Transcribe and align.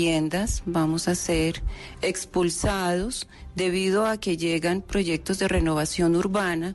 viviendas 0.00 0.62
vamos 0.64 1.08
a 1.08 1.14
ser 1.14 1.62
expulsados 2.00 3.28
debido 3.54 4.06
a 4.06 4.16
que 4.16 4.38
llegan 4.38 4.80
proyectos 4.80 5.38
de 5.38 5.46
renovación 5.46 6.16
urbana 6.16 6.74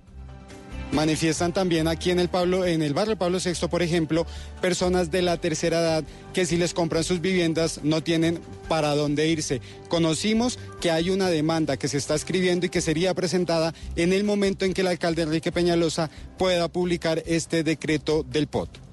Manifiestan 0.91 1.51
también 1.51 1.87
aquí 1.87 2.11
en 2.11 2.19
el, 2.19 2.29
Pablo, 2.29 2.63
en 2.63 2.83
el 2.83 2.93
barrio 2.93 3.17
Pablo 3.17 3.39
VI, 3.43 3.67
por 3.67 3.81
ejemplo, 3.81 4.27
personas 4.61 5.09
de 5.09 5.23
la 5.23 5.37
tercera 5.37 5.79
edad 5.79 6.03
que 6.31 6.45
si 6.45 6.57
les 6.57 6.75
compran 6.75 7.03
sus 7.03 7.19
viviendas 7.19 7.79
no 7.83 8.03
tienen 8.03 8.39
para 8.69 8.95
dónde 8.95 9.27
irse. 9.27 9.59
Conocimos 9.89 10.59
que 10.79 10.91
hay 10.91 11.09
una 11.09 11.27
demanda 11.27 11.77
que 11.77 11.87
se 11.87 11.97
está 11.97 12.13
escribiendo 12.13 12.67
y 12.67 12.69
que 12.69 12.81
sería 12.81 13.15
presentada 13.15 13.73
en 13.95 14.13
el 14.13 14.23
momento 14.23 14.63
en 14.63 14.73
que 14.73 14.81
el 14.81 14.87
alcalde 14.87 15.23
Enrique 15.23 15.51
Peñalosa 15.51 16.11
pueda 16.37 16.67
publicar 16.67 17.23
este 17.25 17.63
decreto 17.63 18.23
del 18.23 18.45
POT 18.45 18.84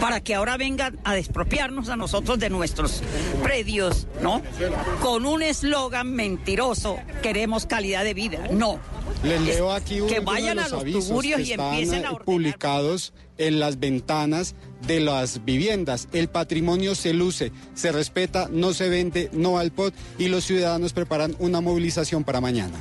para 0.00 0.20
que 0.20 0.34
ahora 0.34 0.56
vengan 0.56 0.98
a 1.04 1.14
despropiarnos 1.14 1.88
a 1.88 1.96
nosotros 1.96 2.38
de 2.38 2.50
nuestros 2.50 3.02
predios, 3.42 4.06
¿no? 4.20 4.42
Con 5.00 5.26
un 5.26 5.42
eslogan 5.42 6.12
mentiroso, 6.12 6.96
queremos 7.22 7.66
calidad 7.66 8.04
de 8.04 8.14
vida. 8.14 8.48
No, 8.50 8.78
les 9.22 9.40
leo 9.40 9.72
aquí 9.72 10.00
que 10.08 10.20
vayan 10.20 10.58
a 10.58 10.68
los, 10.68 10.84
tuburios 10.84 11.40
y 11.40 11.52
empiecen 11.52 12.04
a 12.04 12.10
ordenar. 12.10 12.24
publicados 12.24 13.12
en 13.38 13.60
las 13.60 13.78
ventanas 13.78 14.54
de 14.86 15.00
las 15.00 15.44
viviendas. 15.44 16.08
El 16.12 16.28
patrimonio 16.28 16.94
se 16.94 17.12
luce, 17.12 17.52
se 17.74 17.92
respeta, 17.92 18.48
no 18.50 18.74
se 18.74 18.88
vende, 18.88 19.30
no 19.32 19.58
al 19.58 19.70
pot 19.72 19.94
y 20.18 20.28
los 20.28 20.44
ciudadanos 20.44 20.92
preparan 20.92 21.36
una 21.38 21.60
movilización 21.60 22.24
para 22.24 22.40
mañana. 22.40 22.78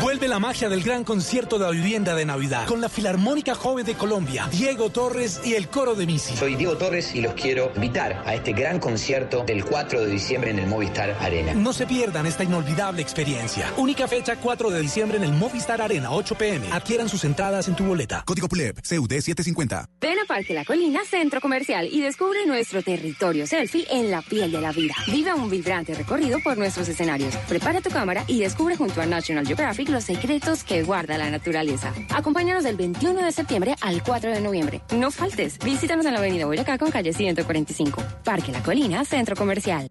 Vuelve 0.00 0.26
la 0.26 0.38
magia 0.38 0.70
del 0.70 0.82
gran 0.82 1.04
concierto 1.04 1.58
de 1.58 1.66
la 1.66 1.70
vivienda 1.70 2.14
de 2.14 2.24
Navidad 2.24 2.66
con 2.66 2.80
la 2.80 2.88
Filarmónica 2.88 3.54
Joven 3.54 3.84
de 3.84 3.94
Colombia, 3.94 4.48
Diego 4.50 4.88
Torres 4.88 5.42
y 5.44 5.52
el 5.52 5.68
coro 5.68 5.94
de 5.94 6.06
Misi. 6.06 6.34
Soy 6.34 6.54
Diego 6.54 6.78
Torres 6.78 7.14
y 7.14 7.20
los 7.20 7.34
quiero 7.34 7.70
invitar 7.74 8.22
a 8.24 8.34
este 8.34 8.54
gran 8.54 8.80
concierto 8.80 9.44
del 9.44 9.66
4 9.66 10.00
de 10.00 10.10
diciembre 10.10 10.50
en 10.50 10.60
el 10.60 10.66
Movistar 10.66 11.10
Arena. 11.20 11.52
No 11.52 11.74
se 11.74 11.86
pierdan 11.86 12.24
esta 12.24 12.42
inolvidable 12.42 13.02
experiencia. 13.02 13.70
Única 13.76 14.08
fecha 14.08 14.36
4 14.36 14.70
de 14.70 14.80
diciembre 14.80 15.18
en 15.18 15.24
el 15.24 15.32
Movistar 15.32 15.82
Arena, 15.82 16.10
8 16.10 16.36
pm. 16.36 16.72
Adquieran 16.72 17.10
sus 17.10 17.24
entradas 17.24 17.68
en 17.68 17.76
tu 17.76 17.84
boleta. 17.84 18.22
Código 18.24 18.48
PULEP, 18.48 18.78
CUD 18.78 19.10
750. 19.10 19.90
Ven 20.00 20.18
a 20.18 20.24
Parque 20.24 20.54
La 20.54 20.64
Colina, 20.64 21.00
Centro 21.04 21.42
Comercial 21.42 21.86
y 21.92 22.00
descubre 22.00 22.46
nuestro 22.46 22.82
territorio 22.82 23.46
selfie 23.46 23.86
en 23.90 24.10
la 24.10 24.22
piel 24.22 24.52
de 24.52 24.60
la 24.62 24.72
vida. 24.72 24.94
Vive 25.08 25.34
un 25.34 25.50
vibrante 25.50 25.92
recorrido 25.94 26.38
por 26.42 26.56
nuestros 26.56 26.88
escenarios. 26.88 27.36
Prepara 27.46 27.82
tu 27.82 27.90
cámara 27.90 28.24
y 28.26 28.40
descubre 28.40 28.74
junto 28.74 29.02
a 29.02 29.06
National 29.06 29.46
Geographic 29.46 29.81
los 29.88 30.04
secretos 30.04 30.64
que 30.64 30.82
guarda 30.82 31.18
la 31.18 31.30
naturaleza. 31.30 31.92
Acompáñanos 32.10 32.64
del 32.64 32.76
21 32.76 33.24
de 33.24 33.32
septiembre 33.32 33.74
al 33.80 34.02
4 34.02 34.30
de 34.30 34.40
noviembre. 34.40 34.82
No 34.94 35.10
faltes. 35.10 35.58
Visítanos 35.58 36.06
en 36.06 36.12
la 36.12 36.18
avenida 36.18 36.46
Boyacá 36.46 36.78
con 36.78 36.90
calle 36.90 37.12
145. 37.12 38.02
Parque 38.24 38.52
La 38.52 38.62
Colina, 38.62 39.04
Centro 39.04 39.36
Comercial. 39.36 39.88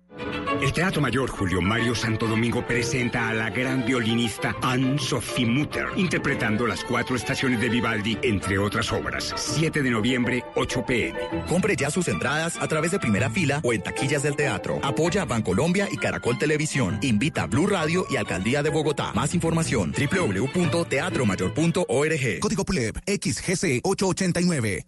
El 0.62 0.73
Teatro 0.73 1.02
Mayor 1.02 1.28
Julio 1.30 1.59
Mario 1.59 1.95
Santo 1.95 2.28
Domingo 2.28 2.64
presenta 2.66 3.30
a 3.30 3.34
la 3.34 3.50
gran 3.50 3.84
violinista 3.84 4.56
Anne-Sophie 4.62 5.47
Mutter, 5.47 5.88
interpretando 5.95 6.67
las 6.67 6.84
cuatro 6.84 7.16
estaciones 7.16 7.59
de 7.59 7.69
Vivaldi, 7.69 8.17
entre 8.22 8.59
otras 8.59 8.92
obras. 8.92 9.34
7 9.36 9.81
de 9.81 9.89
noviembre, 9.89 10.44
8 10.56 10.86
pm. 10.86 11.19
Compre 11.47 11.75
ya 11.75 11.89
sus 11.89 12.08
entradas 12.08 12.58
a 12.62 12.67
través 12.67 12.92
de 12.92 13.00
primera 13.00 13.30
fila 13.31 13.59
o 13.64 13.73
en 13.73 13.81
taquillas 13.81 14.22
del 14.22 14.36
teatro. 14.36 14.80
Apoya 14.84 15.23
a 15.23 15.25
Bancolombia 15.25 15.88
y 15.92 15.97
Caracol 15.97 16.38
Televisión. 16.38 17.00
Invita 17.02 17.44
a 17.44 17.47
Blue 17.47 17.66
Radio 17.66 18.06
y 18.09 18.17
Alcaldía 18.17 18.62
de 18.62 18.69
Bogotá. 18.69 19.14
Más 19.14 19.34
información 19.34 19.80
www.teatromayor.org. 19.89 22.39
Código 22.39 22.63
PLEB 22.63 22.97
XGC 23.07 23.81
889. 23.83 24.83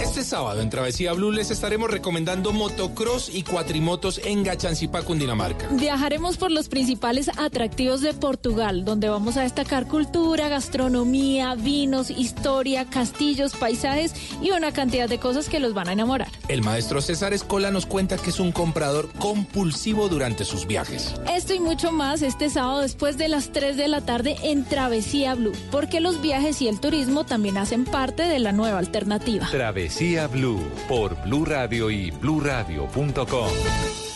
Este 0.00 0.22
sábado 0.22 0.60
en 0.60 0.70
Travesía 0.70 1.12
Blue 1.12 1.32
les 1.32 1.50
estaremos 1.50 1.90
recomendando 1.90 2.52
motocross 2.52 3.34
y 3.34 3.42
cuatrimotos 3.42 4.20
en 4.24 4.44
Gachancipá, 4.44 5.02
Cundinamarca. 5.02 5.66
Viajaremos 5.72 6.36
por 6.36 6.52
los 6.52 6.68
principales 6.68 7.28
atractivos 7.36 8.00
de 8.00 8.14
Portugal, 8.14 8.84
donde 8.84 9.08
vamos 9.08 9.36
a 9.36 9.42
destacar 9.42 9.88
cultura, 9.88 10.48
gastronomía, 10.48 11.56
vinos, 11.56 12.10
historia, 12.10 12.84
castillos, 12.84 13.56
paisajes 13.56 14.14
y 14.40 14.52
una 14.52 14.70
cantidad 14.70 15.08
de 15.08 15.18
cosas 15.18 15.48
que 15.48 15.58
los 15.58 15.74
van 15.74 15.88
a 15.88 15.92
enamorar. 15.94 16.28
El 16.46 16.62
maestro 16.62 17.02
César 17.02 17.32
Escola 17.32 17.72
nos 17.72 17.84
cuenta 17.84 18.16
que 18.16 18.30
es 18.30 18.38
un 18.38 18.52
comprador 18.52 19.08
compulsivo 19.18 20.08
durante 20.08 20.44
sus 20.44 20.64
viajes. 20.68 21.12
Esto 21.28 21.54
y 21.54 21.58
mucho 21.58 21.90
más 21.90 22.22
este 22.22 22.50
sábado 22.50 22.82
después 22.82 23.18
de 23.18 23.26
las 23.28 23.50
3 23.50 23.76
de 23.76 23.88
la 23.88 24.00
tarde 24.00 24.36
en 24.44 24.64
Travesía 24.64 25.34
Blue, 25.34 25.52
porque 25.72 26.00
los 26.00 26.20
viajes 26.20 26.62
y 26.62 26.68
el 26.68 26.78
turismo 26.78 27.24
también 27.24 27.58
hacen 27.58 27.84
parte 27.84 28.22
de 28.22 28.38
la 28.38 28.52
nueva 28.52 28.78
alternativa. 28.78 29.43
Travesía 29.50 30.26
Blue 30.26 30.60
por 30.88 31.20
Blue 31.22 31.44
Radio 31.44 31.90
y 31.90 32.10
bluradio.com. 32.10 33.48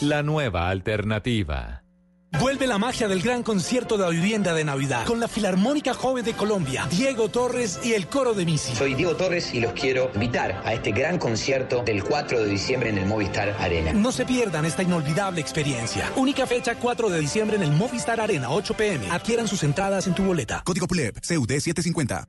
La 0.02 0.22
nueva 0.22 0.68
alternativa. 0.68 1.82
Vuelve 2.38 2.66
la 2.66 2.76
magia 2.76 3.08
del 3.08 3.22
gran 3.22 3.42
concierto 3.42 3.96
de 3.96 4.04
la 4.04 4.10
vivienda 4.10 4.52
de 4.52 4.62
Navidad 4.62 5.06
con 5.06 5.18
la 5.18 5.28
Filarmónica 5.28 5.94
Joven 5.94 6.24
de 6.24 6.34
Colombia, 6.34 6.86
Diego 6.90 7.30
Torres 7.30 7.80
y 7.82 7.94
el 7.94 8.06
coro 8.06 8.34
de 8.34 8.44
Misi. 8.44 8.76
Soy 8.76 8.94
Diego 8.94 9.16
Torres 9.16 9.54
y 9.54 9.60
los 9.60 9.72
quiero 9.72 10.10
invitar 10.14 10.60
a 10.64 10.74
este 10.74 10.92
gran 10.92 11.18
concierto 11.18 11.82
del 11.82 12.04
4 12.04 12.42
de 12.42 12.48
diciembre 12.48 12.90
en 12.90 12.98
el 12.98 13.06
Movistar 13.06 13.56
Arena. 13.58 13.94
No 13.94 14.12
se 14.12 14.26
pierdan 14.26 14.66
esta 14.66 14.82
inolvidable 14.82 15.40
experiencia. 15.40 16.12
Única 16.16 16.46
fecha 16.46 16.74
4 16.74 17.08
de 17.08 17.18
diciembre 17.18 17.56
en 17.56 17.62
el 17.62 17.72
Movistar 17.72 18.20
Arena, 18.20 18.50
8 18.50 18.74
pm. 18.74 19.10
Adquieran 19.10 19.48
sus 19.48 19.62
entradas 19.62 20.06
en 20.06 20.14
tu 20.14 20.22
boleta. 20.22 20.62
Código 20.64 20.86
PULEP, 20.86 21.16
CUD 21.26 21.48
750. 21.48 22.28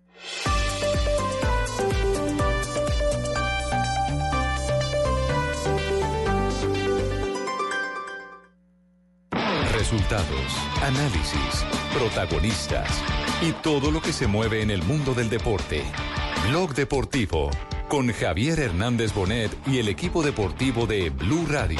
Resultados, 9.91 10.53
análisis, 10.83 11.65
protagonistas 11.91 12.87
y 13.41 13.53
todo 13.53 13.89
lo 13.89 14.03
que 14.03 14.13
se 14.13 14.27
mueve 14.27 14.61
en 14.61 14.69
el 14.69 14.83
mundo 14.83 15.15
del 15.15 15.31
deporte. 15.31 15.83
Blog 16.47 16.75
Deportivo 16.75 17.49
con 17.87 18.13
Javier 18.13 18.59
Hernández 18.59 19.15
Bonet 19.15 19.49
y 19.65 19.79
el 19.79 19.87
equipo 19.87 20.21
deportivo 20.21 20.85
de 20.85 21.09
Blue 21.09 21.43
Radio. 21.49 21.79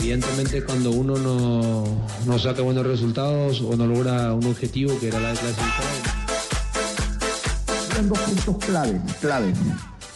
Evidentemente 0.00 0.64
cuando 0.64 0.90
uno 0.90 1.16
no, 1.16 1.84
no 2.26 2.38
saca 2.40 2.62
buenos 2.62 2.84
resultados 2.84 3.60
o 3.60 3.76
no 3.76 3.86
logra 3.86 4.32
un 4.32 4.46
objetivo 4.46 4.98
que 4.98 5.06
era 5.06 5.20
la 5.20 5.30
de 5.30 5.38
clasificar. 5.38 6.15
Eran 7.96 8.08
dos 8.10 8.18
puntos 8.18 8.56
claves, 8.66 9.00
claves. 9.22 9.56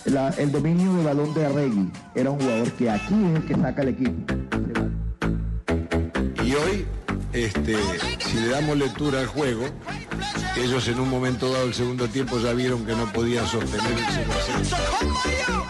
La- 0.05 0.29
el 0.31 0.53
dominio 0.53 0.93
de 0.97 1.03
balón 1.05 1.33
de 1.33 1.47
Arregui 1.47 1.91
era 2.15 2.29
un 2.31 2.39
jugador 2.39 2.71
que 2.73 2.91
aquí 2.91 3.15
es 3.25 3.37
el 3.37 3.47
que 3.47 3.55
saca 3.55 3.81
el 3.81 3.89
equipo. 3.89 4.35
Y 6.45 6.55
hoy, 6.55 6.85
este, 7.33 7.77
si 8.19 8.35
le 8.41 8.49
damos 8.49 8.77
lectura 8.77 9.21
al 9.21 9.27
juego, 9.29 9.65
ellos 10.57 10.89
en 10.89 11.01
un 11.01 11.09
momento 11.09 11.51
dado 11.51 11.65
del 11.65 11.73
segundo 11.75 12.07
tiempo 12.09 12.39
ya 12.39 12.53
vieron 12.53 12.85
que 12.85 12.95
no 12.95 13.11
podían 13.15 13.47
sostener 13.47 13.93
el 13.93 14.05
0 14.11 14.31
a 14.31 14.37
0. 14.45 15.65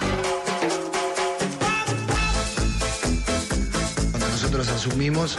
Cuando 4.10 4.28
nosotros 4.28 4.68
asumimos, 4.68 5.38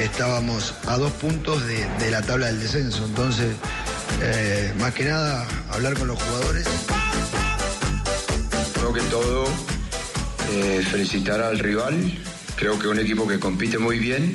estábamos 0.00 0.72
a 0.86 0.96
dos 0.96 1.12
puntos 1.12 1.66
de, 1.66 1.86
de 1.98 2.10
la 2.10 2.22
tabla 2.22 2.46
del 2.46 2.60
descenso. 2.60 3.04
Entonces, 3.04 3.54
eh, 4.22 4.72
más 4.78 4.94
que 4.94 5.04
nada, 5.04 5.46
hablar 5.70 5.94
con 5.94 6.08
los 6.08 6.22
jugadores. 6.22 6.66
Creo 8.74 8.92
que 8.92 9.00
todo, 9.02 9.44
eh, 10.52 10.84
felicitar 10.90 11.40
al 11.40 11.58
rival. 11.58 11.94
Creo 12.56 12.78
que 12.78 12.88
un 12.88 12.98
equipo 12.98 13.26
que 13.26 13.38
compite 13.38 13.78
muy 13.78 13.98
bien 13.98 14.34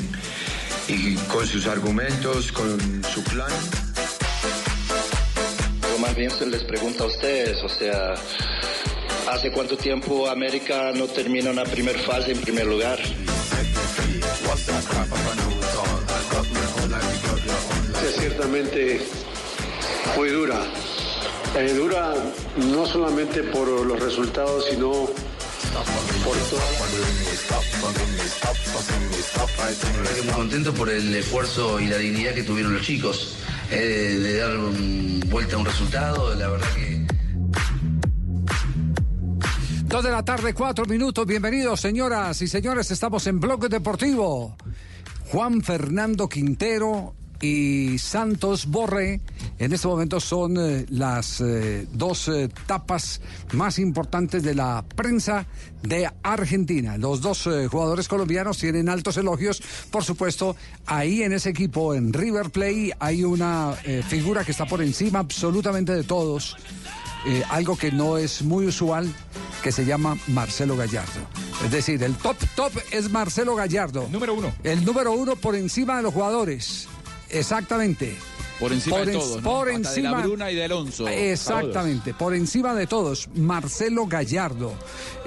y 0.87 1.15
con 1.15 1.47
sus 1.47 1.67
argumentos, 1.67 2.51
con 2.51 2.79
su 3.03 3.23
plan. 3.23 3.51
Yo 5.81 5.97
más 5.99 6.15
bien 6.15 6.29
se 6.29 6.45
les 6.45 6.63
pregunta 6.63 7.03
a 7.03 7.07
ustedes, 7.07 7.63
o 7.63 7.69
sea, 7.69 8.13
¿hace 9.29 9.51
cuánto 9.51 9.77
tiempo 9.77 10.29
América 10.29 10.91
no 10.93 11.05
termina 11.07 11.49
una 11.49 11.63
primera 11.63 11.99
fase 11.99 12.33
en 12.33 12.41
primer 12.41 12.67
lugar? 12.67 12.99
es 18.07 18.15
ciertamente 18.15 19.01
muy 20.15 20.29
dura. 20.29 20.61
Eh, 21.55 21.73
dura 21.73 22.13
no 22.57 22.85
solamente 22.85 23.43
por 23.43 23.67
los 23.67 23.99
resultados, 23.99 24.65
sino 24.69 25.09
por 26.23 26.37
Estoy 29.69 30.23
muy 30.23 30.33
contento 30.33 30.73
por 30.73 30.89
el 30.89 31.15
esfuerzo 31.15 31.79
y 31.79 31.87
la 31.87 31.97
dignidad 31.97 32.33
que 32.33 32.43
tuvieron 32.43 32.73
los 32.73 32.83
chicos 32.83 33.37
eh, 33.71 34.19
de 34.21 34.37
dar 34.37 34.57
vuelta 35.27 35.55
a 35.55 35.59
un 35.59 35.65
resultado. 35.65 36.35
La 36.35 36.49
verdad 36.49 36.67
que 36.75 37.01
Dos 39.85 40.03
de 40.05 40.11
la 40.11 40.23
tarde, 40.23 40.53
cuatro 40.53 40.85
minutos. 40.85 41.25
Bienvenidos, 41.25 41.81
señoras 41.81 42.41
y 42.41 42.47
señores. 42.47 42.91
Estamos 42.91 43.27
en 43.27 43.41
Bloque 43.41 43.67
Deportivo. 43.67 44.55
Juan 45.31 45.61
Fernando 45.61 46.29
Quintero 46.29 47.15
y 47.41 47.97
Santos 47.97 48.67
Borré. 48.67 49.21
En 49.59 49.73
este 49.73 49.87
momento 49.87 50.19
son 50.19 50.57
eh, 50.57 50.85
las 50.89 51.41
eh, 51.41 51.87
dos 51.91 52.27
eh, 52.27 52.49
tapas 52.67 53.21
más 53.53 53.79
importantes 53.79 54.43
de 54.43 54.55
la 54.55 54.83
prensa 54.95 55.45
de 55.83 56.09
Argentina. 56.23 56.97
Los 56.97 57.21
dos 57.21 57.49
jugadores 57.69 58.07
colombianos 58.07 58.59
tienen 58.59 58.87
altos 58.87 59.17
elogios. 59.17 59.61
Por 59.89 60.03
supuesto, 60.03 60.55
ahí 60.85 61.23
en 61.23 61.33
ese 61.33 61.49
equipo, 61.49 61.95
en 61.95 62.13
River 62.13 62.51
Play, 62.51 62.91
hay 62.99 63.23
una 63.23 63.73
figura 64.07 64.43
que 64.43 64.51
está 64.51 64.65
por 64.67 64.83
encima 64.83 65.19
absolutamente 65.19 65.93
de 65.93 66.03
todos. 66.03 66.55
eh, 67.25 67.43
algo 67.49 67.77
que 67.77 67.91
no 67.91 68.17
es 68.17 68.41
muy 68.41 68.65
usual, 68.65 69.11
que 69.63 69.71
se 69.71 69.85
llama 69.85 70.17
Marcelo 70.27 70.75
Gallardo. 70.75 71.21
Es 71.63 71.71
decir, 71.71 72.01
el 72.03 72.15
top 72.15 72.37
top 72.55 72.71
es 72.91 73.11
Marcelo 73.11 73.55
Gallardo. 73.55 74.07
Número 74.09 74.33
uno. 74.33 74.51
El 74.63 74.83
número 74.83 75.11
uno 75.11 75.35
por 75.35 75.55
encima 75.55 75.97
de 75.97 76.03
los 76.03 76.13
jugadores. 76.13 76.87
Exactamente. 77.31 78.15
Por 78.59 78.71
encima 78.73 78.97
de 78.99 79.13
en- 79.13 79.19
todos, 79.19 79.37
¿no? 79.41 79.49
Por 79.49 79.69
Hasta 79.71 79.89
de 79.89 79.95
encima. 79.99 80.11
la 80.11 80.25
Bruna 80.27 80.51
y 80.51 80.55
de 80.55 80.63
Alonso. 80.65 81.07
Exactamente, 81.07 82.13
por 82.13 82.35
encima 82.35 82.75
de 82.75 82.85
todos, 82.85 83.27
Marcelo 83.33 84.05
Gallardo. 84.05 84.73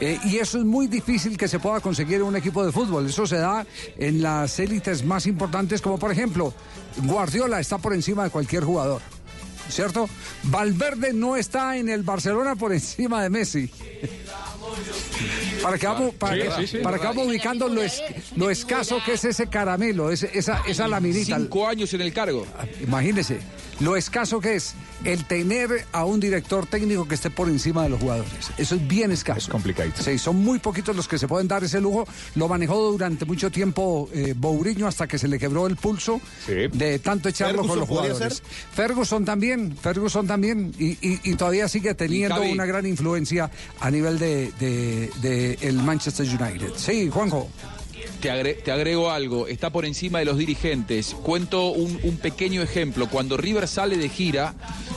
Eh, 0.01 0.21
y 0.25 0.37
eso 0.37 0.59
es 0.59 0.65
muy 0.65 0.87
difícil 0.87 1.37
que 1.37 1.49
se 1.49 1.59
pueda 1.59 1.81
conseguir 1.81 2.17
en 2.17 2.23
un 2.23 2.37
equipo 2.37 2.65
de 2.65 2.71
fútbol. 2.71 3.07
Eso 3.07 3.27
se 3.27 3.37
da 3.39 3.67
en 3.99 4.23
las 4.23 4.57
élites 4.61 5.05
más 5.05 5.27
importantes, 5.27 5.83
como 5.83 5.99
por 5.99 6.13
ejemplo, 6.13 6.55
Guardiola 7.03 7.59
está 7.59 7.79
por 7.79 7.93
encima 7.93 8.23
de 8.23 8.31
cualquier 8.31 8.63
jugador. 8.63 9.03
¿Cierto? 9.69 10.09
Valverde 10.45 11.13
no 11.15 11.37
está 11.37 11.77
en 11.79 11.89
el 11.89 12.03
Barcelona 12.05 12.55
por 12.55 12.73
encima 12.73 13.23
de 13.23 13.31
Messi. 13.31 13.69
Para 15.63 15.79
que 15.79 15.87
vamos, 15.87 16.15
para 16.15 16.35
Sí, 16.35 16.43
que, 16.43 16.51
sí, 16.51 16.77
sí. 16.77 16.79
para 16.83 16.99
que 16.99 17.05
vamos 17.07 17.27
ubicando 17.27 17.69
lo, 17.69 17.83
es- 17.83 18.03
lo 18.37 18.51
escaso 18.51 18.99
que 19.05 19.15
es 19.15 19.25
ese 19.25 19.47
caramelo, 19.49 20.11
ese- 20.11 20.31
esa, 20.35 20.63
esa 20.67 20.87
laminita. 20.89 21.37
Cinco 21.39 21.67
años 21.67 21.93
en 21.95 22.01
el 22.03 22.13
cargo. 22.13 22.47
Imagínese, 22.83 23.39
lo 23.81 23.97
escaso 23.97 24.41
que 24.41 24.55
es 24.57 24.75
el 25.05 25.25
tener 25.27 25.87
a 25.93 26.05
un 26.05 26.21
director 26.21 26.67
técnico 26.67 27.07
que 27.07 27.15
esté 27.15 27.31
por 27.31 27.49
encima 27.49 27.83
de 27.83 27.89
los 27.91 28.01
jugadores. 28.01 28.31
Eso 28.57 28.75
es 28.77 28.89
bien 28.89 29.11
escaso. 29.13 29.39
Es 29.41 29.49
complicado. 29.49 29.91
Sí, 30.01 30.19
son 30.19 30.37
muy 30.37 30.59
poquitos 30.59 30.95
los 30.97 31.09
que 31.09 31.19
se 31.19 31.27
pueden 31.29 31.49
dar 31.49 31.63
ese 31.65 31.81
lujo. 31.81 32.07
Lo 32.37 32.49
manejó 32.49 32.91
durante 32.93 33.25
mucho 33.25 33.51
tiempo 33.51 34.09
eh, 34.13 34.35
Bouriño 34.37 34.87
hasta 34.87 35.07
que 35.07 35.19
se 35.19 35.29
le 35.29 35.39
quebró 35.39 35.67
el 35.67 35.77
pulso 35.77 36.21
de 36.47 36.99
tanto 36.99 37.29
echarlo 37.29 37.67
con 37.67 37.79
los 37.81 37.89
jugadores. 37.89 38.19
ser. 38.39 38.47
Ferguson 38.75 39.25
también, 39.25 39.77
Ferguson 39.77 40.27
también, 40.27 40.73
y, 40.79 40.93
y- 41.07 41.21
y 41.25 41.35
todavía 41.35 41.69
sigue 41.69 41.95
teniendo 41.95 42.37
una 42.53 42.65
gran 42.67 42.87
influencia 42.87 43.51
a 43.81 43.91
nivel 43.91 44.19
de, 44.19 44.53
de- 44.61 45.11
de 45.21 45.59
el 45.63 45.77
Manchester 45.77 46.27
United. 46.27 46.71
Sí, 46.77 47.11
Juanjo. 47.11 47.49
Te, 48.21 48.55
te 48.55 48.73
agrego 48.73 49.11
algo, 49.11 49.49
está 49.49 49.71
por 49.71 49.85
encima 49.85 50.19
de 50.19 50.25
los 50.25 50.39
dirigentes. 50.39 51.15
Cuento 51.23 51.71
un, 51.71 52.19
pequeño 52.19 52.63
ejemplo. 52.63 53.09
Cuando 53.09 53.37
River 53.37 53.69
sale 53.69 53.97
de 53.97 54.09
gira, 54.09 54.55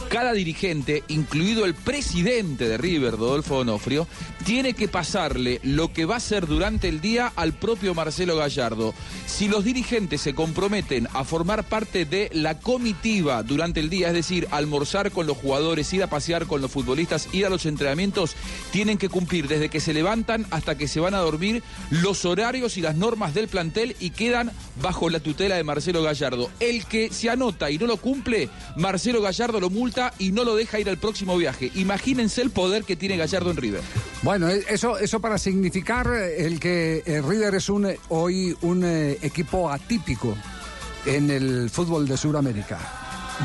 cada 0.09 0.33
dirigente, 0.33 1.03
incluido 1.07 1.65
el 1.65 1.73
presidente 1.73 2.67
de 2.67 2.77
River, 2.77 3.15
Rodolfo 3.15 3.57
Donofrio, 3.57 4.07
tiene 4.45 4.73
que 4.73 4.87
pasarle 4.87 5.59
lo 5.63 5.91
que 5.91 6.05
va 6.05 6.15
a 6.15 6.17
hacer 6.17 6.47
durante 6.47 6.87
el 6.87 7.01
día 7.01 7.31
al 7.35 7.53
propio 7.53 7.93
Marcelo 7.93 8.37
Gallardo. 8.37 8.93
Si 9.25 9.47
los 9.47 9.63
dirigentes 9.63 10.21
se 10.21 10.33
comprometen 10.33 11.07
a 11.13 11.23
formar 11.23 11.65
parte 11.65 12.05
de 12.05 12.29
la 12.33 12.59
comitiva 12.59 13.43
durante 13.43 13.79
el 13.79 13.89
día, 13.89 14.07
es 14.07 14.13
decir, 14.13 14.47
almorzar 14.51 15.11
con 15.11 15.27
los 15.27 15.37
jugadores, 15.37 15.91
ir 15.93 16.03
a 16.03 16.07
pasear 16.07 16.45
con 16.45 16.61
los 16.61 16.71
futbolistas, 16.71 17.27
ir 17.33 17.45
a 17.45 17.49
los 17.49 17.65
entrenamientos, 17.65 18.35
tienen 18.71 18.97
que 18.97 19.09
cumplir 19.09 19.47
desde 19.47 19.69
que 19.69 19.79
se 19.79 19.93
levantan 19.93 20.45
hasta 20.51 20.77
que 20.77 20.87
se 20.87 20.99
van 20.99 21.13
a 21.13 21.19
dormir 21.19 21.63
los 21.89 22.25
horarios 22.25 22.77
y 22.77 22.81
las 22.81 22.95
normas 22.97 23.33
del 23.33 23.47
plantel 23.47 23.95
y 23.99 24.11
quedan 24.11 24.51
bajo 24.81 25.09
la 25.09 25.19
tutela 25.19 25.55
de 25.55 25.63
Marcelo 25.63 26.03
Gallardo. 26.03 26.49
El 26.59 26.85
que 26.85 27.11
se 27.11 27.29
anota 27.29 27.69
y 27.71 27.77
no 27.77 27.87
lo 27.87 27.97
cumple, 27.97 28.49
Marcelo 28.75 29.21
Gallardo 29.21 29.59
lo 29.59 29.69
multa 29.69 30.13
y 30.19 30.31
no 30.31 30.43
lo 30.43 30.55
deja 30.55 30.79
ir 30.79 30.89
al 30.89 30.97
próximo 30.97 31.37
viaje. 31.37 31.71
Imagínense 31.75 32.41
el 32.41 32.51
poder 32.51 32.83
que 32.83 32.95
tiene 32.95 33.17
Gallardo 33.17 33.51
en 33.51 33.57
River. 33.57 33.81
Bueno, 34.23 34.49
eh, 34.49 34.63
eso, 34.69 34.97
eso 34.97 35.19
para 35.19 35.37
significar 35.37 36.07
eh, 36.07 36.45
el 36.45 36.59
que 36.59 37.03
eh, 37.05 37.21
River 37.21 37.55
es 37.55 37.69
un, 37.69 37.85
eh, 37.85 37.99
hoy 38.09 38.55
un 38.61 38.83
equipo 39.21 39.69
atípico 39.69 40.35
en 41.05 41.29
el 41.29 41.69
fútbol 41.69 42.07
de 42.07 42.17
Sudamérica. 42.17 42.79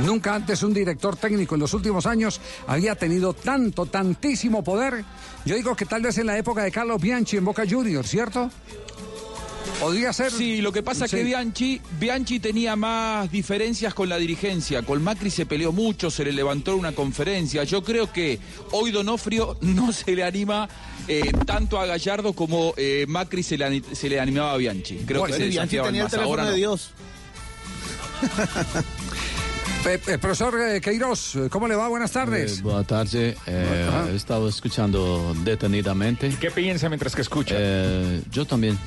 Nunca 0.01 0.35
antes 0.35 0.63
un 0.63 0.73
director 0.73 1.17
técnico 1.17 1.55
en 1.55 1.61
los 1.61 1.75
últimos 1.75 2.07
años 2.07 2.41
había 2.67 2.95
tenido 2.95 3.35
tanto, 3.35 3.87
tantísimo 3.87 4.65
poder. 4.65 5.05
Yo 5.45 5.55
digo 5.55 5.77
que 5.77 5.85
tal 5.85 6.03
vez 6.03 6.17
en 6.19 6.27
la 6.27 6.39
época 6.39 6.63
de 6.63 6.73
Carlos 6.73 7.01
Bianchi 7.01 7.37
en 7.37 7.45
Boca 7.45 7.65
Juniors, 7.69 8.09
¿cierto? 8.09 8.51
Podría 9.81 10.13
ser. 10.13 10.31
Sí, 10.31 10.61
lo 10.61 10.71
que 10.73 10.83
pasa 10.83 11.07
es 11.07 11.11
que. 11.11 11.25
Bianchi, 11.25 11.81
Bianchi 11.99 12.39
tenía 12.39 12.77
más 12.77 13.31
diferencias 13.33 13.93
con 13.95 14.09
la 14.09 14.17
dirigencia. 14.17 14.83
Con 14.83 15.03
Macri 15.03 15.31
se 15.31 15.45
peleó 15.47 15.73
mucho, 15.73 16.11
se 16.11 16.25
le 16.25 16.33
levantó 16.33 16.77
una 16.77 16.93
conferencia. 16.93 17.65
Yo 17.65 17.83
creo 17.83 18.13
que 18.13 18.39
hoy 18.71 18.93
Donofrio 18.93 19.57
no 19.63 19.93
se 19.93 20.15
le 20.15 20.23
anima 20.25 20.69
eh, 21.09 21.33
tanto 21.47 21.81
a 21.81 21.87
Gallardo 21.87 22.33
como 22.33 22.75
eh, 22.77 23.07
Macri 23.09 23.43
se 23.43 23.59
le, 23.59 23.65
ani- 23.65 23.83
se 23.93 24.09
le 24.09 24.21
animaba 24.21 24.53
a 24.53 24.57
Bianchi. 24.57 24.99
Creo 25.07 25.21
Bueno, 25.21 25.35
que 25.37 25.43
se 25.43 25.49
Bianchi 25.49 25.77
tenía 25.79 25.91
el 25.91 26.03
más. 26.05 26.11
teléfono 26.13 26.31
Ahora 26.31 26.45
de 26.45 26.51
no. 26.51 26.57
Dios. 26.57 26.91
Eh, 29.85 29.99
eh, 30.07 30.19
profesor 30.19 30.55
eh, 30.61 30.81
Queiroz, 30.81 31.37
¿cómo 31.51 31.67
le 31.67 31.75
va? 31.75 31.89
Buenas 31.89 32.13
tardes. 32.13 32.59
Eh, 32.59 32.63
buenas 32.63 32.87
tardes. 32.87 33.37
Eh, 33.49 33.91
he 34.13 34.15
estado 34.15 34.49
escuchando 34.49 35.35
detenidamente. 35.43 36.33
¿Qué 36.41 36.53
piensa 36.53 36.89
mientras 36.89 37.17
que 37.17 37.23
escucha? 37.23 37.57
Eh, 37.59 38.23
yo 38.31 38.45
también. 38.45 38.79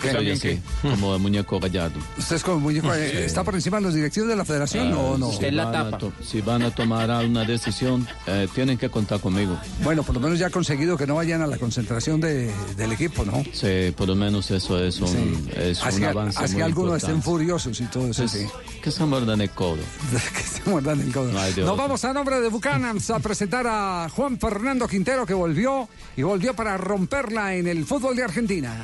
¿Qué? 0.00 0.08
Soy 0.12 0.12
¿También 0.12 0.36
así, 0.36 0.60
como 0.82 1.14
el 1.14 1.20
muñeco 1.22 1.58
Gallardo. 1.60 1.98
¿Usted 2.18 2.36
es 2.36 2.42
como 2.42 2.60
muñeco? 2.60 2.92
Sí. 2.94 3.00
¿Está 3.00 3.42
por 3.44 3.54
encima 3.54 3.78
de 3.78 3.82
los 3.84 3.94
directivos 3.94 4.28
de 4.28 4.36
la 4.36 4.44
federación 4.44 4.92
Ah, 4.92 4.98
o 4.98 5.18
no? 5.18 5.32
Si 5.32 5.50
van, 5.50 5.74
a 5.74 5.98
to- 5.98 6.12
si 6.22 6.40
van 6.40 6.62
a 6.62 6.70
tomar 6.74 7.10
una 7.24 7.44
decisión, 7.44 8.06
eh, 8.26 8.48
tienen 8.54 8.78
que 8.78 8.88
contar 8.90 9.20
conmigo. 9.20 9.58
Bueno, 9.82 10.02
por 10.02 10.14
lo 10.14 10.20
menos 10.20 10.38
ya 10.38 10.46
ha 10.48 10.50
conseguido 10.50 10.96
que 10.96 11.06
no 11.06 11.14
vayan 11.16 11.42
a 11.42 11.46
la 11.46 11.58
concentración 11.58 12.20
de- 12.20 12.50
del 12.76 12.92
equipo, 12.92 13.24
¿no? 13.24 13.42
Sí, 13.52 13.92
por 13.96 14.08
lo 14.08 14.14
menos 14.14 14.50
eso 14.50 14.82
es 14.82 15.00
un, 15.00 15.08
Sí. 15.08 15.50
es 15.56 15.82
Así 15.82 15.98
un 15.98 16.04
avance 16.04 16.38
así 16.44 16.60
algunos 16.60 16.96
estén 16.96 17.22
furiosos 17.22 17.80
y 17.80 17.84
todo 17.84 18.08
eso, 18.10 18.22
Pues, 18.22 18.32
sí. 18.32 18.46
Que 18.82 18.90
se 18.90 19.04
muerdan 19.04 19.40
el 19.40 19.50
codo. 19.50 19.76
que 20.34 20.42
se 20.42 20.70
muerdan 20.70 21.00
el 21.00 21.12
codo. 21.12 21.32
No 21.32 21.66
Nos 21.66 21.76
vamos 21.76 22.04
a 22.04 22.12
nombre 22.12 22.40
de 22.40 22.48
Buchanans 22.48 23.10
a 23.10 23.18
presentar 23.18 23.66
a 23.66 24.08
Juan 24.10 24.38
Fernando 24.38 24.86
Quintero 24.86 25.26
que 25.26 25.34
volvió 25.34 25.88
y 26.16 26.22
volvió 26.22 26.54
para 26.54 26.76
romperla 26.76 27.54
en 27.54 27.66
el 27.66 27.84
fútbol 27.84 28.14
de 28.16 28.24
Argentina. 28.24 28.74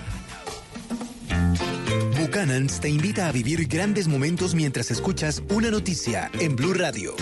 Buchanan's 2.33 2.81
te 2.81 2.89
invita 2.89 3.29
a 3.29 3.33
vivir 3.33 3.67
grandes 3.69 4.09
momentos 4.09 4.55
mientras 4.55 4.91
escuchas 4.91 5.43
una 5.51 5.71
noticia 5.71 6.31
en 6.41 6.57
Blue 6.57 6.73
Radio. 6.73 7.15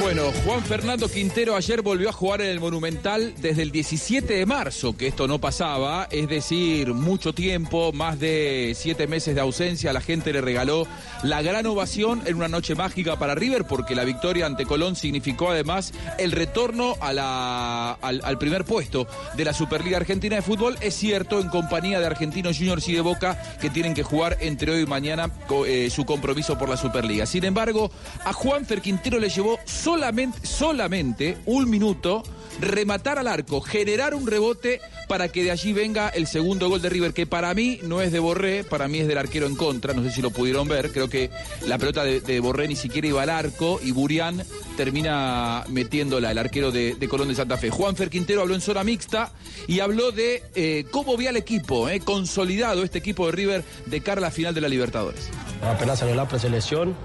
Bueno, 0.00 0.30
Juan 0.44 0.62
Fernando 0.62 1.08
Quintero 1.08 1.56
ayer 1.56 1.80
volvió 1.80 2.10
a 2.10 2.12
jugar 2.12 2.42
en 2.42 2.48
el 2.48 2.60
Monumental 2.60 3.34
desde 3.38 3.62
el 3.62 3.72
17 3.72 4.34
de 4.34 4.46
marzo, 4.46 4.96
que 4.96 5.06
esto 5.06 5.26
no 5.26 5.40
pasaba, 5.40 6.06
es 6.10 6.28
decir, 6.28 6.92
mucho 6.92 7.32
tiempo, 7.32 7.92
más 7.92 8.20
de 8.20 8.74
siete 8.76 9.06
meses 9.06 9.34
de 9.34 9.40
ausencia. 9.40 9.92
La 9.92 10.00
gente 10.00 10.32
le 10.32 10.42
regaló 10.42 10.86
la 11.22 11.42
gran 11.42 11.66
ovación 11.66 12.22
en 12.26 12.36
una 12.36 12.48
noche 12.48 12.74
mágica 12.74 13.18
para 13.18 13.34
River, 13.34 13.64
porque 13.64 13.94
la 13.94 14.04
victoria 14.04 14.46
ante 14.46 14.66
Colón 14.66 14.96
significó 14.96 15.50
además 15.50 15.92
el 16.18 16.30
retorno 16.30 16.94
al, 17.00 17.18
al 17.18 18.38
primer 18.38 18.64
puesto 18.64 19.06
de 19.34 19.44
la 19.44 19.54
Superliga 19.54 19.96
Argentina 19.96 20.36
de 20.36 20.42
Fútbol. 20.42 20.76
Es 20.82 20.94
cierto, 20.94 21.40
en 21.40 21.48
compañía 21.48 22.00
de 22.00 22.06
Argentinos 22.06 22.58
Juniors 22.58 22.88
y 22.88 22.94
de 22.94 23.00
Boca, 23.00 23.42
que 23.60 23.70
tienen 23.70 23.94
que 23.94 24.02
jugar 24.02 24.36
entre 24.40 24.72
hoy 24.72 24.82
y 24.82 24.86
mañana 24.86 25.30
eh, 25.66 25.88
su 25.90 26.04
compromiso 26.04 26.58
por 26.58 26.68
la 26.68 26.76
Superliga. 26.76 27.26
Sin 27.26 27.44
embargo, 27.44 27.90
a 28.24 28.32
Juanfer 28.32 28.82
Quintero 28.82 29.18
le 29.18 29.30
llevó 29.30 29.58
solamente, 29.86 30.44
solamente 30.44 31.38
un 31.46 31.70
minuto 31.70 32.24
rematar 32.60 33.20
al 33.20 33.28
arco, 33.28 33.60
generar 33.60 34.16
un 34.16 34.26
rebote 34.26 34.80
para 35.06 35.28
que 35.28 35.44
de 35.44 35.52
allí 35.52 35.72
venga 35.72 36.08
el 36.08 36.26
segundo 36.26 36.68
gol 36.68 36.82
de 36.82 36.88
River, 36.88 37.12
que 37.12 37.24
para 37.24 37.54
mí 37.54 37.78
no 37.84 38.02
es 38.02 38.10
de 38.10 38.18
Borré, 38.18 38.64
para 38.64 38.88
mí 38.88 38.98
es 38.98 39.06
del 39.06 39.16
arquero 39.16 39.46
en 39.46 39.54
contra, 39.54 39.94
no 39.94 40.02
sé 40.02 40.10
si 40.10 40.22
lo 40.22 40.30
pudieron 40.30 40.66
ver, 40.66 40.90
creo 40.90 41.08
que 41.08 41.30
la 41.66 41.78
pelota 41.78 42.02
de, 42.02 42.20
de 42.20 42.40
Borré 42.40 42.66
ni 42.66 42.74
siquiera 42.74 43.06
iba 43.06 43.22
al 43.22 43.30
arco 43.30 43.78
y 43.80 43.92
Burián 43.92 44.42
termina 44.76 45.62
metiéndola, 45.68 46.32
el 46.32 46.38
arquero 46.38 46.72
de, 46.72 46.96
Colón 47.08 47.28
de 47.28 47.36
Santa 47.36 47.56
Fe. 47.56 47.70
Juanfer 47.70 48.10
Quintero 48.10 48.40
habló 48.40 48.56
en 48.56 48.62
zona 48.62 48.82
mixta 48.82 49.30
y 49.68 49.78
habló 49.78 50.10
de 50.10 50.42
eh, 50.56 50.84
cómo 50.90 51.16
ve 51.16 51.28
al 51.28 51.36
equipo, 51.36 51.88
eh, 51.88 52.00
consolidado 52.00 52.82
este 52.82 52.98
equipo 52.98 53.26
de 53.26 53.32
River 53.32 53.64
de 53.86 54.00
cara 54.00 54.18
a 54.18 54.22
la 54.22 54.30
final 54.32 54.52
de 54.52 54.62
la 54.62 54.68
Libertadores. 54.68 55.30
Apenas 55.62 56.00
salió 56.00 56.16
la 56.16 56.26
preselección, 56.26 56.96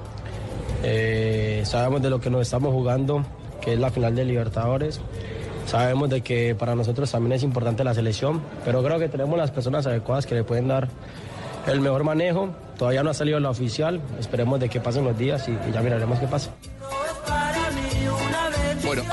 eh, 0.84 1.62
sabemos 1.66 2.02
de 2.02 2.10
lo 2.10 2.20
que 2.20 2.30
nos 2.30 2.42
estamos 2.42 2.74
jugando, 2.74 3.24
que 3.62 3.74
es 3.74 3.80
la 3.80 3.90
final 3.90 4.16
de 4.16 4.26
Libertadores. 4.26 5.00
Sabemos 5.66 6.10
de 6.10 6.22
que 6.22 6.56
para 6.56 6.76
nosotros 6.76 7.12
también 7.12 7.34
es 7.34 7.44
importante 7.44 7.84
la 7.84 7.94
selección, 7.94 8.42
pero 8.66 8.84
creo 8.84 9.00
que 9.00 9.08
tenemos 9.08 9.38
las 9.38 9.52
personas 9.52 9.86
adecuadas 9.86 10.26
que 10.26 10.36
le 10.36 10.44
pueden 10.44 10.68
dar 10.68 10.90
el 11.68 11.80
mejor 11.80 12.04
manejo. 12.04 12.50
Todavía 12.78 13.04
no 13.04 13.12
ha 13.12 13.14
salido 13.14 13.40
la 13.40 13.50
oficial, 13.50 14.02
esperemos 14.20 14.60
de 14.60 14.70
que 14.70 14.80
pasen 14.80 15.04
los 15.04 15.18
días 15.18 15.48
y, 15.48 15.52
y 15.52 15.72
ya 15.72 15.82
miraremos 15.82 16.20
qué 16.20 16.28
pasa. 16.28 16.52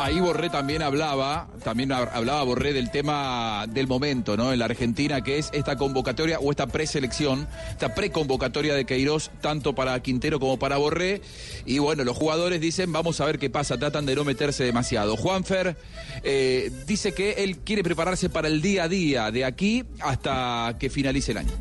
Ahí 0.00 0.18
Borré 0.20 0.48
también 0.48 0.82
hablaba, 0.82 1.48
también 1.62 1.92
hablaba 1.92 2.42
Borré 2.42 2.72
del 2.72 2.90
tema 2.90 3.66
del 3.68 3.87
momento, 3.87 4.37
¿no? 4.37 4.52
En 4.52 4.58
la 4.58 4.64
Argentina, 4.64 5.22
que 5.22 5.38
es 5.38 5.50
esta 5.52 5.76
convocatoria 5.76 6.38
o 6.40 6.50
esta 6.50 6.66
preselección, 6.66 7.46
esta 7.70 7.94
preconvocatoria 7.94 8.75
de 8.75 8.87
Queiroz, 8.87 9.30
tanto 9.40 9.75
para 9.75 10.00
Quintero 10.00 10.40
como 10.40 10.58
para 10.58 10.78
Borré. 10.78 11.20
Y 11.66 11.78
bueno, 11.78 12.02
los 12.04 12.16
jugadores 12.16 12.60
dicen, 12.60 12.92
vamos 12.92 13.20
a 13.20 13.26
ver 13.26 13.38
qué 13.38 13.50
pasa, 13.50 13.78
tratan 13.78 14.06
de 14.06 14.16
no 14.16 14.25
meterse 14.25 14.64
demasiado. 14.64 15.16
Juanfer 15.16 15.76
eh, 16.22 16.72
dice 16.87 17.12
que 17.12 17.44
él 17.44 17.58
quiere 17.58 17.84
prepararse 17.84 18.30
para 18.30 18.48
el 18.48 18.62
día 18.62 18.84
a 18.84 18.88
día, 18.88 19.30
de 19.30 19.44
aquí 19.44 19.84
hasta 20.00 20.76
que 20.78 20.90
finalice 20.90 21.32
el 21.32 21.38
año. 21.38 21.52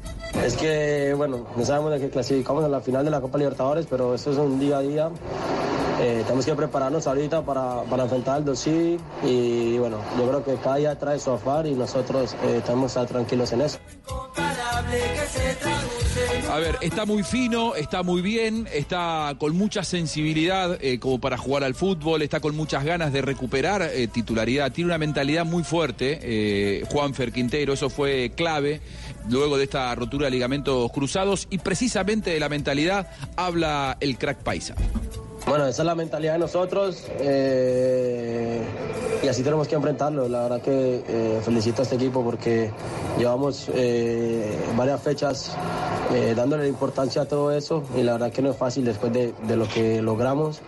Es 0.43 0.55
que, 0.55 1.13
bueno, 1.15 1.47
no 1.55 1.65
sabemos 1.65 1.91
de 1.91 1.99
que 1.99 2.09
clasificamos 2.09 2.63
en 2.63 2.71
la 2.71 2.81
final 2.81 3.03
de 3.03 3.11
la 3.11 3.21
Copa 3.21 3.37
Libertadores, 3.37 3.85
pero 3.89 4.15
eso 4.15 4.31
es 4.31 4.37
un 4.37 4.59
día 4.59 4.77
a 4.77 4.81
día. 4.81 5.09
Eh, 5.99 6.21
tenemos 6.25 6.45
que 6.45 6.53
prepararnos 6.53 7.07
ahorita 7.07 7.41
para 7.43 7.96
enfrentar 8.03 8.39
el 8.39 8.45
2 8.45 8.67
y 9.23 9.77
bueno, 9.77 9.99
yo 10.17 10.27
creo 10.27 10.43
que 10.43 10.55
cada 10.55 10.75
día 10.77 10.97
trae 10.97 11.19
su 11.19 11.31
afar 11.31 11.65
y 11.67 11.73
nosotros 11.73 12.35
eh, 12.43 12.61
estar 12.85 13.07
tranquilos 13.07 13.51
en 13.51 13.61
eso. 13.61 13.79
A 16.51 16.59
ver, 16.59 16.77
está 16.81 17.05
muy 17.05 17.23
fino, 17.23 17.75
está 17.75 18.03
muy 18.03 18.21
bien, 18.21 18.67
está 18.73 19.35
con 19.37 19.55
mucha 19.55 19.83
sensibilidad 19.83 20.77
eh, 20.81 20.99
como 20.99 21.19
para 21.19 21.37
jugar 21.37 21.63
al 21.63 21.75
fútbol, 21.75 22.21
está 22.21 22.39
con 22.39 22.55
muchas 22.55 22.83
ganas 22.83 23.11
de 23.11 23.21
recuperar 23.21 23.89
titularidad, 24.11 24.71
tiene 24.71 24.89
una 24.89 24.97
mentalidad 24.97 25.45
muy 25.45 25.63
fuerte, 25.63 26.83
Juanfer 26.89 27.31
Quintero, 27.31 27.73
eso 27.73 27.89
fue 27.89 28.31
clave 28.35 28.81
luego 29.29 29.57
de 29.57 29.65
esta 29.65 29.93
rotura 29.95 30.25
de 30.25 30.31
ligamentos 30.31 30.91
cruzados 30.91 31.47
y 31.49 31.57
precisamente 31.57 32.31
de 32.31 32.39
la 32.39 32.49
mentalidad 32.49 33.11
habla 33.35 33.97
el 33.99 34.17
crack 34.17 34.39
paisa. 34.39 34.75
Bueno, 35.47 35.65
esa 35.65 35.81
es 35.81 35.85
la 35.85 35.95
mentalidad 35.95 36.33
de 36.33 36.39
nosotros 36.39 37.05
eh, 37.21 38.61
y 39.23 39.27
así 39.29 39.43
tenemos 39.43 39.67
que 39.67 39.75
enfrentarlo. 39.75 40.27
La 40.27 40.43
verdad 40.43 40.61
que 40.61 41.03
eh, 41.07 41.41
felicito 41.43 41.81
a 41.81 41.83
este 41.83 41.95
equipo 41.95 42.21
porque 42.21 42.69
llevamos 43.17 43.69
eh, 43.73 44.59
varias 44.75 45.01
fechas 45.01 45.55
dándole 46.35 46.67
importancia 46.67 47.23
a 47.23 47.25
todo 47.25 47.51
eso 47.51 47.83
y 47.95 48.01
la 48.01 48.13
verdad 48.13 48.31
que 48.31 48.41
no 48.41 48.51
es 48.51 48.57
fácil 48.57 48.85
después 48.85 49.11
de, 49.13 49.33
lo 49.55 49.67
que 49.67 50.01
logramos. 50.01 50.61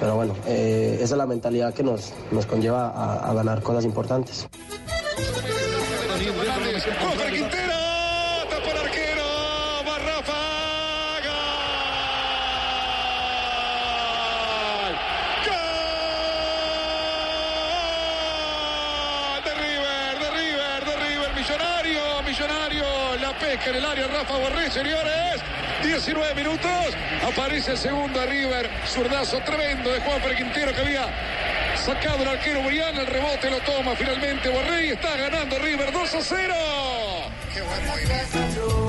Pero 0.00 0.14
bueno, 0.14 0.34
esa 0.46 1.02
es 1.02 1.10
la 1.10 1.26
mentalidad 1.26 1.74
que 1.74 1.82
nos, 1.82 2.12
nos 2.30 2.46
conlleva 2.46 2.88
a, 2.88 3.30
a 3.30 3.34
ganar 3.34 3.62
cosas 3.62 3.84
importantes. 3.84 4.48
En 22.30 23.74
el 23.76 23.86
área 23.86 24.06
Rafa 24.06 24.36
Borré, 24.36 24.70
señores. 24.70 25.40
19 25.82 26.34
minutos. 26.34 26.94
Aparece 27.26 27.72
el 27.72 27.78
segundo 27.78 28.22
River. 28.26 28.68
Zurdazo 28.86 29.38
tremendo 29.40 29.90
de 29.90 30.00
Juan 30.00 30.20
Quintero 30.36 30.74
que 30.74 30.80
había 30.80 31.06
sacado 31.76 32.22
el 32.22 32.28
arquero 32.28 32.60
Burián. 32.62 32.94
El 32.96 33.06
rebote 33.06 33.50
lo 33.50 33.60
toma 33.60 33.96
finalmente 33.96 34.50
Borré 34.50 34.86
y 34.86 34.90
está 34.90 35.16
ganando 35.16 35.58
River 35.58 35.90
2 35.90 36.14
a 36.14 36.20
0. 36.20 36.54
Qué 37.54 38.87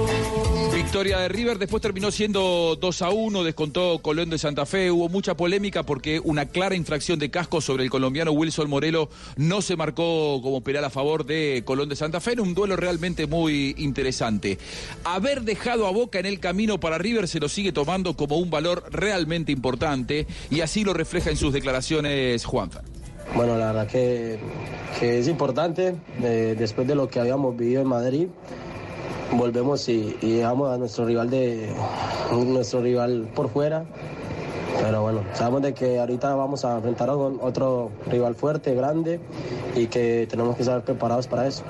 Victoria 0.90 1.20
de 1.20 1.30
River, 1.30 1.60
después 1.60 1.84
terminó 1.84 2.10
siendo 2.10 2.76
2 2.82 3.02
a 3.04 3.12
1, 3.12 3.44
descontó 3.44 4.00
Colón 4.02 4.32
de 4.32 4.40
Santa 4.40 4.66
Fe. 4.66 4.90
Hubo 4.90 5.08
mucha 5.08 5.38
polémica 5.38 5.84
porque 5.84 6.20
una 6.20 6.48
clara 6.48 6.74
infracción 6.74 7.20
de 7.20 7.30
casco 7.30 7.62
sobre 7.62 7.84
el 7.84 7.92
colombiano 7.92 8.32
Wilson 8.32 8.68
Morelo 8.68 9.08
no 9.38 9.62
se 9.62 9.76
marcó 9.76 10.42
como 10.42 10.62
penal 10.62 10.86
a 10.86 10.90
favor 10.90 11.28
de 11.28 11.62
Colón 11.64 11.90
de 11.90 11.96
Santa 11.96 12.20
Fe. 12.20 12.32
en 12.32 12.40
un 12.40 12.56
duelo 12.56 12.76
realmente 12.76 13.28
muy 13.28 13.76
interesante. 13.78 14.58
Haber 15.04 15.44
dejado 15.44 15.86
a 15.86 15.92
Boca 15.92 16.18
en 16.18 16.26
el 16.26 16.40
camino 16.40 16.80
para 16.80 16.98
River 16.98 17.28
se 17.28 17.40
lo 17.40 17.50
sigue 17.50 17.72
tomando 17.72 18.16
como 18.16 18.38
un 18.38 18.50
valor 18.50 18.84
realmente 18.90 19.52
importante 19.52 20.26
y 20.50 20.62
así 20.62 20.84
lo 20.84 20.96
refleja 20.96 21.30
en 21.30 21.38
sus 21.38 21.54
declaraciones 21.54 22.46
Juanfa. 22.46 22.82
Bueno, 23.36 23.60
la 23.60 23.74
verdad 23.74 23.88
que, 23.88 24.40
es 25.02 25.28
importante 25.28 25.94
eh, 26.24 26.56
después 26.58 26.88
de 26.88 26.96
lo 26.96 27.10
que 27.10 27.20
habíamos 27.20 27.56
vivido 27.56 27.80
en 27.80 27.88
Madrid 27.88 28.28
volvemos 29.34 29.88
y, 29.90 30.16
dejamos 30.22 30.72
a 30.72 30.78
nuestro 30.78 31.06
rival 31.06 31.30
de 31.30 31.74
nuestro 32.32 32.82
rival 32.82 33.30
por 33.36 33.50
fuera. 33.50 33.86
Pero 34.82 35.02
bueno, 35.02 35.24
sabemos 35.34 35.62
de 35.62 35.74
que 35.74 36.00
ahorita 36.00 36.36
vamos 36.36 36.64
a 36.64 36.78
enfrentar 36.78 37.10
a 37.10 37.16
otro 37.16 37.92
rival 38.08 38.36
fuerte, 38.36 38.74
grande 38.76 39.20
y 39.76 39.88
que 39.88 40.26
tenemos 40.30 40.56
que 40.56 40.62
estar 40.62 40.82
preparados 40.84 41.28
para 41.28 41.48
eso. 41.48 41.64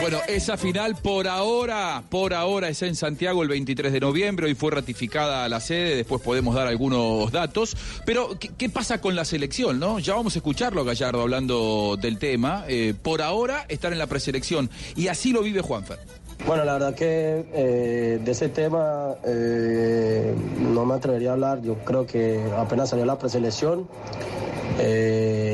Bueno, 0.00 0.18
esa 0.28 0.56
final 0.56 0.94
por 0.94 1.26
ahora, 1.26 2.04
por 2.08 2.32
ahora 2.32 2.68
es 2.68 2.82
en 2.82 2.94
Santiago 2.94 3.42
el 3.42 3.48
23 3.48 3.92
de 3.92 3.98
noviembre, 3.98 4.48
y 4.48 4.54
fue 4.54 4.70
ratificada 4.70 5.48
la 5.48 5.58
sede, 5.58 5.96
después 5.96 6.22
podemos 6.22 6.54
dar 6.54 6.68
algunos 6.68 7.32
datos. 7.32 7.76
Pero, 8.06 8.38
¿qué, 8.38 8.68
pasa 8.68 9.00
con 9.00 9.16
la 9.16 9.24
selección, 9.24 9.80
no? 9.80 9.98
Ya 9.98 10.14
vamos 10.14 10.36
a 10.36 10.38
escucharlo 10.38 10.84
Gallardo 10.84 11.20
hablando 11.20 11.98
del 12.00 12.18
tema. 12.18 12.64
Eh, 12.68 12.94
por 13.02 13.22
ahora 13.22 13.66
estar 13.68 13.92
en 13.92 13.98
la 13.98 14.06
preselección, 14.06 14.70
y 14.94 15.08
así 15.08 15.32
lo 15.32 15.42
vive 15.42 15.62
Juanfer. 15.62 15.98
Bueno, 16.46 16.64
la 16.64 16.74
verdad 16.74 16.94
que 16.94 17.44
eh, 17.52 18.20
de 18.24 18.30
ese 18.30 18.48
tema 18.48 19.16
eh, 19.26 20.32
no 20.60 20.86
me 20.86 20.94
atrevería 20.94 21.30
a 21.30 21.32
hablar. 21.32 21.60
Yo 21.62 21.74
creo 21.78 22.06
que 22.06 22.40
apenas 22.56 22.90
salió 22.90 23.04
la 23.04 23.18
preselección. 23.18 23.88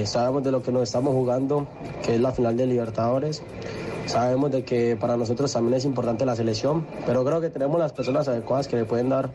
sabemos 0.05 0.45
de 0.45 0.53
lo 0.53 0.63
que 0.63 0.71
nos 0.71 0.83
estamos 0.83 1.15
jugando, 1.15 1.67
que 2.05 2.17
es 2.17 2.21
la 2.21 2.33
final 2.33 2.59
de 2.59 2.67
Libertadores. 2.67 3.43
Sabemos 4.07 4.51
de 4.51 4.65
que 4.65 4.97
para 4.97 5.17
nosotros 5.17 5.53
también 5.53 5.75
es 5.75 5.85
importante 5.85 6.27
la 6.27 6.37
selección, 6.37 6.87
pero 7.07 7.25
creo 7.25 7.41
que 7.41 7.51
tenemos 7.51 7.79
las 7.79 7.93
personas 7.93 8.29
adecuadas 8.29 8.69
que 8.69 8.77
le 8.77 8.85
pueden 8.85 9.09
dar 9.09 9.31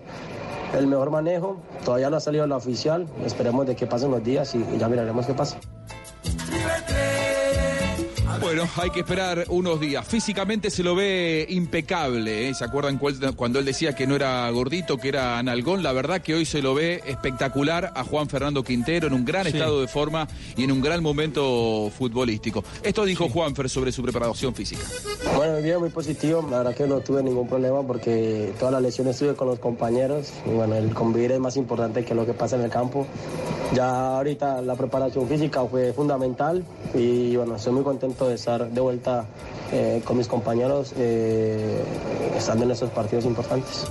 el 0.77 0.87
mejor 0.87 1.09
manejo. 1.09 1.57
Todavía 1.83 2.09
no 2.09 2.17
ha 2.17 2.19
salido 2.19 2.45
la 2.47 2.57
oficial, 2.57 3.07
esperemos 3.25 3.65
de 3.65 3.75
que 3.75 3.87
pasen 3.87 4.11
los 4.11 4.23
días 4.23 4.53
y, 4.55 4.59
y 4.73 4.77
ya 4.77 4.87
miraremos 4.87 5.25
qué 5.25 5.33
pasa. 5.33 5.57
Bueno, 8.49 8.67
hay 8.77 8.89
que 8.89 9.01
esperar 9.01 9.45
unos 9.49 9.79
días. 9.79 10.07
Físicamente 10.07 10.71
se 10.71 10.81
lo 10.81 10.95
ve 10.95 11.45
impecable. 11.49 12.49
¿eh? 12.49 12.53
¿Se 12.55 12.65
acuerdan 12.65 12.97
cuando 12.97 13.59
él 13.59 13.65
decía 13.65 13.93
que 13.93 14.07
no 14.07 14.15
era 14.15 14.49
gordito, 14.49 14.97
que 14.97 15.09
era 15.09 15.37
analgón? 15.37 15.83
La 15.83 15.93
verdad 15.93 16.19
que 16.19 16.33
hoy 16.33 16.45
se 16.45 16.63
lo 16.63 16.73
ve 16.73 17.03
espectacular 17.05 17.91
a 17.93 18.03
Juan 18.03 18.27
Fernando 18.27 18.63
Quintero 18.63 19.05
en 19.05 19.13
un 19.13 19.23
gran 19.23 19.45
estado 19.45 19.79
de 19.81 19.87
forma 19.87 20.27
y 20.57 20.63
en 20.63 20.71
un 20.71 20.81
gran 20.81 21.03
momento 21.03 21.91
futbolístico. 21.95 22.63
Esto 22.81 23.05
dijo 23.05 23.29
Juanfer 23.29 23.69
sobre 23.69 23.91
su 23.91 24.01
preparación 24.01 24.55
física. 24.55 24.81
Bueno, 25.35 25.57
mi 25.57 25.61
vida 25.61 25.77
muy 25.77 25.91
positivo. 25.91 26.43
La 26.49 26.57
verdad 26.57 26.75
que 26.75 26.87
no 26.87 27.01
tuve 27.01 27.21
ningún 27.21 27.47
problema 27.47 27.83
porque 27.85 28.51
todas 28.57 28.71
las 28.71 28.81
lesiones 28.81 29.13
estuve 29.13 29.35
con 29.35 29.47
los 29.47 29.59
compañeros. 29.59 30.33
Y 30.47 30.55
bueno, 30.55 30.75
el 30.75 30.91
convivir 30.95 31.33
es 31.33 31.39
más 31.39 31.55
importante 31.55 32.03
que 32.03 32.15
lo 32.15 32.25
que 32.25 32.33
pasa 32.33 32.55
en 32.55 32.63
el 32.63 32.71
campo. 32.71 33.05
Ya 33.75 34.15
ahorita 34.17 34.63
la 34.63 34.73
preparación 34.73 35.27
física 35.27 35.63
fue 35.65 35.93
fundamental 35.93 36.65
y 36.95 37.35
bueno, 37.35 37.55
estoy 37.55 37.73
muy 37.73 37.83
contento 37.83 38.27
de 38.27 38.38
estar 38.39 38.69
de 38.69 38.81
vuelta 38.81 39.25
eh, 39.71 40.01
con 40.03 40.17
mis 40.17 40.27
compañeros 40.27 40.93
eh, 40.97 41.83
estando 42.35 42.63
en 42.63 42.71
esos 42.71 42.89
partidos 42.89 43.25
importantes. 43.25 43.85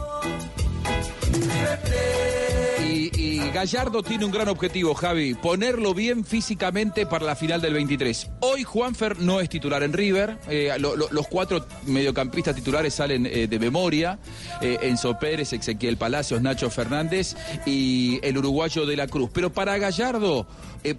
Gallardo 3.50 4.02
tiene 4.02 4.25
un 4.25 4.31
gran 4.31 4.49
objetivo, 4.49 4.95
Javi, 4.95 5.35
ponerlo 5.35 5.95
bien 5.95 6.25
físicamente 6.25 7.07
para 7.07 7.25
la 7.25 7.35
final 7.35 7.61
del 7.61 7.75
23. 7.75 8.28
Hoy 8.40 8.62
Juanfer 8.62 9.19
no 9.21 9.40
es 9.40 9.49
titular 9.49 9.83
en 9.83 9.93
River, 9.93 10.38
eh, 10.49 10.73
los 10.78 11.28
cuatro 11.28 11.64
mediocampistas 11.87 12.55
titulares 12.55 12.95
salen 12.95 13.26
eh, 13.26 13.47
de 13.47 13.59
memoria, 13.59 14.19
eh, 14.61 14.78
Enzo 14.83 15.19
Pérez, 15.19 15.52
Ezequiel 15.52 15.97
Palacios, 15.97 16.43
Nacho 16.43 16.69
Fernández 16.71 17.37
y 17.64 18.21
el 18.23 18.38
uruguayo 18.38 18.87
de 18.87 18.97
la 18.97 19.07
Cruz. 19.07 19.31
Pero 19.33 19.52
para 19.52 19.78
Gallardo, 19.78 20.47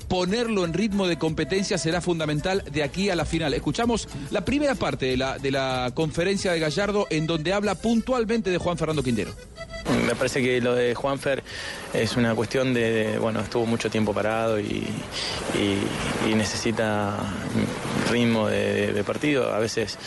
ponerlo 0.08 0.66
en 0.66 0.74
ritmo 0.74 1.08
de 1.08 1.18
competencia 1.18 1.78
será 1.78 2.02
fundamental 2.02 2.64
de 2.72 2.84
aquí 2.84 3.10
a 3.10 3.16
la 3.16 3.26
final. 3.26 3.54
Escuchamos 3.54 4.08
la 4.32 4.46
primera 4.46 4.76
parte 4.76 5.06
de 5.06 5.18
la, 5.18 5.38
de 5.38 5.52
la 5.52 5.92
conferencia 5.94 6.52
de 6.52 6.60
Gallardo 6.60 7.08
en 7.10 7.28
donde 7.28 7.54
habla 7.54 7.76
puntualmente 7.76 8.50
de 8.50 8.58
Juan 8.58 8.78
Fernando 8.78 9.04
Quintero. 9.04 9.34
Me 10.06 10.16
parece 10.16 10.42
que 10.42 10.62
lo 10.62 10.76
de 10.76 10.94
Juanfer 10.94 11.44
es 11.94 12.16
una 12.16 12.34
cuestión 12.40 12.74
de, 12.74 13.18
bueno, 13.20 13.42
estuvo 13.42 13.66
mucho 13.66 13.90
tiempo 13.90 14.14
parado 14.14 14.62
y, 14.62 14.88
necesita 16.34 17.18
ritmo 18.10 18.48
de, 18.48 19.04
partido, 19.06 19.54
a 19.54 19.60
veces 19.60 19.98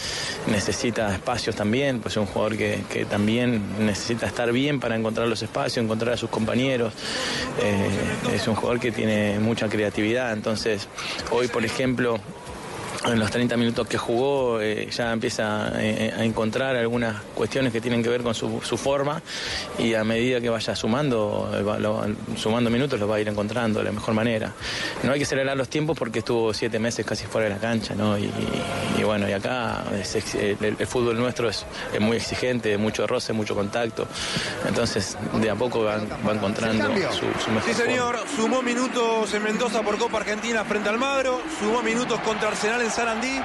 necesita 0.46 1.12
espacios 1.12 1.54
también, 1.54 2.00
pues 2.00 2.14
es 2.14 2.16
un 2.16 2.24
jugador 2.24 2.56
que, 2.56 3.06
también 3.10 3.60
necesita 3.84 4.26
estar 4.26 4.50
bien 4.50 4.80
para 4.80 4.96
encontrar 4.96 5.28
los 5.28 5.42
espacios, 5.42 5.84
encontrar 5.84 6.14
a 6.14 6.16
sus 6.16 6.30
compañeros, 6.30 6.94
eh, 7.60 8.34
es 8.34 8.48
un 8.48 8.54
jugador 8.54 8.80
que 8.80 8.92
tiene 8.92 9.38
mucha 9.38 9.68
creatividad, 9.68 10.32
entonces 10.32 10.88
hoy 11.32 11.48
por 11.48 11.66
ejemplo 11.66 12.18
en 13.04 13.18
los 13.18 13.30
30 13.32 13.56
minutos 13.56 13.88
que 13.88 13.98
jugó 13.98 14.60
eh, 14.60 14.88
ya 14.90 15.12
empieza 15.12 15.72
eh, 15.76 16.14
a 16.16 16.24
encontrar 16.24 16.76
algunas 16.76 17.20
cuestiones 17.34 17.72
que 17.72 17.80
tienen 17.80 18.00
que 18.02 18.08
ver 18.08 18.22
con 18.22 18.32
su, 18.34 18.60
su 18.62 18.76
forma 18.76 19.20
y 19.78 19.94
a 19.94 20.04
medida 20.04 20.40
que 20.40 20.48
vaya 20.48 20.76
sumando, 20.76 21.50
eh, 21.52 21.62
va- 21.62 21.78
lo- 21.78 22.04
sumando 22.36 22.70
minutos 22.70 23.00
los 23.00 23.10
va 23.10 23.16
a 23.16 23.20
ir 23.20 23.28
encontrando 23.28 23.80
de 23.80 23.86
la 23.86 23.92
mejor 23.92 24.14
manera. 24.14 24.52
No 25.02 25.10
hay 25.12 25.18
que 25.18 25.24
acelerar 25.24 25.56
los 25.56 25.68
tiempos 25.68 25.98
porque 25.98 26.20
estuvo 26.20 26.54
siete 26.54 26.78
meses 26.78 27.04
casi 27.04 27.26
fuera 27.26 27.48
de 27.48 27.54
la 27.54 27.60
cancha, 27.60 27.94
¿no? 27.96 28.16
Y, 28.16 28.30
y 28.98 29.02
bueno, 29.02 29.28
y 29.28 29.32
acá 29.32 29.82
es 30.00 30.14
el, 30.36 30.56
el 30.78 30.86
fútbol 30.86 31.18
nuestro 31.18 31.48
es, 31.48 31.66
es 31.92 32.00
muy 32.00 32.18
exigente, 32.18 32.78
mucho 32.78 33.06
roce, 33.08 33.32
mucho 33.32 33.54
contacto. 33.56 34.06
Entonces, 34.68 35.16
de 35.40 35.50
a 35.50 35.56
poco 35.56 35.82
va, 35.82 35.96
va 36.26 36.32
encontrando 36.34 36.84
su, 37.10 37.20
su 37.42 37.50
mejor 37.50 37.62
Sí, 37.64 37.74
forma. 37.74 37.84
señor. 37.90 38.18
Sumó 38.36 38.62
minutos 38.62 39.34
en 39.34 39.42
Mendoza 39.42 39.82
por 39.82 39.98
Copa 39.98 40.18
Argentina 40.18 40.64
frente 40.64 40.88
al 40.88 40.98
Magro. 40.98 41.40
Sumó 41.58 41.82
minutos 41.82 42.20
contra 42.20 42.48
Arsenal 42.48 42.82
en 42.82 42.91
Sarandí. 42.94 43.40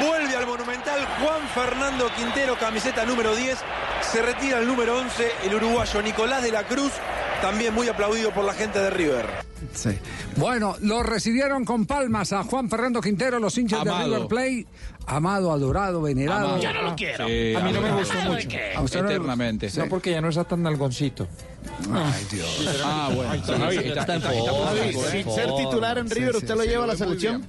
Vuelve 0.00 0.34
al 0.36 0.46
Monumental 0.46 1.00
Juan 1.20 1.42
Fernando 1.54 2.08
Quintero, 2.16 2.56
camiseta 2.58 3.04
número 3.04 3.34
10. 3.34 3.58
Se 4.00 4.22
retira 4.22 4.58
el 4.58 4.66
número 4.66 4.98
11, 4.98 5.28
el 5.44 5.54
uruguayo 5.54 6.02
Nicolás 6.02 6.42
de 6.42 6.50
la 6.52 6.64
Cruz, 6.64 6.92
también 7.40 7.74
muy 7.74 7.88
aplaudido 7.88 8.30
por 8.32 8.44
la 8.44 8.52
gente 8.54 8.78
de 8.78 8.90
River. 8.90 9.26
Sí. 9.74 9.90
Bueno, 10.36 10.76
lo 10.80 11.02
recibieron 11.02 11.64
con 11.64 11.86
palmas 11.86 12.32
a 12.32 12.42
Juan 12.42 12.68
Fernando 12.68 13.00
Quintero, 13.00 13.38
los 13.38 13.56
hinchas 13.58 13.84
de. 13.84 13.92
River 13.92 14.26
Play. 14.26 14.66
Amado, 15.06 15.52
adorado, 15.52 16.00
venerado. 16.02 16.46
Amado. 16.46 16.62
Ya 16.62 16.72
no 16.72 16.82
lo 16.82 16.96
quiero. 16.96 17.26
Sí, 17.26 17.54
a 17.54 17.60
mí 17.60 17.72
no 17.72 17.80
me 17.80 17.92
gustó 17.92 18.12
¿Amado 18.14 18.34
de 18.34 18.44
mucho. 18.44 18.56
¿A 18.76 18.80
usted 18.82 19.04
Eternamente. 19.04 19.70
No, 19.76 19.88
porque 19.88 20.10
ya 20.10 20.20
no 20.20 20.28
está 20.28 20.44
tan 20.44 20.62
nalgoncito. 20.62 21.28
Ay, 21.92 22.26
Dios. 22.30 22.80
Ah, 22.84 23.10
bueno. 23.14 23.34
Está- 23.34 24.16
está- 24.16 24.16
está-. 24.16 24.34
¿eh? 24.34 25.24
Ser 25.34 25.54
titular 25.56 25.98
en 25.98 26.10
River, 26.10 26.36
¿usted 26.36 26.54
lo 26.56 26.64
lleva 26.64 26.84
a 26.84 26.88
la 26.88 26.96
selección? 26.96 27.44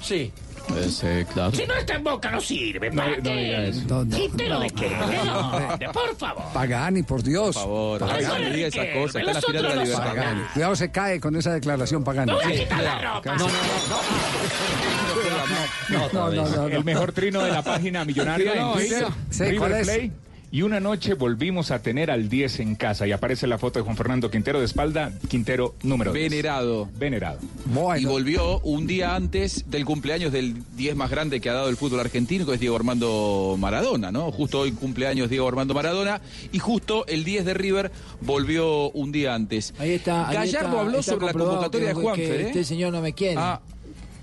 Sí. 0.00 0.32
Pues, 0.68 1.02
eh, 1.02 1.26
claro. 1.32 1.52
Si 1.52 1.66
no 1.66 1.74
está 1.74 1.94
en 1.94 2.04
boca, 2.04 2.30
no 2.30 2.40
sirve. 2.40 2.90
No, 2.90 2.96
¿Para 3.02 3.16
no 3.16 3.22
qué? 3.22 3.36
diga 3.36 3.64
eso. 3.64 3.80
No, 3.88 4.04
no, 4.04 4.16
¿Quintero 4.16 4.54
no, 4.54 4.60
de 4.60 4.70
qué? 4.70 4.90
no, 4.90 5.06
¿De 5.08 5.16
no, 5.24 5.50
dónde? 5.60 5.88
Por 5.92 6.16
favor. 6.16 6.44
Pagani, 6.52 7.02
por 7.02 7.22
Dios. 7.22 7.54
Por 7.56 7.62
favor, 7.64 8.00
Pagani. 8.00 8.44
no 8.44 8.50
diga 8.54 8.68
esa 8.68 8.92
cosa. 8.92 9.18
Está 9.20 9.40
en 9.48 9.54
la 9.54 9.60
de 9.62 9.62
la 9.76 9.82
libertad. 9.84 10.04
Pagani. 10.06 10.40
Cuidado, 10.52 10.76
se 10.76 10.90
cae 10.90 11.20
con 11.20 11.36
esa 11.36 11.52
declaración, 11.54 12.04
Pagani. 12.04 12.32
A 12.32 12.48
Sí, 12.48 12.66
la 12.82 13.14
ropa. 13.14 13.34
No, 13.36 13.48
no, 16.12 16.30
no, 16.30 16.48
no, 16.48 16.66
El 16.68 16.74
no. 16.74 16.82
mejor 16.84 17.12
trino 17.12 17.42
de 17.42 17.50
la 17.50 17.62
página 17.62 18.04
millonaria 18.04 18.54
No, 18.56 18.72
en 18.72 18.78
Twitter, 18.78 19.06
sí, 19.30 19.44
¿cuál 19.56 19.72
River 19.72 20.00
es? 20.00 20.10
Y 20.50 20.62
una 20.62 20.80
noche 20.80 21.12
volvimos 21.12 21.70
a 21.70 21.82
tener 21.82 22.10
al 22.10 22.30
10 22.30 22.60
en 22.60 22.74
casa 22.74 23.06
y 23.06 23.12
aparece 23.12 23.46
la 23.46 23.58
foto 23.58 23.78
de 23.78 23.84
Juan 23.84 23.96
Fernando 23.98 24.30
Quintero 24.30 24.58
de 24.60 24.64
espalda, 24.64 25.12
Quintero 25.28 25.74
número 25.82 26.10
10. 26.12 26.30
Venerado. 26.30 26.88
Venerado. 26.98 27.38
Y 27.98 28.06
volvió 28.06 28.58
un 28.60 28.86
día 28.86 29.14
antes 29.14 29.68
del 29.70 29.84
cumpleaños 29.84 30.32
del 30.32 30.54
10 30.76 30.96
más 30.96 31.10
grande 31.10 31.42
que 31.42 31.50
ha 31.50 31.52
dado 31.52 31.68
el 31.68 31.76
fútbol 31.76 32.00
argentino, 32.00 32.46
que 32.46 32.54
es 32.54 32.60
Diego 32.60 32.76
Armando 32.76 33.56
Maradona, 33.58 34.10
¿no? 34.10 34.32
Justo 34.32 34.60
hoy 34.60 34.72
cumpleaños 34.72 35.28
Diego 35.28 35.46
Armando 35.46 35.74
Maradona. 35.74 36.22
Y 36.50 36.58
justo 36.60 37.06
el 37.08 37.24
10 37.24 37.44
de 37.44 37.52
River 37.52 37.92
volvió 38.22 38.90
un 38.92 39.12
día 39.12 39.34
antes. 39.34 39.74
Ahí 39.78 39.90
está. 39.92 40.28
ahí 40.30 40.34
Gallardo 40.36 40.68
está- 40.68 40.80
habló 40.80 40.98
está 41.00 41.12
sobre 41.12 41.26
la 41.26 41.32
convocatoria 41.34 41.88
que- 41.88 41.94
de 41.94 42.00
Juanfer, 42.00 42.26
que 42.36 42.42
¿eh? 42.42 42.46
Este 42.46 42.64
señor 42.64 42.92
no 42.92 43.02
me 43.02 43.12
quiere. 43.12 43.36
Ah. 43.38 43.60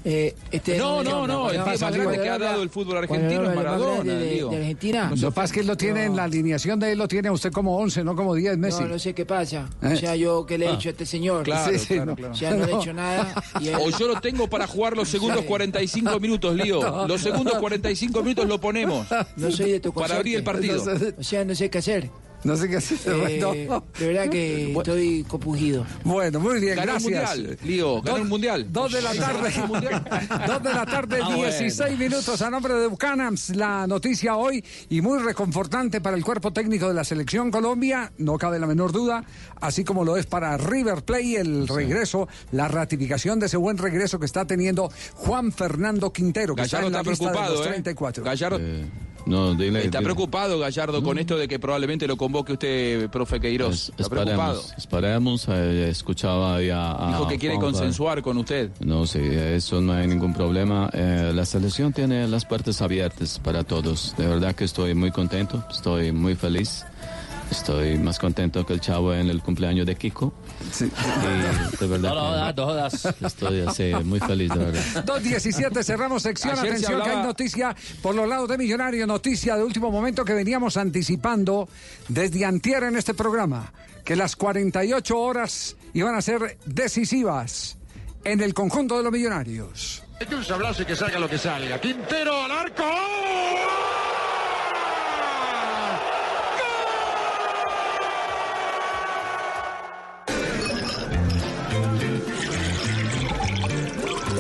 Eh, 0.08 0.36
este 0.52 0.78
No, 0.78 1.04
no, 1.04 1.26
no, 1.26 1.50
el 1.50 1.58
más 1.58 1.80
grande 1.82 2.20
que 2.22 2.30
ha 2.30 2.38
dado 2.38 2.62
el 2.62 2.70
fútbol 2.70 2.98
argentino 2.98 3.44
es 3.44 3.50
de 3.50 3.56
Maradona, 3.56 4.14
de, 4.14 4.30
digo. 4.36 4.52
de 4.52 4.58
Argentina. 4.58 5.12
Lo 5.16 5.30
que 5.30 5.34
pasa 5.34 5.46
es 5.46 5.52
que 5.52 5.60
él 5.62 5.68
lo 5.68 5.76
tiene 5.76 6.04
en 6.06 6.16
la 6.16 6.26
alineación 6.26 6.80
de 6.80 6.92
él, 6.92 7.00
lo 7.00 7.08
tiene 7.08 7.32
usted 7.32 7.52
como 7.52 7.76
11, 7.78 8.04
no 8.04 8.16
como 8.16 8.36
10, 8.36 8.56
Messi. 8.60 8.84
No, 8.84 8.90
no 8.90 9.00
sé 9.00 9.16
qué 9.16 9.26
pasa. 9.26 9.68
¿Eh? 9.82 9.94
O 9.94 9.98
sea, 9.98 10.16
yo 10.16 10.46
qué 10.46 10.60
le 10.60 10.66
he 10.66 10.70
Ah. 10.70 10.74
hecho 10.76 10.90
a 10.90 10.92
este 10.92 11.08
señor. 11.08 11.44
Claro, 11.44 11.74
Sí, 11.74 11.80
sí, 11.80 11.88
claro, 11.96 12.06
no. 12.12 12.16
claro. 12.18 12.34
O 12.34 12.38
sea, 12.38 12.52
no, 12.52 12.58
le 12.58 12.64
he 12.72 12.76
No. 12.76 12.82
hecho 12.82 12.94
nada. 12.94 13.44
Y 13.60 13.68
él- 13.70 13.76
O 13.82 13.90
yo 13.98 14.08
lo 14.08 14.22
tengo 14.22 14.48
para 14.48 14.68
jugar 14.68 14.96
los 14.96 15.10
segundos 15.16 15.42
45 15.46 16.20
minutos, 16.20 16.56
Lío. 16.56 16.82
No. 16.84 17.08
Los 17.08 17.22
segundos 17.22 17.56
45 17.58 18.22
minutos 18.22 18.46
lo 18.48 18.60
ponemos. 18.62 19.08
No 19.38 19.50
soy 19.50 19.72
de 19.72 19.80
tu 19.80 19.92
Para 19.92 20.18
abrir 20.18 20.38
el 20.38 20.44
partido. 20.44 20.84
O 21.18 21.24
sea, 21.24 21.44
no 21.44 21.56
sé 21.56 21.70
qué 21.72 21.80
hacer. 21.80 22.12
No 22.46 22.56
sé 22.56 22.70
qué 22.70 22.78
hacer. 22.78 22.98
Eh. 23.08 23.68
De 24.00 24.08
verdad 24.08 24.30
que 24.30 24.72
estoy 24.78 25.24
compungido. 25.28 25.84
Bueno, 26.04 26.40
muy 26.40 26.60
bien, 26.62 26.76
Ganó 26.76 26.92
gracias. 26.94 27.38
Mundial, 27.38 27.58
Lío, 27.64 28.02
ganó 28.04 28.18
el 28.18 28.26
Mundial. 28.26 28.68
Dos 28.72 28.94
de 28.94 29.02
la 29.02 29.14
tarde. 29.16 29.52
Dos 30.48 30.64
de 30.64 30.74
la 30.74 30.86
tarde, 30.86 31.20
Ah, 31.24 31.26
bueno. 31.36 31.44
16 31.44 31.98
minutos 31.98 32.42
a 32.44 32.50
nombre 32.52 32.76
de 32.76 32.86
Bucanams. 32.88 33.56
La 33.56 33.88
noticia 33.88 34.36
hoy 34.36 34.64
y 34.90 35.02
muy 35.02 35.18
reconfortante 35.20 36.02
para 36.02 36.16
el 36.16 36.24
cuerpo 36.24 36.54
técnico 36.54 36.88
de 36.88 36.94
la 36.94 37.04
selección 37.04 37.50
Colombia, 37.50 38.12
no 38.20 38.38
cabe 38.38 38.60
la 38.60 38.68
menor 38.68 38.92
duda, 38.92 39.24
así 39.60 39.84
como 39.84 40.06
lo 40.06 40.16
es 40.16 40.28
para 40.28 40.56
River 40.58 41.04
Play 41.04 41.38
el 41.38 41.68
regreso, 41.68 42.28
la 42.52 42.68
ratificación 42.68 43.40
de 43.40 43.48
ese 43.48 43.58
buen 43.58 43.80
regreso 43.80 44.20
que 44.20 44.28
está 44.28 44.46
teniendo 44.46 44.92
Juan 45.16 45.52
Fernando 45.52 46.14
Quintero, 46.14 46.54
que 46.56 46.62
Gallardo 46.62 46.88
está 46.88 47.00
está 47.00 47.00
en 47.00 47.06
la 47.06 47.10
lista 47.12 47.26
de 47.26 47.32
preocupado, 47.32 47.58
los 47.58 47.66
¿eh? 47.66 47.70
34. 47.70 48.24
Gallardo 48.24 48.60
No, 49.26 49.54
dile. 49.56 49.80
está 49.86 50.00
dile. 50.00 50.04
preocupado, 50.04 50.60
Gallardo, 50.60 51.02
con 51.02 51.18
esto 51.18 51.38
de 51.38 51.48
que 51.48 51.58
probablemente 51.60 52.08
lo 52.08 52.16
convoque 52.18 52.54
usted, 52.54 53.10
profe 53.10 53.40
Queiroz. 53.40 53.90
Está 53.98 54.10
preocupado. 54.10 54.62
Esperemos, 54.78 55.48
eh, 55.50 55.90
escuchaba 55.90 56.62
ya 56.62 56.92
a 56.92 57.08
Dijo 57.10 57.28
que 57.28 57.38
quiere 57.40 57.56
Juanfer. 57.56 57.74
consensuar 57.80 58.22
con 58.22 58.38
usted. 58.38 58.70
No, 58.80 59.08
sí, 59.08 59.20
eso 59.22 59.82
no 59.82 59.94
hay 59.94 60.08
ningún 60.08 60.34
problema. 60.34 60.90
Eh, 60.94 61.32
la 61.34 61.46
selección 61.46 61.92
tiene 61.94 62.28
las 62.28 62.46
puertas 62.46 62.82
abiertas 62.82 63.40
para 63.40 63.64
todos. 63.64 64.14
De 64.18 64.28
verdad 64.28 64.54
que 64.56 64.64
estoy 64.66 64.94
muy 64.94 65.12
contento, 65.12 65.64
estoy 65.72 66.12
muy 66.12 66.36
feliz. 66.36 66.86
Estoy 67.52 67.98
más 67.98 68.20
contento 68.20 68.66
que 68.66 68.74
el 68.74 68.82
chavo 68.82 69.14
en 69.14 69.30
el 69.30 69.42
cumpleaños 69.42 69.86
de 69.86 69.96
Kiko. 69.96 70.34
Y 70.80 70.84
de 71.78 71.88
verdad 71.88 72.10
No, 72.14 72.36
no, 72.38 72.54
no 72.54 72.66
jodas. 72.66 73.06
estoy 73.22 73.62
así, 73.62 73.94
muy 74.04 74.20
feliz, 74.20 74.50
de 74.52 74.58
verdad. 74.58 75.06
2.17, 75.06 75.84
cerramos 75.84 76.24
sección. 76.24 76.58
Ayer 76.60 76.78
se 76.78 76.86
Atención 76.86 77.02
que 77.04 77.10
hay 77.10 77.24
noticia 77.24 77.76
por 78.02 78.16
los 78.16 78.28
lados 78.28 78.50
de 78.50 78.58
Millonario, 78.58 79.06
noticia 79.08 79.56
de 79.56 79.64
último 79.64 79.92
momento 79.92 80.26
que 80.26 80.34
veníamos 80.34 80.78
anticipando 80.78 81.70
desde 82.08 82.46
antier 82.46 82.84
en 82.84 82.98
este 82.98 83.14
programa, 83.14 83.72
que 84.04 84.16
las 84.16 84.36
48 84.36 85.18
horas 85.18 85.76
iban 85.94 86.16
a 86.16 86.22
ser 86.22 86.58
decisivas 86.66 87.78
en 88.24 88.42
el 88.42 88.54
conjunto 88.54 88.98
de 88.98 89.04
los 89.04 89.12
Millonarios. 89.12 90.04
Hay 90.20 90.28
que 90.28 90.36
un 90.36 90.44
sablazo 90.44 90.82
y 90.82 90.86
que 90.86 90.96
salga 90.96 91.20
lo 91.20 91.30
que 91.30 91.38
salga. 91.38 91.80
Quintero 91.80 92.44
al 92.44 92.52
arco. 92.52 92.84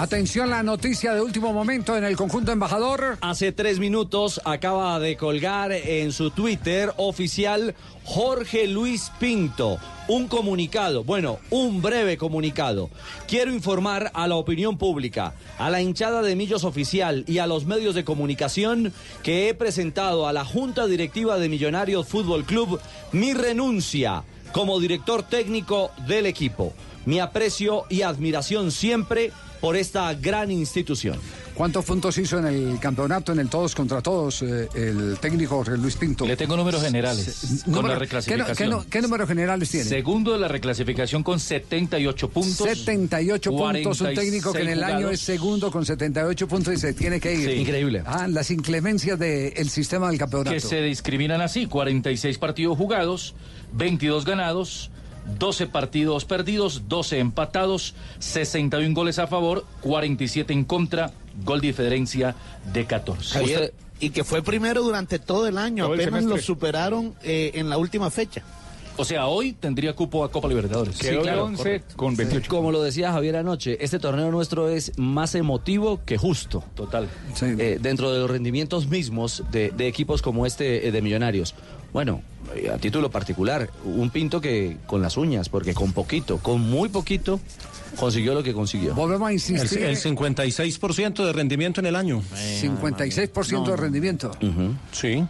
Atención, 0.00 0.48
la 0.48 0.62
noticia 0.62 1.12
de 1.12 1.20
último 1.20 1.52
momento 1.52 1.94
en 1.94 2.04
el 2.04 2.16
conjunto 2.16 2.52
embajador. 2.52 3.18
Hace 3.20 3.52
tres 3.52 3.78
minutos 3.78 4.40
acaba 4.46 4.98
de 4.98 5.18
colgar 5.18 5.72
en 5.72 6.12
su 6.12 6.30
Twitter 6.30 6.90
oficial 6.96 7.74
Jorge 8.04 8.66
Luis 8.66 9.12
Pinto 9.20 9.78
un 10.08 10.26
comunicado, 10.26 11.04
bueno, 11.04 11.38
un 11.50 11.82
breve 11.82 12.16
comunicado. 12.16 12.88
Quiero 13.28 13.52
informar 13.52 14.10
a 14.14 14.26
la 14.26 14.36
opinión 14.36 14.78
pública, 14.78 15.34
a 15.58 15.68
la 15.68 15.82
hinchada 15.82 16.22
de 16.22 16.34
Millos 16.34 16.64
Oficial 16.64 17.22
y 17.28 17.36
a 17.36 17.46
los 17.46 17.66
medios 17.66 17.94
de 17.94 18.02
comunicación 18.02 18.94
que 19.22 19.50
he 19.50 19.54
presentado 19.54 20.26
a 20.26 20.32
la 20.32 20.46
Junta 20.46 20.86
Directiva 20.86 21.38
de 21.38 21.50
Millonarios 21.50 22.08
Fútbol 22.08 22.44
Club 22.44 22.80
mi 23.12 23.34
renuncia 23.34 24.24
como 24.52 24.80
director 24.80 25.24
técnico 25.24 25.90
del 26.06 26.24
equipo. 26.24 26.72
Mi 27.04 27.20
aprecio 27.20 27.84
y 27.90 28.00
admiración 28.00 28.72
siempre 28.72 29.30
por 29.60 29.76
esta 29.76 30.14
gran 30.14 30.50
institución. 30.50 31.18
¿Cuántos 31.54 31.84
puntos 31.84 32.16
hizo 32.16 32.38
en 32.38 32.46
el 32.46 32.78
campeonato, 32.80 33.32
en 33.32 33.40
el 33.40 33.48
todos 33.50 33.74
contra 33.74 34.00
todos, 34.00 34.40
eh, 34.40 34.66
el 34.74 35.18
técnico 35.20 35.56
Jorge 35.56 35.76
Luis 35.76 35.96
Pinto? 35.96 36.24
Le 36.26 36.34
tengo 36.36 36.56
números 36.56 36.82
generales 36.82 37.26
Se- 37.26 37.64
con 37.64 37.74
número- 37.74 37.88
la 37.94 37.98
reclasificación. 37.98 38.56
¿Qué, 38.56 38.64
no- 38.64 38.78
qué, 38.80 38.84
no- 38.84 38.90
qué 38.90 39.02
números 39.02 39.28
generales 39.28 39.68
tiene? 39.68 39.84
Segundo 39.86 40.32
de 40.32 40.38
la 40.38 40.48
reclasificación 40.48 41.22
con 41.22 41.38
78 41.38 42.30
puntos. 42.30 42.66
78 42.66 43.50
puntos, 43.50 44.00
un 44.00 44.14
técnico 44.14 44.52
que 44.52 44.62
en 44.62 44.68
el 44.70 44.82
año 44.82 45.10
es 45.10 45.20
segundo 45.20 45.70
con 45.70 45.84
78 45.84 46.48
puntos 46.48 46.72
y 46.74 46.76
se 46.78 46.94
tiene 46.94 47.20
que 47.20 47.34
ir. 47.34 47.50
Sí. 47.50 47.56
Increíble. 47.56 48.02
Ah, 48.06 48.26
las 48.28 48.50
inclemencias 48.50 49.18
del 49.18 49.68
sistema 49.68 50.08
del 50.08 50.18
campeonato. 50.18 50.50
que 50.54 50.60
se 50.60 50.80
discriminan 50.80 51.42
así, 51.42 51.66
46 51.66 52.38
partidos 52.38 52.78
jugados, 52.78 53.34
22 53.74 54.24
ganados, 54.24 54.90
12 55.38 55.66
partidos 55.66 56.24
perdidos, 56.24 56.88
12 56.88 57.18
empatados, 57.18 57.94
61 58.18 58.94
goles 58.94 59.18
a 59.18 59.26
favor, 59.26 59.64
47 59.80 60.52
en 60.52 60.64
contra 60.64 61.12
gol 61.44 61.60
de 61.60 61.68
diferencia 61.68 62.34
de 62.72 62.86
14. 62.86 63.38
Javier, 63.38 63.74
y 64.00 64.10
que 64.10 64.24
fue 64.24 64.42
primero 64.42 64.82
durante 64.82 65.18
todo 65.18 65.46
el 65.46 65.58
año, 65.58 65.84
Todo 65.84 65.94
apenas 65.94 66.24
lo 66.24 66.38
superaron 66.38 67.14
eh, 67.22 67.52
en 67.54 67.68
la 67.68 67.78
última 67.78 68.10
fecha. 68.10 68.42
O 69.00 69.04
sea, 69.04 69.26
hoy 69.28 69.52
tendría 69.54 69.94
cupo 69.94 70.24
a 70.24 70.30
Copa 70.30 70.46
Libertadores. 70.48 70.98
con 71.96 72.16
28. 72.16 72.48
Como 72.50 72.70
lo 72.70 72.82
decía 72.82 73.12
Javier 73.12 73.36
anoche, 73.36 73.78
este 73.82 73.98
torneo 73.98 74.30
nuestro 74.30 74.68
es 74.68 74.92
más 74.98 75.34
emotivo 75.34 76.00
que 76.04 76.18
justo. 76.18 76.62
Total. 76.74 77.08
Eh, 77.42 77.78
dentro 77.80 78.12
de 78.12 78.20
los 78.20 78.30
rendimientos 78.30 78.88
mismos 78.88 79.42
de, 79.50 79.70
de 79.70 79.86
equipos 79.88 80.20
como 80.22 80.44
este 80.46 80.88
eh, 80.88 80.92
de 80.92 81.00
Millonarios. 81.02 81.54
Bueno, 81.92 82.22
eh, 82.54 82.70
a 82.72 82.78
título 82.78 83.10
particular, 83.10 83.70
un 83.84 84.10
pinto 84.10 84.40
que 84.40 84.76
con 84.86 85.02
las 85.02 85.16
uñas, 85.16 85.48
porque 85.48 85.74
con 85.74 85.92
poquito, 85.92 86.38
con 86.38 86.60
muy 86.60 86.88
poquito, 86.88 87.40
consiguió 87.96 88.34
lo 88.34 88.42
que 88.42 88.52
consiguió. 88.52 88.94
Volvemos 88.94 89.26
a 89.26 89.30
El, 89.30 89.34
insistir. 89.34 89.82
el 89.82 89.96
56% 89.96 91.24
de 91.24 91.32
rendimiento 91.32 91.80
en 91.80 91.86
el 91.86 91.96
año. 91.96 92.22
56% 92.62 93.66
de 93.70 93.76
rendimiento. 93.76 94.30
Sí. 94.92 95.24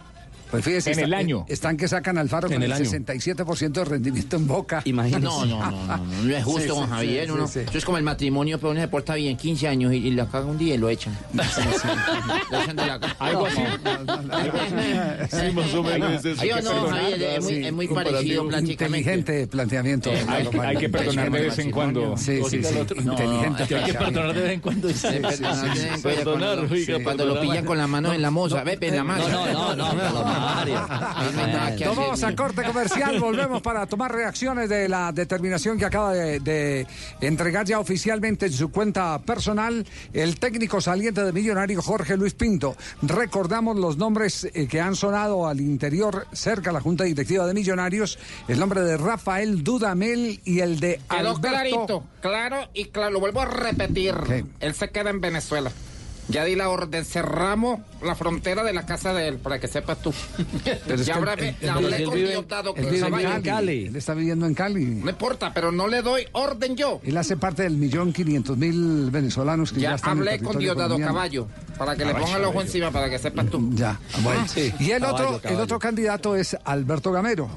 Pues 0.51 0.63
fíjese, 0.65 0.91
En 0.91 0.99
está- 0.99 1.05
el 1.07 1.13
año. 1.13 1.45
están 1.47 1.77
que 1.77 1.87
sacan 1.87 2.17
al 2.17 2.27
faro 2.29 2.47
En 2.47 2.53
con 2.55 2.63
el, 2.63 2.71
el 2.71 2.77
año. 2.77 2.85
67% 2.85 3.71
de 3.71 3.85
rendimiento 3.85 4.35
en 4.35 4.47
boca. 4.47 4.81
Imagínese. 4.85 5.21
No, 5.23 5.45
no, 5.45 5.59
no, 5.59 5.71
no, 5.71 5.97
no, 5.97 6.23
no 6.23 6.35
es 6.35 6.43
justo, 6.43 6.75
Sí, 6.75 6.81
sí, 6.83 6.87
Javier. 6.89 7.25
sí, 7.25 7.31
uno- 7.31 7.47
sí, 7.47 7.53
sí. 7.61 7.65
Eso 7.69 7.77
es 7.77 7.85
como 7.85 7.97
el 7.97 8.03
matrimonio, 8.03 8.59
pero 8.59 8.71
uno 8.71 8.81
se 8.81 8.87
porta 8.87 9.15
bien 9.15 9.37
15 9.37 9.67
años 9.67 9.93
y, 9.93 9.97
y 9.97 10.11
la 10.11 10.27
caga 10.27 10.45
un 10.45 10.57
día 10.57 10.75
y 10.75 10.77
lo 10.77 10.89
echan. 10.89 11.17
Lo 11.33 12.61
echan 12.61 12.75
de 12.75 12.85
la 12.85 12.99
casa. 12.99 13.15
Algo 13.19 13.45
así. 13.45 13.61
Sí, 15.31 15.51
más 15.53 15.73
o 15.73 15.83
menos 15.83 16.25
es. 16.25 16.39
Ay, 16.39 16.51
no. 16.63 16.87
Javier, 16.87 17.21
es 17.23 17.43
muy, 17.43 17.65
es 17.65 17.73
muy 17.73 17.87
parecido 17.87 18.47
prácticamente. 18.47 19.11
Inteligente 19.11 19.47
planteamiento. 19.47 20.09
Eh, 20.11 20.25
hay- 20.27 20.47
hay 20.59 20.77
que 20.77 20.89
perdonar 20.89 21.31
de 21.31 21.39
vez 21.41 21.59
en 21.59 21.71
cuando. 21.71 22.17
Sí, 22.17 22.39
sí, 22.49 22.61
sí. 22.63 22.75
Inteligente 22.97 23.63
hay 23.75 23.83
que 23.85 23.93
perdonar 23.93 24.33
de 24.33 24.41
vez 24.41 24.51
en 24.51 24.59
cuando. 24.59 24.89
Sí, 24.89 25.07
perdonar 26.03 26.61
de 26.61 26.67
vez 26.67 26.89
en 26.89 27.03
cuando, 27.03 27.25
lo 27.25 27.41
pillan 27.41 27.65
con 27.65 27.77
la 27.77 27.87
mano 27.87 28.13
en 28.13 28.21
la 28.21 28.31
moza, 28.31 28.63
ve, 28.63 28.77
en 28.81 28.95
la 28.95 29.03
mano. 29.03 29.27
No, 29.29 29.75
no, 29.75 29.93
no, 29.93 30.40
hacer, 30.41 31.87
vamos 31.87 32.23
a 32.23 32.35
corte 32.35 32.63
comercial, 32.63 33.19
volvemos 33.19 33.61
para 33.61 33.85
tomar 33.85 34.11
reacciones 34.11 34.69
de 34.69 34.89
la 34.89 35.11
determinación 35.11 35.77
que 35.77 35.85
acaba 35.85 36.13
de, 36.13 36.39
de 36.39 36.87
entregar 37.21 37.65
ya 37.65 37.79
oficialmente 37.79 38.47
en 38.47 38.53
su 38.53 38.71
cuenta 38.71 39.19
personal 39.19 39.85
el 40.13 40.39
técnico 40.39 40.81
saliente 40.81 41.23
de 41.23 41.31
Millonario 41.31 41.81
Jorge 41.81 42.17
Luis 42.17 42.33
Pinto. 42.33 42.75
Recordamos 43.01 43.77
los 43.77 43.97
nombres 43.97 44.49
eh, 44.53 44.67
que 44.67 44.81
han 44.81 44.95
sonado 44.95 45.47
al 45.47 45.59
interior 45.61 46.27
cerca 46.31 46.69
a 46.69 46.73
la 46.73 46.81
Junta 46.81 47.03
Directiva 47.03 47.45
de 47.45 47.53
Millonarios, 47.53 48.17
el 48.47 48.59
nombre 48.59 48.81
de 48.81 48.97
Rafael 48.97 49.63
Dudamel 49.63 50.39
y 50.43 50.59
el 50.59 50.79
de 50.79 50.99
Quedó 51.09 51.29
Alberto. 51.31 51.41
clarito, 51.41 52.03
claro 52.21 52.69
y 52.73 52.85
claro. 52.85 53.11
Lo 53.11 53.19
vuelvo 53.19 53.41
a 53.41 53.45
repetir. 53.45 54.15
Él 54.59 54.73
se 54.73 54.89
queda 54.89 55.09
en 55.09 55.19
Venezuela. 55.19 55.71
Ya 56.31 56.45
di 56.45 56.55
la 56.55 56.69
orden, 56.69 57.03
cerramos 57.05 57.79
la 58.01 58.15
frontera 58.15 58.63
de 58.63 58.73
la 58.73 58.85
casa 58.85 59.13
de 59.13 59.27
él, 59.27 59.37
para 59.37 59.59
que 59.59 59.67
sepas 59.67 60.01
tú. 60.01 60.13
Pero 60.87 61.01
ya 61.03 61.15
habrá- 61.15 61.33
hablé 61.33 61.97
él 61.97 62.03
con 62.05 62.15
vive- 62.15 62.29
Diosdado 62.29 62.73
él 62.75 62.85
vive 62.85 62.99
Caballo. 63.01 63.31
en 63.35 63.41
Cali. 63.41 63.85
Él 63.87 63.95
está 63.95 64.13
viviendo 64.13 64.45
en 64.45 64.53
Cali. 64.53 64.85
No 64.85 65.09
importa, 65.09 65.53
pero 65.53 65.71
no 65.71 65.87
le 65.87 66.01
doy 66.01 66.25
orden 66.31 66.75
yo. 66.75 66.99
Él 67.03 67.17
hace 67.17 67.37
parte 67.37 67.63
del 67.63 67.77
millón 67.77 68.13
quinientos 68.13 68.57
mil 68.57 69.09
venezolanos 69.11 69.71
que 69.71 69.81
ya, 69.81 69.89
Ya 69.91 69.95
están 69.95 70.17
en 70.17 70.23
el 70.23 70.27
hablé 70.29 70.43
con 70.43 70.57
Diosdado 70.57 70.89
colombiano. 70.89 71.13
Caballo, 71.13 71.47
para 71.77 71.95
que 71.95 72.05
le 72.05 72.13
ponga 72.13 72.25
el 72.37 72.43
ojo 72.43 72.51
caballo. 72.53 72.61
encima, 72.61 72.91
para 72.91 73.09
que 73.09 73.19
sepas 73.19 73.45
tú. 73.49 73.69
Ya, 73.73 73.99
bueno. 74.23 74.47
Sí. 74.47 74.73
Y 74.79 74.91
el 74.91 75.01
Caballo, 75.01 75.29
otro, 75.35 75.49
el 75.49 75.59
otro 75.59 75.79
candidato 75.79 76.35
es 76.35 76.57
Alberto 76.63 77.11
Gamero. 77.11 77.49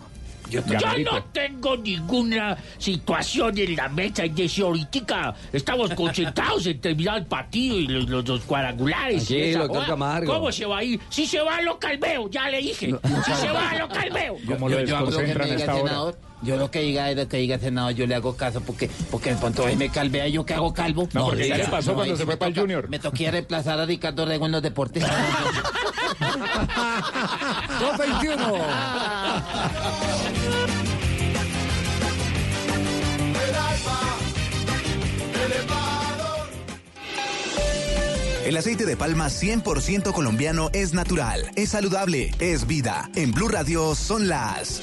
Yo 0.50 0.60
no 1.04 1.22
tengo 1.32 1.76
ninguna 1.76 2.56
situación 2.78 3.56
en 3.58 3.76
la 3.76 3.88
mesa 3.88 4.24
y 4.26 4.28
desde 4.30 4.62
ahorita 4.62 5.34
estamos 5.52 5.92
concentrados 5.94 6.66
en 6.66 6.80
terminar 6.80 7.18
el 7.18 7.26
partido 7.26 7.76
y 7.76 7.86
los, 7.88 8.08
los, 8.08 8.28
los 8.28 8.40
cuadrangulares. 8.42 9.24
Tranquilo, 9.26 9.46
esa 9.48 9.58
doctor 9.60 9.76
joda. 9.76 9.86
Camargo. 9.86 10.32
¿Cómo 10.34 10.52
se 10.52 10.66
va 10.66 10.78
a 10.78 10.84
ir? 10.84 11.00
Si 11.08 11.26
se 11.26 11.40
va, 11.40 11.60
lo 11.62 11.78
calmeo, 11.78 12.28
ya 12.30 12.48
le 12.50 12.58
dije. 12.58 12.94
si 13.24 13.32
se 13.34 13.50
va, 13.50 13.74
lo 13.78 13.88
calmeo. 13.88 14.36
¿Cómo 14.46 14.68
lo 14.68 14.80
Yo- 14.80 14.86
yo 14.86 14.96
hago 14.98 15.10
lo 15.10 15.16
que 15.18 15.24
desconcentran 15.24 15.48
me 15.48 15.54
a 15.54 15.56
diga 15.56 15.58
esta 15.60 15.72
el 15.72 15.78
hora? 15.82 15.88
senador. 15.90 16.18
Yo 16.42 16.56
lo 16.58 16.70
que 16.70 16.80
diga 16.80 17.10
es 17.10 17.16
lo 17.16 17.26
que 17.26 17.38
diga 17.38 17.54
el 17.54 17.60
senador, 17.62 17.92
yo 17.94 18.06
le 18.06 18.14
hago 18.16 18.36
caso 18.36 18.60
porque 18.60 18.90
porque 19.10 19.30
de 19.30 19.36
pronto 19.36 19.66
él 19.66 19.78
me 19.78 19.88
calvea, 19.88 20.28
yo 20.28 20.44
que 20.44 20.52
hago 20.52 20.74
calvo. 20.74 21.08
No, 21.14 21.24
porque 21.24 21.48
ya 21.48 21.56
le 21.56 21.64
pasó 21.68 21.94
cuando 21.94 22.14
sí 22.14 22.18
se 22.20 22.26
fue 22.26 22.36
para 22.36 22.50
el 22.50 22.58
Junior. 22.58 22.86
Me 22.90 22.98
toqué 22.98 23.30
reemplazar 23.30 23.80
a 23.80 23.86
Ricardo 23.86 24.26
Rego 24.26 24.44
en 24.44 24.52
los 24.52 24.60
deportes. 24.62 25.02
221. 27.80 28.58
El 38.44 38.58
aceite 38.58 38.84
de 38.84 38.96
palma 38.96 39.26
100% 39.26 40.12
colombiano 40.12 40.70
es 40.74 40.92
natural, 40.92 41.50
es 41.56 41.70
saludable, 41.70 42.30
es 42.38 42.66
vida. 42.66 43.10
En 43.16 43.32
Blue 43.32 43.48
Radio 43.48 43.94
son 43.94 44.28
las... 44.28 44.82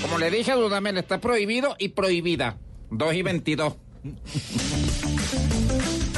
Como 0.00 0.18
le 0.18 0.30
dije 0.30 0.50
a 0.50 0.56
Dudamel, 0.56 0.98
está 0.98 1.20
prohibido 1.20 1.76
y 1.78 1.90
prohibida. 1.90 2.56
2 2.90 3.14
y 3.14 3.22
22. 3.22 3.74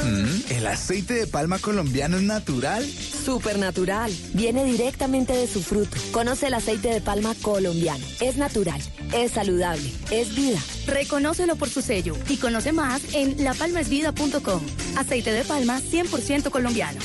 Mm, 0.03 0.51
¿El 0.51 0.67
aceite 0.67 1.13
de 1.13 1.27
palma 1.27 1.59
colombiano 1.59 2.17
es 2.17 2.23
natural? 2.23 2.85
Supernatural. 2.85 4.11
Viene 4.33 4.63
directamente 4.65 5.33
de 5.33 5.47
su 5.47 5.63
fruto. 5.63 5.97
Conoce 6.11 6.47
el 6.47 6.53
aceite 6.53 6.89
de 6.89 7.01
palma 7.01 7.33
colombiano. 7.41 8.05
Es 8.19 8.37
natural, 8.37 8.79
es 9.13 9.31
saludable, 9.31 9.89
es 10.11 10.35
vida. 10.35 10.59
Reconócelo 10.85 11.55
por 11.55 11.69
su 11.69 11.81
sello 11.81 12.15
y 12.29 12.37
conoce 12.37 12.71
más 12.71 13.01
en 13.13 13.43
lapalmasvida.com. 13.43 14.61
Aceite 14.97 15.31
de 15.31 15.43
palma 15.43 15.79
100% 15.79 16.49
colombiano. 16.49 16.99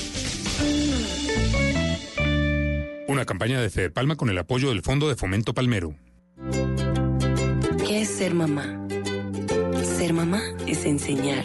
Una 3.09 3.25
campaña 3.25 3.61
de 3.61 3.70
Fede 3.70 3.90
Palma 3.90 4.16
con 4.16 4.31
el 4.31 4.38
apoyo 4.38 4.68
del 4.68 4.83
Fondo 4.83 5.09
de 5.09 5.16
Fomento 5.16 5.55
Palmero. 5.55 5.94
¿Qué 7.87 8.03
es 8.03 8.09
ser 8.09 8.35
mamá? 8.35 8.87
Ser 9.83 10.12
mamá 10.12 10.40
es 10.66 10.85
enseñar. 10.85 11.44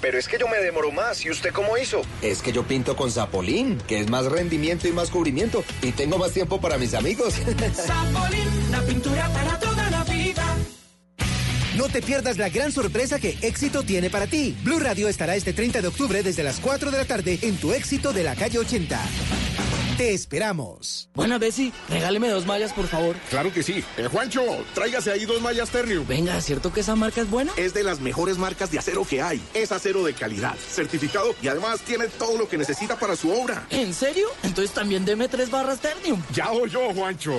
Pero 0.00 0.18
es 0.18 0.28
que 0.28 0.38
yo 0.38 0.48
me 0.48 0.58
demoro 0.58 0.90
más. 0.92 1.24
¿Y 1.24 1.30
usted 1.30 1.52
cómo 1.52 1.76
hizo? 1.76 2.02
Es 2.22 2.42
que 2.42 2.52
yo 2.52 2.64
pinto 2.64 2.96
con 2.96 3.10
Zapolín, 3.10 3.78
que 3.86 4.00
es 4.00 4.08
más 4.08 4.26
rendimiento 4.26 4.88
y 4.88 4.92
más 4.92 5.10
cubrimiento. 5.10 5.64
Y 5.82 5.92
tengo 5.92 6.18
más 6.18 6.32
tiempo 6.32 6.60
para 6.60 6.78
mis 6.78 6.94
amigos. 6.94 7.34
Zapolín, 7.74 8.70
la 8.70 8.82
pintura 8.82 9.28
para 9.32 9.58
toda 9.58 9.90
la 9.90 10.04
vida. 10.04 10.56
No 11.76 11.88
te 11.88 12.02
pierdas 12.02 12.38
la 12.38 12.48
gran 12.48 12.72
sorpresa 12.72 13.20
que 13.20 13.38
Éxito 13.40 13.84
tiene 13.84 14.10
para 14.10 14.26
ti. 14.26 14.56
Blue 14.64 14.80
Radio 14.80 15.08
estará 15.08 15.36
este 15.36 15.52
30 15.52 15.80
de 15.80 15.88
octubre 15.88 16.22
desde 16.24 16.42
las 16.42 16.58
4 16.58 16.90
de 16.90 16.98
la 16.98 17.04
tarde 17.04 17.38
en 17.42 17.56
tu 17.56 17.72
Éxito 17.72 18.12
de 18.12 18.24
la 18.24 18.34
calle 18.34 18.58
80. 18.58 19.00
Te 19.98 20.14
esperamos. 20.14 21.10
Buena, 21.12 21.38
Bessie, 21.38 21.72
regáleme 21.88 22.28
dos 22.28 22.46
mallas, 22.46 22.72
por 22.72 22.86
favor. 22.86 23.16
Claro 23.30 23.52
que 23.52 23.64
sí. 23.64 23.82
Eh, 23.96 24.06
Juancho, 24.06 24.42
tráigase 24.72 25.10
ahí 25.10 25.24
dos 25.24 25.42
mallas 25.42 25.70
Ternium. 25.70 26.06
Venga, 26.06 26.40
¿cierto 26.40 26.72
que 26.72 26.80
esa 26.80 26.94
marca 26.94 27.20
es 27.20 27.28
buena? 27.28 27.50
Es 27.56 27.74
de 27.74 27.82
las 27.82 27.98
mejores 27.98 28.38
marcas 28.38 28.70
de 28.70 28.78
acero 28.78 29.04
que 29.04 29.20
hay. 29.20 29.42
Es 29.54 29.72
acero 29.72 30.04
de 30.04 30.14
calidad, 30.14 30.54
certificado 30.56 31.34
y 31.42 31.48
además 31.48 31.80
tiene 31.80 32.06
todo 32.06 32.38
lo 32.38 32.48
que 32.48 32.56
necesita 32.56 32.94
para 32.96 33.16
su 33.16 33.32
obra. 33.32 33.66
¿En 33.70 33.92
serio? 33.92 34.28
Entonces 34.44 34.72
también 34.72 35.04
deme 35.04 35.26
tres 35.26 35.50
barras 35.50 35.80
Ternium. 35.80 36.22
Ya 36.32 36.52
oyó, 36.52 36.94
Juancho. 36.94 37.34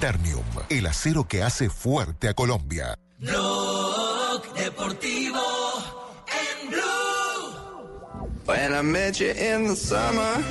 Ternium, 0.00 0.42
el 0.70 0.86
acero 0.86 1.28
que 1.28 1.42
hace 1.42 1.68
fuerte 1.68 2.28
a 2.28 2.34
Colombia. 2.34 2.98
Blog 3.18 4.54
Deportivo 4.54 5.38
en 6.62 6.70
Blue. 6.70 6.80
When 8.46 8.72
I 8.74 8.80
met 8.80 9.16
you 9.20 9.28
in 9.28 9.68
the 9.68 9.76
summer, 9.76 10.42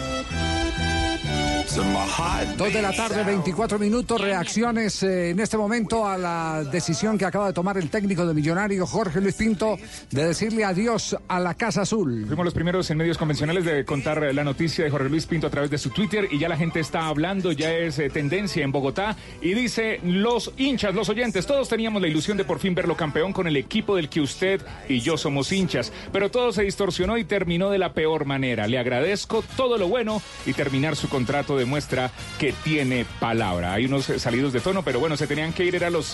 Dos 1.76 2.72
de 2.72 2.84
la 2.84 2.94
tarde, 2.94 3.24
24 3.24 3.80
minutos. 3.80 4.22
Reacciones 4.22 5.02
eh, 5.02 5.32
en 5.32 5.40
este 5.40 5.58
momento 5.58 6.08
a 6.08 6.20
la 6.20 6.64
decisión 6.64 7.18
que 7.18 7.26
acaba 7.26 7.48
de 7.48 7.54
tomar 7.54 7.80
el 7.80 7.90
técnico 7.90 8.28
de 8.28 8.34
Millonario, 8.36 8.86
Jorge 8.86 9.20
Luis 9.20 9.34
Pinto, 9.34 9.80
de 10.12 10.28
decirle 10.28 10.66
adiós 10.66 11.18
a 11.28 11.40
la 11.40 11.56
Casa 11.56 11.82
Azul. 11.82 12.26
Fuimos 12.28 12.46
los 12.46 12.54
primeros 12.54 12.92
en 12.92 12.98
medios 12.98 13.18
convencionales 13.18 13.66
de 13.66 13.86
contar 13.86 14.22
la 14.36 14.44
noticia 14.44 14.84
de 14.84 14.92
Jorge 14.92 15.10
Luis 15.10 15.26
Pinto 15.26 15.48
a 15.48 15.50
través 15.50 15.72
de 15.72 15.80
su 15.80 15.90
Twitter 15.90 16.28
y 16.30 16.38
ya 16.38 16.48
la 16.48 16.58
gente 16.58 16.80
está 16.80 17.08
hablando, 17.08 17.52
ya 17.52 17.74
es 17.74 17.98
eh, 17.98 18.08
tendencia 18.12 18.64
en 18.64 18.72
Bogotá 18.72 19.18
y 19.42 19.56
dice 19.56 20.00
los 20.04 20.54
hinchas, 20.58 20.94
los 20.94 21.10
oyentes, 21.10 21.48
todos 21.48 21.70
teníamos 21.70 22.04
la 22.04 22.08
ilusión 22.08 22.38
de 22.38 22.46
por 22.46 22.60
fin 22.60 22.76
verlo 22.76 22.96
campeón 22.96 23.34
con 23.34 23.48
el 23.48 23.58
equipo 23.58 23.96
del 23.96 24.10
que 24.10 24.22
usted 24.22 24.62
y 24.88 25.00
yo 25.00 25.18
somos 25.18 25.52
hinchas, 25.52 25.92
pero 26.12 26.30
todo 26.30 26.54
se 26.54 26.62
distorsionó 26.62 27.18
y 27.18 27.24
terminó 27.24 27.72
de 27.72 27.80
la 27.80 27.94
peor 27.94 28.26
manera. 28.26 28.68
Le 28.68 28.78
agradezco 28.78 29.44
todo 29.58 29.80
lo 29.80 29.88
bueno 29.88 30.22
y 30.46 30.54
terminar 30.54 30.96
su 30.96 31.10
contrato 31.10 31.63
demuestra 31.64 32.12
que 32.40 32.54
tiene 32.64 33.06
palabra. 33.20 33.74
Hay 33.74 33.86
unos 33.86 34.10
eh, 34.10 34.20
salidos 34.20 34.54
de 34.54 34.60
tono, 34.60 34.84
pero 34.84 35.00
bueno, 35.00 35.18
se 35.18 35.28
tenían 35.28 35.54
que 35.54 35.64
ir 35.66 35.84
a 35.84 35.90
los 35.90 36.14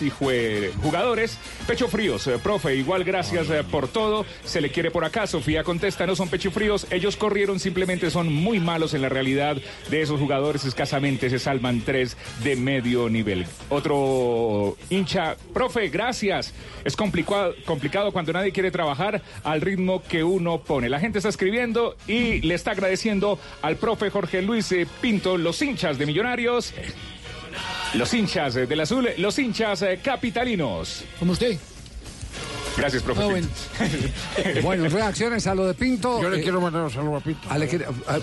jugadores. 0.82 1.38
Pecho 1.68 1.88
fríos, 1.88 2.28
eh, 2.28 2.38
profe, 2.42 2.76
igual 2.76 3.04
gracias 3.04 3.50
eh, 3.50 3.64
por 3.70 3.88
todo. 3.88 4.26
Se 4.44 4.62
le 4.62 4.70
quiere 4.70 4.92
por 4.92 5.04
acá. 5.06 5.28
Sofía 5.28 5.64
contesta, 5.64 6.06
no 6.06 6.16
son 6.16 6.30
pecho 6.30 6.52
fríos. 6.52 6.88
Ellos 6.92 7.18
corrieron, 7.18 7.60
simplemente 7.60 8.12
son 8.12 8.32
muy 8.32 8.60
malos 8.60 8.94
en 8.94 9.02
la 9.02 9.10
realidad. 9.10 9.58
De 9.90 10.02
esos 10.02 10.20
jugadores 10.20 10.66
escasamente 10.66 11.30
se 11.30 11.40
salvan 11.40 11.82
tres 11.82 12.16
de 12.44 12.56
medio 12.56 13.10
nivel. 13.10 13.46
Otro 13.70 14.78
hincha, 14.90 15.36
profe, 15.54 15.90
gracias. 15.90 16.54
Es 16.86 16.96
complicado, 16.96 17.54
complicado 17.66 18.12
cuando 18.12 18.34
nadie 18.34 18.52
quiere 18.52 18.72
trabajar 18.72 19.22
al 19.44 19.62
ritmo 19.62 20.04
que 20.04 20.24
uno 20.24 20.60
pone. 20.60 20.90
La 20.90 21.00
gente 21.00 21.20
está 21.20 21.30
escribiendo 21.30 21.96
y 22.08 22.42
le 22.42 22.56
está 22.56 22.72
agradeciendo 22.72 23.40
al 23.62 23.76
profe 23.78 24.10
Jorge 24.10 24.42
Luis 24.42 24.72
eh, 24.72 24.88
Los 25.44 25.62
hinchas 25.62 25.98
de 25.98 26.06
Millonarios. 26.06 26.74
Los 27.96 28.14
hinchas 28.14 28.56
eh, 28.56 28.68
del 28.68 28.80
azul, 28.82 29.10
los 29.18 29.38
hinchas 29.40 29.82
eh, 29.82 30.00
capitalinos. 30.04 31.04
Como 31.18 31.32
usted. 31.32 31.58
Gracias, 32.78 33.02
profe. 33.04 33.22
Ah, 33.24 33.26
bueno. 33.26 33.48
Bueno, 34.64 34.88
reacciones 34.90 35.48
a 35.48 35.56
lo 35.56 35.66
de 35.66 35.74
Pinto. 35.74 36.22
Yo 36.22 36.30
le 36.30 36.40
Eh, 36.40 36.44
quiero 36.44 36.62
mandar 36.62 36.84
un 36.84 36.92
saludo 36.92 37.18
a 37.18 37.20
Pinto. 37.20 37.42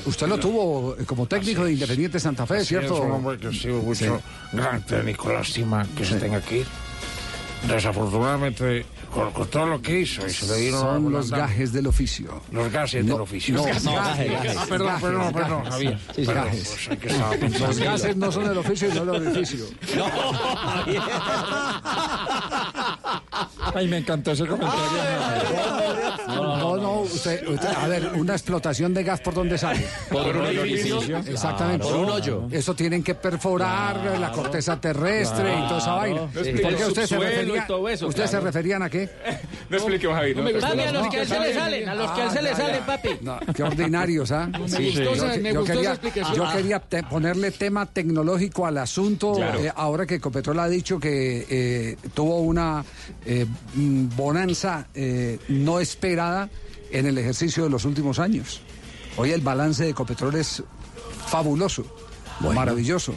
usted 0.07 0.27
lo 0.29 0.39
tuvo 0.39 0.97
como 1.05 1.27
técnico 1.27 1.65
de 1.65 1.73
Independiente 1.73 2.21
Santa 2.21 2.47
Fe, 2.47 2.61
Sí, 2.61 2.67
¿cierto? 2.67 2.95
Es 2.95 3.01
un 3.01 3.11
hombre 3.11 3.39
que 3.39 3.53
sigo 3.53 3.83
mucho. 3.83 4.23
Gran 4.53 4.85
técnico, 4.87 5.33
lástima 5.33 5.87
que 5.97 6.05
se 6.05 6.17
tenga 6.17 6.41
que 6.41 6.59
ir. 6.59 6.67
Desafortunadamente, 7.69 8.87
con, 9.13 9.31
con 9.33 9.47
todo 9.49 9.67
lo 9.67 9.83
que 9.83 10.01
hizo 10.01 10.27
y 10.27 10.31
se 10.31 10.47
le 10.47 10.57
dieron 10.57 10.81
Son 10.81 11.13
los 11.13 11.31
gajes 11.31 11.73
del 11.73 11.87
oficio. 11.87 12.43
Los 12.51 12.71
gases 12.73 13.05
No, 13.05 13.13
del 13.15 13.23
oficio. 13.23 13.55
no, 13.57 13.67
Los 13.67 13.85
no, 13.85 13.95
gases, 13.95 14.31
gajes, 14.31 14.33
gajes, 14.33 14.57
Ah, 14.59 14.67
perdón, 14.69 14.87
gajes, 14.89 15.03
perdón, 15.03 15.33
perdón, 15.33 15.59
gajes. 15.65 15.73
Javier. 15.73 15.99
Sí, 16.15 16.25
Perdón, 16.27 16.45
gajes. 16.45 16.79
pues, 16.89 16.99
que. 16.99 17.59
Los 17.59 17.79
gases 17.79 18.17
no 18.17 18.33
son 18.33 18.49
del 18.49 18.59
oficio, 18.59 18.91
sino 18.93 19.05
del 19.13 19.27
orificio. 19.29 19.67
Ay, 23.77 23.89
me 23.89 23.99
encantó 23.99 24.33
ese 24.33 24.47
comentario. 24.47 24.83
No, 26.29 26.77
no, 26.79 27.01
usted, 27.03 27.47
usted- 27.47 27.69
a 27.69 27.87
ver, 27.89 28.11
una 28.15 28.33
explotación 28.33 28.95
de 28.95 29.05
gas 29.05 29.21
por 29.21 29.35
dónde 29.35 29.59
sale. 29.59 29.87
Por 30.11 30.35
un 30.37 30.47
orificio. 30.47 30.99
Exactamente. 31.19 31.83
Claro. 31.87 31.97
Por 31.99 32.07
un 32.07 32.11
hoyo. 32.11 32.43
Eso 32.51 32.75
tienen 32.75 33.03
que 33.03 33.15
perforar 33.15 34.19
la 34.19 34.33
corteza 34.33 34.81
terrestre 34.81 35.55
y 35.59 35.69
toda 35.69 35.79
esa 35.79 35.95
vaina. 35.95 36.21
¿Por 36.33 36.75
qué 36.77 36.85
usted 36.87 37.07
se 37.07 37.17
y 37.17 37.19
refería? 37.19 37.67
todo 37.67 37.89
eso, 37.89 38.07
¿Ustedes 38.09 38.31
se 38.31 38.41
referían 38.41 38.83
a 38.83 38.89
qué? 38.91 39.11
No 39.69 39.77
explique, 39.77 40.07
Javier. 40.07 40.37
No 40.37 40.43
me 40.43 40.53
gustó. 40.53 40.69
Papi, 40.69 40.81
a 40.81 40.93
los 40.93 41.03
No, 41.05 41.11
que 41.11 41.17
a 41.19 41.23
él 41.23 41.29
se 41.29 41.41
le 41.41 41.55
salen, 41.55 41.89
a 41.89 41.95
los 41.95 42.11
que 42.13 42.21
a 42.21 42.25
él 42.27 42.31
se 42.31 42.43
le 42.43 42.55
salen, 42.55 42.83
papi. 42.85 43.09
No, 43.23 43.39
qué 43.55 43.63
ordinarios, 43.63 44.31
¿ah? 44.33 44.47
Me 44.47 44.59
gustó 44.59 44.79
esa- 44.79 45.37
me 45.39 45.53
gustó 45.53 45.65
esa 45.65 45.73
quería, 45.75 45.91
explicación. 45.91 46.37
yo 46.37 46.45
Ah. 46.47 46.53
quería 46.57 46.79
te- 46.81 47.03
ponerle 47.03 47.51
tema 47.51 47.87
tecnológico 47.87 48.67
al 48.67 48.79
asunto, 48.79 49.33
Claro. 49.35 49.59
eh, 49.61 49.73
ahora 49.75 50.07
que 50.07 50.17
Ecopetrol 50.17 50.59
ha 50.61 50.69
dicho 50.69 50.99
que 51.01 51.47
eh, 51.49 51.97
tuvo 52.15 52.41
una 52.41 52.85
eh, 53.25 53.47
mm, 53.75 54.09
bonanza 54.17 54.87
no 55.49 55.81
esperada 55.81 56.49
en 56.91 57.07
el 57.07 57.19
ejercicio 57.19 57.65
de 57.65 57.71
los 57.71 57.85
últimos 57.85 58.19
años. 58.19 58.61
Hoy 59.17 59.33
el 59.33 59.41
balance 59.41 59.85
de 59.85 59.91
Ecopetrol 59.91 60.35
es 60.37 60.63
fabuloso, 61.27 61.85
maravilloso. 62.41 63.15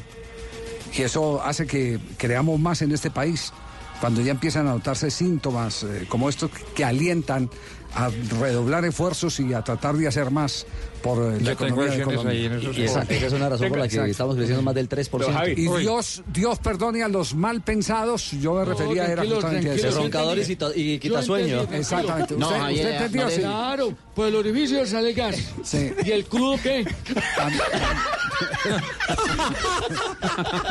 Y 0.98 1.04
eso 1.04 1.42
hace 1.44 1.68
que 1.68 2.00
creamos 2.18 2.60
más 2.60 2.82
en 2.82 2.92
este 2.92 3.12
país. 3.12 3.54
Cuando 4.00 4.22
ya 4.22 4.32
empiezan 4.32 4.68
a 4.68 4.72
notarse 4.72 5.12
síntomas 5.12 5.84
eh, 5.84 6.06
como 6.08 6.30
estos 6.30 6.52
que, 6.52 6.64
que 6.64 6.86
alientan 6.86 7.50
a 7.94 8.10
redoblar 8.40 8.86
esfuerzos 8.86 9.40
y 9.40 9.54
a 9.54 9.62
tratar 9.64 9.96
de 9.96 10.08
hacer 10.08 10.32
más 10.32 10.66
por 11.00 11.18
eh, 11.34 11.38
la 11.40 11.44
Yo 11.44 11.52
economía 11.52 11.86
de 11.92 12.04
Colombia. 12.04 12.32
ahí 12.32 12.46
en 12.46 12.54
esos 12.54 12.78
Y 12.78 12.84
esa, 12.84 13.02
esa 13.04 13.26
es 13.28 13.34
una 13.34 13.50
razón 13.50 13.70
por 13.70 13.78
la 13.78 13.88
que 13.88 13.96
Exacto. 13.96 14.12
estamos 14.12 14.36
creciendo 14.36 14.62
más 14.62 14.76
del 14.76 14.88
3%. 14.90 15.58
Y 15.58 15.68
Dios, 15.82 16.24
Dios 16.28 16.60
perdone 16.60 17.04
a 17.04 17.08
los 17.08 17.34
mal 17.36 17.62
pensados. 17.62 18.32
Yo 18.32 18.54
me 18.54 18.66
refería 18.66 19.06
era 19.06 19.24
justamente 19.26 19.70
a 19.72 19.74
eso. 19.76 19.92
Roncadores 19.92 20.50
y, 20.50 20.54
y 20.76 20.94
Yo 20.96 21.00
quitasueño. 21.00 21.60
entendí, 21.62 21.78
Exactamente. 21.78 22.36
No, 22.38 22.48
¿Usted, 22.48 22.60
Javier, 22.62 22.86
usted 22.86 22.96
entendió? 23.06 23.24
no 23.26 23.30
Sí. 23.32 23.40
Claro, 23.42 23.94
por 24.16 24.28
el 24.28 24.36
orificio 24.36 24.86
sale 24.86 25.14
gas. 25.14 25.36
Sí. 25.64 25.92
¿Y 26.04 26.12
el 26.12 26.26
crudo 26.26 26.58
qué? 26.62 26.80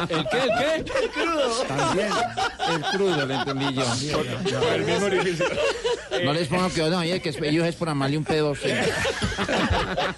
¿El 0.08 0.26
qué? 0.28 0.38
¿El 0.38 0.84
qué? 0.84 0.92
El 1.02 1.10
crudo. 1.10 1.62
También. 1.66 2.08
El 2.74 2.82
crudo, 2.96 3.26
le 3.26 3.34
entendí 3.34 3.74
yo. 3.74 3.84
Por 4.60 4.72
el 4.74 4.84
mismo 4.84 5.06
orificio. 5.06 5.46
No 6.24 6.32
les 6.32 6.48
pongo 6.48 6.68
que 6.70 6.82
no, 6.88 6.98
oye, 6.98 7.20
que 7.20 7.28
ellos 7.42 7.66
es 7.66 7.74
por 7.74 7.88
amarle 7.88 8.18
un 8.18 8.24
pedo. 8.24 8.54
sí. 8.54 8.68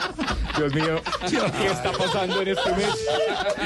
Dios 0.57 0.73
mío, 0.75 1.01
¿qué 1.29 1.67
está 1.67 1.91
pasando 1.91 2.41
en 2.41 2.47
este 2.49 2.71
mes? 2.75 2.87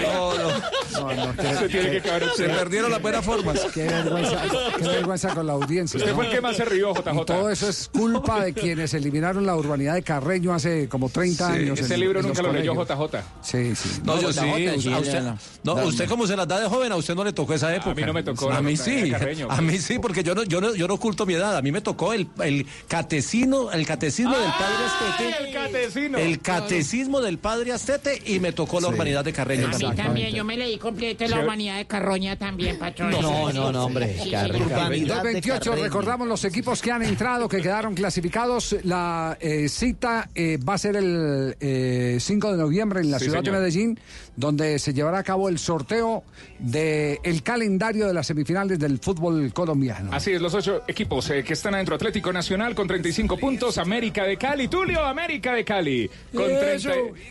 No, 0.04 0.34
no, 0.38 1.60
Se 1.60 1.70
tiene 1.70 2.02
que 2.02 2.10
Se 2.36 2.46
perdieron 2.50 2.92
las 2.92 3.02
buenas 3.02 3.26
formas. 3.26 3.60
Qué 3.74 3.84
vergüenza, 3.84 4.42
qué 4.78 4.88
vergüenza 4.88 5.34
con 5.34 5.48
la 5.48 5.54
audiencia. 5.54 5.98
Usted 5.98 6.12
¿no? 6.12 6.16
fue 6.16 6.26
el 6.28 6.32
que 6.32 6.42
más 6.42 6.56
se 6.56 6.66
rió, 6.66 6.94
JJ. 6.94 7.22
Y 7.22 7.26
todo 7.26 7.50
eso 7.50 7.70
es 7.70 7.90
culpa 7.92 8.44
de 8.44 8.54
quienes 8.54 8.94
eliminaron 8.94 9.46
la 9.46 9.56
urbanidad 9.56 9.94
de 9.96 10.04
Carreño 10.04 10.54
hace 10.54 10.88
como 10.88 11.10
30 11.10 11.48
años. 11.52 11.80
Ese 11.80 11.94
en- 11.96 12.00
libro 12.00 12.20
en 12.20 12.28
nunca 12.28 12.42
lo 12.42 12.54
leyó. 12.54 12.74
JJ. 12.74 13.22
Sí, 13.42 13.76
sí. 13.76 14.02
No, 14.04 14.20
yo 14.22 14.32
sí. 14.32 14.40
sí, 14.80 14.94
a 14.94 15.00
usted, 15.00 15.24
no, 15.64 15.74
usted 15.86 16.08
como 16.08 16.28
se 16.28 16.36
las 16.36 16.48
da 16.48 16.60
de 16.60 16.68
joven, 16.68 16.92
a 16.92 16.96
usted 16.96 17.16
no 17.16 17.24
le 17.24 17.34
tocó 17.34 17.54
esa 17.54 17.74
época. 17.76 17.94
mí 17.96 18.04
no 18.04 18.14
me 18.14 18.24
tocó 18.24 18.52
A 18.52 18.62
mí 18.62 18.78
sí. 18.78 19.12
Carreño, 19.12 19.48
A 19.50 19.62
mí 19.62 19.78
sí, 19.80 20.00
porque 20.00 20.24
yo 20.24 20.36
no, 20.36 20.44
yo 20.44 20.62
no, 20.62 20.76
yo 20.76 20.88
no 20.88 20.94
oculto 20.96 21.26
mi 21.26 21.34
edad. 21.34 21.58
A 21.58 21.62
mí 21.62 21.72
me 21.72 21.82
tocó 21.82 22.14
el, 22.14 22.28
el 22.44 22.66
catecismo, 22.88 23.72
el 23.72 23.86
catecismo 23.86 24.36
del 24.38 24.52
padre 24.52 24.76
Astete. 24.86 25.44
el 25.48 25.54
catecismo! 25.54 26.18
El 26.18 26.42
catecismo 26.80 27.22
del 27.22 27.38
padre 27.38 27.72
Astete 27.72 28.22
y 28.26 28.40
me 28.40 28.52
tocó 28.52 28.80
la 28.80 28.90
urbanidad 28.90 29.24
de 29.24 29.34
Carreño. 29.34 29.68
A 29.68 29.78
mí 29.78 29.96
también. 29.96 30.34
yo 30.34 30.44
me 30.44 30.58
leí 30.58 30.78
completo 30.78 31.26
la 31.28 31.40
humanidad 31.42 31.78
de 31.78 31.86
Carroña 31.86 32.38
también, 32.38 32.78
patrón. 32.78 33.12
No, 33.12 33.52
no, 33.52 33.72
no, 33.72 33.86
hombre. 33.86 34.14
Sí, 34.18 34.24
sí, 34.26 34.32
Carreño. 34.32 34.66
sí. 34.66 35.06
228, 35.06 35.76
recordamos 35.76 36.28
los 36.28 36.44
equipos 36.46 36.82
que 36.82 36.92
han 36.92 37.04
entrado, 37.04 37.48
que 37.48 37.62
quedaron 37.62 37.94
clasificados. 37.96 38.76
La 38.84 39.38
eh, 39.40 39.70
cita 39.70 40.30
eh, 40.36 40.58
va 40.58 40.74
a 40.76 40.78
ser 40.78 40.96
el 40.98 41.56
eh, 41.60 42.18
5 42.20 42.52
de 42.52 42.58
noviembre 42.58 43.02
en 43.02 43.12
la 43.12 43.20
Sí, 43.20 43.26
ciudad 43.26 43.40
señor. 43.40 43.56
de 43.56 43.60
Medellín, 43.62 44.00
donde 44.36 44.80
se 44.80 44.94
llevará 44.94 45.20
a 45.20 45.24
cabo 45.24 45.50
el 45.50 45.60
sorteo 45.60 46.24
del 46.60 47.44
calendario 47.44 48.08
de 48.08 48.14
las 48.14 48.28
semifinales 48.28 48.80
del 48.80 49.00
fútbol 49.00 49.52
colombiano. 49.54 50.12
Así 50.14 50.32
es, 50.34 50.42
los 50.42 50.54
ocho 50.54 50.84
equipos 50.88 51.30
eh, 51.30 51.44
que 51.44 51.54
están 51.54 51.74
adentro. 51.76 51.96
Atlético 51.96 52.34
Nacional 52.34 52.76
con 52.76 52.88
35 52.88 53.38
puntos. 53.38 53.78
América 53.78 54.24
de 54.24 54.38
Cali. 54.38 54.68
Tulio, 54.68 55.04
América 55.04 55.54
de 55.54 55.64
Cali. 55.64 56.10
Con, 56.34 56.46
30, 56.46 56.90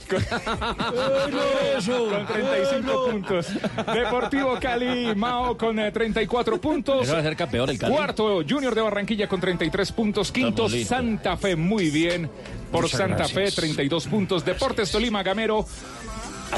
con, 0.08 0.22
con 2.10 2.26
35 2.26 3.10
puntos. 3.10 3.46
Deportivo 3.94 4.58
Cali. 4.60 5.14
Mao 5.14 5.56
con 5.56 5.78
eh, 5.78 5.92
34 5.92 6.60
puntos. 6.60 7.12
Va 7.12 7.18
a 7.18 7.22
ser 7.22 7.36
campeón 7.36 7.70
el 7.70 7.78
Cali. 7.78 7.94
Cuarto, 7.94 8.42
Junior 8.48 8.74
de 8.74 8.80
Barranquilla 8.80 9.28
con 9.28 9.40
33 9.40 9.92
puntos. 9.92 10.32
Quinto. 10.32 10.68
Santa 10.68 11.36
Fe. 11.36 11.56
Muy 11.56 11.90
bien. 11.90 12.30
Por 12.70 12.82
Muchas 12.82 12.98
Santa 12.98 13.16
gracias. 13.18 13.54
Fe, 13.54 13.60
32 13.60 14.06
puntos. 14.06 14.44
Deportes 14.44 14.90
Tolima, 14.90 15.22
Gamero. 15.22 15.64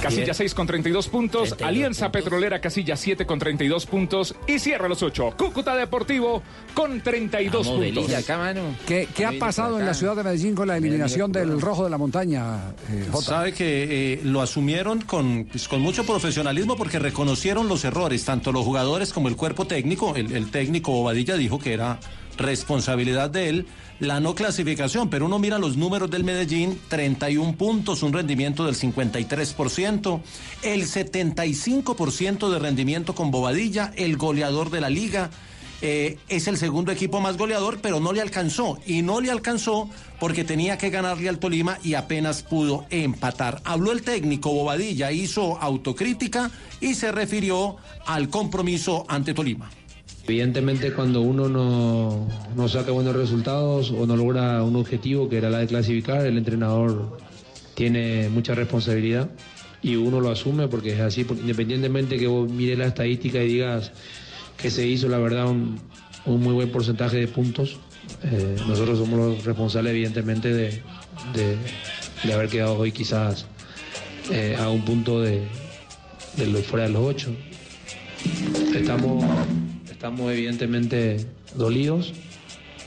Casilla 0.00 0.34
6 0.34 0.54
con 0.54 0.66
32 0.66 1.08
puntos. 1.08 1.56
Alianza 1.62 2.10
Petrolera 2.10 2.60
Casilla 2.60 2.96
7 2.96 3.26
con 3.26 3.38
32 3.38 3.86
puntos. 3.86 4.34
Y 4.46 4.58
cierra 4.58 4.88
los 4.88 5.02
8. 5.02 5.34
Cúcuta 5.36 5.74
Deportivo 5.76 6.42
con 6.74 7.00
32 7.00 7.52
Vamos, 7.52 7.66
puntos. 7.66 7.94
Velilla, 7.94 8.18
acá, 8.18 8.38
mano. 8.38 8.60
¿Qué, 8.86 9.08
qué 9.14 9.24
ha 9.24 9.32
pasado 9.38 9.78
en 9.80 9.86
la 9.86 9.94
ciudad 9.94 10.16
de 10.16 10.22
Medellín 10.22 10.54
con 10.54 10.68
la 10.68 10.76
eliminación 10.76 11.32
del 11.32 11.60
Rojo 11.60 11.84
de 11.84 11.90
la 11.90 11.98
Montaña, 11.98 12.72
eh, 12.90 13.06
Jota? 13.10 13.26
Sabe 13.26 13.52
que 13.52 14.14
eh, 14.14 14.20
lo 14.24 14.42
asumieron 14.42 15.00
con, 15.02 15.46
pues, 15.50 15.68
con 15.68 15.80
mucho 15.80 16.04
profesionalismo 16.04 16.76
porque 16.76 16.98
reconocieron 16.98 17.68
los 17.68 17.84
errores, 17.84 18.24
tanto 18.24 18.52
los 18.52 18.64
jugadores 18.64 19.12
como 19.12 19.28
el 19.28 19.36
cuerpo 19.36 19.66
técnico. 19.66 20.14
El, 20.16 20.32
el 20.34 20.50
técnico 20.50 20.92
Bobadilla 20.92 21.36
dijo 21.36 21.58
que 21.58 21.72
era 21.72 21.98
responsabilidad 22.36 23.30
de 23.30 23.48
él 23.48 23.66
la 23.98 24.20
no 24.20 24.34
clasificación, 24.34 25.08
pero 25.08 25.26
uno 25.26 25.38
mira 25.38 25.58
los 25.58 25.76
números 25.76 26.10
del 26.10 26.24
Medellín, 26.24 26.78
31 26.88 27.56
puntos, 27.56 28.02
un 28.02 28.12
rendimiento 28.12 28.66
del 28.66 28.74
53%, 28.74 30.20
el 30.62 30.82
75% 30.82 32.50
de 32.50 32.58
rendimiento 32.58 33.14
con 33.14 33.30
Bobadilla, 33.30 33.92
el 33.96 34.16
goleador 34.16 34.70
de 34.70 34.80
la 34.80 34.90
liga. 34.90 35.30
Eh, 35.82 36.18
es 36.28 36.46
el 36.46 36.56
segundo 36.56 36.90
equipo 36.90 37.20
más 37.20 37.36
goleador, 37.36 37.80
pero 37.80 38.00
no 38.00 38.12
le 38.12 38.20
alcanzó. 38.20 38.78
Y 38.86 39.02
no 39.02 39.20
le 39.20 39.30
alcanzó 39.30 39.88
porque 40.18 40.44
tenía 40.44 40.78
que 40.78 40.90
ganarle 40.90 41.28
al 41.28 41.38
Tolima 41.38 41.78
y 41.82 41.94
apenas 41.94 42.42
pudo 42.42 42.86
empatar. 42.90 43.60
Habló 43.64 43.92
el 43.92 44.02
técnico 44.02 44.52
Bobadilla, 44.52 45.12
hizo 45.12 45.58
autocrítica 45.60 46.50
y 46.80 46.94
se 46.94 47.12
refirió 47.12 47.76
al 48.06 48.28
compromiso 48.28 49.04
ante 49.08 49.34
Tolima. 49.34 49.70
Evidentemente 50.28 50.92
cuando 50.92 51.20
uno 51.22 51.48
no, 51.48 52.26
no 52.56 52.68
saca 52.68 52.90
buenos 52.90 53.14
resultados 53.14 53.92
o 53.92 54.06
no 54.06 54.16
logra 54.16 54.62
un 54.64 54.74
objetivo 54.74 55.28
que 55.28 55.38
era 55.38 55.50
la 55.50 55.58
de 55.58 55.68
clasificar, 55.68 56.26
el 56.26 56.36
entrenador 56.36 57.18
tiene 57.74 58.28
mucha 58.28 58.54
responsabilidad 58.56 59.28
y 59.82 59.94
uno 59.94 60.20
lo 60.20 60.30
asume 60.30 60.66
porque 60.66 60.94
es 60.94 61.00
así, 61.00 61.24
independientemente 61.40 62.18
que 62.18 62.26
vos 62.26 62.50
mires 62.50 62.76
la 62.76 62.86
estadística 62.86 63.40
y 63.40 63.46
digas 63.48 63.92
que 64.56 64.68
se 64.68 64.84
hizo 64.84 65.08
la 65.08 65.18
verdad 65.18 65.46
un, 65.46 65.78
muy 66.26 66.54
buen 66.54 66.70
porcentaje 66.72 67.18
de 67.18 67.28
puntos, 67.28 67.76
eh, 68.24 68.56
nosotros 68.66 68.98
somos 68.98 69.18
los 69.18 69.44
responsables 69.44 69.92
evidentemente 69.92 70.52
de, 70.52 70.82
de- 71.34 71.56
de 72.24 72.32
haber 72.32 72.48
quedado 72.48 72.76
hoy 72.78 72.90
quizás 72.90 73.46
eh, 74.32 74.56
a 74.58 74.70
un 74.70 74.84
punto 74.84 75.20
de, 75.20 75.46
de 76.36 76.46
lo 76.48 76.58
fuera 76.62 76.86
de 76.86 76.92
los 76.94 77.02
ocho. 77.04 77.30
Estamos, 78.74 79.24
estamos 79.96 80.30
evidentemente 80.30 81.26
dolidos, 81.54 82.12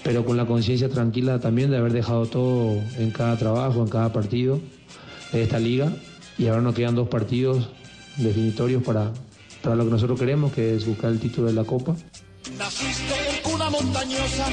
pero 0.03 0.23
con 0.25 0.37
la 0.37 0.45
conciencia 0.45 0.89
tranquila 0.89 1.39
también 1.39 1.71
de 1.71 1.77
haber 1.77 1.91
dejado 1.91 2.27
todo 2.27 2.79
en 2.99 3.09
cada 3.09 3.35
trabajo, 3.35 3.81
en 3.81 3.89
cada 3.89 4.13
partido 4.13 4.59
de 5.31 5.41
esta 5.41 5.57
liga. 5.57 5.91
Y 6.37 6.47
ahora 6.47 6.61
nos 6.61 6.75
quedan 6.75 6.93
dos 6.93 7.07
partidos 7.07 7.69
definitorios 8.17 8.83
para, 8.83 9.11
para 9.63 9.75
lo 9.75 9.85
que 9.85 9.89
nosotros 9.89 10.19
queremos, 10.19 10.53
que 10.53 10.75
es 10.75 10.85
buscar 10.85 11.09
el 11.09 11.19
título 11.19 11.47
de 11.47 11.53
la 11.53 11.63
Copa. 11.63 11.95
Montañosa, 13.69 14.45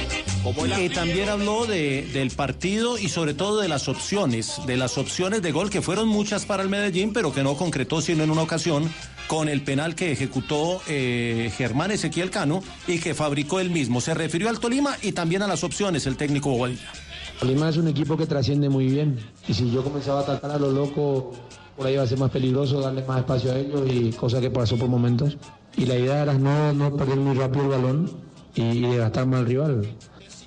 como 0.43 0.67
Y 0.67 0.89
también 0.91 1.29
habló 1.29 1.67
de- 1.67 2.09
del 2.13 2.31
partido 2.31 2.99
y 2.99 3.09
sobre 3.09 3.35
todo 3.35 3.61
de 3.61 3.69
las 3.69 3.89
opciones, 3.89 4.61
de 4.67 4.77
las 4.77 4.99
opciones 4.99 5.43
de 5.43 5.53
gol 5.53 5.71
que 5.71 5.83
fueron 5.83 6.09
muchas 6.09 6.45
para 6.47 6.63
el 6.63 6.69
Medellín, 6.69 7.13
pero 7.13 7.33
que 7.33 7.43
no 7.43 7.57
concretó 7.57 8.01
sino 8.01 8.23
en 8.25 8.31
una 8.31 8.43
ocasión 8.43 8.91
con 9.27 9.49
el 9.49 9.63
penal 9.63 9.95
que 9.95 10.13
ejecutó 10.13 10.81
eh, 10.89 11.51
Germán 11.57 11.91
Ezequiel 11.91 12.31
Cano 12.31 12.63
y 12.87 12.99
que 13.01 13.15
fabricó 13.15 13.59
él 13.61 13.71
mismo. 13.71 14.01
Se 14.01 14.15
refirió 14.15 14.49
al 14.49 14.61
Tolima 14.61 14.97
y 15.03 15.13
también 15.13 15.43
a 15.43 15.47
las 15.49 15.65
opciones 15.65 16.07
el 16.07 16.17
técnico 16.17 16.51
Bobadilla. 16.51 16.93
Tolima 17.41 17.69
es 17.69 17.77
un 17.77 17.89
equipo 17.89 18.17
que 18.17 18.27
trasciende 18.27 18.69
muy 18.69 18.87
bien. 18.87 19.19
Y 19.49 19.55
si 19.55 19.71
yo 19.71 19.83
comenzaba 19.83 20.21
a 20.21 20.23
atacar 20.23 20.53
a 20.53 20.59
lo 20.59 20.71
loco, 20.71 21.33
por 21.77 21.87
ahí 21.87 21.95
iba 21.95 22.03
a 22.03 22.07
ser 22.07 22.19
más 22.19 22.31
peligroso, 22.31 22.81
darle 22.81 23.03
más 23.05 23.19
espacio 23.19 23.53
a 23.53 23.59
ellos 23.59 23.83
y 23.91 24.11
cosa 24.13 24.41
que 24.41 24.51
pasó 24.51 24.77
por 24.77 24.89
momentos. 24.89 25.37
Y 25.77 25.85
la 25.87 25.97
idea 25.97 26.23
era 26.23 26.33
no, 26.35 26.73
no 26.73 26.97
perder 26.97 27.17
muy 27.19 27.37
rápido 27.37 27.65
el 27.65 27.71
balón 27.71 28.26
y, 28.57 28.63
y 28.63 28.81
desgastar 28.81 29.27
más 29.27 29.41
al 29.41 29.47
rival. 29.47 29.87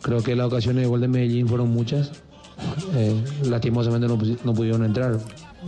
Creo 0.01 0.21
que 0.23 0.35
las 0.35 0.47
ocasiones 0.47 0.83
de 0.83 0.89
gol 0.89 1.01
de 1.01 1.07
Medellín 1.07 1.47
fueron 1.47 1.69
muchas. 1.69 2.11
Eh, 2.95 3.23
lastimosamente 3.43 4.07
no, 4.07 4.17
no 4.43 4.53
pudieron 4.53 4.83
entrar. 4.83 5.17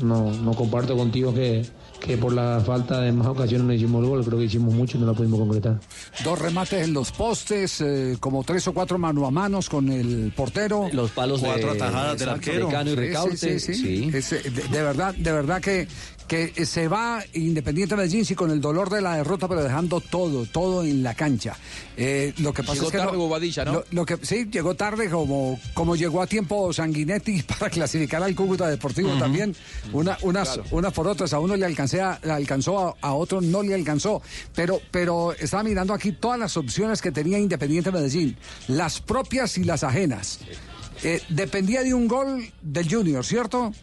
No, 0.01 0.31
no 0.31 0.53
comparto 0.53 0.95
contigo 0.95 1.33
que, 1.33 1.65
que 1.99 2.17
por 2.17 2.31
la 2.33 2.61
falta 2.65 3.01
de 3.01 3.11
más 3.11 3.27
ocasiones 3.27 3.67
no 3.67 3.73
hicimos 3.73 4.03
el 4.03 4.09
gol. 4.09 4.23
Creo 4.25 4.39
que 4.39 4.45
hicimos 4.45 4.73
mucho 4.73 4.97
y 4.97 5.01
no 5.01 5.07
lo 5.07 5.13
pudimos 5.13 5.39
concretar. 5.39 5.79
Dos 6.23 6.39
remates 6.39 6.85
en 6.85 6.93
los 6.93 7.11
postes, 7.11 7.81
eh, 7.81 8.15
como 8.19 8.43
tres 8.45 8.65
o 8.69 8.73
cuatro 8.73 8.97
mano 8.97 9.25
a 9.25 9.31
manos 9.31 9.69
con 9.69 9.89
el 9.89 10.31
portero. 10.35 10.87
Los 10.93 11.11
palos 11.11 11.41
de- 11.41 11.47
Cuatro 11.49 11.71
atajadas 11.71 12.19
del 12.19 12.29
arquero. 12.29 12.67
de 12.67 12.71
Cano 12.71 12.89
y 12.89 12.93
Sí, 12.93 12.99
Recaute. 12.99 13.37
sí, 13.37 13.59
sí, 13.59 13.73
sí. 13.75 14.11
Es, 14.13 14.29
de, 14.29 14.49
de 14.49 14.81
verdad, 14.81 15.13
de 15.15 15.31
verdad 15.33 15.61
que, 15.61 15.87
que 16.31 16.65
se 16.65 16.87
va 16.87 17.21
Independiente 17.33 17.93
Medellín 17.97 18.23
sí, 18.23 18.35
con 18.35 18.51
el 18.51 18.61
dolor 18.61 18.89
de 18.89 19.01
la 19.01 19.17
derrota, 19.17 19.49
pero 19.49 19.61
dejando 19.61 19.99
todo, 19.99 20.45
todo 20.45 20.81
en 20.81 21.03
la 21.03 21.13
cancha. 21.13 21.57
Eh, 21.97 22.33
lo 22.37 22.53
que 22.53 22.63
pasa 22.63 22.75
Llegó 22.75 22.85
es 22.85 22.91
que 22.93 22.97
tarde 22.99 23.17
Bobadilla, 23.17 23.65
¿no? 23.65 23.73
Lo, 23.73 23.85
lo 23.91 24.05
que 24.05 24.17
sí 24.21 24.47
llegó 24.49 24.73
tarde, 24.75 25.09
como 25.09 25.59
como 25.73 25.97
llegó 25.97 26.21
a 26.21 26.27
tiempo 26.27 26.71
Sanguinetti 26.71 27.43
para 27.59 27.69
clasificar 27.69 28.23
al 28.23 28.33
Cúcuta 28.33 28.69
Deportivo 28.69 29.09
también. 29.19 29.53
Una, 29.91 30.17
unas, 30.21 30.47
Claro. 30.53 30.63
unas 30.71 30.93
por 30.93 31.05
otras, 31.09 31.33
a 31.33 31.39
uno 31.39 31.57
le 31.57 31.65
alcancé 31.65 31.99
a- 31.99 32.17
le 32.23 32.31
alcanzó, 32.31 32.79
a, 32.79 32.95
a 33.01 33.13
otro 33.13 33.41
no 33.41 33.61
le 33.61 33.73
alcanzó. 33.75 34.21
Pero, 34.55 34.79
pero 34.89 35.33
estaba 35.33 35.63
mirando 35.63 35.93
aquí 35.93 36.13
todas 36.13 36.39
las 36.39 36.55
opciones 36.55 37.01
que 37.01 37.11
tenía 37.11 37.39
Independiente 37.39 37.91
Medellín, 37.91 38.37
las 38.69 39.01
propias 39.01 39.57
y 39.57 39.65
las 39.65 39.83
ajenas. 39.83 40.39
Eh, 41.03 41.21
dependía 41.27 41.83
de 41.83 41.93
un 41.93 42.07
gol 42.07 42.49
del 42.61 42.89
Junior, 42.89 43.25
¿cierto? 43.25 43.73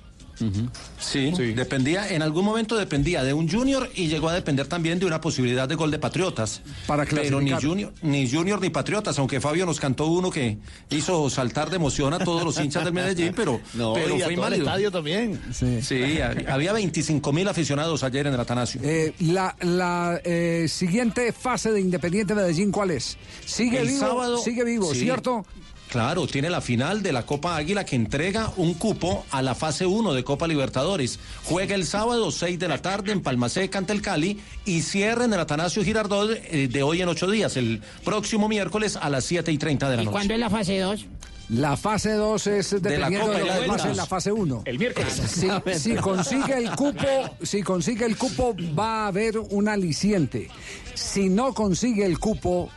Sí, 1.00 1.30
dependía, 1.54 2.08
en 2.08 2.22
algún 2.22 2.44
momento 2.44 2.76
dependía 2.76 3.22
de 3.22 3.32
un 3.32 3.48
Junior 3.48 3.88
y 3.94 4.08
llegó 4.08 4.28
a 4.28 4.34
depender 4.34 4.66
también 4.66 4.98
de 4.98 5.06
una 5.06 5.20
posibilidad 5.20 5.68
de 5.68 5.74
gol 5.74 5.90
de 5.90 5.98
Patriotas. 5.98 6.60
Para 6.86 7.04
Pero 7.04 7.40
ni. 7.40 7.50
Junior, 7.52 7.92
ni 8.02 8.30
Junior 8.30 8.60
ni 8.60 8.70
Patriotas, 8.70 9.18
aunque 9.18 9.40
Fabio 9.40 9.66
nos 9.66 9.80
cantó 9.80 10.06
uno 10.06 10.30
que 10.30 10.58
hizo 10.90 11.28
saltar 11.30 11.70
de 11.70 11.76
emoción 11.76 12.12
a 12.14 12.18
todos 12.18 12.44
los 12.44 12.58
hinchas 12.58 12.84
del 12.84 12.92
Medellín, 12.92 13.32
pero, 13.34 13.60
No, 13.74 13.94
pero 13.94 14.06
y 14.06 14.10
fue 14.10 14.18
todo 14.20 14.26
el 14.28 14.34
inválido. 14.34 14.64
estadio 14.64 14.90
también. 14.90 15.40
Sí. 15.52 15.80
Sí, 15.82 15.94
hab- 16.18 16.48
había 16.48 16.72
25 16.72 17.32
mil 17.32 17.48
aficionados 17.48 18.02
ayer 18.02 18.26
en 18.26 18.34
el 18.34 18.40
Atanasio. 18.40 18.80
Eh, 18.84 19.12
la 19.20 19.56
la 19.62 20.20
eh, 20.24 20.66
siguiente 20.68 21.32
fase 21.32 21.70
de 21.72 21.80
Independiente 21.80 22.34
Medellín, 22.34 22.70
¿cuál 22.72 22.90
es? 22.90 23.16
Sigue 23.44 23.80
El 23.80 23.88
vivo, 23.88 24.00
sábado- 24.00 24.38
sigue 24.38 24.64
vivo, 24.64 24.92
sí. 24.92 25.00
¿cierto? 25.00 25.44
Claro, 25.88 26.26
tiene 26.26 26.50
la 26.50 26.60
final 26.60 27.02
de 27.02 27.12
la 27.12 27.24
Copa 27.24 27.56
Águila 27.56 27.84
que 27.84 27.96
entrega 27.96 28.52
un 28.58 28.74
cupo 28.74 29.24
a 29.30 29.40
la 29.40 29.54
fase 29.54 29.86
1 29.86 30.12
de 30.12 30.22
Copa 30.22 30.46
Libertadores. 30.46 31.18
Juega 31.44 31.74
el 31.74 31.86
sábado 31.86 32.30
6 32.30 32.58
de 32.58 32.68
la 32.68 32.78
tarde 32.82 33.10
en 33.12 33.22
Palmaseca 33.22 33.78
ante 33.78 33.94
el 33.94 34.02
Cali 34.02 34.38
y 34.66 34.82
cierra 34.82 35.24
en 35.24 35.32
el 35.32 35.40
Atanasio 35.40 35.82
Girardot 35.82 36.30
eh, 36.30 36.68
de 36.68 36.82
hoy 36.82 37.00
en 37.00 37.08
ocho 37.08 37.30
días, 37.30 37.56
el 37.56 37.80
próximo 38.04 38.48
miércoles 38.48 38.96
a 39.00 39.08
las 39.08 39.24
7 39.24 39.50
y 39.50 39.56
30 39.58 39.88
de 39.88 39.96
la 39.96 40.02
¿Y 40.02 40.04
noche. 40.04 40.12
cuándo 40.12 40.34
es 40.34 40.40
la 40.40 40.50
fase 40.50 40.78
2? 40.78 41.06
La 41.50 41.76
fase 41.78 42.12
2 42.12 42.46
es 42.48 42.70
dependiendo 42.82 43.30
de, 43.30 43.38
lo 43.44 43.60
que 43.62 43.66
pase 43.66 43.88
en 43.88 43.96
la 43.96 44.04
fase 44.06 44.30
1. 44.32 44.62
El 44.66 44.78
miércoles. 44.78 45.12
Si, 45.14 45.48
si 45.78 45.94
consigue 45.96 46.58
el 46.58 46.70
cupo, 46.72 47.06
si 47.42 47.62
consigue 47.62 48.04
el 48.04 48.16
cupo, 48.18 48.54
va 48.78 49.04
a 49.04 49.06
haber 49.08 49.38
un 49.38 49.68
aliciente. 49.68 50.50
Si 50.94 51.28
no 51.28 51.54
consigue 51.54 52.04
el 52.04 52.18
cupo, 52.18 52.70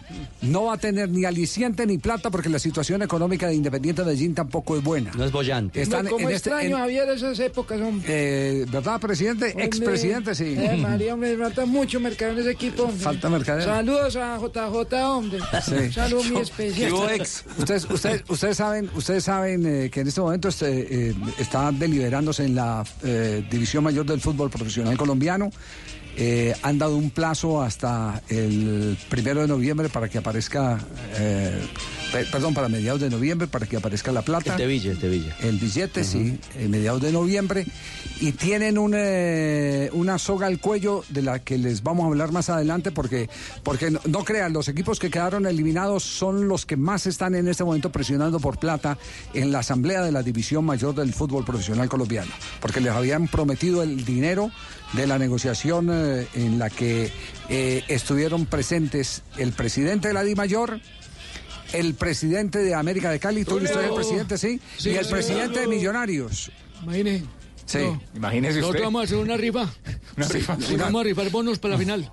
no 0.43 0.65
va 0.65 0.75
a 0.75 0.77
tener 0.77 1.09
ni 1.09 1.25
aliciente 1.25 1.87
ni 1.87 1.97
plata 1.97 2.29
porque 2.29 2.49
la 2.49 2.59
situación 2.59 3.01
económica 3.01 3.47
de 3.47 3.55
Independiente 3.55 4.03
Medellín 4.03 4.35
tampoco 4.35 4.77
es 4.77 4.83
buena. 4.83 5.11
No 5.17 5.25
es 5.25 5.31
bollante. 5.31 5.81
Están 5.81 6.05
Como 6.05 6.29
en 6.29 6.35
este- 6.35 6.49
extraño, 6.51 6.75
en- 6.77 6.81
Javier, 6.83 7.09
esas 7.09 7.39
épocas, 7.39 7.81
hombre. 7.81 8.05
eh, 8.61 8.65
¿Verdad, 8.71 8.99
presidente? 9.01 9.47
Hombre, 9.47 9.65
Expresidente, 9.65 10.35
sí. 10.35 10.55
Eh, 10.55 10.77
María, 10.77 11.15
hombre, 11.15 11.35
falta 11.35 11.65
mucho 11.65 11.99
mercado 11.99 12.33
en 12.33 12.39
ese 12.39 12.51
equipo. 12.51 12.83
hombre. 12.83 12.99
Falta 13.03 13.27
mercadeo. 13.27 13.65
Saludos 13.65 14.15
a 14.15 14.37
JJ, 14.37 14.93
hombre. 15.07 15.39
Sí. 15.65 15.91
Saludos 15.91 16.29
muy 16.31 16.41
especial. 16.43 16.93
Ustedes, 16.93 17.43
ustedes, 17.89 18.23
ustedes 18.29 18.60
ustedes 18.93 19.23
saben 19.23 19.65
eh, 19.65 19.89
que 19.89 20.01
en 20.01 20.07
este 20.07 20.21
momento 20.21 20.47
este, 20.49 21.09
eh, 21.09 21.15
está 21.39 21.71
deliberándose 21.71 22.45
en 22.45 22.55
la 22.55 22.83
eh, 23.03 23.45
división 23.49 23.83
mayor 23.83 24.05
del 24.05 24.21
fútbol 24.21 24.49
profesional 24.49 24.97
colombiano. 24.97 25.51
Han 26.61 26.77
dado 26.77 26.97
un 26.97 27.09
plazo 27.09 27.61
hasta 27.61 28.21
el 28.27 28.97
primero 29.09 29.41
de 29.41 29.47
noviembre 29.47 29.89
para 29.89 30.07
que 30.09 30.17
aparezca, 30.17 30.77
perdón, 32.11 32.53
para 32.53 32.69
mediados 32.69 33.01
de 33.01 33.09
noviembre 33.09 33.47
para 33.47 33.65
que 33.65 33.77
aparezca 33.77 34.11
la 34.11 34.21
plata. 34.21 34.51
El 34.51 34.57
Teville, 34.57 34.91
el 34.91 34.99
Teville. 34.99 35.33
El 35.41 35.57
billete, 35.57 36.03
sí, 36.03 36.37
en 36.57 36.71
mediados 36.71 37.01
de 37.01 37.11
noviembre. 37.11 37.65
Y 38.19 38.33
tienen 38.33 38.77
un, 38.77 38.93
eh, 38.95 39.89
una 39.93 40.19
soga 40.19 40.47
al 40.47 40.59
cuello 40.59 41.03
de 41.09 41.23
la 41.23 41.39
que 41.39 41.57
les 41.57 41.81
vamos 41.81 42.03
a 42.03 42.07
hablar 42.07 42.31
más 42.31 42.49
adelante 42.49 42.91
porque, 42.91 43.29
porque 43.63 43.89
no, 43.89 43.99
no 44.05 44.23
crean, 44.23 44.53
los 44.53 44.67
equipos 44.67 44.99
que 44.99 45.09
quedaron 45.09 45.47
eliminados 45.47 46.03
son 46.03 46.47
los 46.47 46.65
que 46.65 46.77
más 46.77 47.07
están 47.07 47.33
en 47.33 47.47
este 47.47 47.63
momento 47.63 47.91
presionando 47.91 48.39
por 48.39 48.59
plata 48.59 48.97
en 49.33 49.51
la 49.51 49.59
asamblea 49.59 50.03
de 50.03 50.11
la 50.11 50.21
división 50.21 50.65
mayor 50.65 50.93
del 50.93 51.13
fútbol 51.13 51.45
profesional 51.45 51.89
colombiano. 51.89 52.31
Porque 52.59 52.79
les 52.79 52.91
habían 52.91 53.27
prometido 53.27 53.81
el 53.81 54.05
dinero 54.05 54.51
de 54.93 55.07
la 55.07 55.17
negociación 55.17 55.89
eh, 55.91 56.27
en 56.33 56.59
la 56.59 56.69
que 56.69 57.11
eh, 57.49 57.83
estuvieron 57.87 58.45
presentes 58.45 59.23
el 59.37 59.51
presidente 59.53 60.09
de 60.09 60.13
la 60.13 60.23
Di 60.23 60.35
Mayor, 60.35 60.79
el 61.73 61.93
presidente 61.95 62.59
de 62.59 62.73
América 62.75 63.09
de 63.11 63.19
Cali, 63.19 63.43
tú 63.45 63.55
usted 63.57 63.85
el 63.89 63.93
presidente, 63.93 64.37
sí, 64.37 64.59
Sí, 64.77 64.89
y 64.91 64.95
el 64.95 65.05
sí, 65.05 65.11
presidente 65.11 65.61
de. 65.61 65.67
Millonarios. 65.67 66.51
Imagine. 66.83 67.23
Sí. 67.65 67.77
No. 67.79 68.01
Imagínese 68.15 68.49
usted. 68.53 68.61
Nosotros 68.61 68.83
vamos 68.83 69.01
a 69.01 69.03
hacer 69.05 69.17
una 69.17 69.37
rifa. 69.37 69.69
Una 70.17 70.27
rifa. 70.27 70.57
Sí, 70.59 70.75
vamos 70.75 71.01
a 71.01 71.03
rifar 71.05 71.29
bonos 71.29 71.59
para 71.59 71.73
la 71.75 71.79
final. 71.79 72.11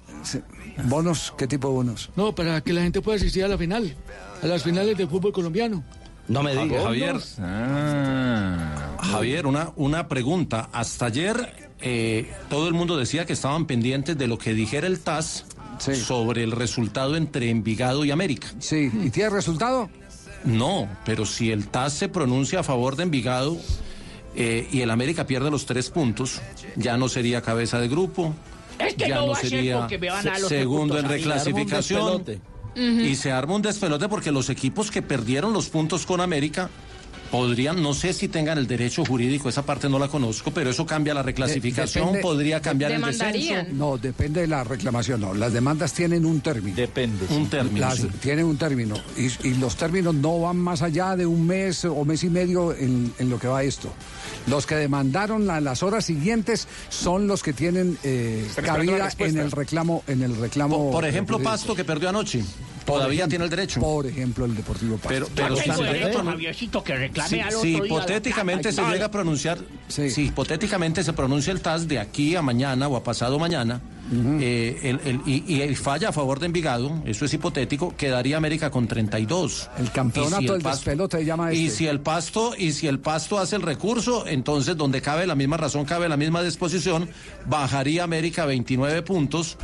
¿Bonos? 0.85 1.35
¿Qué 1.37 1.49
tipo 1.49 1.69
de 1.69 1.75
bonos? 1.75 2.11
No, 2.15 2.33
para 2.35 2.61
que 2.61 2.73
la 2.73 2.83
gente 2.83 3.01
pueda 3.01 3.17
asistir 3.17 3.43
a 3.45 3.49
la 3.49 3.59
final. 3.59 3.95
A 4.43 4.47
las 4.47 4.63
finales 4.63 4.97
del 4.97 5.09
fútbol 5.09 5.33
colombiano. 5.33 5.83
No 6.29 6.43
me 6.45 6.55
digas. 6.55 6.85
Javier, 6.85 7.17
Ah. 7.41 8.97
Javier, 9.01 9.47
una, 9.47 9.73
una 9.77 10.07
pregunta. 10.09 10.69
Hasta 10.73 11.07
ayer 11.07 11.71
eh, 11.81 12.31
todo 12.49 12.69
el 12.69 12.75
mundo 12.75 12.97
decía 12.97 13.25
que 13.27 13.33
estaban 13.33 13.67
pendientes 13.67 14.17
de 14.17 14.27
lo 14.29 14.39
que 14.39 14.53
dijera 14.55 14.87
el 14.87 15.01
TAS 15.01 15.47
sobre 15.79 16.43
el 16.43 16.53
resultado 16.53 17.17
entre 17.17 17.51
Envigado 17.51 18.05
y 18.05 18.11
América. 18.11 18.49
Sí, 18.59 18.91
¿y 18.93 19.11
tiene 19.11 19.31
resultado? 19.31 19.89
No, 20.45 20.89
pero 21.05 21.27
si 21.27 21.51
el 21.51 21.69
TAS 21.69 21.95
se 21.95 22.09
pronuncia 22.09 22.61
a 22.61 22.63
favor 22.63 22.97
de 22.97 23.05
Envigado 23.05 23.57
eh, 24.35 24.69
y 24.71 24.81
el 24.83 24.91
América 24.91 25.27
pierde 25.27 25.51
los 25.51 25.67
tres 25.67 25.91
puntos, 25.91 26.41
ya 26.77 26.97
no 26.97 27.09
sería 27.09 27.43
cabeza 27.43 27.81
de 27.81 27.89
grupo. 27.89 28.35
Es 28.79 28.95
que 28.95 29.09
ya 29.09 29.17
no 29.17 29.23
no 29.23 29.27
va 29.29 29.39
a 29.39 29.41
ser 29.41 29.51
sería 29.51 29.81
porque 29.81 29.99
me 29.99 30.11
van 30.11 30.27
a 30.27 30.31
dar 30.31 30.41
los 30.41 30.49
segundo 30.49 30.99
en 30.99 31.09
reclasificación. 31.09 32.25
y 32.77 33.15
se 33.17 33.33
arma 33.33 33.57
un 33.57 33.63
despelote 33.63 34.09
porque 34.09 34.31
los 34.31 34.51
equipos 34.51 34.91
que 34.91 35.03
perdieron 35.03 35.53
los 35.53 35.69
puntos 35.69 36.07
con 36.07 36.21
América 36.21 36.71
podrían, 37.31 37.83
no 37.83 37.95
sé 37.95 38.13
si 38.13 38.29
tengan 38.29 38.59
el 38.59 38.67
derecho 38.67 39.05
jurídico, 39.05 39.49
esa 39.49 39.63
parte 39.65 39.89
no 39.89 39.99
la 39.99 40.09
conozco, 40.09 40.51
pero 40.51 40.71
eso 40.71 40.87
cambia 40.87 41.15
la 41.15 41.23
reclasificación, 41.23 42.07
depende- 42.07 42.21
podría 42.23 42.61
cambiar 42.61 42.93
el 42.93 43.01
descenso. 43.03 43.75
No, 43.75 43.99
depende 43.99 44.41
de 44.43 44.47
la 44.47 44.65
reclamación. 44.65 45.21
No, 45.21 45.35
las 45.35 45.53
demandas 45.53 45.93
tienen 45.93 46.25
un 46.25 46.41
término. 46.41 46.77
Depende. 46.77 47.27
Un 47.31 47.49
término. 47.49 47.87
Las, 47.87 47.99
sí. 47.99 48.09
Tienen 48.21 48.45
un 48.47 48.57
término. 48.57 48.95
Y, 49.17 49.27
y 49.49 49.55
los 49.55 49.77
términos 49.77 50.15
no 50.15 50.41
van 50.41 50.57
más 50.57 50.83
allá 50.83 51.17
de 51.17 51.27
un 51.27 51.47
mes 51.47 51.85
o 51.85 52.05
mes 52.05 52.23
y 52.25 52.31
medio 52.31 52.75
en, 52.75 53.13
en 53.19 53.31
lo 53.31 53.39
que 53.39 53.49
va 53.49 53.63
esto. 53.63 53.93
Los 54.49 54.67
que 54.67 54.75
demandaron 54.77 55.47
la- 55.47 55.61
las 55.61 55.83
horas 55.83 56.05
siguientes 56.05 56.67
son 56.89 57.27
los 57.27 57.43
que 57.43 57.53
tienen 57.53 57.99
eh, 58.03 58.47
cabida 58.65 59.11
en 59.19 59.39
el 59.39 59.51
reclamo. 59.51 60.03
En 60.07 60.23
el 60.23 60.37
reclamo 60.37 60.77
Por, 60.85 60.93
por 60.93 61.05
ejemplo, 61.07 61.39
eh, 61.39 61.43
Pasto 61.43 61.75
que 61.75 61.85
perdió 61.85 62.09
anoche, 62.09 62.43
todavía 62.85 63.21
ejemplo, 63.25 63.29
tiene 63.31 63.45
el 63.45 63.51
derecho. 63.51 63.81
Por 63.81 64.07
ejemplo, 64.07 64.45
el 64.45 64.55
Deportivo 64.57 64.97
Pasto. 64.97 65.09
Pero, 65.09 65.29
pero 65.35 65.57
si- 65.57 65.83
derecho, 65.83 66.23
no- 66.23 66.31
Javiercito, 66.31 66.83
que 66.83 66.97
reclame 66.97 67.29
si, 67.29 67.41
al 67.41 67.53
si 67.53 67.75
otro 67.75 67.87
hipotéticamente 67.87 68.73
se 68.73 68.83
llega 68.83 69.07
a 69.07 69.11
pronunciar, 69.11 69.59
si 69.89 70.23
hipotéticamente 70.23 71.05
se 71.05 71.13
pronuncia 71.13 71.53
el 71.53 71.61
TAS 71.61 71.87
de 71.89 71.99
aquí 71.99 72.35
a 72.37 72.43
mañana 72.43 72.89
o 72.89 72.97
a 72.97 73.03
pasado 73.05 73.39
mañana, 73.39 73.81
eh, 74.11 74.79
el- 74.83 75.01
el- 75.05 75.21
y, 75.27 75.63
y 75.63 75.75
falla 75.75 76.09
a 76.09 76.13
favor 76.13 76.39
de 76.41 76.47
Envigado, 76.47 77.03
eso 77.05 77.25
es 77.25 77.35
hipotético, 77.35 77.95
quedaría 77.97 78.37
América 78.37 78.71
con 78.71 78.87
32. 78.89 79.69
El 79.79 79.91
campeonato 79.91 80.43
Y 80.43 80.47
si 80.47 80.53
del 80.53 80.63
despelote 80.63 81.25
llama 81.25 81.53
Y 81.53 81.67
este. 81.67 81.77
si 81.77 81.87
el 81.87 82.01
pasto, 82.01 82.53
y 82.57 82.73
si 82.73 82.87
el 82.87 82.99
pasto 83.01 83.39
hace 83.39 83.57
el 83.57 83.63
recurso, 83.63 84.27
entonces 84.27 84.77
donde 84.77 85.01
cabe 85.03 85.27
la 85.27 85.35
misma 85.35 85.57
razón, 85.57 85.85
cabe 85.85 86.09
la 86.09 86.17
misma 86.17 86.43
disposición, 86.43 87.09
bajaría 87.47 88.05
América 88.05 88.47
29 88.47 89.03
puntos. 89.03 89.57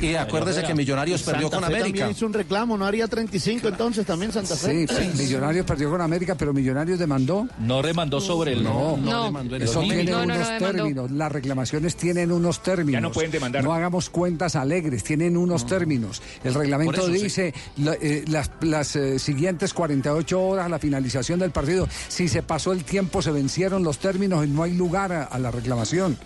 Y 0.00 0.14
acuérdese 0.14 0.62
que 0.62 0.74
Millonarios 0.74 1.22
perdió 1.22 1.50
con 1.50 1.64
América. 1.64 1.84
También 1.86 2.10
hizo 2.10 2.26
un 2.26 2.32
reclamo, 2.32 2.76
no 2.76 2.86
haría 2.86 3.06
35 3.08 3.68
entonces 3.68 4.06
también 4.06 4.32
Santa 4.32 4.56
Sí, 4.56 4.86
Fe. 4.86 5.10
Millonarios 5.16 5.66
perdió 5.66 5.90
con 5.90 6.00
América, 6.00 6.34
pero 6.36 6.52
Millonarios 6.52 6.98
demandó. 6.98 7.46
No 7.58 7.82
remandó 7.82 8.20
sobre 8.20 8.52
el 8.52 8.62
No, 8.62 8.96
no, 8.96 9.24
demandó 9.24 9.56
el 9.56 9.62
Eso 9.62 9.74
domingo. 9.74 9.94
tiene 9.94 10.10
No, 10.10 10.18
no, 10.20 10.26
no 10.26 10.34
unos 10.34 10.48
demandó. 10.48 10.72
términos. 10.72 11.10
Las 11.10 11.32
reclamaciones 11.32 11.96
tienen 11.96 12.32
unos 12.32 12.62
términos. 12.62 12.92
Ya 12.92 13.00
no 13.00 13.12
pueden 13.12 13.30
demandar. 13.30 13.64
No 13.64 13.72
hagamos 13.90 14.08
cuentas 14.08 14.54
alegres, 14.54 15.02
tienen 15.02 15.36
unos 15.36 15.66
términos. 15.66 16.22
El 16.44 16.54
reglamento 16.54 16.92
eso, 17.02 17.06
sí. 17.12 17.22
dice 17.24 17.54
la- 17.78 17.94
eh, 18.00 18.24
las, 18.28 18.48
las, 18.60 18.94
eh, 18.94 19.18
siguientes 19.18 19.74
48 19.74 20.40
horas 20.40 20.66
a 20.66 20.68
la 20.68 20.78
finalización 20.78 21.40
del 21.40 21.50
partido. 21.50 21.88
Si 22.08 22.28
se 22.28 22.42
pasó 22.44 22.72
el 22.72 22.84
tiempo, 22.84 23.20
se 23.20 23.32
vencieron 23.32 23.82
los 23.82 23.98
términos 23.98 24.46
y 24.46 24.48
no 24.48 24.62
hay 24.62 24.74
lugar 24.74 25.12
a, 25.12 25.24
a 25.24 25.38
la 25.40 25.50
reclamación. 25.50 26.16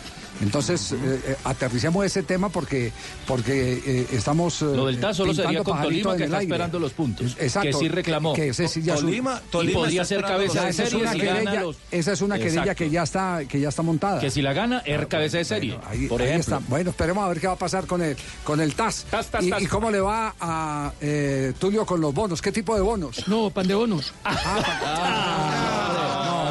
Entonces, 0.42 0.90
eh, 0.92 0.96
eh, 1.28 1.36
aterricemos 1.44 2.04
ese 2.04 2.24
tema 2.24 2.48
porque, 2.48 2.90
porque 3.24 3.80
eh, 3.86 4.06
estamos. 4.12 4.60
eh, 4.62 4.64
Lo 4.64 4.86
del 4.86 4.98
TAS 4.98 5.16
solo 5.16 5.32
sería 5.32 5.62
con 5.62 5.80
Tolima 5.80 6.16
que 6.16 6.24
está 6.24 6.38
aire. 6.38 6.48
esperando 6.52 6.80
los 6.80 6.92
puntos. 6.92 7.36
Exacto. 7.38 7.68
Que 7.78 7.84
sí 7.84 7.88
reclamó. 7.88 8.34
Que 8.34 8.48
ese 8.48 8.66
sí 8.66 8.82
ya 8.82 8.96
Tolima- 8.96 9.40
Tolima 9.50 9.70
Y 9.70 9.74
podría 9.74 10.04
ser 10.04 10.22
cabeza 10.22 10.64
de 10.64 10.70
esa 10.70 10.82
es 10.82 10.88
serie 10.90 11.04
una 11.04 11.12
si 11.12 11.20
querella- 11.20 11.60
los- 11.62 11.76
Esa 11.92 12.12
es 12.12 12.20
una 12.20 12.36
querella 12.36 12.74
que 12.74 12.90
ya 12.90 13.04
está 13.04 13.42
que 13.48 13.60
ya 13.60 13.68
está 13.68 13.82
montada. 13.82 14.20
Que 14.20 14.28
si 14.30 14.42
la 14.42 14.52
gana, 14.52 14.80
es 14.84 15.06
cabeza 15.06 15.38
de 15.38 15.44
serie. 15.44 15.78
Ahí- 15.88 16.08
por 16.08 16.20
ahí 16.20 16.28
ejemplo. 16.30 16.56
está. 16.56 16.68
Bueno, 16.68 16.90
esperemos 16.90 17.24
a 17.24 17.28
ver 17.28 17.40
qué 17.40 17.46
va 17.46 17.53
a 17.54 17.58
pasar 17.58 17.86
con 17.86 18.02
el 18.02 18.16
con 18.44 18.60
el 18.60 18.74
TAS. 18.74 19.06
TAS, 19.10 19.28
y, 19.40 19.50
TAS. 19.50 19.62
y 19.62 19.66
cómo 19.66 19.90
le 19.90 20.00
va 20.00 20.34
a 20.40 20.92
eh, 21.00 21.52
Tulio 21.58 21.84
con 21.86 22.00
los 22.00 22.12
bonos? 22.14 22.40
¿Qué 22.42 22.52
tipo 22.52 22.74
de 22.74 22.82
bonos? 22.82 23.26
No, 23.26 23.50
pan 23.50 23.66
de 23.66 23.74
bonos. 23.74 24.12
No, 24.24 24.36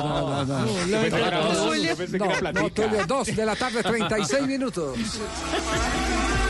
no, 0.04 0.45
no, 0.45 0.45
no. 0.45 0.66
Tulio. 0.66 0.97
no, 0.97 1.01
pensé 1.01 2.18
que 2.18 2.24
era 2.24 2.34
no, 2.34 2.39
platica. 2.39 2.70
Tulio, 2.70 3.06
dos 3.06 3.28
de 3.28 3.45
la 3.45 3.56
tarde, 3.56 3.84
36 3.84 4.47
minutos. 4.47 4.97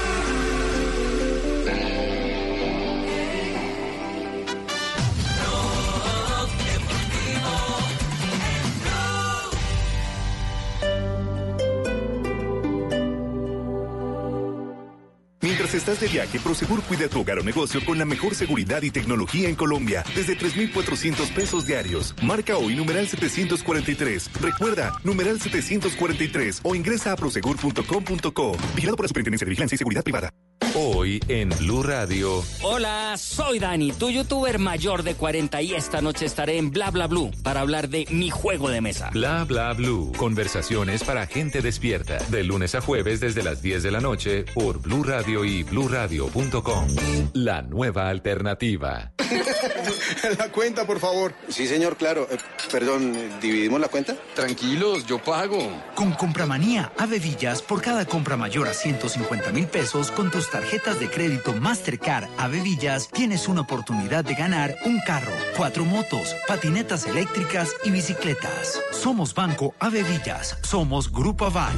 Mientras 15.44 15.74
estás 15.74 16.00
de 16.00 16.08
viaje, 16.08 16.40
Prosegur 16.40 16.82
cuida 16.84 17.10
tu 17.10 17.20
hogar 17.20 17.38
o 17.38 17.44
negocio 17.44 17.84
con 17.84 17.98
la 18.00 18.06
mejor 18.06 18.34
seguridad 18.34 18.82
y 18.82 18.92
tecnología 18.92 19.50
en 19.50 19.56
Colombia, 19.56 20.06
desde 20.16 20.38
3,400 20.38 21.30
pesos 21.32 21.68
diarios. 21.68 22.16
Marca 22.24 22.56
hoy 22.56 22.78
numeral 22.78 23.10
743. 23.10 24.30
Recuerda, 24.40 24.94
numeral 25.04 25.42
743 25.42 26.62
o 26.64 26.76
ingresa 26.76 27.12
a 27.12 27.18
prosegur.com.co. 27.18 28.58
Vigilado 28.74 28.96
por 28.96 29.04
la 29.04 29.08
Superintendencia 29.10 29.44
de 29.44 29.50
Vigilancia 29.50 29.76
y 29.76 29.80
Seguridad 29.80 30.02
Privada. 30.02 30.30
Hoy 30.76 31.20
en 31.28 31.50
Blue 31.50 31.84
Radio. 31.84 32.42
Hola, 32.62 33.16
soy 33.18 33.60
Dani, 33.60 33.92
tu 33.92 34.10
youtuber 34.10 34.60
mayor 34.60 35.04
de 35.04 35.14
40 35.14 35.62
y 35.62 35.74
esta 35.74 36.02
noche 36.02 36.26
estaré 36.26 36.58
en 36.58 36.72
Bla 36.72 36.90
Bla 36.90 37.08
Blue 37.08 37.32
para 37.44 37.60
hablar 37.60 37.90
de 37.90 38.08
mi 38.10 38.30
juego 38.30 38.70
de 38.70 38.80
mesa. 38.80 39.10
Bla 39.12 39.44
bla 39.44 39.74
blue. 39.74 40.14
Conversaciones 40.18 41.04
para 41.04 41.28
gente 41.28 41.62
despierta. 41.62 42.18
De 42.32 42.44
lunes 42.44 42.76
a 42.76 42.82
jueves 42.82 43.20
desde 43.20 43.44
las 43.44 43.62
10 43.62 43.84
de 43.84 43.92
la 43.92 44.00
noche 44.00 44.46
por 44.56 44.82
Blue 44.82 45.04
Radio 45.04 45.33
y 45.42 45.64
bluradio.com. 45.64 46.88
La 47.34 47.64
nueva 47.64 48.10
alternativa. 48.10 49.14
La 50.38 50.50
cuenta, 50.52 50.86
por 50.86 51.00
favor. 51.00 51.34
Sí, 51.50 51.68
señor, 51.68 51.98
claro. 51.98 52.28
Eh, 52.30 52.38
perdón, 52.72 53.14
¿dividimos 53.42 53.80
la 53.80 53.88
cuenta? 53.88 54.16
Tranquilos, 54.36 55.06
yo 55.06 55.20
pago. 55.20 55.60
Con 55.96 56.12
Compramanía, 56.14 56.92
Avevillas, 56.98 57.62
por 57.62 57.82
cada 57.82 58.06
compra 58.06 58.38
mayor 58.38 58.68
a 58.68 58.74
150 58.74 59.52
mil 59.52 59.68
pesos 59.68 60.12
con 60.12 60.32
tus 60.32 60.50
tarjetas 60.50 61.00
de 61.00 61.10
crédito 61.10 61.54
Mastercard 61.54 62.30
Avevillas, 62.38 63.10
tienes 63.10 63.48
una 63.48 63.62
oportunidad 63.62 64.24
de 64.24 64.36
ganar 64.36 64.76
un 64.86 65.00
carro, 65.02 65.34
cuatro 65.58 65.86
motos, 65.86 66.36
patinetas 66.48 67.06
eléctricas 67.06 67.76
y 67.84 67.92
bicicletas. 67.92 68.80
Somos 68.92 69.34
Banco 69.34 69.74
Avevillas. 69.80 70.58
Somos 70.62 71.12
Grupo 71.12 71.46
Aval. 71.46 71.74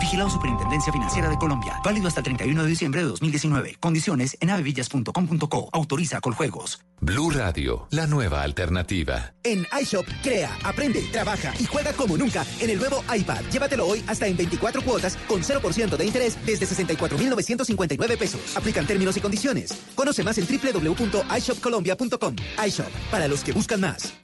Vigilado 0.00 0.30
Superintendencia 0.30 0.92
Financiera 0.92 1.28
de 1.28 1.36
Colombia. 1.36 1.80
Válido 1.84 2.08
hasta 2.08 2.20
el 2.20 2.24
31 2.24 2.62
de 2.62 2.68
diciembre 2.68 2.97
de 2.98 3.08
2019. 3.08 3.76
Condiciones 3.80 4.36
en 4.40 4.50
avevillas.com.co. 4.50 5.68
Autoriza 5.72 6.20
Coljuegos. 6.20 6.80
Blue 7.00 7.30
Radio, 7.30 7.86
la 7.90 8.06
nueva 8.06 8.42
alternativa. 8.42 9.34
En 9.44 9.64
iShop, 9.80 10.04
crea, 10.22 10.50
aprende, 10.64 11.00
trabaja 11.12 11.54
y 11.58 11.64
juega 11.64 11.92
como 11.92 12.16
nunca 12.16 12.44
en 12.60 12.70
el 12.70 12.78
nuevo 12.78 13.04
iPad. 13.14 13.40
Llévatelo 13.52 13.86
hoy 13.86 14.02
hasta 14.06 14.26
en 14.26 14.36
24 14.36 14.82
cuotas 14.82 15.16
con 15.28 15.42
0% 15.42 15.96
de 15.96 16.04
interés 16.04 16.36
desde 16.44 16.66
64,959 16.66 18.16
pesos. 18.16 18.56
Aplican 18.56 18.86
términos 18.86 19.16
y 19.16 19.20
condiciones. 19.20 19.70
Conoce 19.94 20.24
más 20.24 20.38
en 20.38 20.46
www.ishopcolombia.com. 20.46 22.36
iShop, 22.66 22.90
para 23.10 23.28
los 23.28 23.44
que 23.44 23.52
buscan 23.52 23.80
más. 23.80 24.14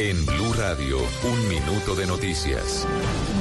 En 0.00 0.26
Blue 0.26 0.52
Radio, 0.54 0.98
un 1.22 1.48
minuto 1.48 1.94
de 1.94 2.04
noticias. 2.04 2.84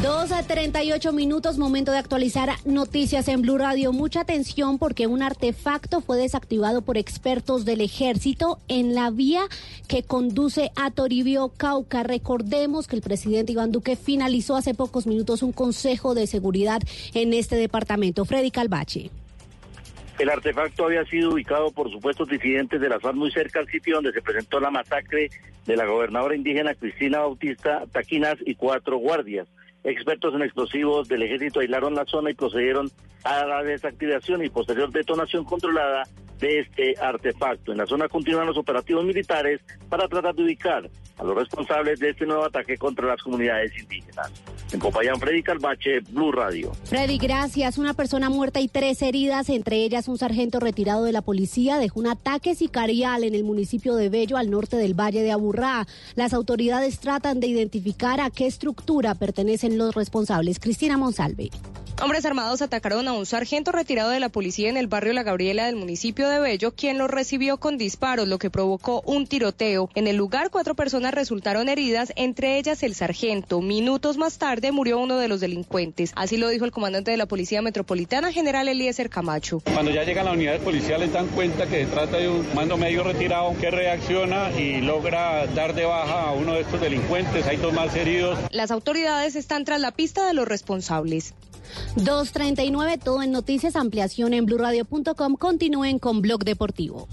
2 0.04 0.32
a 0.32 0.44
38 0.44 1.12
minutos, 1.12 1.58
momento 1.58 1.92
de 1.92 1.98
actualizar 1.98 2.52
noticias 2.64 3.28
en 3.28 3.42
Blue 3.42 3.58
Radio. 3.58 3.92
Mucha 3.92 4.22
atención 4.22 4.78
porque 4.78 5.08
un 5.08 5.24
artefacto 5.24 6.00
fue 6.02 6.18
desactivado 6.18 6.84
por 6.84 7.00
expertos 7.00 7.66
del 7.66 7.82
ejército 7.82 8.60
en 8.68 8.94
la 8.94 9.10
vía 9.10 9.42
que 9.88 10.04
conduce 10.04 10.72
a 10.76 10.92
Toribio, 10.92 11.52
Cauca. 11.58 12.04
Recordemos 12.04 12.86
que 12.86 12.98
el 12.98 13.02
presidente 13.02 13.54
Iván 13.54 13.72
Duque 13.72 13.96
finalizó 13.96 14.56
hace 14.56 14.76
pocos 14.76 15.08
minutos 15.08 15.42
un 15.42 15.54
consejo 15.54 16.14
de 16.14 16.28
seguridad 16.28 16.84
en 17.16 17.34
este 17.34 17.56
departamento. 17.56 18.26
Freddy 18.26 18.52
Calvache. 18.52 19.10
El 20.20 20.30
artefacto 20.30 20.86
había 20.86 21.04
sido 21.06 21.32
ubicado 21.32 21.72
por 21.72 21.92
supuestos 21.92 22.28
disidentes 22.28 22.80
de 22.80 22.88
la 22.88 23.00
FARC 23.00 23.16
muy 23.16 23.32
cerca 23.32 23.60
al 23.60 23.68
sitio 23.68 23.96
donde 23.96 24.14
se 24.14 24.22
presentó 24.22 24.60
la 24.60 24.70
masacre 24.70 25.30
de 25.66 25.76
la 25.76 25.86
gobernadora 25.86 26.36
indígena 26.36 26.76
Cristina 26.76 27.20
Bautista 27.20 27.84
Taquinas 27.92 28.38
y 28.46 28.56
cuatro 28.56 28.98
guardias. 28.98 29.48
Expertos 29.84 30.34
en 30.36 30.44
explosivos 30.44 31.08
del 31.08 31.24
ejército 31.24 31.60
aislaron 31.60 31.96
la 31.96 32.06
zona 32.06 32.30
y 32.30 32.36
procedieron 32.36 32.90
a 33.24 33.46
la 33.46 33.64
desactivación 33.64 34.44
y 34.46 34.50
posterior 34.50 34.92
detonación 34.92 35.46
controlada 35.46 36.04
de 36.44 36.60
este 36.60 36.96
artefacto. 37.02 37.72
En 37.72 37.78
la 37.78 37.86
zona 37.86 38.10
continúan 38.10 38.46
los 38.46 38.58
operativos 38.58 39.06
militares 39.06 39.62
para 39.90 40.08
tratar 40.10 40.36
de 40.36 40.44
ubicar 40.44 40.90
a 41.18 41.24
los 41.24 41.36
responsables 41.36 42.00
de 42.00 42.10
este 42.10 42.26
nuevo 42.26 42.44
ataque 42.44 42.78
contra 42.78 43.08
las 43.08 43.22
comunidades 43.22 43.72
indígenas. 43.80 44.32
En 44.74 44.80
Popayán, 44.80 45.20
Freddy 45.20 45.42
Calvache, 45.42 46.02
Blue 46.10 46.32
Radio. 46.32 46.74
Freddy, 46.84 47.18
gracias. 47.18 47.78
Una 47.78 47.94
persona 47.94 48.30
muerta 48.30 48.60
y 48.60 48.68
tres 48.68 49.02
heridas, 49.02 49.50
entre 49.50 49.78
ellas 49.78 50.08
un 50.08 50.18
sargento 50.18 50.60
retirado 50.60 51.06
de 51.06 51.14
la 51.14 51.22
policía, 51.22 51.78
dejó 51.78 52.02
un 52.02 52.08
ataque 52.08 52.56
sicarial 52.56 53.24
en 53.24 53.36
el 53.36 53.44
municipio 53.44 53.96
de 53.96 54.10
Bello, 54.10 54.36
al 54.36 54.50
norte 54.50 54.76
del 54.76 55.00
Valle 55.00 55.22
de 55.22 55.32
Aburrá. 55.32 55.88
Las 56.16 56.34
autoridades 56.34 57.00
tratan 57.00 57.40
de 57.40 57.48
identificar 57.48 58.20
a 58.20 58.30
qué 58.30 58.48
estructura 58.48 59.16
pertenecen 59.16 59.78
los 59.78 59.96
responsables. 59.96 60.60
Cristina 60.60 60.98
Monsalve. 60.98 61.52
Hombres 62.02 62.26
armados 62.26 62.62
atacaron 62.62 63.08
a 63.08 63.14
un 63.14 63.26
sargento 63.26 63.72
retirado 63.72 64.10
de 64.10 64.20
la 64.20 64.30
policía 64.30 64.70
en 64.70 64.78
el 64.78 64.88
barrio 64.88 65.14
La 65.14 65.24
Gabriela 65.24 65.68
del 65.68 65.76
municipio 65.76 66.28
de 66.28 66.40
Bello, 66.40 66.74
quien 66.74 66.98
lo 66.98 67.08
recibió 67.08 67.58
con 67.58 67.78
disparos, 67.78 68.28
lo 68.28 68.40
que 68.40 68.50
provocó 68.50 69.02
un 69.06 69.28
tiroteo. 69.28 69.90
En 69.96 70.08
el 70.08 70.18
lugar, 70.18 70.50
cuatro 70.50 70.76
personas 70.76 71.14
resultaron 71.14 71.70
heridas, 71.70 72.12
entre 72.16 72.58
ellas 72.58 72.84
el 72.84 72.96
sargento. 72.96 73.62
Minutos 73.62 74.18
más 74.18 74.38
tarde 74.38 74.72
murió 74.72 75.00
uno 75.00 75.18
de 75.18 75.28
los 75.28 75.40
delincuentes. 75.40 76.12
Así 76.16 76.36
lo 76.36 76.50
dijo 76.50 76.66
el 76.66 76.72
comandante 76.72 77.12
de 77.12 77.18
la 77.18 77.28
Policía 77.28 77.62
Metropolitana, 77.62 78.32
general 78.34 78.68
Eliezer 78.68 79.10
Camacho. 79.10 79.62
Cuando 79.74 79.92
ya 79.92 80.04
llegan 80.04 80.26
las 80.26 80.34
unidades 80.34 80.62
policiales 80.62 81.14
dan 81.14 81.28
cuenta 81.28 81.68
que 81.68 81.86
se 81.86 81.92
trata 81.92 82.18
de 82.18 82.28
un 82.28 82.46
mando 82.56 82.76
medio 82.76 83.04
retirado 83.04 83.56
que 83.62 83.70
reacciona 83.72 84.52
y 84.52 84.82
logra 84.82 85.46
dar 85.48 85.74
de 85.74 85.86
baja 85.86 86.30
a 86.30 86.32
uno 86.34 86.56
de 86.56 86.62
estos 86.62 86.82
delincuentes. 86.82 87.46
Hay 87.48 87.58
dos 87.58 87.72
más 87.72 87.96
heridos. 87.96 88.38
Las 88.52 88.72
autoridades 88.72 89.36
están 89.36 89.64
tras 89.64 89.80
la 89.80 89.92
pista 89.92 90.26
de 90.28 90.34
los 90.34 90.48
responsables. 90.48 91.34
239, 91.96 92.98
todo 92.98 93.22
en 93.22 93.32
noticias, 93.32 93.76
ampliación 93.76 94.34
en 94.34 94.46
blurradio.com. 94.46 95.36
Continúen 95.36 96.00
con 96.00 96.22
Blog 96.22 96.44
Deportivo. 96.44 97.08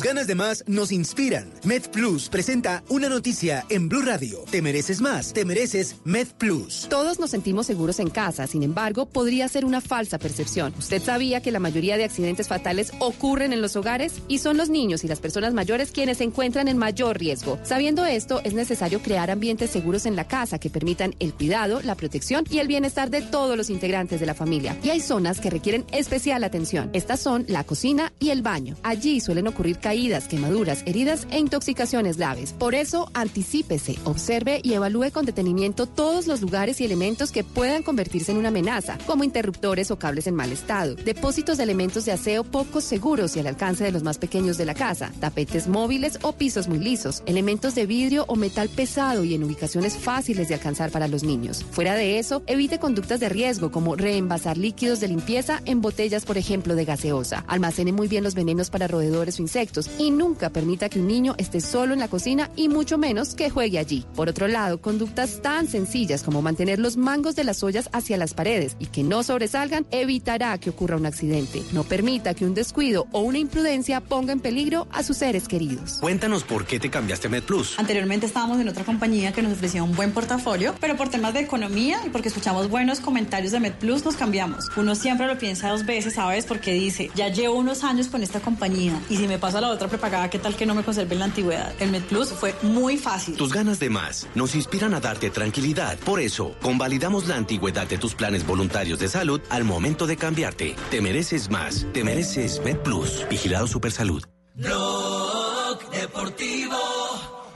Tus 0.00 0.06
ganas 0.06 0.26
de 0.26 0.34
más 0.34 0.64
nos 0.66 0.92
inspiran. 0.92 1.52
MedPlus 1.62 2.30
presenta 2.30 2.82
una 2.88 3.10
noticia 3.10 3.66
en 3.68 3.90
Blue 3.90 4.00
Radio. 4.00 4.46
Te 4.50 4.62
mereces 4.62 5.02
más, 5.02 5.34
te 5.34 5.44
mereces 5.44 5.96
MedPlus. 6.04 6.86
Todos 6.88 7.20
nos 7.20 7.28
sentimos 7.28 7.66
seguros 7.66 8.00
en 8.00 8.08
casa, 8.08 8.46
sin 8.46 8.62
embargo, 8.62 9.04
podría 9.04 9.46
ser 9.46 9.66
una 9.66 9.82
falsa 9.82 10.18
percepción. 10.18 10.72
¿Usted 10.78 11.02
sabía 11.02 11.42
que 11.42 11.50
la 11.50 11.58
mayoría 11.58 11.98
de 11.98 12.04
accidentes 12.04 12.48
fatales 12.48 12.92
ocurren 12.98 13.52
en 13.52 13.60
los 13.60 13.76
hogares? 13.76 14.22
Y 14.26 14.38
son 14.38 14.56
los 14.56 14.70
niños 14.70 15.04
y 15.04 15.06
las 15.06 15.20
personas 15.20 15.52
mayores 15.52 15.90
quienes 15.90 16.16
se 16.16 16.24
encuentran 16.24 16.68
en 16.68 16.78
mayor 16.78 17.18
riesgo. 17.18 17.58
Sabiendo 17.62 18.06
esto, 18.06 18.40
es 18.42 18.54
necesario 18.54 19.02
crear 19.02 19.30
ambientes 19.30 19.68
seguros 19.68 20.06
en 20.06 20.16
la 20.16 20.26
casa 20.26 20.58
que 20.58 20.70
permitan 20.70 21.14
el 21.18 21.34
cuidado, 21.34 21.82
la 21.82 21.94
protección 21.94 22.46
y 22.48 22.60
el 22.60 22.68
bienestar 22.68 23.10
de 23.10 23.20
todos 23.20 23.54
los 23.54 23.68
integrantes 23.68 24.18
de 24.18 24.24
la 24.24 24.34
familia. 24.34 24.78
Y 24.82 24.88
hay 24.88 25.00
zonas 25.00 25.40
que 25.40 25.50
requieren 25.50 25.84
especial 25.92 26.42
atención. 26.42 26.88
Estas 26.94 27.20
son 27.20 27.44
la 27.48 27.64
cocina 27.64 28.14
y 28.18 28.30
el 28.30 28.40
baño. 28.40 28.76
Allí 28.82 29.20
suelen 29.20 29.46
ocurrir 29.46 29.78
caídas, 29.90 30.28
quemaduras, 30.28 30.84
heridas 30.86 31.26
e 31.32 31.40
intoxicaciones 31.40 32.16
graves. 32.16 32.52
Por 32.52 32.76
eso, 32.76 33.10
anticípese, 33.12 33.98
observe 34.04 34.60
y 34.62 34.74
evalúe 34.74 35.10
con 35.10 35.26
detenimiento 35.26 35.86
todos 35.86 36.28
los 36.28 36.42
lugares 36.42 36.80
y 36.80 36.84
elementos 36.84 37.32
que 37.32 37.42
puedan 37.42 37.82
convertirse 37.82 38.30
en 38.30 38.38
una 38.38 38.50
amenaza, 38.50 38.98
como 39.04 39.24
interruptores 39.24 39.90
o 39.90 39.98
cables 39.98 40.28
en 40.28 40.36
mal 40.36 40.52
estado, 40.52 40.94
depósitos 40.94 41.56
de 41.58 41.64
elementos 41.64 42.04
de 42.04 42.12
aseo 42.12 42.44
poco 42.44 42.80
seguros 42.80 43.34
y 43.34 43.40
al 43.40 43.48
alcance 43.48 43.82
de 43.82 43.90
los 43.90 44.04
más 44.04 44.18
pequeños 44.18 44.58
de 44.58 44.64
la 44.64 44.74
casa, 44.74 45.10
tapetes 45.18 45.66
móviles 45.66 46.20
o 46.22 46.34
pisos 46.36 46.68
muy 46.68 46.78
lisos, 46.78 47.24
elementos 47.26 47.74
de 47.74 47.86
vidrio 47.86 48.26
o 48.28 48.36
metal 48.36 48.68
pesado 48.68 49.24
y 49.24 49.34
en 49.34 49.42
ubicaciones 49.42 49.96
fáciles 49.96 50.46
de 50.46 50.54
alcanzar 50.54 50.92
para 50.92 51.08
los 51.08 51.24
niños. 51.24 51.66
Fuera 51.72 51.96
de 51.96 52.20
eso, 52.20 52.44
evite 52.46 52.78
conductas 52.78 53.18
de 53.18 53.28
riesgo 53.28 53.72
como 53.72 53.96
reenvasar 53.96 54.56
líquidos 54.56 55.00
de 55.00 55.08
limpieza 55.08 55.62
en 55.64 55.80
botellas, 55.80 56.24
por 56.24 56.38
ejemplo, 56.38 56.76
de 56.76 56.84
gaseosa. 56.84 57.44
Almacene 57.48 57.90
muy 57.90 58.06
bien 58.06 58.22
los 58.22 58.36
venenos 58.36 58.70
para 58.70 58.86
roedores 58.86 59.40
o 59.40 59.42
insectos 59.42 59.79
y 59.98 60.10
nunca 60.10 60.50
permita 60.50 60.88
que 60.88 61.00
un 61.00 61.06
niño 61.06 61.34
esté 61.38 61.60
solo 61.60 61.94
en 61.94 62.00
la 62.00 62.08
cocina 62.08 62.50
y 62.56 62.68
mucho 62.68 62.98
menos 62.98 63.34
que 63.34 63.50
juegue 63.50 63.78
allí. 63.78 64.04
Por 64.14 64.28
otro 64.28 64.48
lado, 64.48 64.80
conductas 64.80 65.40
tan 65.42 65.68
sencillas 65.68 66.22
como 66.22 66.42
mantener 66.42 66.78
los 66.78 66.96
mangos 66.96 67.36
de 67.36 67.44
las 67.44 67.62
ollas 67.62 67.88
hacia 67.92 68.16
las 68.16 68.34
paredes 68.34 68.76
y 68.78 68.86
que 68.86 69.02
no 69.02 69.22
sobresalgan 69.22 69.86
evitará 69.90 70.58
que 70.58 70.70
ocurra 70.70 70.96
un 70.96 71.06
accidente. 71.06 71.62
No 71.72 71.84
permita 71.84 72.34
que 72.34 72.44
un 72.44 72.54
descuido 72.54 73.06
o 73.12 73.20
una 73.20 73.38
imprudencia 73.38 74.00
ponga 74.00 74.32
en 74.32 74.40
peligro 74.40 74.88
a 74.90 75.02
sus 75.02 75.18
seres 75.18 75.48
queridos. 75.48 75.98
Cuéntanos 76.00 76.44
por 76.44 76.66
qué 76.66 76.80
te 76.80 76.90
cambiaste 76.90 77.28
a 77.28 77.30
MedPlus. 77.30 77.78
Anteriormente 77.78 78.26
estábamos 78.26 78.60
en 78.60 78.68
otra 78.68 78.84
compañía 78.84 79.32
que 79.32 79.42
nos 79.42 79.52
ofrecía 79.52 79.82
un 79.82 79.94
buen 79.94 80.12
portafolio, 80.12 80.74
pero 80.80 80.96
por 80.96 81.08
temas 81.08 81.34
de 81.34 81.40
economía 81.40 82.00
y 82.06 82.10
porque 82.10 82.28
escuchamos 82.28 82.68
buenos 82.68 83.00
comentarios 83.00 83.52
de 83.52 83.60
MedPlus 83.60 84.04
nos 84.04 84.16
cambiamos. 84.16 84.66
Uno 84.76 84.94
siempre 84.94 85.26
lo 85.26 85.38
piensa 85.38 85.70
dos 85.70 85.86
veces, 85.86 86.14
¿sabes? 86.14 86.46
Porque 86.46 86.72
dice, 86.72 87.10
ya 87.14 87.28
llevo 87.28 87.56
unos 87.56 87.84
años 87.84 88.08
con 88.08 88.22
esta 88.22 88.40
compañía 88.40 89.00
y 89.08 89.16
si 89.16 89.26
me 89.26 89.38
paso 89.38 89.58
a 89.58 89.60
la 89.70 89.76
otra 89.76 89.88
prepagada, 89.88 90.28
¿qué 90.28 90.38
tal 90.38 90.56
que 90.56 90.66
no 90.66 90.74
me 90.74 90.82
conserve 90.82 91.14
en 91.14 91.20
la 91.20 91.26
antigüedad? 91.26 91.72
El 91.80 91.92
MedPlus 91.92 92.30
fue 92.30 92.54
muy 92.62 92.96
fácil. 92.96 93.36
Tus 93.36 93.52
ganas 93.52 93.78
de 93.78 93.88
más 93.88 94.26
nos 94.34 94.54
inspiran 94.56 94.94
a 94.94 95.00
darte 95.00 95.30
tranquilidad. 95.30 95.96
Por 96.00 96.18
eso, 96.18 96.56
convalidamos 96.60 97.28
la 97.28 97.36
antigüedad 97.36 97.86
de 97.86 97.96
tus 97.96 98.14
planes 98.14 98.44
voluntarios 98.44 98.98
de 98.98 99.08
salud 99.08 99.40
al 99.48 99.64
momento 99.64 100.06
de 100.06 100.16
cambiarte. 100.16 100.74
Te 100.90 101.00
mereces 101.00 101.50
más. 101.50 101.86
Te 101.92 102.02
mereces 102.02 102.60
MedPlus. 102.64 103.26
Vigilado 103.30 103.68
Supersalud. 103.68 104.24
Blog 104.54 105.90
Deportivo 105.90 106.76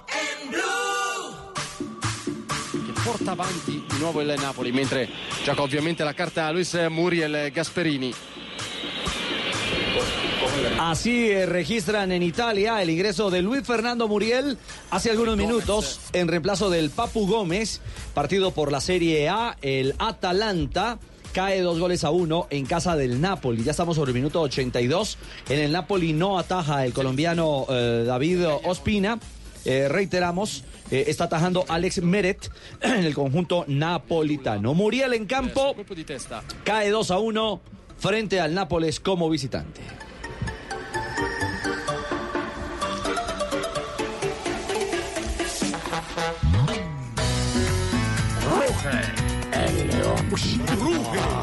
en 0.08 0.50
Blue. 0.50 0.62
che 2.86 3.00
porta 3.02 3.32
avanti 3.32 3.84
di 3.88 3.98
nuovo 3.98 4.20
il 4.20 4.34
Napoli 4.38 4.70
mentre 4.70 5.08
gioca 5.42 5.62
ovviamente 5.62 6.04
la 6.04 6.14
carta 6.14 6.46
a 6.46 6.52
Luis 6.52 6.74
Muriel 6.88 7.50
Gasperini 7.50 8.14
Así 10.80 11.30
eh, 11.30 11.46
registran 11.46 12.12
en 12.12 12.22
Italia 12.22 12.82
el 12.82 12.90
ingreso 12.90 13.30
de 13.30 13.42
Luis 13.42 13.66
Fernando 13.66 14.08
Muriel 14.08 14.58
hace 14.90 15.10
algunos 15.10 15.36
minutos 15.36 16.00
en 16.12 16.28
reemplazo 16.28 16.70
del 16.70 16.90
Papu 16.90 17.26
Gómez, 17.26 17.80
partido 18.14 18.52
por 18.52 18.70
la 18.70 18.80
Serie 18.80 19.28
A, 19.28 19.56
el 19.62 19.94
Atalanta. 19.98 20.98
Cae 21.32 21.62
dos 21.62 21.80
goles 21.80 22.04
a 22.04 22.10
uno 22.10 22.46
en 22.50 22.64
casa 22.64 22.94
del 22.94 23.20
Napoli. 23.20 23.64
Ya 23.64 23.72
estamos 23.72 23.96
sobre 23.96 24.10
el 24.10 24.14
minuto 24.14 24.40
82. 24.40 25.18
En 25.48 25.58
el 25.58 25.72
Napoli 25.72 26.12
no 26.12 26.38
ataja 26.38 26.84
el 26.86 26.92
colombiano 26.92 27.66
eh, 27.68 28.04
David 28.06 28.46
Ospina. 28.64 29.18
Eh, 29.64 29.88
reiteramos, 29.88 30.62
eh, 30.90 31.04
está 31.08 31.24
atajando 31.24 31.64
Alex 31.68 32.02
Meret 32.02 32.50
en 32.80 33.04
el 33.04 33.14
conjunto 33.14 33.64
napolitano. 33.66 34.74
Muriel 34.74 35.14
en 35.14 35.26
campo. 35.26 35.74
Cae 36.62 36.90
2 36.90 37.10
a 37.10 37.18
1 37.18 37.60
frente 37.98 38.40
al 38.40 38.54
Nápoles 38.54 39.00
como 39.00 39.28
visitante. 39.30 39.80
El 48.84 49.88
león. 49.88 50.16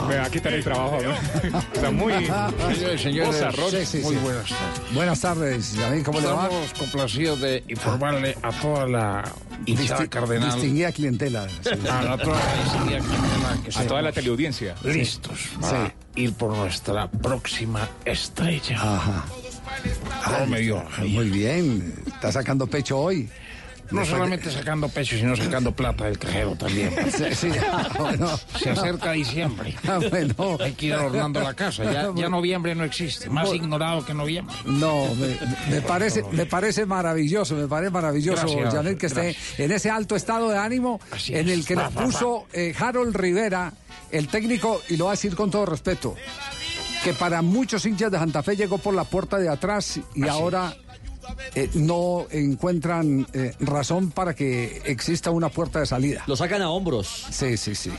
Me 0.07 0.17
va 0.17 0.25
a 0.25 0.29
quitar 0.29 0.53
el 0.53 0.63
trabajo. 0.63 0.99
¿no? 1.01 1.13
Está 1.73 1.91
muy. 1.91 2.13
Señores, 2.75 3.01
señores, 3.01 3.45
sí, 3.69 3.85
sí, 3.85 4.03
muy 4.03 4.15
sí. 4.15 4.21
buenas 4.21 4.49
tardes. 4.49 4.93
Buenas 4.93 5.21
tardes, 5.21 5.77
David, 5.77 6.03
¿cómo 6.03 6.19
le 6.19 6.27
va? 6.27 6.43
Estamos 6.43 6.73
complacidos 6.73 7.41
de 7.41 7.63
informarle 7.67 8.37
a 8.43 8.51
toda 8.51 8.87
la 8.87 9.23
hinchada 9.65 10.07
cardenal. 10.07 10.51
Distinguida 10.53 10.91
clientela. 10.91 11.43
A, 11.43 12.17
toda 12.17 12.37
la 12.37 12.83
clientela 12.83 13.57
que 13.63 13.79
A 13.79 13.87
toda 13.87 14.01
la 14.01 14.11
teleaudiencia. 14.11 14.75
Listos 14.83 15.49
para 15.59 15.93
ir 16.15 16.33
por 16.33 16.55
nuestra 16.55 17.09
próxima 17.09 17.89
estrella. 18.05 18.77
Ajá. 18.77 19.25
Muy 21.07 21.29
bien. 21.29 21.93
Está 22.05 22.31
sacando 22.31 22.67
pecho 22.67 22.99
hoy. 22.99 23.29
No 23.91 24.05
solamente 24.05 24.49
sacando 24.51 24.89
pecho, 24.89 25.17
sino 25.17 25.35
sacando 25.35 25.71
plata 25.71 26.05
del 26.05 26.17
cajero 26.17 26.55
también. 26.55 26.93
Sí, 27.11 27.25
sí, 27.35 27.49
bueno. 27.99 28.27
Se 28.57 28.69
acerca 28.69 29.11
diciembre. 29.11 29.75
Ah. 29.87 29.99
Hay 30.59 30.73
que 30.73 30.87
ir 30.87 30.93
adornando 30.93 31.41
la 31.41 31.53
casa. 31.53 31.83
Ya, 31.83 32.11
ya 32.15 32.29
noviembre 32.29 32.73
no 32.73 32.83
existe. 32.83 33.29
Más 33.29 33.53
ignorado 33.53 34.05
que 34.05 34.13
noviembre. 34.13 34.55
No, 34.65 35.05
me, 35.15 35.37
me 35.69 35.81
parece, 35.81 36.23
me 36.31 36.45
parece 36.45 36.85
maravilloso, 36.85 37.55
me 37.55 37.67
parece 37.67 37.91
maravilloso, 37.91 38.47
Gracias, 38.47 38.73
Janet, 38.73 38.97
que 38.97 39.07
esté 39.07 39.23
gracias. 39.23 39.59
en 39.59 39.71
ese 39.71 39.89
alto 39.89 40.15
estado 40.15 40.49
de 40.49 40.57
ánimo 40.57 40.99
Así 41.11 41.35
en 41.35 41.49
el 41.49 41.65
que 41.65 41.75
Va, 41.75 41.83
nos 41.85 41.97
va, 41.97 42.03
puso 42.05 42.45
eh, 42.53 42.73
Harold 42.77 43.15
Rivera, 43.15 43.73
el 44.11 44.27
técnico, 44.27 44.81
y 44.89 44.97
lo 44.97 45.05
voy 45.05 45.11
a 45.11 45.15
decir 45.15 45.35
con 45.35 45.51
todo 45.51 45.65
respeto, 45.65 46.15
que 47.03 47.13
para 47.13 47.41
muchos 47.41 47.85
hinchas 47.85 48.11
de 48.11 48.17
Santa 48.17 48.43
Fe 48.43 48.55
llegó 48.55 48.77
por 48.77 48.93
la 48.93 49.03
puerta 49.03 49.37
de 49.37 49.49
atrás 49.49 49.99
y 50.15 50.27
ahora 50.27 50.75
eh, 51.55 51.69
no 51.73 52.25
encuentran 52.31 53.27
eh, 53.33 53.53
razón 53.59 54.11
para 54.11 54.33
que 54.33 54.81
exista 54.85 55.31
una 55.31 55.49
puerta 55.49 55.79
de 55.79 55.85
salida. 55.85 56.23
Lo 56.27 56.35
sacan 56.35 56.61
a 56.61 56.69
hombros. 56.69 57.27
Sí, 57.31 57.57
sí, 57.57 57.75
sí. 57.75 57.91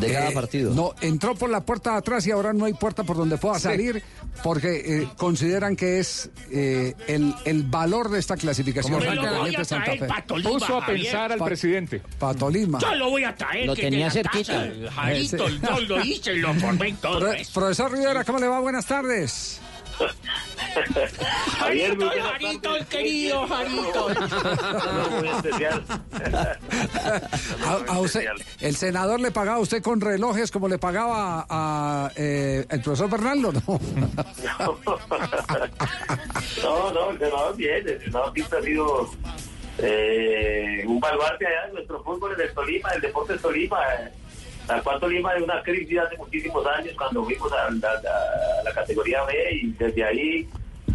De 0.00 0.12
cada 0.12 0.30
Eh, 0.30 0.34
partido. 0.34 0.72
No, 0.74 0.94
entró 1.00 1.34
por 1.34 1.50
la 1.50 1.60
puerta 1.62 1.92
de 1.92 1.96
atrás 1.98 2.26
y 2.26 2.30
ahora 2.30 2.52
no 2.52 2.64
hay 2.64 2.74
puerta 2.74 3.04
por 3.04 3.16
donde 3.16 3.36
pueda 3.38 3.58
salir 3.58 4.02
porque 4.42 4.82
eh, 5.02 5.08
consideran 5.16 5.76
que 5.76 5.98
es 6.00 6.30
eh, 6.50 6.94
el, 7.08 7.34
el 7.44 7.62
valor 7.64 8.10
de 8.10 8.18
esta 8.18 8.36
clasificación. 8.36 8.92
Lo 9.04 9.40
voy 9.40 9.54
a 9.54 9.62
traer 9.62 9.98
Fe. 9.98 10.06
pa' 10.06 10.22
Tolima, 10.26 10.50
Puso 10.50 10.78
a 10.78 10.80
Javier. 10.82 11.02
pensar 11.04 11.32
al 11.32 11.38
Pa- 11.38 11.44
presidente. 11.46 12.02
Patolima. 12.18 12.78
Yo 12.78 12.94
lo 12.94 13.10
voy 13.10 13.24
a 13.24 13.34
traer. 13.34 13.66
Lo 13.66 13.74
que 13.74 13.82
tenía 13.82 14.10
cerquita. 14.10 14.68
casa, 14.68 14.90
Jarito, 14.92 15.46
Ese. 15.46 15.60
yo 15.60 15.80
lo 15.80 16.04
hice 16.04 16.34
y 16.34 16.38
lo 16.38 16.54
formé 16.54 16.88
y 16.90 16.92
todo 16.94 17.18
Pro- 17.20 17.32
eso. 17.32 17.52
profesor 17.60 17.92
Rivera, 17.92 18.24
¿cómo 18.24 18.38
le 18.38 18.48
va? 18.48 18.60
Buenas 18.60 18.86
tardes. 18.86 19.60
Javier, 21.58 21.96
Jarito, 21.96 22.10
Jarito, 22.22 22.76
el 22.76 22.86
querido 22.86 23.46
Jarito. 23.46 24.08
Muy 25.20 25.28
especial. 25.28 25.84
A- 27.64 27.92
a 27.92 27.98
usted- 28.00 28.24
¿El 28.60 28.74
senador 28.76 29.20
le 29.20 29.30
pagaba 29.30 29.58
a 29.58 29.60
usted 29.60 29.82
con 29.82 30.00
relojes 30.00 30.50
como 30.50 30.68
le 30.68 30.78
pagaba 30.78 31.46
a, 31.48 32.10
eh, 32.16 32.66
el 32.68 32.80
profesor 32.82 33.08
Bernardo? 33.10 33.52
No. 33.52 33.80
No, 36.62 36.90
no, 36.92 37.10
el 37.10 37.18
senador 37.18 37.56
bien, 37.56 37.88
el 37.88 38.00
senador 38.02 38.32
siempre 38.34 38.58
ha 38.58 38.62
sido 38.62 39.10
eh, 39.78 40.82
un 40.86 40.98
baluarte 41.00 41.46
allá 41.46 41.66
de 41.66 41.72
nuestro 41.74 42.02
fútbol 42.02 42.36
del 42.36 42.52
Tolima, 42.54 42.90
del 42.92 43.00
Deportes 43.02 43.40
Tolima. 43.42 43.78
eh, 44.00 44.12
Tal 44.66 44.82
cual 44.82 44.98
Tolima 45.00 45.34
de 45.34 45.42
una 45.42 45.62
crisis 45.62 45.98
hace 45.98 46.16
muchísimos 46.16 46.66
años 46.66 46.94
cuando 46.96 47.24
fuimos 47.24 47.52
a, 47.52 47.70
la- 47.70 48.72
categoría 48.74 49.22
B 49.24 49.34
y 49.62 49.70
desde 49.72 50.04
ahí 50.04 50.48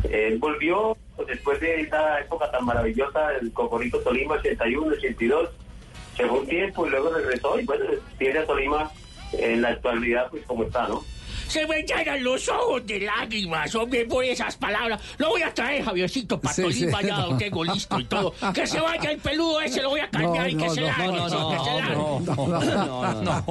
eh, 0.04 0.28
él 0.28 0.38
volvió 0.38 0.98
pues, 1.16 1.28
después 1.28 1.60
de 1.62 1.82
esa 1.82 2.20
época 2.20 2.50
tan 2.52 2.66
maravillosa 2.66 3.30
del 3.30 3.54
Cocorico 3.54 4.00
Tolima 4.00 4.36
81, 4.36 4.88
82. 4.98 5.50
Se 6.18 6.28
fue 6.28 6.40
un 6.40 6.48
tiempo 6.48 6.86
y 6.86 6.90
luego 6.90 7.10
regresó 7.12 7.60
y 7.60 7.66
bueno, 7.66 7.86
tiene 8.18 8.40
a 8.40 8.46
Tolima 8.46 8.92
en 9.34 9.62
la 9.62 9.70
actualidad 9.70 10.28
pues 10.30 10.46
como 10.46 10.64
está, 10.64 10.88
¿no? 10.88 11.04
Se 11.50 11.66
me 11.68 11.82
llenan 11.84 12.24
los 12.24 12.48
ojos 12.48 12.86
de 12.86 13.00
lágrimas, 13.02 13.74
hombre, 13.76 14.06
por 14.06 14.24
esas 14.24 14.56
palabras. 14.56 15.02
Lo 15.18 15.30
voy 15.30 15.42
a 15.42 15.54
traer, 15.54 15.84
Javiercito, 15.84 16.40
para 16.40 16.54
Sí, 16.54 16.72
sí. 16.72 16.88
ya 17.04 17.20
lo 17.26 17.38
tengo 17.38 17.64
listo 17.64 18.00
y 18.00 18.06
todo. 18.06 18.34
Que 18.54 18.66
se 18.68 18.80
vaya 18.80 19.12
el 19.12 19.18
peludo 19.20 19.60
ese, 19.62 19.82
lo 19.82 19.90
voy 19.90 20.00
a 20.00 20.10
cambiar 20.10 20.50
y 20.50 20.56
que 20.56 20.70
se 20.70 20.82
largue, 20.82 21.08
no, 21.08 21.30
no, 21.30 21.50
que 21.50 21.60
se 21.64 21.74
largue. 21.76 21.96
no, 21.96 22.20
no, 22.20 22.36
no, 22.36 23.44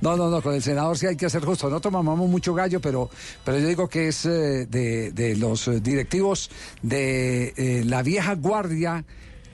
no, 0.00 0.16
no, 0.16 0.30
no, 0.30 0.42
con 0.42 0.54
el 0.54 0.62
senador 0.62 0.98
sí 0.98 1.06
hay 1.06 1.16
que 1.16 1.30
ser 1.30 1.44
justo. 1.44 1.68
Nosotros 1.68 1.92
mamamos 1.92 2.28
mucho 2.28 2.54
gallo, 2.54 2.80
pero, 2.80 3.08
pero 3.44 3.58
yo 3.58 3.68
digo 3.68 3.88
que 3.88 4.08
es 4.08 4.24
eh, 4.26 4.66
de, 4.66 5.12
de 5.12 5.36
los 5.36 5.68
eh, 5.68 5.80
directivos 5.80 6.50
de 6.82 7.54
eh, 7.56 7.82
la 7.84 8.02
vieja 8.02 8.34
guardia 8.34 9.04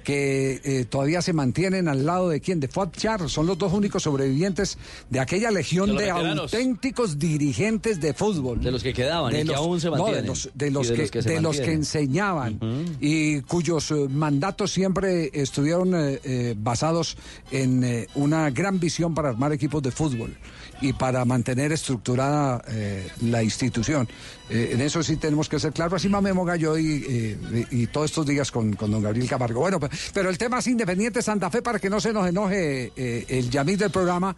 que 0.03 0.61
eh, 0.65 0.85
todavía 0.85 1.23
se 1.23 1.33
mantienen 1.33 1.89
al 1.89 2.05
lado 2.05 2.29
de 2.29 2.41
quién, 2.41 2.61
de 2.61 2.69
Fuad 2.69 2.91
Char, 2.97 3.29
son 3.29 3.47
los 3.47 3.59
dos 3.59 3.73
únicos 3.73 4.03
sobrevivientes 4.03 4.79
de 5.09 5.21
aquella 5.21 5.51
legión 5.51 5.97
De 5.97 6.09
los 6.09 6.51
de, 6.51 6.59
auténticos 6.59 7.19
dirigentes 7.19 8.01
de 8.01 8.15
fútbol. 8.15 8.61
De 8.61 8.71
los 8.71 8.83
que 8.83 8.93
quedaban 8.93 9.35
y 9.35 9.45
que 9.45 9.55
aún 9.55 9.81
se 9.81 9.89
no, 9.89 9.97
mantienen. 9.97 10.23
de 10.23 10.29
los, 10.29 10.51
de 10.55 10.71
los 10.71 10.89
de 10.89 10.95
que, 10.95 11.19
los 11.19 11.25
de 11.25 11.41
los 11.41 11.59
enseñaban 11.59 12.59
y 13.01 13.41
cuyos 13.43 13.91
eh, 13.91 14.07
mandatos 14.09 14.71
siempre 14.73 15.31
estuvieron 15.33 15.95
eh, 15.95 16.21
eh, 16.25 16.55
basados 16.57 17.17
en 17.51 17.85
eh, 17.85 18.07
una 18.15 18.51
gran 18.51 18.79
visión 18.79 19.15
para 19.15 19.31
armar 19.31 19.53
equipos 19.53 19.83
de 19.83 19.91
fútbol 19.91 20.37
y 20.81 20.93
para 20.93 21.25
mantener 21.25 21.73
estructurada 21.73 22.63
eh, 22.69 23.09
la 23.23 23.43
institución. 23.43 24.09
Eh, 24.49 24.71
en 24.73 24.81
eso 24.81 25.03
sí 25.03 25.17
tenemos 25.17 25.49
que 25.49 25.59
ser 25.61 25.73
claros. 25.73 25.95
Así 25.95 26.09
mamemos 26.09 26.47
gallo 26.47 26.77
y, 26.79 27.05
eh, 27.09 27.67
y 27.71 27.87
todos 27.89 28.11
estos 28.11 28.27
días 28.27 28.51
con, 28.51 28.73
con 28.75 28.91
don 28.91 29.03
Gabriel 29.03 29.29
Camargo. 29.29 29.61
Bueno, 29.61 29.79
pe- 29.79 29.89
pero 30.15 30.31
el 30.31 30.39
tema 30.39 30.59
es 30.59 30.67
Independiente 30.67 31.23
Santa 31.23 31.51
Fe 31.51 31.63
para 31.63 31.79
que 31.79 31.91
no 31.91 32.01
se 32.01 32.13
nos 32.13 32.27
enoje 32.27 32.93
eh, 32.97 33.27
el 33.29 33.51
Yamil 33.51 33.77
del 33.79 33.91
programa. 33.91 34.37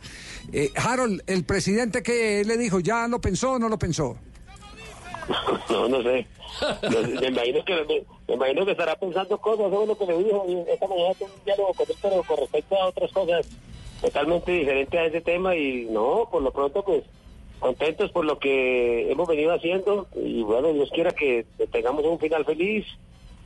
Harold, 0.77 1.23
el 1.27 1.45
presidente 1.45 2.03
que 2.03 2.45
le 2.45 2.57
dijo, 2.59 2.81
¿ya 2.81 3.07
lo 3.09 3.21
pensó 3.21 3.53
o 3.53 3.59
no 3.59 3.69
lo 3.69 3.79
pensó? 3.79 4.17
No, 5.71 5.89
no 5.89 6.03
sé. 6.03 6.27
Me, 6.83 7.29
imagino 7.29 7.65
que, 7.65 8.05
me, 8.29 8.35
imagino 8.35 8.65
que 8.67 8.73
estará 8.73 8.95
pensando 8.97 9.39
cosas, 9.39 9.67
es 9.67 9.89
lo 9.89 9.97
que 9.97 10.05
le 10.07 10.19
dijo. 10.19 10.45
Esta 10.69 10.87
mañana 10.89 11.15
un 11.21 11.45
diálogo 11.45 11.73
pero 12.03 12.23
con 12.25 12.37
respecto 12.39 12.77
a 12.77 12.87
otras 12.89 13.13
cosas 13.13 13.47
totalmente 14.03 14.53
diferentes 14.53 15.01
a 15.01 15.07
ese 15.07 15.21
tema. 15.23 15.57
Y 15.57 15.87
no, 15.91 16.29
por 16.31 16.43
lo 16.43 16.51
pronto, 16.53 16.83
pues 16.85 17.05
contentos 17.61 18.11
por 18.11 18.25
lo 18.25 18.39
que 18.39 19.11
hemos 19.11 19.27
venido 19.29 19.53
haciendo. 19.55 20.07
Y 20.17 20.43
bueno, 20.43 20.73
Dios 20.73 20.91
quiera 20.93 21.13
que 21.13 21.47
tengamos 21.71 22.05
un 22.05 22.19
final 22.19 22.45
feliz. 22.45 22.85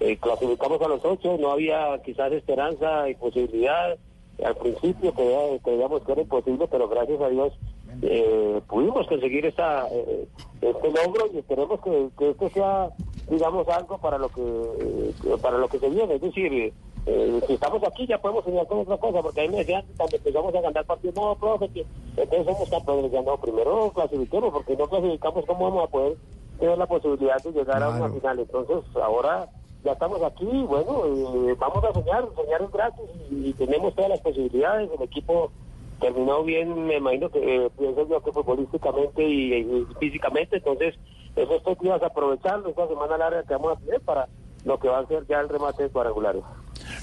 Eh, 0.01 0.17
clasificamos 0.19 0.81
a 0.83 0.89
los 0.89 1.05
ocho, 1.05 1.37
no 1.39 1.53
había 1.53 2.01
quizás 2.05 2.33
esperanza 2.33 3.09
y 3.09 3.15
posibilidad 3.15 3.97
al 4.45 4.55
principio 4.57 5.15
creía- 5.15 5.59
creíamos 5.65 6.03
que 6.03 6.13
era 6.13 6.21
imposible, 6.21 6.69
pero 6.71 6.87
gracias 6.89 7.19
a 7.23 7.31
Dios 7.31 7.55
eh, 8.03 8.61
pudimos 8.69 9.07
conseguir 9.07 9.47
esta, 9.47 9.89
eh, 9.91 10.27
este 10.61 10.91
logro 10.91 11.31
y 11.33 11.39
esperemos 11.39 11.81
que, 11.81 12.09
que 12.19 12.29
esto 12.33 12.51
sea, 12.51 12.91
digamos, 13.31 13.67
algo 13.69 13.97
para 13.97 14.19
lo 14.19 14.29
que 14.29 14.43
eh, 14.43 15.13
para 15.41 15.57
lo 15.57 15.69
que 15.69 15.79
se 15.79 15.89
viene. 15.89 16.17
Es 16.17 16.21
decir, 16.21 16.75
eh, 17.07 17.41
si 17.47 17.55
estamos 17.55 17.83
aquí 17.85 18.07
ya 18.07 18.19
podemos 18.19 18.45
soñar 18.45 18.67
con 18.67 18.81
otra 18.81 18.99
cosa, 18.99 19.23
porque 19.23 19.41
ahí 19.41 19.49
me 19.49 19.59
decían 19.59 19.85
cuando 19.97 20.17
empezamos 20.17 20.55
a 20.55 20.61
ganar 20.61 20.85
partidos, 20.85 21.15
no, 21.15 21.37
profe, 21.37 21.69
que 21.69 21.87
entonces 22.17 22.45
somos 22.45 22.69
campeones. 22.69 23.13
Ya 23.13 23.23
no, 23.23 23.37
primero 23.39 23.93
clasifiquemos, 23.95 24.53
porque 24.53 24.77
no 24.77 24.89
clasificamos, 24.89 25.45
¿cómo 25.47 25.65
vamos 25.71 25.85
a 25.85 25.91
poder 25.91 26.17
tener 26.59 26.77
la 26.77 26.87
posibilidad 26.87 27.43
de 27.43 27.53
llegar 27.53 27.83
a 27.83 27.91
una 27.91 28.09
final? 28.09 28.39
Entonces, 28.41 28.77
ahora 28.97 29.49
ya 29.85 29.93
estamos 29.93 30.21
aquí, 30.23 30.47
bueno, 30.69 31.05
eh, 31.49 31.55
vamos 31.59 31.85
a 31.85 31.93
soñar, 31.93 32.27
soñar 32.35 32.63
es 32.63 32.73
gratis 32.73 33.05
y, 33.31 33.51
y 33.51 33.53
tenemos 33.53 33.95
todas 33.95 34.11
las 34.11 34.21
posibilidades. 34.21 34.91
El 34.93 35.03
equipo 35.03 35.53
terminó 36.01 36.43
bien, 36.43 36.87
me 36.87 36.97
imagino 36.97 37.31
que 37.31 37.39
eh, 37.39 37.71
pienso 37.79 38.07
yo 38.09 38.21
que 38.21 38.33
futbolísticamente 38.33 39.23
y, 39.23 39.55
y 39.55 39.87
físicamente, 40.01 40.57
entonces 40.57 40.95
esos 41.37 41.63
tres 41.63 41.79
días 41.79 42.03
aprovecharlo, 42.03 42.69
esta 42.69 42.89
semana 42.89 43.17
larga 43.17 43.43
que 43.45 43.55
vamos 43.55 43.77
a 43.77 43.81
tener 43.81 44.01
para 44.01 44.29
lo 44.67 44.79
que 44.79 44.89
va 44.89 44.99
a 44.99 45.07
ser 45.07 45.25
ya 45.29 45.41
el 45.41 45.49
remate 45.49 45.85
de 45.85 45.89
cuadrangulares. 45.89 46.43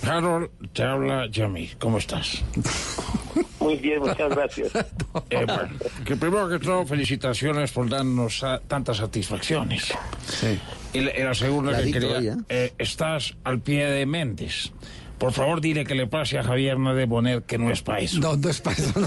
Harold, 0.08 0.50
te 0.74 0.84
habla 0.84 1.28
Yami. 1.28 1.70
¿Cómo 1.80 1.98
estás? 1.98 2.44
Muy 3.60 3.78
bien, 3.78 4.00
muchas 4.02 4.30
gracias. 4.30 4.72
Eh, 5.30 5.46
bueno, 5.46 5.70
que 6.06 6.16
primero 6.16 6.50
que 6.50 6.58
todo, 6.58 6.84
felicitaciones 6.88 7.72
por 7.72 7.88
darnos 7.88 8.44
ah, 8.44 8.60
tantas 8.68 8.98
satisfacciones. 8.98 9.94
Y, 10.92 11.02
la- 11.02 11.16
y 11.16 11.24
la 11.24 11.36
segunda 11.36 11.78
que 11.84 11.92
quería, 11.92 12.20
ya. 12.20 12.38
eh, 12.50 12.74
estás 12.80 13.36
al 13.44 13.60
pie 13.62 13.86
de 13.86 14.08
Méndez. 14.08 14.72
Por 15.24 15.32
favor, 15.32 15.62
dile 15.62 15.86
que 15.86 15.96
le 15.96 16.06
pase 16.06 16.38
a 16.38 16.44
Javier 16.44 16.78
no 16.78 16.94
de 16.94 17.06
Bonet 17.06 17.46
que 17.46 17.58
no 17.58 17.72
es 17.72 17.82
para 17.82 18.00
eso. 18.00 18.20
No, 18.20 18.36
no 18.36 18.50
es 18.50 18.60
para 18.60 18.76
eso. 18.76 19.00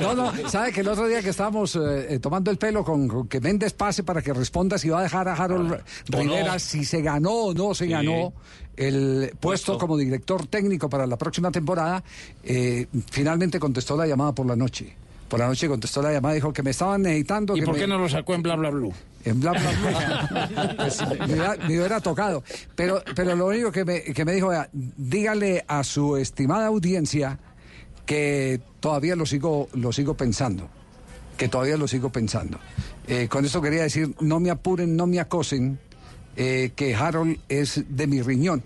No, 0.00 0.14
no, 0.14 0.32
no. 0.32 0.48
¿sabe 0.48 0.72
que 0.72 0.82
el 0.82 0.88
otro 0.88 1.08
día 1.08 1.20
que 1.20 1.30
estábamos 1.30 1.74
eh, 1.74 2.14
eh, 2.14 2.18
tomando 2.20 2.48
el 2.52 2.58
pelo 2.58 2.84
con, 2.84 3.08
con 3.08 3.26
que 3.26 3.40
Méndez 3.40 3.72
pase 3.72 4.04
para 4.04 4.22
que 4.22 4.32
responda 4.32 4.78
si 4.78 4.88
va 4.88 5.00
a 5.00 5.02
dejar 5.02 5.26
a 5.28 5.34
Harold 5.34 5.82
Rivera, 6.08 6.52
no. 6.52 6.58
si 6.60 6.84
se 6.84 7.02
ganó 7.02 7.32
o 7.32 7.54
no 7.54 7.74
se 7.74 7.86
Sí. 7.86 7.90
ganó 7.90 8.32
el 8.76 9.32
puesto 9.40 9.78
como 9.78 9.96
director 9.96 10.46
técnico 10.46 10.88
para 10.88 11.06
la 11.08 11.16
próxima 11.16 11.50
temporada, 11.50 12.04
eh, 12.44 12.86
finalmente 13.10 13.58
contestó 13.58 13.96
la 13.96 14.06
llamada 14.06 14.32
por 14.32 14.46
la 14.46 14.54
noche. 14.54 14.94
Por 15.28 15.40
la 15.40 15.48
noche 15.48 15.66
contestó 15.68 16.02
la 16.02 16.12
llamada, 16.12 16.34
dijo 16.34 16.52
que 16.52 16.62
me 16.62 16.70
estaban 16.70 17.02
necesitando. 17.02 17.56
¿Y 17.56 17.60
que 17.60 17.66
por 17.66 17.74
me- 17.74 17.80
qué 17.80 17.86
no 17.86 17.98
lo 17.98 18.08
sacó 18.08 18.34
en 18.34 18.42
bla 18.42 18.54
bla 18.56 18.70
blue? 18.70 18.92
en 19.24 19.40
bla 19.40 19.50
bla 19.52 19.70
bla. 19.72 20.74
Pues, 20.76 21.00
me, 21.18 21.24
hubiera, 21.26 21.56
me 21.56 21.66
hubiera 21.78 22.00
tocado. 22.00 22.44
Pero, 22.76 23.02
pero 23.16 23.34
lo 23.34 23.46
único 23.46 23.72
que 23.72 23.84
me, 23.84 24.02
que 24.02 24.24
me 24.24 24.32
dijo 24.32 24.52
era, 24.52 24.68
dígale 24.72 25.64
a 25.66 25.82
su 25.82 26.16
estimada 26.16 26.66
audiencia 26.68 27.38
que 28.04 28.60
todavía 28.78 29.16
lo 29.16 29.26
sigo, 29.26 29.68
lo 29.72 29.92
sigo 29.92 30.14
pensando. 30.14 30.68
Que 31.36 31.48
todavía 31.48 31.76
lo 31.76 31.88
sigo 31.88 32.10
pensando. 32.10 32.60
Eh, 33.08 33.26
con 33.28 33.44
esto 33.44 33.60
quería 33.60 33.82
decir, 33.82 34.14
no 34.20 34.38
me 34.38 34.50
apuren, 34.50 34.96
no 34.96 35.08
me 35.08 35.18
acosen, 35.18 35.78
eh, 36.36 36.70
que 36.76 36.94
Harold 36.94 37.38
es 37.48 37.82
de 37.88 38.06
mi 38.06 38.22
riñón. 38.22 38.62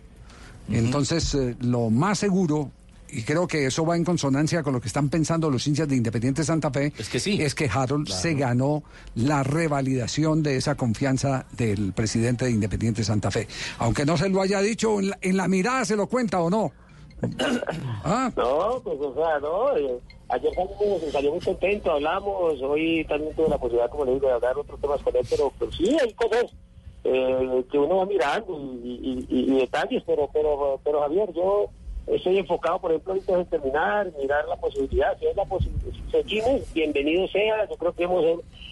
Entonces, 0.71 1.35
eh, 1.35 1.57
lo 1.61 1.89
más 1.91 2.19
seguro, 2.19 2.71
y 3.13 3.23
creo 3.23 3.47
que 3.47 3.67
eso 3.67 3.85
va 3.85 3.97
en 3.97 4.05
consonancia 4.05 4.63
con 4.63 4.73
lo 4.73 4.81
que 4.81 4.89
están 4.89 5.09
pensando 5.09 5.51
los 5.51 5.67
hinchas 5.67 5.89
de 5.89 5.97
Independiente 5.97 6.45
Santa 6.45 6.71
Fe, 6.71 6.93
es 6.99 7.09
que 7.09 7.19
sí. 7.21 7.41
Es 7.43 7.55
que 7.55 7.69
Harold 7.73 8.09
se 8.09 8.35
ganó 8.35 8.83
la 9.15 9.43
revalidación 9.43 10.43
de 10.43 10.57
esa 10.57 10.75
confianza 10.77 11.47
del 11.53 11.93
presidente 11.93 12.45
de 12.45 12.51
Independiente 12.53 13.05
Santa 13.05 13.31
Fe. 13.31 13.47
Aunque 13.79 14.05
no 14.07 14.17
se 14.17 14.29
lo 14.29 14.41
haya 14.43 14.61
dicho, 14.61 14.99
en 15.01 15.11
la, 15.11 15.19
en 15.21 15.37
la 15.37 15.49
mirada 15.49 15.85
se 15.85 15.97
lo 15.97 16.07
cuenta 16.07 16.41
o 16.41 16.51
no. 16.51 16.73
¿Ah? 18.05 18.31
No, 18.37 18.81
pues 18.83 18.99
o 19.01 19.15
sea, 19.15 19.39
no. 19.41 19.77
eh, 19.77 19.99
ayer 20.29 20.55
salimos, 20.55 21.03
salió 21.13 21.31
muy 21.33 21.41
contento, 21.41 21.91
hablamos, 21.93 22.61
hoy 22.63 23.05
también 23.09 23.35
tuve 23.35 23.49
la 23.49 23.59
posibilidad, 23.59 23.91
como 23.91 24.05
le 24.07 24.15
digo, 24.15 24.27
de 24.29 24.33
hablar 24.35 24.57
otros 24.59 24.81
temas 24.81 25.03
con 25.03 25.15
él, 25.17 25.27
pero, 25.29 25.53
pero 25.59 25.71
sí, 25.73 25.97
hay 26.01 26.13
cosas 26.15 26.47
eh, 27.05 27.65
que 27.71 27.79
uno 27.79 27.97
va 27.97 28.07
mirando 28.07 28.59
y, 28.85 28.89
y- 28.89 29.27
y- 29.29 29.53
y 29.55 29.59
detalles, 29.61 30.03
pero, 30.07 30.29
pero, 30.33 30.81
pero 30.85 31.01
Javier, 31.01 31.31
yo 31.35 31.67
estoy 32.15 32.39
enfocado, 32.39 32.79
por 32.79 32.91
ejemplo, 32.91 33.13
ahorita 33.13 33.39
en 33.39 33.47
terminar, 33.47 34.13
mirar 34.19 34.47
la 34.49 34.57
posibilidad, 34.57 35.17
si 35.19 35.27
es 35.27 35.37
la 35.37 35.45
posibilidad, 35.45 35.93
si 35.93 36.11
seguimos, 36.11 36.73
bienvenido 36.73 37.27
sea, 37.29 37.69
yo 37.69 37.77
creo 37.77 37.93
que 37.93 38.05
hemos, 38.05 38.25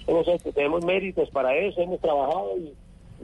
hemos 0.06 0.26
tenemos 0.54 0.84
méritos 0.84 1.30
para 1.30 1.54
eso, 1.54 1.80
hemos 1.80 2.00
trabajado 2.00 2.56
y, 2.58 2.74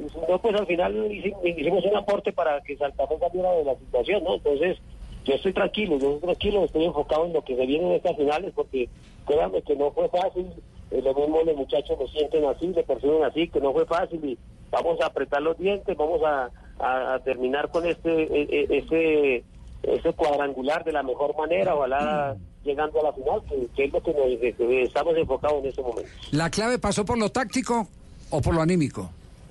y 0.00 0.08
si 0.08 0.18
no, 0.28 0.38
pues 0.40 0.54
al 0.54 0.66
final 0.66 1.12
hicimos, 1.12 1.44
hicimos 1.44 1.84
un 1.84 1.96
aporte 1.96 2.32
para 2.32 2.60
que 2.60 2.76
Santa 2.76 3.06
Fe 3.06 3.18
saliera 3.18 3.52
de 3.52 3.64
la 3.64 3.74
situación, 3.76 4.24
¿no? 4.24 4.34
Entonces, 4.34 4.78
yo 5.24 5.34
estoy 5.34 5.52
tranquilo, 5.52 5.98
yo 5.98 6.14
estoy 6.14 6.20
tranquilo, 6.20 6.64
estoy 6.64 6.84
enfocado 6.84 7.26
en 7.26 7.32
lo 7.32 7.42
que 7.42 7.56
se 7.56 7.66
viene 7.66 7.86
en 7.86 7.92
estas 7.92 8.16
finales, 8.16 8.52
porque 8.54 8.88
créanme 9.26 9.62
que 9.62 9.74
no 9.74 9.90
fue 9.90 10.08
fácil, 10.08 10.46
eh, 10.90 11.02
lo 11.02 11.14
mismo 11.14 11.42
los 11.42 11.56
muchachos 11.56 11.98
lo 11.98 12.06
sienten 12.08 12.44
así, 12.44 12.68
le 12.68 12.82
perciben 12.84 13.24
así, 13.24 13.48
que 13.48 13.60
no 13.60 13.72
fue 13.72 13.86
fácil 13.86 14.24
y 14.24 14.38
vamos 14.70 15.00
a 15.00 15.06
apretar 15.06 15.42
los 15.42 15.58
dientes, 15.58 15.96
vamos 15.96 16.20
a, 16.24 16.50
terminar 17.24 17.70
con 17.70 17.86
este, 17.86 18.10
e- 18.10 18.48
e- 18.50 19.44
ese 19.86 20.12
cuadrangular 20.14 20.84
de 20.84 20.92
la 20.92 21.02
mejor 21.02 21.36
manera, 21.36 21.74
ojalá 21.74 22.36
llegando 22.64 23.00
a 23.00 23.04
la 23.04 23.12
final, 23.12 23.42
que, 23.48 23.66
que 23.76 23.84
es 23.84 23.92
lo 23.92 24.02
que 24.02 24.12
nos- 24.12 24.56
que 24.56 24.82
estamos 24.84 25.16
enfocados 25.16 25.58
en 25.62 25.66
este 25.66 25.82
momento. 25.82 26.10
¿La 26.32 26.50
clave 26.50 26.78
pasó 26.78 27.04
por 27.04 27.18
lo 27.18 27.28
táctico 27.30 27.86
o 28.30 28.40
por 28.40 28.54
lo 28.54 28.62
anímico? 28.62 29.10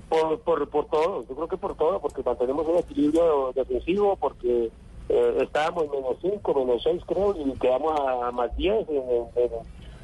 Por, 0.10 0.40
por, 0.42 0.68
por 0.70 0.86
todo, 0.88 1.26
yo 1.28 1.36
creo 1.36 1.48
que 1.48 1.58
por 1.58 1.76
todo, 1.76 2.00
porque 2.00 2.22
mantenemos 2.24 2.66
un 2.68 2.78
equilibrio 2.78 3.52
defensivo, 3.56 4.16
porque 4.16 4.70
eh, 5.10 5.38
estábamos 5.42 5.86
menos 5.92 6.18
5, 6.22 6.54
menos 6.66 6.82
6 6.84 7.02
creo, 7.08 7.36
y 7.38 7.52
quedamos 7.60 8.00
a, 8.00 8.28
a 8.28 8.32
más 8.32 8.56
10 8.58 8.88
en, 8.90 8.96
en- 8.96 9.28
en- 9.36 9.52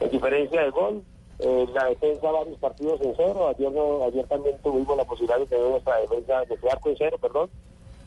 en 0.02 0.10
diferencia 0.12 0.62
de 0.64 0.70
gol. 0.72 1.04
Eh, 1.40 1.66
la 1.74 1.86
defensa 1.86 2.30
varios 2.32 2.58
partidos 2.58 3.00
en 3.02 3.14
cero, 3.16 3.48
ayer, 3.48 3.72
no- 3.72 4.04
ayer 4.04 4.26
también 4.28 4.58
tuvimos 4.62 4.98
la 4.98 5.06
posibilidad 5.06 5.40
de 5.40 5.46
tener 5.46 5.70
nuestra 5.70 5.98
defensa 6.02 6.42
de 6.42 6.58
quedar 6.58 6.80
con 6.82 6.94
cero, 6.98 7.18
perdón. 7.22 7.50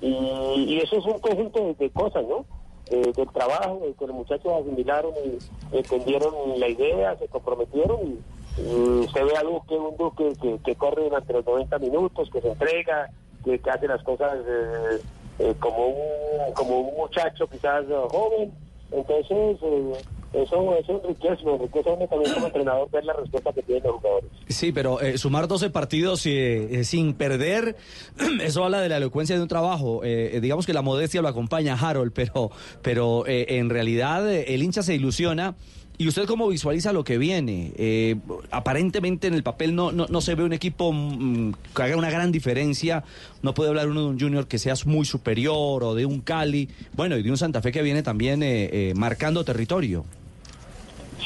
Y, 0.02 0.08
y 0.08 0.80
eso 0.80 0.98
es 0.98 1.06
un 1.06 1.18
conjunto 1.20 1.74
de, 1.78 1.90
cosas, 1.90 2.24
¿no? 2.26 2.44
Eh, 2.90 3.12
del 3.16 3.28
trabajo, 3.28 3.80
de 3.86 3.94
que 3.94 4.06
los 4.06 4.16
muchachos 4.16 4.52
asimilaron 4.52 5.12
y 5.24 5.76
entendieron 5.76 6.34
la 6.58 6.68
idea, 6.68 7.16
se 7.16 7.28
comprometieron 7.28 8.00
y, 8.02 8.18
usted 8.58 9.24
ve 9.24 9.36
a 9.36 9.42
Duque, 9.42 9.74
un 9.74 9.96
Duque 9.96 10.32
que, 10.42 10.58
que 10.58 10.74
corre 10.74 11.04
durante 11.04 11.32
los 11.32 11.46
90 11.46 11.78
minutos, 11.78 12.28
que 12.30 12.40
se 12.42 12.50
entrega, 12.50 13.08
que, 13.44 13.60
hace 13.70 13.86
las 13.88 14.02
cosas 14.02 14.38
eh, 14.46 15.00
eh, 15.38 15.54
como, 15.58 15.86
un, 15.86 16.52
como 16.54 16.80
un 16.80 16.96
muchacho 16.96 17.46
quizás 17.46 17.84
joven. 18.10 18.52
Entonces, 18.90 19.58
eh, 19.62 19.92
eso, 20.32 20.76
eso 20.76 21.00
enriquece, 21.04 21.44
me 21.44 21.54
enriquece 21.54 21.90
a 21.90 21.92
uno 21.92 22.06
también 22.06 22.34
como 22.34 22.46
entrenador 22.46 22.90
ver 22.90 23.04
la 23.04 23.12
respuesta 23.14 23.52
que 23.52 23.62
tienen 23.62 23.84
los 23.84 23.96
jugadores. 23.96 24.30
Sí, 24.48 24.72
pero 24.72 25.00
eh, 25.00 25.18
sumar 25.18 25.48
12 25.48 25.70
partidos 25.70 26.24
eh, 26.26 26.80
eh, 26.80 26.84
sin 26.84 27.14
perder, 27.14 27.76
eso 28.42 28.64
habla 28.64 28.80
de 28.80 28.88
la 28.88 28.96
elocuencia 28.96 29.36
de 29.36 29.42
un 29.42 29.48
trabajo. 29.48 30.04
Eh, 30.04 30.36
eh, 30.36 30.40
digamos 30.40 30.66
que 30.66 30.72
la 30.72 30.82
modestia 30.82 31.22
lo 31.22 31.28
acompaña, 31.28 31.74
Harold, 31.74 32.12
pero, 32.14 32.50
pero 32.82 33.26
eh, 33.26 33.58
en 33.58 33.70
realidad 33.70 34.30
el 34.32 34.62
hincha 34.62 34.82
se 34.82 34.94
ilusiona. 34.94 35.54
¿Y 35.98 36.08
usted 36.08 36.26
cómo 36.26 36.48
visualiza 36.48 36.92
lo 36.92 37.04
que 37.04 37.18
viene? 37.18 37.72
Eh, 37.76 38.16
aparentemente 38.50 39.28
en 39.28 39.34
el 39.34 39.42
papel 39.42 39.74
no, 39.74 39.92
no, 39.92 40.06
no 40.08 40.20
se 40.20 40.34
ve 40.34 40.42
un 40.42 40.52
equipo 40.52 40.92
mm, 40.92 41.52
que 41.76 41.82
haga 41.82 41.96
una 41.96 42.10
gran 42.10 42.32
diferencia. 42.32 43.04
No 43.42 43.54
puede 43.54 43.68
hablar 43.70 43.88
uno 43.88 44.00
de 44.00 44.06
un 44.06 44.18
Junior 44.18 44.48
que 44.48 44.58
sea 44.58 44.74
muy 44.86 45.04
superior 45.04 45.84
o 45.84 45.94
de 45.94 46.06
un 46.06 46.20
Cali. 46.20 46.68
Bueno, 46.94 47.16
y 47.18 47.22
de 47.22 47.30
un 47.30 47.36
Santa 47.36 47.60
Fe 47.60 47.72
que 47.72 47.82
viene 47.82 48.02
también 48.02 48.42
eh, 48.42 48.70
eh, 48.72 48.94
marcando 48.96 49.44
territorio. 49.44 50.04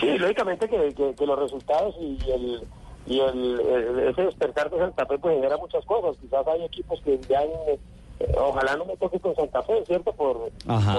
Sí, 0.00 0.06
lógicamente 0.18 0.68
que, 0.68 0.94
que- 0.94 1.14
que 1.14 1.26
los 1.26 1.38
resultados 1.38 1.94
y 2.00 2.18
el 2.30 2.60
y 3.08 3.20
el, 3.20 3.60
el- 3.60 3.98
ese 4.08 4.22
despertar 4.22 4.68
de 4.68 4.78
Santa 4.78 5.06
Fe 5.06 5.16
pues 5.18 5.36
genera 5.36 5.56
muchas 5.58 5.84
cosas. 5.84 6.16
Quizás 6.20 6.44
hay 6.48 6.64
equipos 6.64 7.00
que 7.02 7.18
ya 7.28 7.38
han, 7.40 7.48
eh, 7.48 7.78
ojalá 8.36 8.76
no 8.76 8.84
me 8.84 8.96
toque 8.96 9.20
con 9.20 9.34
Santa 9.36 9.62
Fe, 9.62 9.84
¿cierto? 9.86 10.12
Por, 10.12 10.50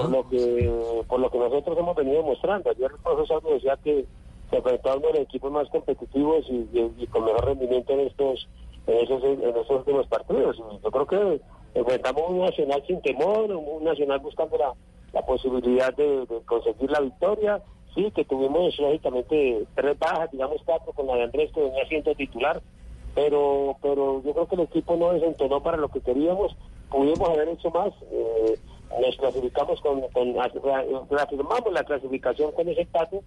por 0.01 0.09
lo 0.09 0.29
que 0.29 1.03
por 1.07 1.19
lo 1.19 1.29
que 1.29 1.37
nosotros 1.37 1.77
hemos 1.77 1.95
venido 1.97 2.23
mostrando. 2.23 2.69
Ayer 2.69 2.89
el 2.91 2.99
profesor 2.99 3.43
me 3.43 3.51
decía 3.51 3.77
que 3.83 4.05
se 4.49 4.55
enfrentó 4.55 4.91
a 4.91 4.95
uno 4.95 5.07
de 5.07 5.13
los 5.15 5.21
equipos 5.23 5.51
más 5.51 5.67
competitivos 5.69 6.45
y, 6.49 6.69
y- 6.71 6.93
y 6.97 7.07
con 7.07 7.25
mejor 7.25 7.45
rendimiento 7.45 7.91
en 7.93 7.99
estos 8.01 8.47
en 8.87 8.99
esos, 9.03 9.21
en 9.23 9.41
esos 9.49 9.69
últimos 9.69 10.07
partidos. 10.07 10.55
Y 10.57 10.81
yo 10.81 10.89
creo 10.91 11.05
que 11.07 11.41
enfrentamos 11.77 12.23
un 12.29 12.39
Nacional 12.39 12.81
sin 12.87 13.01
temor, 13.01 13.51
un 13.51 13.67
un 13.67 13.83
Nacional 13.83 14.19
buscando 14.19 14.57
la, 14.57 14.71
la 15.11 15.25
posibilidad 15.25 15.93
de, 15.93 16.25
de 16.25 16.41
conseguir 16.45 16.89
la 16.89 17.01
victoria. 17.01 17.61
Sí, 17.97 18.11
que 18.11 18.25
tuvimos 18.25 18.77
lógicamente 18.77 19.65
tres 19.73 19.97
bajas, 19.97 20.29
digamos 20.31 20.61
cuatro 20.63 20.93
con 20.93 21.07
la 21.07 21.15
de 21.15 21.23
Andrés 21.23 21.51
que 21.51 21.61
venía 21.61 21.83
siendo 21.87 22.13
titular, 22.13 22.61
pero 23.15 23.75
pero 23.81 24.21
yo 24.23 24.33
creo 24.33 24.47
que 24.47 24.53
el 24.53 24.61
equipo 24.61 24.95
no 24.95 25.13
desentonó 25.13 25.63
para 25.63 25.77
lo 25.77 25.89
que 25.89 26.01
queríamos, 26.01 26.55
pudimos 26.91 27.27
haber 27.27 27.49
hecho 27.49 27.71
más, 27.71 27.91
eh, 28.11 28.59
nos 29.01 29.17
clasificamos 29.17 29.81
con, 29.81 30.01
con 30.09 30.35
reafirmamos 31.09 31.73
la 31.73 31.83
clasificación 31.83 32.51
con 32.51 32.69
ese 32.69 32.81
empate. 32.81 33.19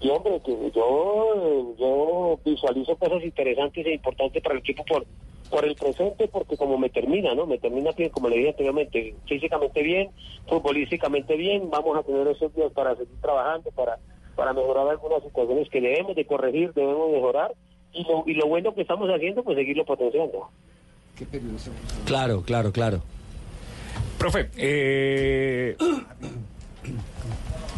Y 0.00 0.08
hombre 0.08 0.40
que 0.40 0.70
yo 0.74 1.74
yo 1.78 2.38
visualizo 2.46 2.96
cosas 2.96 3.22
interesantes 3.22 3.84
e 3.84 3.92
importantes 3.92 4.42
para 4.42 4.54
el 4.54 4.60
equipo 4.60 4.86
por 4.86 5.04
por 5.50 5.66
el 5.66 5.74
presente 5.74 6.28
porque 6.28 6.56
como 6.56 6.78
me 6.78 6.88
termina 6.88 7.34
no 7.34 7.46
me 7.46 7.58
termina 7.58 7.92
bien 7.92 8.08
como 8.10 8.28
le 8.28 8.38
dije 8.38 8.48
anteriormente 8.48 9.14
físicamente 9.26 9.82
bien 9.82 10.10
futbolísticamente 10.48 11.36
bien 11.36 11.70
vamos 11.70 11.96
a 11.98 12.02
tener 12.02 12.26
esos 12.26 12.52
días 12.54 12.72
para 12.72 12.96
seguir 12.96 13.20
trabajando 13.20 13.70
para 13.70 13.98
para 14.34 14.52
mejorar 14.52 14.88
algunas 14.88 15.22
situaciones 15.22 15.68
que 15.70 15.80
debemos 15.80 16.14
de 16.16 16.26
corregir 16.26 16.72
debemos 16.74 17.10
mejorar 17.10 17.52
y 17.92 18.04
lo, 18.04 18.24
y 18.26 18.34
lo 18.34 18.46
bueno 18.48 18.74
que 18.74 18.82
estamos 18.82 19.08
haciendo 19.08 19.42
pues 19.42 19.56
seguirlo 19.56 19.84
potenciando 19.84 20.48
Claro, 22.06 22.42
claro, 22.42 22.72
claro. 22.72 23.02
Profe, 24.18 24.50
eh... 24.56 25.76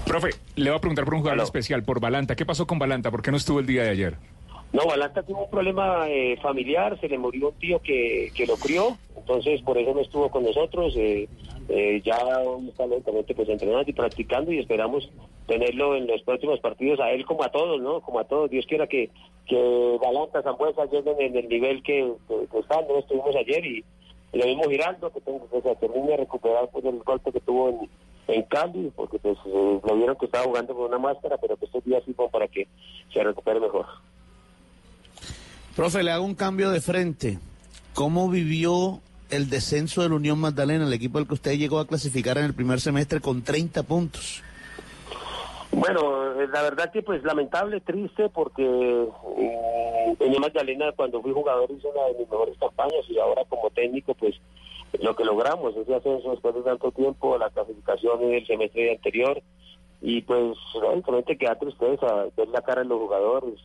Profe, 0.06 0.30
le 0.54 0.70
voy 0.70 0.78
a 0.78 0.80
preguntar 0.80 1.04
por 1.04 1.14
un 1.14 1.20
jugador 1.20 1.42
especial, 1.42 1.82
por 1.82 2.00
Balanta. 2.00 2.36
¿Qué 2.36 2.46
pasó 2.46 2.66
con 2.66 2.78
Balanta? 2.78 3.10
¿Por 3.10 3.22
qué 3.22 3.30
no 3.32 3.36
estuvo 3.36 3.58
el 3.60 3.66
día 3.66 3.82
de 3.82 3.90
ayer? 3.90 4.14
No, 4.72 4.86
Balanta 4.86 5.22
tuvo 5.22 5.44
un 5.44 5.50
problema 5.50 6.08
eh, 6.08 6.36
familiar, 6.40 6.98
se 7.00 7.08
le 7.08 7.18
murió 7.18 7.48
un 7.48 7.54
tío 7.54 7.80
que, 7.80 8.30
que 8.34 8.46
lo 8.46 8.56
crió, 8.56 8.96
entonces 9.16 9.60
por 9.62 9.76
eso 9.78 9.92
no 9.94 10.00
estuvo 10.00 10.30
con 10.30 10.44
nosotros. 10.44 10.94
eh, 10.96 11.28
eh, 11.68 12.00
ya 12.04 12.16
está 12.68 12.86
lentamente 12.86 13.34
pues 13.34 13.48
entrenando 13.48 13.90
y 13.90 13.92
practicando 13.92 14.52
y 14.52 14.58
esperamos 14.58 15.10
tenerlo 15.46 15.96
en 15.96 16.06
los 16.06 16.22
próximos 16.22 16.60
partidos 16.60 17.00
a 17.00 17.10
él 17.10 17.24
como 17.24 17.44
a 17.44 17.50
todos, 17.50 17.80
¿no? 17.80 18.00
Como 18.00 18.20
a 18.20 18.24
todos. 18.24 18.50
Dios 18.50 18.66
quiera 18.66 18.86
que, 18.86 19.10
que 19.46 19.98
Balanta, 20.00 20.42
Zambuesa 20.42 20.86
lleguen 20.86 21.20
en 21.20 21.36
el 21.36 21.48
nivel 21.48 21.82
que, 21.82 22.12
que, 22.28 22.46
que 22.50 22.58
están, 22.58 22.86
¿no? 22.88 22.98
Estuvimos 22.98 23.34
ayer 23.34 23.64
y, 23.64 23.84
lo 24.32 24.44
mismo 24.44 24.68
Giraldo, 24.68 25.10
que, 25.12 25.20
tengo, 25.20 25.48
que 25.48 25.62
se 25.62 25.76
termine 25.76 26.08
de 26.08 26.16
recuperar 26.18 26.68
pues, 26.70 26.84
el 26.84 26.98
golpe 26.98 27.32
que 27.32 27.40
tuvo 27.40 27.70
en, 27.70 27.88
en 28.28 28.42
Cali, 28.42 28.92
porque 28.94 29.18
pues 29.18 29.38
eh, 29.46 29.80
lo 29.82 29.96
vieron 29.96 30.16
que 30.16 30.26
estaba 30.26 30.44
jugando 30.44 30.74
con 30.74 30.86
una 30.86 30.98
máscara, 30.98 31.38
pero 31.38 31.56
que 31.56 31.64
estos 31.64 31.84
días 31.84 32.02
sí 32.04 32.12
como 32.12 32.30
para 32.30 32.46
que 32.48 32.66
se 33.12 33.22
recupere 33.22 33.60
mejor. 33.60 33.86
Profe, 35.74 36.02
le 36.02 36.10
hago 36.10 36.24
un 36.24 36.34
cambio 36.34 36.70
de 36.70 36.80
frente. 36.80 37.38
¿Cómo 37.94 38.28
vivió 38.28 39.00
el 39.30 39.50
descenso 39.50 40.02
de 40.02 40.08
la 40.08 40.14
Unión 40.14 40.38
Magdalena, 40.38 40.86
el 40.86 40.92
equipo 40.92 41.18
al 41.18 41.26
que 41.26 41.34
usted 41.34 41.58
llegó 41.58 41.78
a 41.78 41.86
clasificar 41.86 42.38
en 42.38 42.44
el 42.44 42.54
primer 42.54 42.80
semestre 42.80 43.20
con 43.20 43.42
30 43.42 43.82
puntos? 43.82 44.42
Bueno, 45.72 46.40
eh, 46.40 46.48
la 46.52 46.62
verdad 46.62 46.90
que 46.92 47.02
pues 47.02 47.22
lamentable, 47.24 47.80
triste, 47.80 48.28
porque 48.28 48.62
eh, 48.64 50.16
Unión 50.20 50.40
Magdalena 50.40 50.92
cuando 50.92 51.20
fui 51.20 51.32
jugador 51.32 51.70
hizo 51.70 51.88
una 51.88 52.04
de 52.06 52.18
mis 52.20 52.30
mejores 52.30 52.56
campañas 52.58 53.04
y 53.08 53.18
ahora 53.18 53.44
como 53.48 53.70
técnico 53.70 54.14
pues 54.14 54.34
lo 55.00 55.14
que 55.14 55.24
logramos, 55.24 55.76
ese 55.76 55.94
ascenso 55.94 56.30
después 56.30 56.54
de 56.54 56.62
tanto 56.62 56.90
tiempo, 56.92 57.36
la 57.36 57.50
clasificación 57.50 58.22
en 58.22 58.34
el 58.34 58.46
semestre 58.46 58.92
anterior 58.92 59.42
y 60.00 60.22
pues 60.22 60.56
lógicamente 60.80 61.36
queda 61.36 61.58
tristeza 61.58 62.26
ver 62.36 62.48
la 62.48 62.62
cara 62.62 62.82
de 62.82 62.88
los 62.88 62.98
jugadores. 62.98 63.60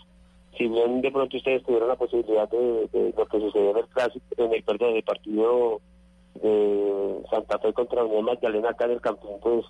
Si 0.58 0.68
bien 0.68 1.02
de 1.02 1.12
pronto 1.12 1.38
ustedes 1.38 1.64
tuvieron 1.64 1.90
la 1.90 1.96
posibilidad 1.96 2.50
de, 2.50 3.14
lo 3.18 3.26
que 3.26 3.40
sucedió 3.40 3.72
en 3.72 3.78
el 3.78 3.88
clásico, 3.88 4.26
en 4.38 4.54
el 4.54 4.64
perdón, 4.64 4.90
en 4.90 4.96
el 4.98 5.04
partido 5.04 5.82
de 6.36 7.24
Santa 7.30 7.60
Fe 7.60 7.74
contra 7.74 8.04
Unión 8.04 8.26
Magdalena 8.26 8.70
acá 8.70 8.86
en 8.86 8.92
el 8.92 9.02
campeón, 9.02 9.40
pues 9.42 9.66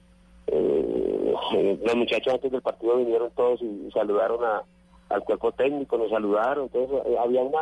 eh, 0.47 1.33
eh, 1.53 1.79
los 1.83 1.95
muchachos 1.95 2.33
antes 2.33 2.51
del 2.51 2.61
partido 2.61 2.97
vinieron 2.97 3.31
todos 3.31 3.61
y, 3.61 3.65
y 3.87 3.91
saludaron 3.91 4.43
a, 4.43 4.63
al 5.11 5.23
cuerpo 5.23 5.51
técnico, 5.51 5.97
nos 5.97 6.09
saludaron, 6.09 6.65
entonces 6.65 7.01
eh, 7.05 7.17
había 7.19 7.41
una 7.41 7.59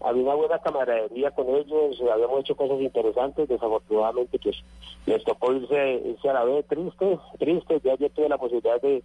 había 0.00 0.22
una 0.22 0.34
buena 0.34 0.58
camaradería 0.60 1.32
con 1.32 1.48
ellos, 1.48 2.00
eh, 2.00 2.10
habíamos 2.10 2.40
hecho 2.40 2.56
cosas 2.56 2.80
interesantes, 2.80 3.48
desafortunadamente 3.48 4.38
pues 4.38 4.56
les 5.06 5.24
tocó 5.24 5.52
irse, 5.52 6.02
irse 6.04 6.28
a 6.28 6.34
la 6.34 6.44
vez 6.44 6.66
triste, 6.66 7.18
triste, 7.38 7.80
ya 7.82 7.96
yo 7.96 8.08
tuve 8.10 8.28
la 8.28 8.38
posibilidad 8.38 8.80
de, 8.80 9.02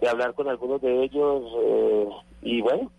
de 0.00 0.08
hablar 0.08 0.34
con 0.34 0.48
algunos 0.48 0.80
de 0.80 1.04
ellos 1.04 1.42
eh, 1.62 2.08
y 2.42 2.60
bueno, 2.62 2.90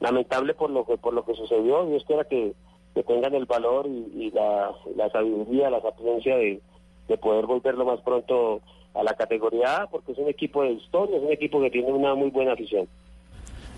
lamentable 0.00 0.54
por 0.54 0.70
lo 0.70 0.84
que 0.84 0.96
por 0.96 1.12
lo 1.12 1.24
que 1.24 1.34
sucedió, 1.34 1.84
Dios 1.86 2.04
quiera 2.06 2.24
que, 2.24 2.54
que 2.94 3.02
tengan 3.02 3.34
el 3.34 3.46
valor 3.46 3.86
y, 3.86 4.26
y 4.26 4.30
la, 4.30 4.74
sabiduría, 5.12 5.70
la 5.70 5.82
sapiencia 5.82 6.36
de, 6.36 6.60
de 7.08 7.18
poder 7.18 7.46
volver 7.46 7.74
lo 7.74 7.84
más 7.84 8.00
pronto 8.00 8.60
a 8.94 9.02
la 9.02 9.14
categoría 9.14 9.82
A, 9.82 9.86
porque 9.86 10.12
es 10.12 10.18
un 10.18 10.28
equipo 10.28 10.62
de 10.62 10.72
historia, 10.72 11.18
es 11.18 11.22
un 11.22 11.32
equipo 11.32 11.60
que 11.60 11.70
tiene 11.70 11.92
una 11.92 12.14
muy 12.14 12.30
buena 12.30 12.52
afición. 12.52 12.88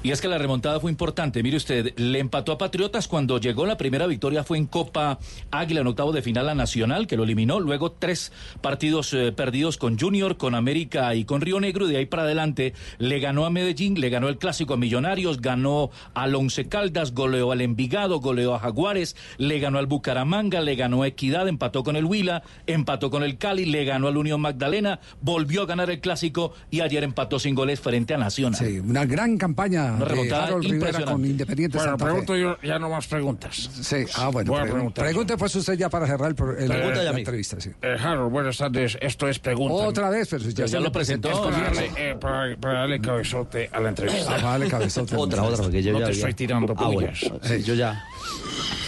Y 0.01 0.13
es 0.13 0.21
que 0.21 0.29
la 0.29 0.39
remontada 0.39 0.79
fue 0.79 0.93
importante. 0.93 1.43
Mire 1.43 1.57
usted, 1.57 1.93
le 1.99 2.21
empató 2.21 2.53
a 2.53 2.59
Patriotas 2.59 3.09
cuando 3.09 3.41
llegó 3.41 3.67
la 3.67 3.77
primera 3.77 4.07
victoria 4.07 4.45
fue 4.45 4.57
en 4.57 4.67
Copa 4.67 5.19
Águila 5.51 5.81
en 5.81 5.89
octavo 5.89 6.13
de 6.13 6.23
final 6.23 6.49
a 6.49 6.55
Nacional, 6.55 7.09
que 7.09 7.17
lo 7.17 7.25
eliminó. 7.25 7.59
Luego 7.59 7.91
tres 7.91 8.31
partidos 8.61 9.13
eh, 9.13 9.33
perdidos 9.33 9.77
con 9.77 9.99
Junior, 9.99 10.37
con 10.37 10.55
América 10.55 11.17
y 11.17 11.25
con 11.25 11.41
Río 11.41 11.59
Negro. 11.59 11.89
De 11.89 11.97
ahí 11.97 12.07
para 12.07 12.23
adelante 12.23 12.75
le 12.99 13.19
ganó 13.19 13.45
a 13.45 13.51
Medellín, 13.51 14.01
le 14.01 14.09
ganó 14.09 14.29
el 14.29 14.39
clásico 14.39 14.75
a 14.75 14.77
Millonarios, 14.77 15.41
ganó 15.41 15.91
al 16.15 16.33
Once 16.37 16.69
Caldas, 16.69 17.13
goleó 17.13 17.51
al 17.51 17.61
Envigado, 17.61 18.21
goleó 18.21 18.55
a 18.55 18.61
Jaguares, 18.61 19.17
le 19.37 19.59
ganó 19.59 19.79
al 19.79 19.87
Bucaramanga, 19.87 20.61
le 20.61 20.77
ganó 20.77 21.03
a 21.03 21.09
Equidad, 21.09 21.49
empató 21.49 21.83
con 21.83 21.97
el 21.97 22.05
Huila, 22.05 22.45
empató 22.69 23.11
con 23.11 23.25
el 23.25 23.37
Cali, 23.37 23.65
le 23.65 23.85
ganó 23.85 24.07
al 24.07 24.17
Unión 24.17 24.41
Magdalena, 24.41 25.01
volvió 25.21 25.63
a 25.63 25.67
ganar 25.67 25.91
el 25.91 26.01
clásico 26.01 26.53
y 26.71 26.83
ayer 26.83 27.03
empató 27.03 27.41
sin 27.41 27.57
goles 27.57 27.81
frente 27.81 28.15
a 28.15 28.17
Nacional. 28.17 28.61
Sí, 28.61 28.79
una 28.79 29.05
gran 29.05 29.37
campaña 29.39 29.88
Una 29.97 30.05
de 30.05 30.11
remontada 30.11 30.45
Harold 30.47 30.65
Rivera 30.71 31.05
con 31.05 31.25
Independiente 31.25 31.77
Bueno, 31.79 31.91
Santa 31.93 32.05
Fe. 32.05 32.11
pregunto 32.11 32.37
yo, 32.37 32.57
ya 32.63 32.79
no 32.79 32.89
más 32.91 33.07
preguntas. 33.07 33.71
Sí, 33.83 33.97
ah, 34.17 34.29
bueno. 34.29 34.53
Voy 34.53 34.61
a 34.61 34.63
pre- 34.65 34.73
preguntar. 34.73 35.05
pregunte 35.05 35.37
pues 35.37 35.55
usted 35.57 35.75
ya 35.79 35.89
para 35.89 36.07
cerrar 36.07 36.31
el, 36.31 36.63
el- 36.63 36.69
Pregunta 36.69 37.03
ya 37.05 37.13
la 37.13 37.19
entrevista. 37.19 37.61
Sí. 37.61 37.71
Eh, 37.83 37.97
Harold, 37.99 38.31
buenas 38.33 38.57
tardes. 38.59 38.99
Esto 39.01 39.29
es 39.29 39.39
pregunta. 39.39 39.75
Otra 39.75 40.11
vez, 40.11 40.29
pero 40.31 40.45
ya, 40.45 40.69
se 40.69 40.81
le 40.81 40.91
presentó. 40.91 41.31
Es 41.31 41.39
para 41.39 41.59
darle, 41.61 41.91
eh, 41.97 42.17
para- 42.21 42.57
para 42.57 42.79
darle 42.81 43.01
cabezote 43.01 43.69
a 43.73 43.81
la 43.81 43.89
entrevista. 43.91 44.31
Ah, 44.33 44.37
para 44.37 44.51
darle 44.51 44.69
cabezote. 44.69 45.17
Otra, 45.17 45.43
otra, 45.43 45.63
porque 45.65 45.83
yo 45.83 45.93
no 45.93 46.01
ya 46.01 46.07
te 46.07 46.13
estoy 46.13 46.35
tirando 46.35 46.75
Ah, 46.77 46.89
bueno. 46.89 47.13
Sí, 47.43 47.63
yo 47.63 47.75
ya. 47.75 48.05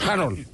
Harold, 0.09 0.46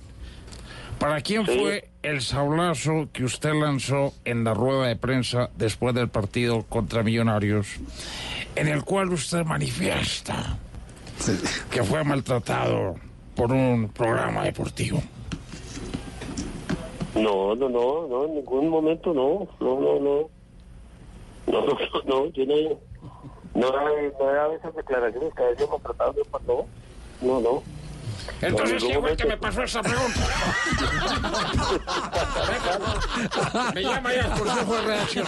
¿para 0.99 1.21
quién 1.21 1.45
fue 1.47 1.89
el 2.03 2.21
sablazo 2.23 3.09
que 3.13 3.25
usted 3.25 3.53
lanzó 3.55 4.15
en 4.25 4.45
la 4.45 4.55
rueda 4.55 4.87
de 4.87 4.97
prensa 4.97 5.51
después 5.57 5.95
del 5.95 6.09
partido 6.09 6.63
contra 6.69 7.03
Millonarios, 7.03 7.67
en 8.57 8.69
el 8.69 8.85
cual 8.85 9.13
usted 9.13 9.45
manifiesta 9.45 10.59
que 11.71 11.83
fue 11.85 12.03
maltratado 12.05 12.95
por 13.35 13.53
un 13.53 13.89
programa 13.91 14.45
deportivo? 14.45 15.01
No, 17.15 17.55
no, 17.55 17.69
no, 17.69 18.07
no, 18.09 18.25
en 18.27 18.35
ningún 18.37 18.69
momento 18.69 19.15
no, 19.15 19.49
no, 19.61 19.81
no, 19.81 20.01
no. 20.01 20.31
No, 21.47 21.65
no, 21.65 21.73
no, 21.79 22.03
no, 22.05 22.27
yo 22.33 22.45
no, 22.45 22.55
no, 23.55 23.89
he- 23.89 24.13
no 24.19 24.31
he 24.31 24.35
dado 24.35 24.53
esas 24.55 24.75
declaraciones 24.75 25.33
que 25.35 25.43
a 25.45 25.47
veces 25.47 25.65
hemos 25.67 25.81
tratado 25.83 26.13
de 26.13 26.23
no, 26.47 26.67
no, 27.23 27.41
no. 27.41 27.41
Entonces, 27.41 27.45
No, 27.47 27.61
en 27.61 27.63
¿quién 27.63 27.76
fue 28.41 28.79
ningún 28.81 29.09
el 29.09 29.17
que 29.17 29.25
me 29.27 29.37
pasó 29.37 29.63
esa 29.63 29.83
pregunta? 29.83 30.21
me 33.75 33.83
llama 33.83 34.13
ya 34.15 34.21
el 34.21 34.31
consejo 34.41 34.75
de 34.77 34.83
redacción. 34.83 35.27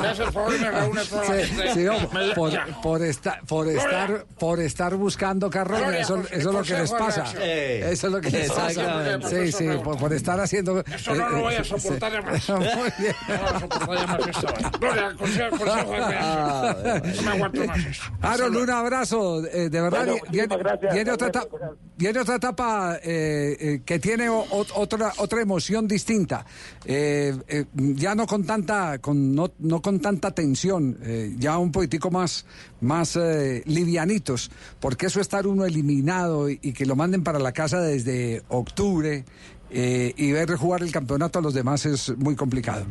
Me 0.00 0.08
hace 0.08 0.22
el 0.22 0.32
favor 0.32 0.54
y 0.54 0.58
me 0.58 0.70
reúne 0.70 1.04
toda 1.04 1.24
la 1.24 1.34
Sí, 1.34 1.42
gente. 1.48 1.74
sí, 1.74 1.80
no, 1.84 1.92
Me- 2.12 2.34
por, 2.34 2.52
por, 2.82 3.02
esta- 3.02 3.40
por 3.46 3.68
estar 3.68 4.24
por 4.38 4.60
estar 4.60 4.94
buscando 4.96 5.50
Gloria, 5.50 5.98
eso, 6.00 6.16
eso 6.30 6.34
es 6.36 6.44
lo 6.44 6.62
que 6.62 6.74
les 6.74 6.90
pasa. 6.92 7.24
Eso 7.42 8.06
es 8.06 8.12
lo 8.12 8.20
que 8.20 8.30
les 8.30 8.48
pasa. 8.50 8.70
Exactamente. 8.70 9.28
Sí, 9.28 9.52
sí, 9.52 9.68
por, 9.82 9.98
por 9.98 10.12
estar 10.12 10.38
haciendo. 10.40 10.80
Eso 10.80 11.14
no 11.14 11.28
lo 11.28 11.40
voy 11.42 11.54
a 11.54 11.60
eh, 11.60 11.64
soportar 11.64 12.12
ya 12.12 12.22
más. 12.22 12.42
sí. 12.42 12.52
Muy 12.76 12.92
bien. 12.98 13.14
No 13.28 13.36
voy 13.38 13.46
a 13.46 13.60
soportar 13.60 13.98
ya 13.98 14.06
más 14.06 14.26
esta 14.28 14.52
vaina. 14.52 14.70
Gloria, 14.78 15.14
consejo, 15.18 15.56
consejo 15.56 15.90
de 15.92 15.96
redacción. 15.96 17.02
No 17.16 17.22
me 17.22 17.30
aguanto 17.30 17.64
más 17.64 17.78
eso. 17.86 18.02
Harold, 18.22 18.56
un 18.56 18.70
abrazo, 18.70 19.44
eh, 19.46 19.68
de 19.70 19.80
verdad. 19.80 19.98
Bueno, 20.06 20.14
vi- 20.14 20.20
viene, 20.30 20.46
muchísimas 20.48 20.58
gracias. 20.58 20.94
viene 20.94 21.12
otra 21.12 21.30
etapa, 21.42 21.72
viene 21.96 22.18
otra 22.20 22.36
etapa 22.36 22.96
eh, 23.02 23.56
eh, 23.60 23.82
que 23.84 23.98
tiene 23.98 24.28
o- 24.28 24.46
otra 24.50 25.12
otra 25.18 25.40
emoción 25.42 25.86
distinta. 25.88 26.44
Eh, 26.84 27.36
ya 27.74 28.14
no 28.14 28.26
con 28.26 28.44
tanta 28.44 28.98
con 28.98 29.34
no, 29.34 29.50
no 29.58 29.80
con 29.82 30.00
tanta 30.00 30.30
tensión, 30.32 30.98
ya 31.38 31.58
un 31.58 31.72
poquitico 31.72 32.10
más 32.10 32.44
más 32.80 33.16
livianitos, 33.64 34.50
porque 34.80 35.06
eso 35.06 35.20
estar 35.20 35.46
uno 35.46 35.64
eliminado 35.64 36.50
y, 36.50 36.58
y 36.62 36.72
que 36.72 36.86
lo 36.86 36.96
manden 36.96 37.22
para 37.22 37.38
la 37.38 37.52
casa 37.52 37.80
desde 37.80 38.42
octubre. 38.48 39.24
Eh, 39.70 40.14
y 40.16 40.32
ver 40.32 40.54
jugar 40.56 40.82
el 40.82 40.92
campeonato 40.92 41.38
a 41.38 41.42
los 41.42 41.54
demás 41.54 41.86
es 41.86 42.16
muy 42.16 42.36
complicado. 42.36 42.84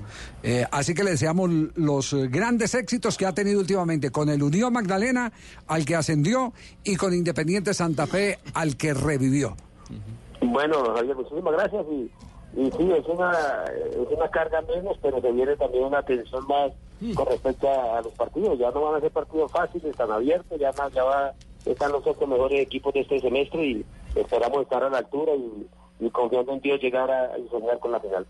Eh, 0.44 0.66
así 0.72 0.94
que 0.94 1.04
le 1.04 1.12
deseamos 1.12 1.50
los 1.76 2.14
grandes 2.30 2.76
éxitos 2.76 3.18
que 3.18 3.26
ha 3.26 3.34
tenido 3.34 3.60
últimamente 3.60 4.12
con 4.12 4.30
el 4.30 4.44
Unión 4.44 4.74
Magdalena, 4.74 5.32
al 5.68 5.86
que 5.86 5.96
ascendió, 5.96 6.54
y 6.84 6.96
con 6.96 7.14
Independiente 7.14 7.74
Santa 7.74 8.08
Fe, 8.08 8.40
al 8.54 8.76
que 8.76 8.94
revivió. 8.94 9.56
Bueno, 10.42 10.94
Javier, 10.96 11.16
muchísimas 11.16 11.54
gracias 11.54 11.86
y, 11.90 12.12
y 12.60 12.72
sí, 12.72 12.92
es 12.92 13.06
una, 13.08 13.32
es 13.66 14.18
una 14.18 14.30
carga 14.30 14.62
menos, 14.62 14.98
pero 15.02 15.22
se 15.22 15.32
viene 15.32 15.56
también 15.56 15.86
una 15.86 16.04
tensión 16.04 16.46
más 16.48 16.72
con 17.16 17.26
respecto 17.26 17.70
a, 17.70 18.00
a 18.00 18.02
los 18.02 18.14
partidos. 18.14 18.60
Ya 18.60 18.72
no 18.72 18.82
van 18.82 18.96
a 18.96 19.00
ser 19.00 19.12
partidos 19.12 19.52
fáciles, 19.52 19.86
están 19.86 20.12
abiertos, 20.12 20.60
ya, 20.60 20.72
más, 20.74 20.92
ya 20.94 21.04
va, 21.04 21.34
están 21.66 21.92
los 21.92 22.06
ocho 22.06 22.28
mejores 22.28 22.62
equipos 22.62 22.94
de 22.94 23.02
este 23.02 23.20
semestre 23.20 23.66
y 23.66 23.86
esperamos 24.16 24.62
estar 24.62 24.84
a 24.84 24.90
la 24.90 25.00
altura 25.00 25.34
y, 25.36 25.68
y 26.00 26.10
confiando 26.10 26.54
en 26.54 26.60
Dios 26.62 26.82
llegar 26.82 27.10
a, 27.10 27.38
y 27.38 27.48
soñar 27.50 27.80
con 27.80 27.92
la 27.92 28.00
final. 28.00 28.26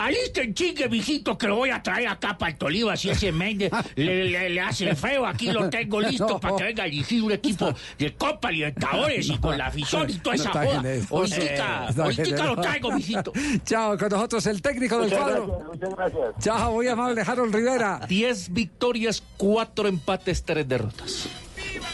Alista 0.00 0.42
el 0.42 0.54
chique, 0.54 0.86
viejito, 0.86 1.36
que 1.36 1.48
lo 1.48 1.56
voy 1.56 1.70
a 1.70 1.82
traer 1.82 2.06
acá 2.06 2.38
para 2.38 2.52
el 2.52 2.56
Tolima, 2.56 2.96
si 2.96 3.10
ese 3.10 3.32
Méndez 3.32 3.72
le, 3.96 4.26
le- 4.26 4.48
le 4.50 4.60
hace 4.60 4.94
feo. 4.94 5.26
Aquí 5.26 5.50
lo 5.50 5.68
tengo 5.68 6.00
listo 6.00 6.28
No. 6.28 6.38
para 6.38 6.54
que 6.54 6.62
venga 6.62 6.84
a 6.84 6.86
dirigir 6.86 7.20
un 7.20 7.32
equipo 7.32 7.74
de 7.98 8.14
Copa 8.14 8.48
Libertadores 8.52 9.28
y 9.28 9.36
con 9.38 9.58
la 9.58 9.66
afición 9.66 10.08
y 10.08 10.18
toda 10.18 10.36
No 10.36 10.42
esa 10.42 10.50
joda. 10.52 10.82
Ahorita, 11.10 11.88
ahorita 11.88 12.44
lo 12.46 12.56
traigo, 12.60 12.92
viejito. 12.94 13.32
Chao, 13.64 13.98
con 13.98 14.08
nosotros 14.10 14.46
el 14.46 14.62
técnico 14.62 14.98
del 15.00 15.06
Muchas 15.10 15.18
cuadro. 15.20 15.46
gracias, 15.48 15.66
muchas 15.66 15.96
gracias. 15.96 16.44
Chao, 16.44 16.72
muy 16.74 16.86
amable, 16.86 17.22
Harold 17.26 17.52
Rivera. 17.56 18.00
10 18.08 18.52
victorias, 18.52 19.20
4 19.36 19.88
empates, 19.88 20.44
3 20.44 20.68
derrotas. 20.68 21.28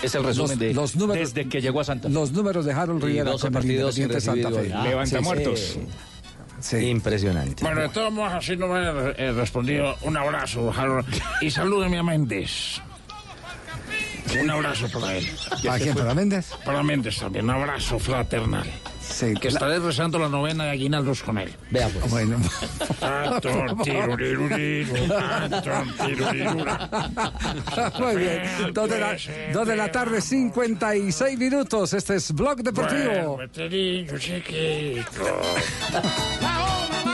Es 0.02 0.14
el 0.14 0.24
resumen 0.24 0.50
Los- 0.50 0.58
de 0.58 0.74
los 0.74 0.96
números- 0.96 1.34
desde 1.34 1.48
que 1.48 1.60
llegó 1.60 1.80
a 1.80 1.84
Santa 1.84 2.08
Fe. 2.08 2.14
Los 2.14 2.32
números 2.32 2.64
de 2.64 2.72
Harold 2.72 3.02
Rivera 3.02 3.30
12 3.32 3.42
con 3.42 3.48
el 3.48 3.52
partidos 3.54 3.98
Independiente 3.98 4.20
Santa 4.44 4.60
Fe. 4.62 4.68
gol. 4.74 4.82
Levanta 4.84 5.18
Sí, 5.18 5.24
muertos. 5.24 5.60
sí. 5.60 5.80
Sí. 6.60 6.76
Impresionante. 6.86 7.62
Bueno, 7.62 7.82
de 7.82 7.88
todos 7.90 8.10
modos, 8.12 8.32
así 8.34 8.56
no 8.56 8.68
me 8.68 8.80
he 9.18 9.32
respondido. 9.32 9.96
Un 10.02 10.16
abrazo, 10.16 10.72
Harold. 10.74 11.04
Y 11.42 11.50
salúdeme 11.50 11.98
a 11.98 12.02
Méndez. 12.02 12.80
Un 14.40 14.50
abrazo 14.50 14.88
para 14.88 15.16
él. 15.16 15.28
¿Para 15.64 15.78
quién? 15.78 15.94
¿Para 15.94 16.14
Méndez? 16.14 16.46
Para 16.64 16.82
Méndez 16.82 17.18
también. 17.18 17.44
Un 17.44 17.50
abrazo 17.50 17.98
fraternal. 17.98 18.64
Sí. 19.00 19.34
Que 19.34 19.48
estaré 19.48 19.78
rezando 19.78 20.18
la 20.18 20.28
novena 20.28 20.64
de 20.64 20.70
aguinaldos 20.70 21.22
con 21.22 21.38
él. 21.38 21.52
Vea 21.70 21.88
pues. 21.88 22.10
Bueno. 22.10 22.38
Muy 27.98 28.16
bien. 28.16 28.42
Dos 28.72 28.90
de, 28.90 28.98
la, 28.98 29.16
dos 29.52 29.68
de 29.68 29.76
la 29.76 29.92
tarde, 29.92 30.20
56 30.20 31.38
minutos. 31.38 31.92
Este 31.92 32.16
es 32.16 32.32
Blog 32.32 32.62
Deportivo. 32.62 33.36
Bueno, 33.36 34.18
chiquito. 34.18 35.40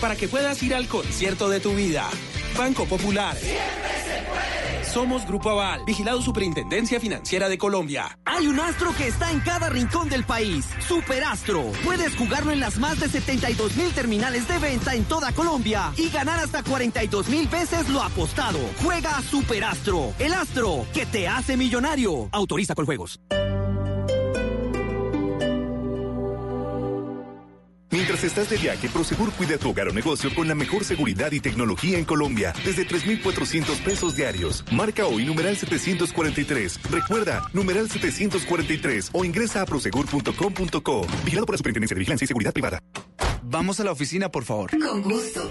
para 0.00 0.16
que 0.16 0.28
puedas 0.28 0.62
ir 0.62 0.74
al 0.74 0.88
concierto 0.88 1.48
de 1.48 1.60
tu 1.60 1.74
vida. 1.74 2.08
Banco 2.56 2.86
Popular. 2.86 3.36
Somos 4.94 5.26
Grupo 5.26 5.50
Aval, 5.50 5.82
vigilado 5.84 6.22
Superintendencia 6.22 7.00
Financiera 7.00 7.48
de 7.48 7.58
Colombia. 7.58 8.16
Hay 8.24 8.46
un 8.46 8.60
astro 8.60 8.94
que 8.96 9.08
está 9.08 9.32
en 9.32 9.40
cada 9.40 9.68
rincón 9.68 10.08
del 10.08 10.24
país. 10.24 10.66
Superastro. 10.86 11.72
Puedes 11.82 12.14
jugarlo 12.14 12.52
en 12.52 12.60
las 12.60 12.78
más 12.78 13.00
de 13.00 13.08
72 13.08 13.76
mil 13.76 13.92
terminales 13.92 14.46
de 14.46 14.58
venta 14.58 14.94
en 14.94 15.04
toda 15.04 15.32
Colombia 15.32 15.92
y 15.96 16.10
ganar 16.10 16.38
hasta 16.38 16.62
42 16.62 17.28
mil 17.28 17.48
veces 17.48 17.88
lo 17.88 18.02
apostado. 18.02 18.60
Juega 18.84 19.18
a 19.18 19.22
Superastro. 19.22 20.14
El 20.20 20.32
astro 20.32 20.86
que 20.94 21.06
te 21.06 21.26
hace 21.26 21.56
millonario. 21.56 22.28
Autoriza 22.30 22.76
con 22.76 22.86
juegos. 22.86 23.18
Mientras 28.04 28.24
estás 28.24 28.50
de 28.50 28.58
viaje, 28.58 28.86
Prosegur 28.90 29.32
cuida 29.32 29.56
tu 29.56 29.70
hogar 29.70 29.88
o 29.88 29.92
negocio 29.94 30.28
con 30.34 30.46
la 30.46 30.54
mejor 30.54 30.84
seguridad 30.84 31.32
y 31.32 31.40
tecnología 31.40 31.96
en 31.96 32.04
Colombia, 32.04 32.52
desde 32.62 32.84
3,400 32.84 33.78
pesos 33.78 34.14
diarios. 34.14 34.62
Marca 34.70 35.06
hoy 35.06 35.24
numeral 35.24 35.56
743. 35.56 36.80
Recuerda, 36.90 37.48
numeral 37.54 37.88
743 37.88 39.08
o 39.10 39.24
ingresa 39.24 39.62
a 39.62 39.64
prosegur.com.co. 39.64 41.06
Vigilado 41.24 41.46
por 41.46 41.54
la 41.54 41.56
Superintendencia 41.56 41.94
de 41.94 41.98
Vigilancia 42.00 42.26
y 42.26 42.28
Seguridad 42.28 42.52
Privada. 42.52 42.78
Vamos 43.42 43.80
a 43.80 43.84
la 43.84 43.92
oficina, 43.92 44.28
por 44.28 44.44
favor. 44.44 44.78
Con 44.78 45.00
gusto. 45.00 45.50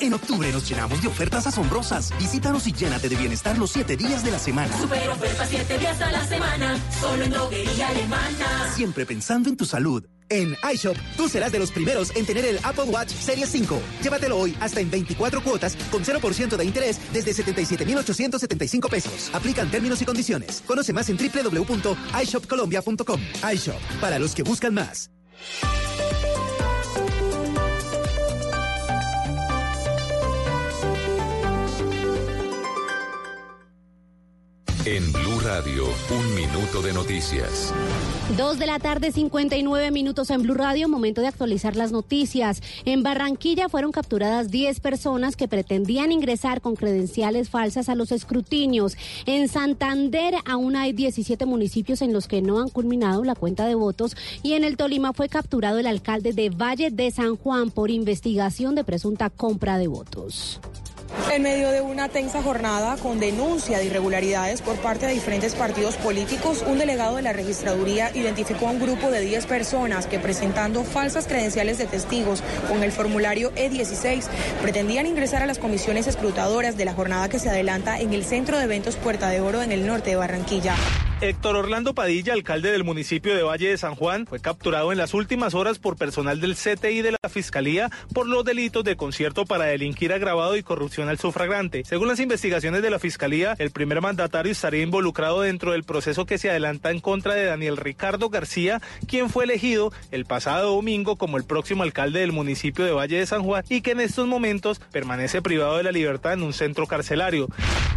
En 0.00 0.14
octubre 0.14 0.52
nos 0.52 0.68
llenamos 0.68 1.02
de 1.02 1.08
ofertas 1.08 1.46
asombrosas. 1.46 2.12
Visítanos 2.18 2.66
y 2.66 2.72
llénate 2.72 3.08
de 3.08 3.16
bienestar 3.16 3.58
los 3.58 3.70
siete 3.70 3.96
días 3.96 4.24
de 4.24 4.30
la 4.30 4.38
semana. 4.38 4.76
Super 4.78 5.08
ofertas 5.08 5.48
7 5.50 5.78
días 5.78 6.00
a 6.00 6.12
la 6.12 6.26
semana. 6.26 6.78
Solo 7.00 7.24
en 7.24 7.30
droguería 7.30 7.88
alemana. 7.88 8.72
Siempre 8.74 9.06
pensando 9.06 9.48
en 9.48 9.56
tu 9.56 9.64
salud. 9.64 10.04
En 10.30 10.54
iShop, 10.74 10.94
tú 11.16 11.26
serás 11.28 11.52
de 11.52 11.58
los 11.58 11.72
primeros 11.72 12.14
en 12.14 12.26
tener 12.26 12.44
el 12.44 12.58
Apple 12.62 12.84
Watch 12.84 13.08
Series 13.08 13.48
5. 13.48 13.80
Llévatelo 14.02 14.38
hoy 14.38 14.54
hasta 14.60 14.80
en 14.80 14.90
24 14.90 15.42
cuotas 15.42 15.74
con 15.90 16.04
0% 16.04 16.56
de 16.56 16.64
interés 16.64 17.00
desde 17.12 17.32
77,875 17.32 18.88
pesos. 18.88 19.30
Aplican 19.32 19.70
términos 19.70 20.02
y 20.02 20.04
condiciones. 20.04 20.62
Conoce 20.66 20.92
más 20.92 21.08
en 21.08 21.16
www.ishopcolombia.com. 21.16 23.20
iShop, 23.52 23.80
para 24.00 24.18
los 24.18 24.34
que 24.34 24.42
buscan 24.42 24.74
más. 24.74 25.10
En 34.90 35.12
Blue 35.12 35.38
Radio, 35.40 35.84
un 35.84 36.34
minuto 36.34 36.80
de 36.80 36.94
noticias. 36.94 37.74
Dos 38.38 38.58
de 38.58 38.64
la 38.64 38.78
tarde, 38.78 39.12
59 39.12 39.90
minutos 39.90 40.30
en 40.30 40.40
Blue 40.40 40.54
Radio, 40.54 40.88
momento 40.88 41.20
de 41.20 41.26
actualizar 41.26 41.76
las 41.76 41.92
noticias. 41.92 42.62
En 42.86 43.02
Barranquilla 43.02 43.68
fueron 43.68 43.92
capturadas 43.92 44.50
10 44.50 44.80
personas 44.80 45.36
que 45.36 45.46
pretendían 45.46 46.10
ingresar 46.10 46.62
con 46.62 46.74
credenciales 46.74 47.50
falsas 47.50 47.90
a 47.90 47.94
los 47.94 48.12
escrutinios. 48.12 48.96
En 49.26 49.48
Santander 49.48 50.36
aún 50.46 50.74
hay 50.74 50.94
17 50.94 51.44
municipios 51.44 52.00
en 52.00 52.14
los 52.14 52.26
que 52.26 52.40
no 52.40 52.58
han 52.58 52.70
culminado 52.70 53.24
la 53.24 53.34
cuenta 53.34 53.66
de 53.66 53.74
votos 53.74 54.16
y 54.42 54.54
en 54.54 54.64
el 54.64 54.78
Tolima 54.78 55.12
fue 55.12 55.28
capturado 55.28 55.78
el 55.78 55.86
alcalde 55.86 56.32
de 56.32 56.48
Valle 56.48 56.90
de 56.90 57.10
San 57.10 57.36
Juan 57.36 57.70
por 57.70 57.90
investigación 57.90 58.74
de 58.74 58.84
presunta 58.84 59.28
compra 59.28 59.76
de 59.76 59.88
votos. 59.88 60.62
En 61.32 61.42
medio 61.42 61.70
de 61.70 61.80
una 61.80 62.08
tensa 62.08 62.42
jornada 62.42 62.96
con 62.96 63.20
denuncia 63.20 63.78
de 63.78 63.86
irregularidades 63.86 64.62
por 64.62 64.76
parte 64.76 65.06
de 65.06 65.12
diferentes 65.12 65.54
partidos 65.54 65.96
políticos, 65.96 66.64
un 66.66 66.78
delegado 66.78 67.16
de 67.16 67.22
la 67.22 67.32
registraduría 67.32 68.10
identificó 68.14 68.68
a 68.68 68.72
un 68.72 68.80
grupo 68.80 69.10
de 69.10 69.20
10 69.20 69.46
personas 69.46 70.06
que 70.06 70.18
presentando 70.18 70.84
falsas 70.84 71.26
credenciales 71.26 71.78
de 71.78 71.86
testigos 71.86 72.42
con 72.68 72.82
el 72.82 72.92
formulario 72.92 73.52
E16 73.54 74.24
pretendían 74.62 75.06
ingresar 75.06 75.42
a 75.42 75.46
las 75.46 75.58
comisiones 75.58 76.06
escrutadoras 76.06 76.76
de 76.76 76.84
la 76.84 76.94
jornada 76.94 77.28
que 77.28 77.38
se 77.38 77.50
adelanta 77.50 78.00
en 78.00 78.12
el 78.12 78.24
Centro 78.24 78.58
de 78.58 78.64
Eventos 78.64 78.96
Puerta 78.96 79.28
de 79.28 79.40
Oro 79.40 79.62
en 79.62 79.72
el 79.72 79.86
norte 79.86 80.10
de 80.10 80.16
Barranquilla. 80.16 80.74
Héctor 81.20 81.56
Orlando 81.56 81.94
Padilla, 81.94 82.32
alcalde 82.32 82.70
del 82.70 82.84
municipio 82.84 83.34
de 83.34 83.42
Valle 83.42 83.70
de 83.70 83.76
San 83.76 83.96
Juan, 83.96 84.24
fue 84.24 84.38
capturado 84.38 84.92
en 84.92 84.98
las 84.98 85.14
últimas 85.14 85.52
horas 85.54 85.80
por 85.80 85.96
personal 85.96 86.40
del 86.40 86.54
CTI 86.54 87.02
de 87.02 87.16
la 87.20 87.28
Fiscalía 87.28 87.90
por 88.14 88.28
los 88.28 88.44
delitos 88.44 88.84
de 88.84 88.96
concierto 88.96 89.44
para 89.44 89.64
delinquir 89.64 90.12
agravado 90.12 90.56
y 90.56 90.62
corrupción 90.62 90.97
al 91.06 91.18
sufragante. 91.18 91.84
Según 91.84 92.08
las 92.08 92.18
investigaciones 92.18 92.82
de 92.82 92.90
la 92.90 92.98
Fiscalía, 92.98 93.54
el 93.58 93.70
primer 93.70 94.00
mandatario 94.00 94.50
estaría 94.50 94.82
involucrado 94.82 95.42
dentro 95.42 95.72
del 95.72 95.84
proceso 95.84 96.26
que 96.26 96.38
se 96.38 96.50
adelanta 96.50 96.90
en 96.90 97.00
contra 97.00 97.34
de 97.34 97.44
Daniel 97.44 97.76
Ricardo 97.76 98.30
García, 98.30 98.80
quien 99.06 99.30
fue 99.30 99.44
elegido 99.44 99.92
el 100.10 100.24
pasado 100.24 100.74
domingo 100.74 101.16
como 101.16 101.36
el 101.36 101.44
próximo 101.44 101.82
alcalde 101.82 102.20
del 102.20 102.32
municipio 102.32 102.84
de 102.84 102.92
Valle 102.92 103.18
de 103.18 103.26
San 103.26 103.44
Juan 103.44 103.64
y 103.68 103.82
que 103.82 103.92
en 103.92 104.00
estos 104.00 104.26
momentos 104.26 104.80
permanece 104.90 105.42
privado 105.42 105.76
de 105.76 105.82
la 105.82 105.92
libertad 105.92 106.32
en 106.32 106.42
un 106.42 106.52
centro 106.52 106.86
carcelario. 106.86 107.48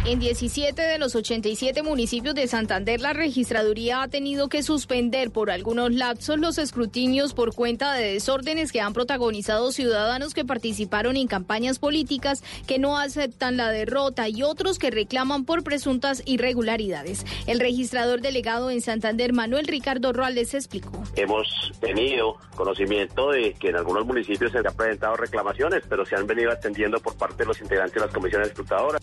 En 0.04 0.18
17 0.18 0.82
de 0.82 0.98
los 0.98 1.14
87 1.14 1.82
municipios 1.82 2.34
de 2.34 2.48
Santander, 2.48 3.00
la 3.00 3.12
registraduría 3.12 4.02
ha 4.02 4.08
tenido 4.08 4.48
que 4.48 4.64
suspender 4.64 5.30
por 5.30 5.50
algunos 5.50 5.92
lapsos 5.92 6.38
los 6.38 6.58
escrutinios 6.58 7.34
por 7.34 7.54
cuenta 7.54 7.94
de 7.94 8.14
desórdenes 8.14 8.72
que 8.72 8.80
han 8.80 8.92
protagonizado 8.92 9.70
ciudadanos 9.70 10.34
que 10.34 10.44
participaron 10.44 11.16
en 11.16 11.28
campañas 11.28 11.78
políticas 11.78 12.42
que 12.66 12.80
no 12.80 12.91
aceptan 12.98 13.56
la 13.56 13.70
derrota 13.70 14.28
y 14.28 14.42
otros 14.42 14.78
que 14.78 14.90
reclaman 14.90 15.44
por 15.44 15.62
presuntas 15.62 16.22
irregularidades. 16.26 17.24
El 17.46 17.60
registrador 17.60 18.20
delegado 18.20 18.70
en 18.70 18.80
Santander, 18.80 19.32
Manuel 19.32 19.66
Ricardo 19.66 20.12
Roales, 20.12 20.54
explicó. 20.54 21.02
Hemos 21.16 21.72
tenido 21.80 22.36
conocimiento 22.54 23.30
de 23.30 23.54
que 23.54 23.68
en 23.68 23.76
algunos 23.76 24.06
municipios 24.06 24.52
se 24.52 24.58
han 24.58 24.74
presentado 24.76 25.16
reclamaciones, 25.16 25.82
pero 25.88 26.04
se 26.04 26.16
han 26.16 26.26
venido 26.26 26.50
atendiendo 26.50 26.98
por 27.00 27.16
parte 27.16 27.42
de 27.42 27.46
los 27.46 27.60
integrantes 27.60 27.94
de 27.94 28.00
las 28.00 28.14
comisiones 28.14 28.48
escrutadoras. 28.48 29.00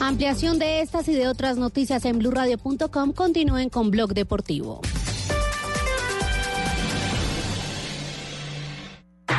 Ampliación 0.00 0.58
de 0.58 0.80
estas 0.80 1.08
y 1.08 1.14
de 1.14 1.28
otras 1.28 1.58
noticias 1.58 2.04
en 2.04 2.18
blurradio.com. 2.18 3.12
Continúen 3.12 3.68
con 3.68 3.90
Blog 3.90 4.14
Deportivo. 4.14 4.80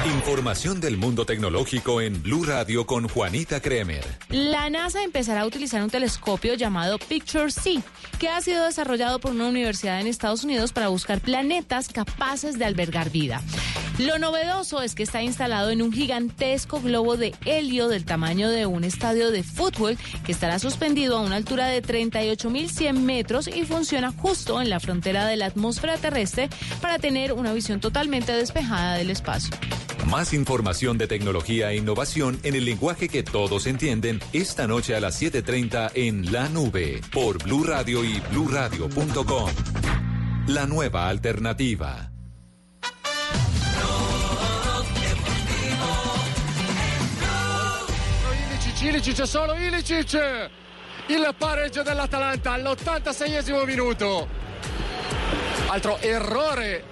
Información 0.05 0.81
del 0.81 0.97
mundo 0.97 1.27
tecnológico 1.27 2.01
en 2.01 2.23
Blue 2.23 2.43
Radio 2.43 2.87
con 2.87 3.07
Juanita 3.07 3.61
Kremer. 3.61 4.03
La 4.29 4.67
NASA 4.71 5.03
empezará 5.03 5.41
a 5.41 5.45
utilizar 5.45 5.83
un 5.83 5.91
telescopio 5.91 6.55
llamado 6.55 6.97
Picture-C, 6.97 7.83
que 8.17 8.27
ha 8.27 8.41
sido 8.41 8.65
desarrollado 8.65 9.19
por 9.19 9.31
una 9.31 9.47
universidad 9.47 10.01
en 10.01 10.07
Estados 10.07 10.43
Unidos 10.43 10.73
para 10.73 10.87
buscar 10.87 11.21
planetas 11.21 11.87
capaces 11.87 12.57
de 12.57 12.65
albergar 12.65 13.11
vida. 13.11 13.43
Lo 13.99 14.17
novedoso 14.17 14.81
es 14.81 14.95
que 14.95 15.03
está 15.03 15.21
instalado 15.21 15.69
en 15.69 15.83
un 15.83 15.93
gigantesco 15.93 16.81
globo 16.81 17.17
de 17.17 17.35
helio 17.45 17.87
del 17.87 18.03
tamaño 18.03 18.49
de 18.49 18.65
un 18.65 18.83
estadio 18.83 19.29
de 19.29 19.43
fútbol 19.43 19.97
que 20.25 20.31
estará 20.31 20.57
suspendido 20.57 21.17
a 21.17 21.21
una 21.21 21.35
altura 21.35 21.67
de 21.67 21.83
38.100 21.83 22.93
metros 22.93 23.47
y 23.47 23.65
funciona 23.65 24.11
justo 24.11 24.59
en 24.59 24.71
la 24.71 24.79
frontera 24.79 25.27
de 25.27 25.37
la 25.37 25.45
atmósfera 25.45 25.97
terrestre 25.97 26.49
para 26.81 26.97
tener 26.97 27.33
una 27.33 27.53
visión 27.53 27.79
totalmente 27.79 28.31
despejada 28.31 28.95
del 28.95 29.11
espacio. 29.11 29.55
Más 30.07 30.33
información 30.33 30.97
de 30.97 31.07
tecnología 31.07 31.71
e 31.71 31.77
innovación 31.77 32.39
en 32.43 32.55
el 32.55 32.65
lenguaje 32.65 33.07
que 33.07 33.23
todos 33.23 33.65
entienden 33.67 34.19
esta 34.33 34.67
noche 34.67 34.95
a 34.95 34.99
las 34.99 35.21
7:30 35.21 35.91
en 35.95 36.31
La 36.31 36.49
Nube 36.49 37.01
por 37.13 37.41
Blue 37.43 37.63
Radio 37.63 38.03
y 38.03 38.19
bluradio.com. 38.31 39.51
La 40.47 40.65
nueva 40.65 41.07
alternativa. 41.07 42.11
Ilicic, 48.51 48.81
Ilicic, 48.81 49.25
solo 49.25 49.55
Ilicic. 49.57 50.19
Il 51.07 51.35
pareggio 51.37 51.83
dell'Atalanta 51.83 52.53
all'86esimo 52.53 53.65
minuto. 53.65 54.27
Altro 55.67 55.97
errore 55.99 56.83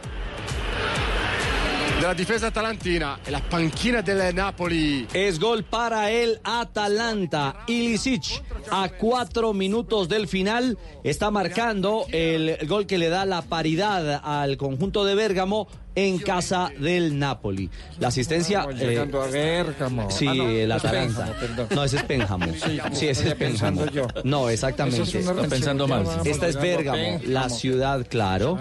della 1.99 2.13
difesa 2.13 2.47
atalantina 2.47 3.19
e 3.25 3.29
la 3.29 3.41
panchina 3.41 4.01
del 4.01 4.33
Napoli. 4.33 5.05
Es 5.11 5.37
gol 5.37 5.65
para 5.65 6.09
el 6.09 6.39
Atalanta. 6.43 7.63
Ilicic 7.67 8.41
a 8.71 8.87
cuatro 8.89 9.51
minutos 9.53 10.07
del 10.07 10.27
final 10.29 10.77
está 11.03 11.29
marcando 11.29 12.05
el 12.11 12.57
gol 12.67 12.85
que 12.85 12.97
le 12.97 13.09
da 13.09 13.25
la 13.25 13.41
paridad 13.41 14.21
al 14.23 14.55
conjunto 14.55 15.03
de 15.03 15.15
Bérgamo 15.15 15.67
en 15.95 16.19
casa 16.19 16.71
del 16.79 17.17
Napoli. 17.17 17.69
La 17.99 18.09
asistencia... 18.09 18.59
Estamos 18.59 18.79
llegando 18.79 19.21
a 19.21 19.27
Bérgamo. 19.27 20.11
Sí, 20.11 20.27
Ah, 20.27 20.33
no, 20.33 20.49
el 20.49 20.71
Atalanta. 20.71 21.35
No, 21.71 21.83
ese 21.83 21.97
es 21.97 22.03
Pénjamo. 22.03 22.45
Sí, 22.93 23.07
ese 23.07 23.29
es 23.29 23.35
Pénjamo. 23.35 23.85
No, 24.23 24.49
exactamente. 24.49 25.01
Es 25.19 25.27
pensando 25.49 25.87
mal. 25.87 26.05
Esta 26.25 26.47
es 26.47 26.55
Bérgamo, 26.59 27.19
la 27.25 27.49
ciudad, 27.49 28.05
claro, 28.07 28.57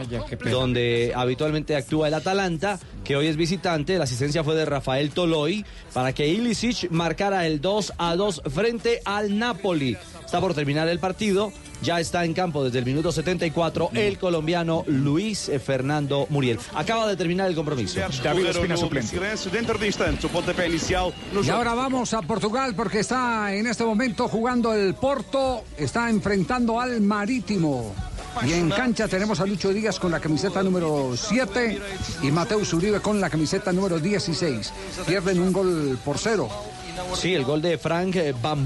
donde 0.50 1.12
habitualmente 1.14 1.76
actúa 1.76 2.08
el 2.08 2.14
Atalanta, 2.14 2.78
que 3.04 3.16
hoy 3.16 3.26
es 3.26 3.36
visitante. 3.36 3.98
La 3.98 4.04
asistencia 4.04 4.42
fue 4.44 4.54
de 4.54 4.64
Rafael 4.64 5.10
Toloy 5.10 5.64
para 5.92 6.12
que 6.12 6.26
Ilicic 6.28 6.90
marcara 6.90 7.46
el 7.46 7.60
2 7.60 7.92
a 7.98 8.16
2 8.16 8.42
frente 8.50 9.00
al 9.04 9.38
Napoli. 9.38 9.96
Está 10.28 10.42
por 10.42 10.52
terminar 10.52 10.86
el 10.88 10.98
partido. 10.98 11.50
Ya 11.80 12.00
está 12.00 12.22
en 12.26 12.34
campo 12.34 12.62
desde 12.62 12.80
el 12.80 12.84
minuto 12.84 13.10
74 13.10 13.92
el 13.94 14.18
colombiano 14.18 14.84
Luis 14.86 15.50
Fernando 15.64 16.26
Muriel. 16.28 16.58
Acaba 16.74 17.08
de 17.08 17.16
terminar 17.16 17.48
el 17.48 17.54
compromiso. 17.54 17.98
Y 21.42 21.48
ahora 21.48 21.72
vamos 21.72 22.12
a 22.12 22.20
Portugal 22.20 22.74
porque 22.76 22.98
está 22.98 23.54
en 23.54 23.68
este 23.68 23.84
momento 23.84 24.28
jugando 24.28 24.74
el 24.74 24.92
Porto, 24.96 25.64
está 25.78 26.10
enfrentando 26.10 26.78
al 26.78 27.00
Marítimo. 27.00 27.94
Y 28.46 28.52
en 28.52 28.68
cancha 28.68 29.08
tenemos 29.08 29.40
a 29.40 29.46
Lucho 29.46 29.72
Díaz 29.72 29.98
con 29.98 30.10
la 30.10 30.20
camiseta 30.20 30.62
número 30.62 31.16
7 31.16 31.80
y 32.22 32.30
Mateus 32.30 32.70
Uribe 32.74 33.00
con 33.00 33.18
la 33.18 33.30
camiseta 33.30 33.72
número 33.72 33.98
16. 33.98 34.74
Pierden 35.06 35.40
un 35.40 35.54
gol 35.54 35.98
por 36.04 36.18
cero. 36.18 36.50
Sí, 37.14 37.32
el 37.34 37.44
gol 37.44 37.62
de 37.62 37.78
Frank 37.78 38.14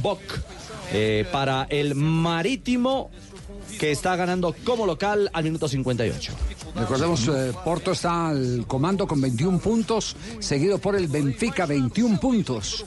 Bock 0.03 0.21
eh, 0.93 1.27
para 1.33 1.67
el 1.71 1.95
Marítimo 1.95 3.11
que 3.83 3.91
está 3.91 4.15
ganando 4.15 4.55
como 4.65 4.87
local 4.87 5.29
al 5.33 5.43
minuto 5.43 5.67
58. 5.67 6.33
Recordemos, 6.77 7.27
eh, 7.27 7.53
Porto 7.65 7.91
está 7.91 8.29
al 8.29 8.65
comando 8.69 9.09
con 9.09 9.21
21 9.21 9.59
puntos, 9.59 10.15
seguido 10.39 10.79
por 10.79 10.95
el 10.95 11.09
Benfica, 11.09 11.67
21 11.67 12.21
puntos. 12.21 12.85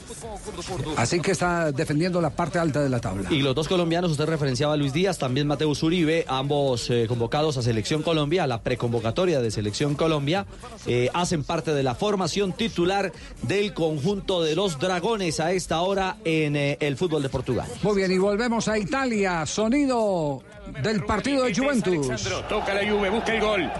Así 0.96 1.20
que 1.20 1.32
está 1.32 1.70
defendiendo 1.70 2.18
la 2.22 2.30
parte 2.30 2.58
alta 2.58 2.82
de 2.82 2.88
la 2.88 2.98
tabla. 2.98 3.30
Y 3.30 3.42
los 3.42 3.54
dos 3.54 3.68
colombianos, 3.68 4.10
usted 4.10 4.24
referenciaba 4.24 4.72
a 4.72 4.78
Luis 4.78 4.94
Díaz, 4.94 5.18
también 5.18 5.46
Mateus 5.46 5.82
Uribe, 5.82 6.24
ambos 6.28 6.88
eh, 6.88 7.04
convocados 7.06 7.58
a 7.58 7.62
Selección 7.62 8.02
Colombia, 8.02 8.44
a 8.44 8.46
la 8.46 8.62
preconvocatoria 8.62 9.40
de 9.40 9.50
Selección 9.50 9.96
Colombia, 9.96 10.46
eh, 10.86 11.10
hacen 11.12 11.44
parte 11.44 11.74
de 11.74 11.82
la 11.82 11.94
formación 11.94 12.54
titular 12.54 13.12
del 13.42 13.74
conjunto 13.74 14.42
de 14.42 14.56
los 14.56 14.78
Dragones 14.78 15.40
a 15.40 15.52
esta 15.52 15.82
hora 15.82 16.16
en 16.24 16.56
el 16.56 16.96
fútbol 16.96 17.22
de 17.22 17.28
Portugal. 17.28 17.68
Muy 17.82 17.96
bien, 17.96 18.10
y 18.10 18.16
volvemos 18.16 18.66
a 18.68 18.78
Italia. 18.78 19.44
Sonido 19.44 20.42
del 20.82 21.04
partido 21.04 21.44
de 21.44 21.54
Juventus. 21.54 22.08
Alexandro, 22.08 22.44
toca 22.48 22.74
la 22.74 22.88
Juve, 22.88 23.10
busca 23.10 23.34
el 23.34 23.40
gol. 23.40 23.70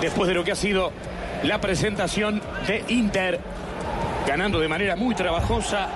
Después 0.00 0.28
de 0.28 0.34
lo 0.34 0.44
que 0.44 0.52
ha 0.52 0.56
sido 0.56 0.92
la 1.42 1.60
presentación 1.60 2.40
de 2.66 2.84
Inter, 2.88 3.40
ganando 4.26 4.60
de 4.60 4.68
manera 4.68 4.96
muy 4.96 5.14
trabajosa. 5.14 5.88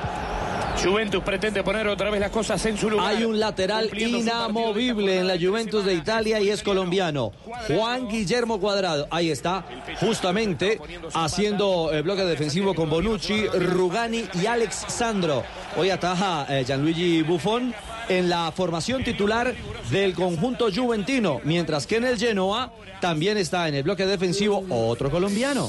Juventus 0.82 1.22
pretende 1.22 1.62
poner 1.62 1.86
otra 1.86 2.10
vez 2.10 2.20
las 2.20 2.30
cosas 2.30 2.64
en 2.66 2.76
su 2.76 2.90
lugar. 2.90 3.14
Hay 3.14 3.24
un 3.24 3.38
lateral 3.38 3.90
inamovible 3.96 5.20
en 5.20 5.28
la 5.28 5.38
Juventus 5.38 5.84
de 5.84 5.94
Italia 5.94 6.40
y 6.40 6.50
es 6.50 6.62
colombiano. 6.62 7.32
Juan 7.68 8.08
Guillermo 8.08 8.58
Cuadrado. 8.58 9.06
Ahí 9.10 9.30
está, 9.30 9.64
justamente 10.00 10.80
haciendo 11.14 11.90
el 11.92 12.02
bloque 12.02 12.24
defensivo 12.24 12.74
con 12.74 12.90
Bonucci, 12.90 13.46
Rugani 13.46 14.24
y 14.34 14.46
Alex 14.46 14.86
Sandro. 14.88 15.44
Hoy 15.76 15.90
ataja 15.90 16.46
eh, 16.48 16.64
Gianluigi 16.66 17.22
Buffon 17.22 17.72
en 18.08 18.28
la 18.28 18.52
formación 18.52 19.04
titular 19.04 19.54
del 19.90 20.14
conjunto 20.14 20.68
juventino, 20.74 21.40
mientras 21.44 21.86
que 21.86 21.96
en 21.96 22.04
el 22.04 22.18
Genoa 22.18 22.72
también 23.00 23.36
está 23.36 23.68
en 23.68 23.74
el 23.74 23.82
bloque 23.82 24.06
defensivo 24.06 24.64
otro 24.70 25.10
colombiano. 25.10 25.68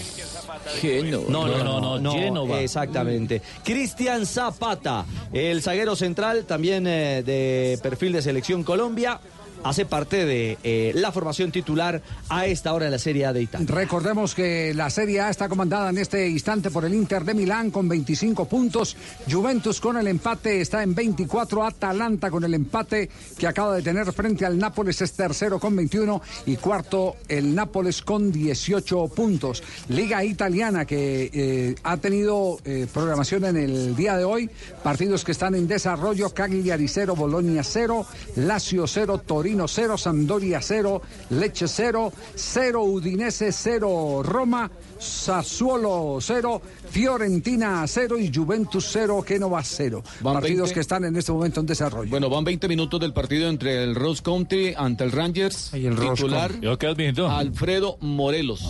No, 1.27 1.47
no, 1.47 1.63
no, 1.63 1.99
no, 1.99 2.11
Génova. 2.13 2.61
Exactamente. 2.61 3.41
Cristian 3.63 4.25
Zapata, 4.25 5.05
el 5.33 5.61
zaguero 5.61 5.95
central, 5.95 6.45
también 6.45 6.87
eh, 6.87 7.23
de 7.25 7.79
perfil 7.81 8.13
de 8.13 8.21
selección 8.21 8.63
Colombia, 8.63 9.19
hace 9.65 9.85
parte 9.85 10.25
de 10.25 10.59
eh, 10.63 10.91
la 10.93 11.11
formación 11.11 11.51
titular 11.51 12.01
a 12.29 12.45
esta 12.45 12.71
hora 12.71 12.85
de 12.85 12.91
la 12.91 12.99
Serie 12.99 13.25
A 13.25 13.33
de 13.33 13.41
Italia. 13.41 13.67
Recordemos 13.67 14.35
que 14.35 14.73
la 14.75 14.91
Serie 14.91 15.21
A 15.21 15.31
está 15.31 15.49
comandada 15.49 15.89
en 15.89 15.97
este 15.97 16.29
instante 16.29 16.69
por 16.69 16.85
el 16.85 16.93
Inter 16.93 17.25
de 17.25 17.33
Milán 17.33 17.71
con 17.71 17.89
25 17.89 18.45
puntos, 18.45 18.95
Juventus 19.29 19.81
con 19.81 19.97
el 19.97 20.07
empate 20.07 20.61
está 20.61 20.83
en 20.83 20.93
24, 20.93 21.65
Atalanta 21.65 22.29
con 22.29 22.43
el 22.43 22.53
empate 22.53 23.09
que 23.39 23.47
acaba 23.47 23.75
de 23.75 23.81
tener 23.81 24.13
frente 24.13 24.45
al 24.45 24.59
Nápoles 24.59 25.01
es 25.01 25.13
tercero 25.13 25.59
con 25.59 25.75
21 25.75 26.21
y 26.45 26.57
cuarto 26.57 27.15
el 27.27 27.55
Nápoles 27.55 28.03
con 28.03 28.31
18 28.31 29.07
puntos. 29.07 29.63
Liga 29.89 30.23
italiana 30.23 30.85
que 30.85 31.31
eh, 31.33 31.75
ha 31.81 31.97
tenido 31.97 32.59
eh, 32.65 32.85
programación 32.93 33.45
en 33.45 33.57
el 33.57 33.95
día 33.95 34.15
de 34.15 34.25
hoy, 34.25 34.47
partidos 34.83 35.23
que 35.23 35.31
están 35.31 35.55
en 35.55 35.67
desarrollo, 35.67 36.29
Cagliari 36.29 36.87
0, 36.87 37.15
Bolonia 37.15 37.63
0, 37.63 38.05
Lazio 38.35 38.85
0, 38.85 39.23
Torino 39.25 39.54
0, 39.67 39.97
Sampdoria 39.97 40.61
0, 40.61 41.01
Lecce 41.31 41.67
0, 41.67 42.11
0, 42.35 42.83
Udinese 42.83 43.51
0, 43.51 44.21
Roma, 44.23 44.69
Sassuolo 44.99 46.17
0, 46.21 46.61
Fiorentina 46.89 47.85
0 47.87 48.19
y 48.19 48.31
Juventus 48.33 48.87
0, 48.91 49.23
Genova 49.27 49.63
0. 49.63 50.03
Van 50.21 50.33
Partidos 50.35 50.69
20. 50.69 50.73
que 50.73 50.79
están 50.79 51.05
en 51.05 51.15
este 51.15 51.31
momento 51.31 51.59
en 51.59 51.65
desarrollo. 51.65 52.09
Bueno, 52.09 52.29
van 52.29 52.43
20 52.43 52.67
minutos 52.67 52.99
del 52.99 53.13
partido 53.13 53.49
entre 53.49 53.83
el 53.83 53.95
Rose 53.95 54.21
Country 54.21 54.73
ante 54.77 55.03
el 55.03 55.11
Rangers. 55.11 55.71
Titular. 55.71 56.59
Yo 56.59 56.77
quedo 56.77 56.95
viendo. 56.95 57.29
Alfredo 57.29 57.97
Morelos. 58.01 58.63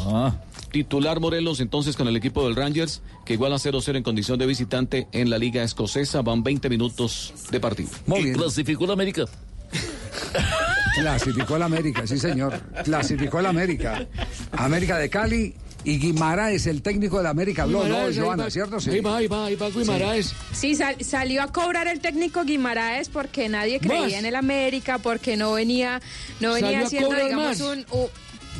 Titular 0.71 1.19
Morelos 1.19 1.61
entonces 1.61 1.95
con 1.95 2.07
el 2.07 2.15
equipo 2.17 2.43
del 2.43 2.55
Rangers 2.55 3.01
que 3.23 3.33
iguala 3.33 3.55
0-0 3.55 3.95
en 3.95 4.03
condición 4.03 4.37
de 4.37 4.45
visitante 4.45 5.07
en 5.11 5.29
la 5.29 5.37
Liga 5.37 5.63
Escocesa. 5.63 6.21
Van 6.21 6.43
20 6.43 6.69
minutos 6.69 7.33
de 7.51 7.59
partido. 7.59 7.89
Muy 8.07 8.23
bien. 8.23 8.35
Clasificó 8.35 8.85
la 8.85 8.93
América. 8.93 9.25
Clasificó 10.95 11.55
el 11.57 11.63
América, 11.63 12.07
sí 12.07 12.17
señor. 12.17 12.59
Clasificó 12.83 13.39
el 13.39 13.45
América. 13.47 14.05
América 14.51 14.97
de 14.97 15.09
Cali 15.09 15.53
y 15.83 15.99
Guimaraes, 15.99 16.65
el 16.67 16.81
técnico 16.81 17.17
del 17.17 17.27
América, 17.27 17.63
habló, 17.63 17.79
¿no, 17.79 17.85
Guimaraes, 17.85 18.17
Joana? 18.19 18.43
va. 18.45 18.49
¿Cierto? 18.49 18.79
Sí. 18.79 18.89
Ahí 18.91 19.01
va, 19.01 19.17
ahí 19.17 19.27
va, 19.27 19.45
ahí 19.45 19.55
va 19.55 19.69
Guimaraes. 19.69 20.33
Sí, 20.53 20.73
sal- 20.75 20.95
salió 21.03 21.43
a 21.43 21.47
cobrar 21.51 21.87
el 21.87 21.99
técnico 21.99 22.43
Guimaraes 22.43 23.09
porque 23.09 23.49
nadie 23.49 23.79
creía 23.79 24.01
Más. 24.01 24.13
en 24.13 24.25
el 24.25 24.35
América, 24.35 24.97
porque 24.97 25.37
no 25.37 25.53
venía, 25.53 26.01
no 26.39 26.53
venía 26.53 26.81
haciendo, 26.81 27.13
digamos, 27.13 27.59
más. 27.59 27.61
un... 27.61 27.85
u- 27.91 28.09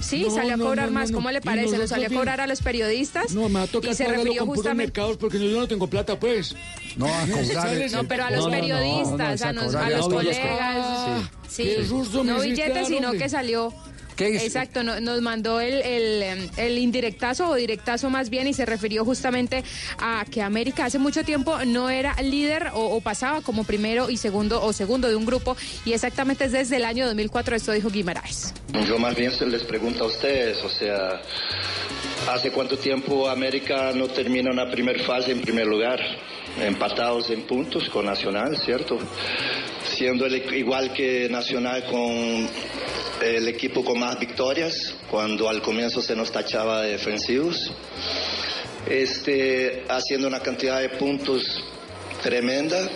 Sí, 0.01 0.23
No, 0.27 0.35
salió 0.35 0.55
a 0.55 0.57
cobrar 0.57 0.87
no, 0.87 0.91
más, 0.91 1.09
no, 1.09 1.15
¿cómo 1.17 1.31
le 1.31 1.39
parece? 1.41 1.77
Lo 1.77 1.87
salió 1.87 2.07
a 2.07 2.09
cobrar 2.11 2.41
a 2.41 2.45
los 2.47 2.61
periodistas 2.61 3.33
No, 3.33 3.47
me 3.47 3.55
va 3.59 3.61
a 3.63 3.67
tocar 3.67 3.91
y 3.91 3.95
se 3.95 4.05
refirió 4.05 4.45
justamente... 4.45 4.83
mercados 4.83 5.15
porque 5.17 5.39
yo 5.39 5.57
no 5.57 5.67
tengo 5.69 5.87
plata, 5.87 6.19
pues. 6.19 6.53
No, 6.97 7.05
a 7.07 7.21
cobrar. 7.25 7.89
No, 7.91 8.03
pero 8.03 8.25
a 8.25 8.29
los 8.29 8.41
No, 8.41 8.49
no, 8.51 8.55
no, 8.55 8.61
periodistas, 8.61 9.41
no, 9.41 9.53
no, 9.53 9.61
a, 9.61 9.63
nos- 9.63 9.75
a 9.75 9.89
los 9.89 10.09
colegas. 10.09 10.37
Ah, 10.61 11.17
sí, 11.23 11.34
qué 11.55 11.85
susto 11.85 12.23
me 12.23 12.31
no 12.31 12.37
hiciste 12.43 12.63
billetes, 12.63 12.75
dar, 12.75 12.85
sino 12.85 13.07
hombre. 13.09 13.23
que 13.23 13.29
salió. 13.29 13.73
¿Qué 14.15 14.29
hizo? 14.29 14.45
Exacto, 14.45 14.81
no- 14.81 14.97
nos 15.01 15.19
mandó 15.21 15.59
el, 15.59 15.73
el, 15.81 16.23
em, 16.23 16.49
el 16.55 16.77
indirectazo 16.77 17.49
o 17.49 17.55
directazo 17.55 18.09
más 18.09 18.29
bien 18.29 18.47
y 18.47 18.53
se 18.53 18.65
refirió 18.65 19.03
justamente 19.03 19.61
a 19.97 20.23
que 20.31 20.41
América 20.41 20.85
hace 20.85 20.99
mucho 20.99 21.25
tiempo 21.25 21.57
no 21.65 21.89
era 21.89 22.15
líder 22.21 22.67
o, 22.75 22.95
o 22.95 23.01
pasaba 23.01 23.41
como 23.41 23.65
primero 23.65 24.09
y 24.09 24.15
segundo 24.15 24.63
o 24.63 24.71
segundo 24.71 25.09
de 25.09 25.17
un 25.17 25.25
grupo 25.25 25.57
y 25.83 25.91
exactamente 25.91 26.45
es 26.45 26.53
desde 26.53 26.77
el 26.77 26.85
año 26.85 27.05
2004, 27.07 27.57
esto 27.57 27.73
dijo 27.73 27.89
Guimaraes. 27.89 28.53
Yo 28.87 28.97
más 28.99 29.15
bien 29.17 29.31
se 29.33 29.45
les 29.47 29.63
pregunto 29.65 30.05
a 30.05 30.07
ustedes, 30.07 30.63
o 30.63 30.69
sea, 30.69 31.21
¿hace 32.31 32.51
cuánto 32.51 32.77
tiempo 32.77 33.27
América 33.27 33.91
no 33.93 34.07
termina 34.07 34.49
una 34.49 34.71
primer 34.71 35.03
fase 35.03 35.33
en 35.33 35.41
primer 35.41 35.67
lugar? 35.67 35.99
Empatados 36.61 37.29
en 37.31 37.41
puntos 37.45 37.89
con 37.89 38.05
Nacional, 38.05 38.57
¿cierto? 38.63 38.97
Siendo 39.95 40.27
igual 40.27 40.91
que 40.91 41.29
Nacional 41.29 41.85
con 41.85 42.49
el 43.21 43.47
equipo 43.47 43.81
con 43.85 43.97
más 43.97 44.19
victorias, 44.19 44.93
cuando 45.09 45.47
al 45.47 45.61
comienzo 45.61 46.01
se 46.01 46.17
nos 46.17 46.33
tachaba 46.33 46.81
de 46.81 46.91
defensivos. 46.91 47.71
Este, 48.85 49.85
haciendo 49.87 50.27
una 50.27 50.41
cantidad 50.41 50.81
de 50.81 50.89
puntos 50.89 51.63
tremenda. 52.21 52.89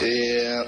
Eh, 0.00 0.64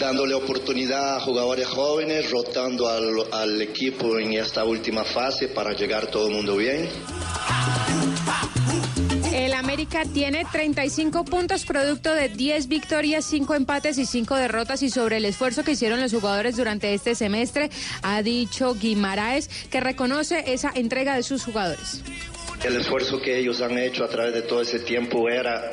dándole 0.00 0.34
oportunidad 0.34 1.18
a 1.18 1.20
jugadores 1.20 1.68
jóvenes, 1.68 2.30
rotando 2.32 2.88
al 2.88 3.62
equipo 3.62 4.18
en 4.18 4.32
esta 4.32 4.64
última 4.64 5.04
fase 5.04 5.46
para 5.46 5.72
llegar 5.72 6.08
todo 6.08 6.26
el 6.26 6.34
mundo 6.34 6.56
bien. 6.56 6.88
América 9.74 10.04
tiene 10.04 10.44
35 10.52 11.24
puntos 11.24 11.64
producto 11.64 12.14
de 12.14 12.28
10 12.28 12.68
victorias, 12.68 13.24
5 13.24 13.56
empates 13.56 13.98
y 13.98 14.06
5 14.06 14.36
derrotas 14.36 14.84
y 14.84 14.88
sobre 14.88 15.16
el 15.16 15.24
esfuerzo 15.24 15.64
que 15.64 15.72
hicieron 15.72 16.00
los 16.00 16.12
jugadores 16.12 16.56
durante 16.56 16.94
este 16.94 17.16
semestre 17.16 17.70
ha 18.02 18.22
dicho 18.22 18.76
Guimaraes 18.76 19.48
que 19.72 19.80
reconoce 19.80 20.44
esa 20.52 20.70
entrega 20.76 21.16
de 21.16 21.24
sus 21.24 21.42
jugadores. 21.42 22.02
El 22.62 22.76
esfuerzo 22.76 23.20
que 23.20 23.36
ellos 23.36 23.62
han 23.62 23.76
hecho 23.76 24.04
a 24.04 24.08
través 24.08 24.32
de 24.34 24.42
todo 24.42 24.62
ese 24.62 24.78
tiempo 24.78 25.28
era 25.28 25.72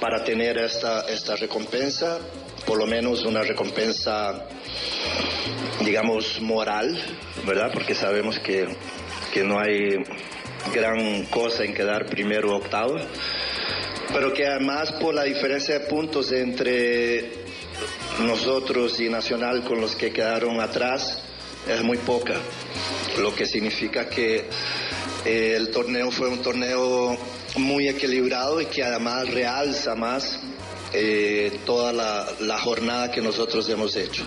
para 0.00 0.24
tener 0.24 0.56
esta, 0.56 1.02
esta 1.02 1.36
recompensa, 1.36 2.20
por 2.64 2.78
lo 2.78 2.86
menos 2.86 3.22
una 3.26 3.42
recompensa, 3.42 4.46
digamos, 5.84 6.40
moral, 6.40 6.98
¿verdad? 7.46 7.70
Porque 7.70 7.94
sabemos 7.94 8.38
que, 8.38 8.66
que 9.34 9.44
no 9.44 9.60
hay 9.60 9.98
gran 10.72 11.24
cosa 11.26 11.64
en 11.64 11.74
quedar 11.74 12.06
primero 12.06 12.52
o 12.52 12.56
octavo, 12.56 12.96
pero 14.12 14.32
que 14.32 14.46
además 14.46 14.92
por 14.92 15.14
la 15.14 15.24
diferencia 15.24 15.78
de 15.78 15.86
puntos 15.86 16.32
entre 16.32 17.42
nosotros 18.20 19.00
y 19.00 19.08
Nacional 19.08 19.64
con 19.64 19.80
los 19.80 19.96
que 19.96 20.12
quedaron 20.12 20.60
atrás 20.60 21.22
es 21.68 21.82
muy 21.82 21.98
poca, 21.98 22.34
lo 23.18 23.34
que 23.34 23.46
significa 23.46 24.08
que 24.08 24.44
eh, 25.24 25.54
el 25.56 25.70
torneo 25.70 26.10
fue 26.10 26.28
un 26.28 26.42
torneo 26.42 27.16
muy 27.56 27.88
equilibrado 27.88 28.60
y 28.60 28.66
que 28.66 28.82
además 28.82 29.28
realza 29.28 29.94
más 29.94 30.40
eh, 30.92 31.58
toda 31.64 31.92
la, 31.92 32.26
la 32.40 32.58
jornada 32.58 33.10
que 33.10 33.20
nosotros 33.20 33.68
hemos 33.68 33.96
hecho. 33.96 34.24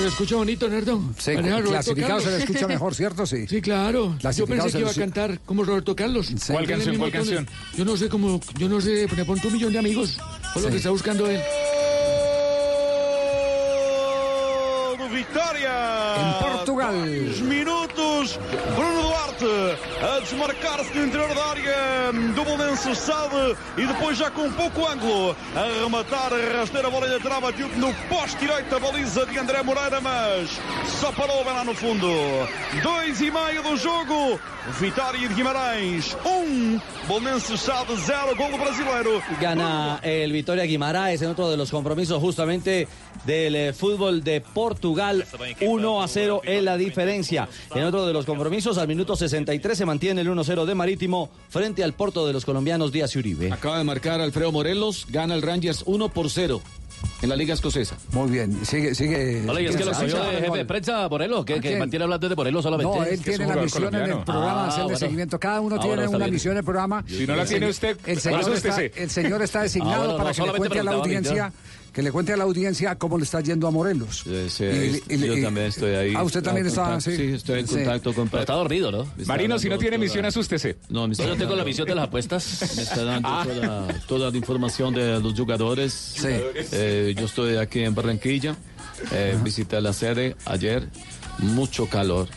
¿Se 0.00 0.06
escucha 0.06 0.36
bonito, 0.36 0.66
Nerdo? 0.66 1.02
Sí, 1.18 1.32
clasificado 1.34 2.20
se 2.20 2.30
le 2.30 2.36
escucha 2.38 2.66
mejor, 2.66 2.94
¿cierto? 3.00 3.26
Sí. 3.26 3.46
Sí, 3.46 3.60
claro. 3.60 4.16
Yo 4.34 4.46
pensé 4.46 4.72
que 4.72 4.78
iba 4.78 4.90
a 4.90 4.94
cantar 4.94 5.40
como 5.40 5.62
Roberto 5.62 5.94
Carlos. 5.94 6.32
¿Cuál 6.46 6.66
canción, 6.66 6.96
cuál? 6.96 7.12
Yo 7.76 7.84
no 7.84 7.96
sé 7.98 8.08
cómo, 8.08 8.40
yo 8.56 8.68
no 8.68 8.80
sé, 8.80 9.06
le 9.14 9.24
ponte 9.26 9.46
un 9.46 9.52
millón 9.52 9.72
de 9.74 9.78
amigos. 9.78 10.18
Por 10.54 10.62
lo 10.62 10.70
que 10.70 10.78
está 10.78 10.88
buscando 10.88 11.26
él. 11.28 11.40
Vitória. 15.20 15.70
Em 16.16 16.42
Portugal. 16.42 16.92
Dois 16.92 17.40
minutos. 17.40 18.38
Bruno 18.74 19.02
Duarte 19.02 19.44
a 20.02 20.20
desmarcar-se 20.20 20.94
no 20.96 21.06
interior 21.06 21.34
da 21.34 21.44
área 21.44 22.12
do 22.34 22.42
Bolonense 22.42 22.94
Sade 22.96 23.56
e 23.76 23.86
depois 23.86 24.16
já 24.16 24.30
com 24.30 24.50
pouco 24.52 24.86
ângulo 24.86 25.36
a 25.54 25.82
rematar, 25.82 26.32
a 26.32 26.58
rasteira 26.58 26.88
a 26.88 26.90
bola 26.90 27.06
da 27.06 27.20
trava 27.20 27.52
de 27.52 27.64
no 27.78 27.92
poste 28.08 28.38
direito 28.38 28.74
a 28.74 28.78
baliza 28.78 29.26
de 29.26 29.38
André 29.38 29.62
Moreira, 29.62 30.00
mas 30.00 30.58
só 30.86 31.12
parou 31.12 31.44
bem 31.44 31.52
lá 31.52 31.64
no 31.64 31.74
fundo. 31.74 32.08
Dois 32.82 33.20
e 33.20 33.30
meio 33.30 33.62
do 33.62 33.76
jogo. 33.76 34.40
Vitória 34.78 35.26
de 35.26 35.34
Guimarães. 35.34 36.16
Um. 36.24 36.78
Bolonense 37.06 37.58
Sade 37.58 37.94
zero. 37.96 38.36
Gol 38.36 38.50
do 38.52 38.58
brasileiro. 38.58 39.22
Gana 39.40 40.00
el 40.02 40.32
Vitoria 40.32 40.64
Guimaraes 40.64 41.22
en 41.22 41.30
otro 41.30 41.50
de 41.50 41.56
los 41.56 41.70
compromisos 41.70 42.20
justamente 42.20 42.86
del 43.24 43.56
eh, 43.56 43.72
fútbol 43.72 44.22
de 44.22 44.40
Portugal. 44.40 45.09
1 45.60 46.02
a 46.02 46.08
0 46.08 46.40
en 46.44 46.64
la 46.64 46.76
diferencia. 46.76 47.48
En 47.74 47.84
otro 47.84 48.06
de 48.06 48.12
los 48.12 48.24
compromisos, 48.26 48.78
al 48.78 48.88
minuto 48.88 49.16
63 49.16 49.76
se 49.76 49.86
mantiene 49.86 50.20
el 50.22 50.28
1-0 50.28 50.64
de 50.64 50.74
Marítimo 50.74 51.30
frente 51.48 51.84
al 51.84 51.92
Porto 51.94 52.26
de 52.26 52.32
los 52.32 52.44
colombianos 52.44 52.92
Díaz 52.92 53.14
y 53.16 53.18
Uribe. 53.18 53.52
Acaba 53.52 53.78
de 53.78 53.84
marcar 53.84 54.20
Alfredo 54.20 54.52
Morelos, 54.52 55.06
gana 55.08 55.34
el 55.34 55.42
Rangers 55.42 55.82
1 55.86 56.08
por 56.10 56.30
0 56.30 56.60
en 57.22 57.28
la 57.30 57.36
Liga 57.36 57.54
Escocesa. 57.54 57.96
Muy 58.12 58.30
bien, 58.30 58.64
sigue, 58.64 58.94
sigue. 58.94 59.42
Hola, 59.48 59.60
y 59.62 59.66
es 59.66 59.76
que 59.76 59.84
lo 59.84 59.94
sigue- 59.94 60.12
cogió 60.12 60.30
de 60.30 60.40
jefe 60.40 60.58
de 60.58 60.64
prensa 60.66 61.08
Morelos, 61.08 61.44
que, 61.46 61.76
mantiene 61.78 62.02
hablando 62.04 62.28
de 62.28 62.34
Morelos 62.36 62.62
solamente. 62.62 62.98
No, 62.98 63.04
él 63.04 63.20
tiene 63.22 63.46
la 63.46 63.56
misión 63.56 63.94
en 63.94 64.02
el 64.02 64.18
programa, 64.24 64.64
Ah, 64.64 64.68
hacerle 64.68 64.82
bueno. 64.84 64.98
seguimiento. 64.98 65.38
Cada 65.40 65.60
uno 65.60 65.76
Ah, 65.76 65.80
tiene 65.80 65.96
bueno, 65.96 66.10
una 66.10 66.18
bien. 66.26 66.34
misión 66.34 66.52
en 66.52 66.58
el 66.58 66.64
programa. 66.64 67.04
Si 67.08 67.26
no 67.26 67.36
la 67.36 67.46
tiene 67.46 67.68
usted, 67.70 67.96
el 68.06 68.20
señor, 68.20 68.40
está, 68.40 68.50
asústese. 68.52 68.92
el 68.96 69.10
señor 69.10 69.42
está 69.42 69.62
designado 69.62 69.94
Ah, 69.94 69.98
bueno, 70.06 70.16
para 70.18 70.30
no, 70.30 70.44
que 70.44 70.52
le 70.52 70.58
cuente 70.58 70.78
a 70.78 70.82
la 70.84 70.90
audiencia. 70.92 71.52
Que 71.92 72.02
le 72.02 72.12
cuente 72.12 72.32
a 72.32 72.36
la 72.36 72.44
audiencia 72.44 72.94
cómo 72.96 73.18
le 73.18 73.24
está 73.24 73.40
yendo 73.40 73.66
a 73.66 73.70
Morelos. 73.72 74.24
Sí, 74.48 74.64
Y- 74.64 75.14
y- 75.14 75.18
yo 75.26 75.36
y- 75.36 75.42
también 75.42 75.66
estoy 75.66 75.90
ahí. 75.96 76.14
Ah, 76.16 76.22
usted 76.22 76.40
también 76.42 76.66
está, 76.66 76.82
contacto, 76.84 77.10
sí. 77.10 77.16
Sí, 77.16 77.22
estoy 77.34 77.60
en 77.60 77.66
Sí. 77.68 77.74
contacto 77.74 78.14
con 78.14 78.28
Pero 78.28 78.40
está 78.42 78.52
dormido, 78.54 78.92
¿no? 78.92 79.06
Marino, 79.26 79.58
si 79.58 79.68
no 79.68 79.76
tiene 79.76 79.96
toda- 79.96 80.06
misión, 80.06 80.24
asústese. 80.24 80.76
No, 80.88 81.06
me 81.08 81.12
está 81.12 81.26
Yo 81.26 81.36
tengo 81.36 81.56
la 81.56 81.64
misión 81.64 81.88
de 81.88 81.94
las 81.96 82.04
apuestas. 82.06 82.60
Me 82.76 82.82
está 82.82 83.02
dando 83.04 83.28
Ah. 83.28 83.44
toda, 83.44 83.88
toda 84.06 84.30
la 84.30 84.36
información 84.36 84.94
de 84.94 85.18
los 85.20 85.34
jugadores. 85.34 86.24
Eh, 86.24 86.66
Eh, 86.72 87.14
yo 87.18 87.24
estoy 87.26 87.56
aquí 87.56 87.80
en 87.80 87.94
Barranquilla, 87.94 88.54
eh, 89.12 89.36
visité 89.42 89.80
la 89.80 89.92
sede 89.92 90.36
ayer, 90.46 90.88
mucho 91.38 91.86
calor. 91.86 92.28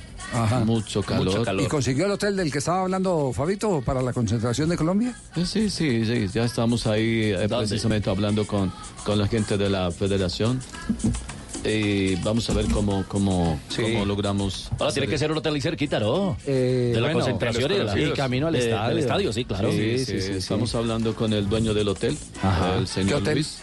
Mucho 0.65 1.01
calor. 1.03 1.45
¿Y 1.61 1.67
consiguió 1.67 2.05
el 2.05 2.11
hotel 2.11 2.35
del 2.35 2.51
que 2.51 2.57
estaba 2.57 2.81
hablando 2.81 3.31
Fabito 3.33 3.81
para 3.81 4.01
la 4.01 4.13
concentración 4.13 4.69
de 4.69 4.77
Colombia? 4.77 5.15
Eh, 5.35 5.45
Sí, 5.45 5.69
sí, 5.69 6.05
sí, 6.05 6.27
ya 6.33 6.43
estamos 6.45 6.87
ahí 6.87 7.31
eh, 7.33 7.47
precisamente 7.47 8.09
hablando 8.09 8.45
con, 8.47 8.71
con 9.05 9.19
la 9.19 9.27
gente 9.27 9.57
de 9.57 9.69
la 9.69 9.91
federación. 9.91 10.59
Y 11.65 12.15
vamos 12.15 12.49
a 12.49 12.53
ver 12.53 12.65
cómo, 12.65 13.05
cómo, 13.07 13.57
cómo 13.73 14.05
logramos. 14.05 14.69
Ahora 14.79 14.91
tiene 14.91 15.07
que 15.07 15.17
ser 15.17 15.31
un 15.31 15.37
hotel 15.37 15.53
ahí 15.55 15.61
cerquita, 15.61 15.97
¿no? 15.99 16.35
de 16.45 16.91
la 16.95 16.99
bueno, 17.01 17.19
concentración 17.19 17.71
y, 17.71 17.75
de 17.75 17.83
la- 17.85 17.99
y 17.99 18.11
camino 18.11 18.47
al 18.47 18.53
de- 18.53 18.59
estadio. 18.59 18.89
Del 18.89 18.97
estadio, 18.99 19.33
sí, 19.33 19.45
claro. 19.45 19.71
Sí, 19.71 19.97
sí, 19.99 20.19
sí, 20.21 20.31
Estamos 20.33 20.75
hablando 20.75 21.15
con 21.15 21.31
el 21.31 21.47
dueño 21.47 21.73
del 21.73 21.87
hotel, 21.87 22.17
Ajá. 22.41 22.75
el 22.79 22.87
señor 22.87 23.09
¿Qué 23.09 23.15
hotel? 23.15 23.33
Luis. 23.35 23.59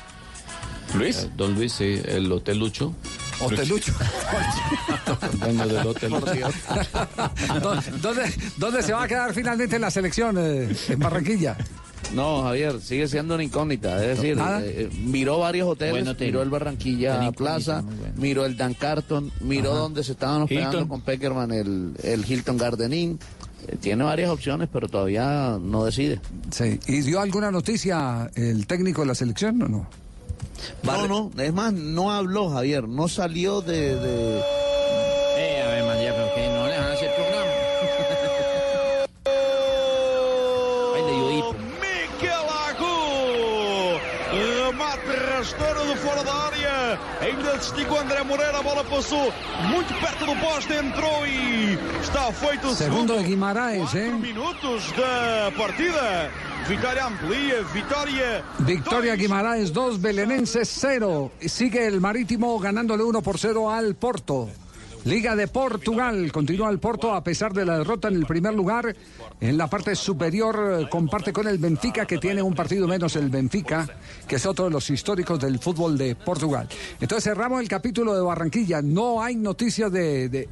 ¿Luis? 0.94 1.16
Eh, 1.24 1.30
don 1.36 1.54
Luis, 1.54 1.72
sí, 1.72 2.00
el 2.06 2.32
Hotel 2.32 2.58
Lucho. 2.58 2.94
Hotelucho. 3.40 3.92
Dueño 5.38 5.66
del 5.66 5.86
hotel. 5.86 6.12
¿Dó- 7.62 7.74
¿Dónde, 8.02 8.22
¿Dónde 8.56 8.82
se 8.82 8.92
va 8.92 9.04
a 9.04 9.08
quedar 9.08 9.34
finalmente 9.34 9.78
la 9.78 9.90
selección? 9.90 10.36
eh, 10.38 10.68
¿En 10.88 10.98
Barranquilla? 10.98 11.56
No, 12.14 12.42
Javier, 12.42 12.80
sigue 12.80 13.06
siendo 13.06 13.34
una 13.34 13.44
incógnita. 13.44 14.02
Es 14.04 14.16
decir, 14.18 14.36
eh, 14.38 14.62
eh, 14.62 14.90
miró 15.04 15.38
varios 15.38 15.68
hoteles, 15.68 15.92
Buen 15.94 16.08
hotel. 16.08 16.26
miró 16.28 16.42
el 16.42 16.50
Barranquilla 16.50 17.30
Plaza, 17.32 17.82
bueno. 17.82 18.14
miró 18.16 18.44
el 18.46 18.56
Dan 18.56 18.74
Carton, 18.74 19.30
miró 19.40 19.70
Ajá. 19.72 19.80
donde 19.80 20.02
se 20.04 20.12
estaban 20.12 20.42
hospedando 20.42 20.70
Hilton. 20.78 20.88
con 20.88 21.00
Peckerman, 21.02 21.52
el, 21.52 21.92
el 22.02 22.24
Hilton 22.28 22.56
Garden 22.56 22.92
Inn. 22.92 23.18
Eh, 23.68 23.76
tiene 23.80 24.02
varias 24.02 24.30
opciones, 24.30 24.68
pero 24.72 24.88
todavía 24.88 25.56
no 25.60 25.84
decide. 25.84 26.20
Sí. 26.50 26.80
¿Y 26.88 27.02
dio 27.02 27.20
alguna 27.20 27.50
noticia 27.52 28.28
el 28.34 28.66
técnico 28.66 29.02
de 29.02 29.06
la 29.08 29.14
selección 29.14 29.62
o 29.62 29.68
no? 29.68 29.86
No, 30.82 31.08
no, 31.08 31.30
es 31.42 31.52
más, 31.52 31.72
no 31.72 32.12
habló 32.12 32.50
Javier, 32.50 32.88
no 32.88 33.08
salió 33.08 33.60
de... 33.60 33.96
de... 33.96 34.42
Ainda 47.20 47.58
distinguiu 47.58 47.98
André 47.98 48.22
Moreira. 48.22 48.58
A 48.58 48.62
bola 48.62 48.82
passou 48.84 49.32
muito 49.68 49.92
perto 50.00 50.24
do 50.24 50.34
poste. 50.36 50.72
Entrou 50.72 51.26
e 51.26 51.78
está 52.00 52.32
feito 52.32 52.68
o 52.68 52.74
Segundo 52.74 53.16
de 53.18 53.24
Guimaraes, 53.24 53.94
¿eh? 53.94 54.08
minutos 54.08 54.90
da 54.92 55.52
partida. 55.56 56.30
Vitória 56.66 57.04
amplia. 57.04 57.62
Vitória. 57.64 58.44
Victoria 58.60 59.16
Guimaraes 59.16 59.70
2, 59.70 59.98
Belenenses 59.98 60.68
0. 60.80 61.30
Sigue 61.46 61.86
el 61.86 62.00
Marítimo 62.00 62.58
ganándole 62.58 63.02
1 63.02 63.22
por 63.22 63.38
0 63.38 63.70
al 63.70 63.94
Porto. 63.96 64.48
Liga 65.04 65.34
de 65.34 65.48
Portugal. 65.48 66.30
Continúa 66.30 66.70
el 66.70 66.78
Porto 66.78 67.14
a 67.14 67.24
pesar 67.24 67.54
de 67.54 67.64
la 67.64 67.78
derrota 67.78 68.08
en 68.08 68.16
el 68.16 68.26
primer 68.26 68.54
lugar. 68.54 68.94
En 69.40 69.56
la 69.56 69.66
parte 69.66 69.96
superior 69.96 70.80
eh, 70.80 70.88
comparte 70.90 71.32
con 71.32 71.48
el 71.48 71.58
Benfica, 71.58 72.06
que 72.06 72.18
tiene 72.18 72.42
un 72.42 72.54
partido 72.54 72.86
menos 72.86 73.16
el 73.16 73.30
Benfica, 73.30 73.88
que 74.28 74.36
es 74.36 74.44
otro 74.44 74.66
de 74.66 74.70
los 74.70 74.90
históricos 74.90 75.40
del 75.40 75.58
fútbol 75.58 75.96
de 75.96 76.14
Portugal. 76.14 76.68
Entonces 77.00 77.24
cerramos 77.24 77.60
el 77.62 77.68
capítulo 77.68 78.14
de 78.14 78.20
Barranquilla. 78.20 78.82
No 78.82 79.22
hay 79.22 79.36
noticias 79.36 79.90
de, 79.90 80.48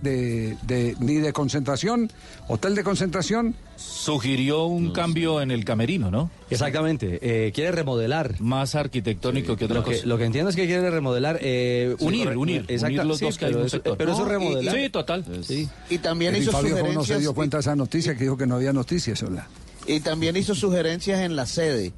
ni 1.00 1.14
de 1.14 1.32
concentración, 1.32 2.10
hotel 2.48 2.74
de 2.74 2.84
concentración. 2.84 3.54
Sugirió 3.78 4.64
un 4.64 4.92
cambio 4.92 5.40
en 5.40 5.50
el 5.52 5.64
camerino, 5.64 6.10
¿no? 6.10 6.30
Exactamente. 6.50 7.18
eh, 7.22 7.52
quiere 7.52 7.70
remodelar. 7.72 8.40
Más 8.40 8.74
arquitectónico 8.74 9.56
que 9.56 9.66
otra 9.66 9.76
Lo 9.78 9.84
que, 9.84 9.92
cosa. 9.94 10.06
lo 10.06 10.18
que 10.18 10.24
entiendo 10.24 10.50
es 10.50 10.56
que 10.56 10.66
quiere 10.66 10.90
remodelar. 10.90 11.38
eh, 11.40 11.94
Unir, 12.00 12.36
unir, 12.36 12.66
unir 12.68 13.04
los 13.04 13.18
sí, 13.18 13.24
dos 13.24 13.38
que 13.38 13.46
hay 13.46 13.52
pero 13.52 14.12
eso- 14.12 14.26
y- 14.26 14.28
remodelar. 14.28 14.74
Sí, 14.74 14.90
total. 14.90 15.24
Sí. 15.42 15.68
Y 15.90 15.98
también 15.98 16.34
hizo 16.34 16.50
Fabio, 16.50 16.70
¿cómo 16.70 16.82
no 16.86 16.88
se 16.88 16.94
sugerencias... 16.94 17.20
dio 17.20 17.34
cuenta 17.34 17.56
de 17.58 17.60
esa 17.60 17.76
noticia 17.76 18.14
que 18.16 18.24
dijo 18.24 18.36
que 18.36 18.46
no 18.46 18.56
había 18.56 18.72
noticias, 18.72 19.22
hola? 19.22 19.46
Y 19.86 20.00
también 20.00 20.36
hizo 20.36 20.54
sugerencias 20.54 21.20
en 21.20 21.36
la 21.36 21.46
sede. 21.46 21.92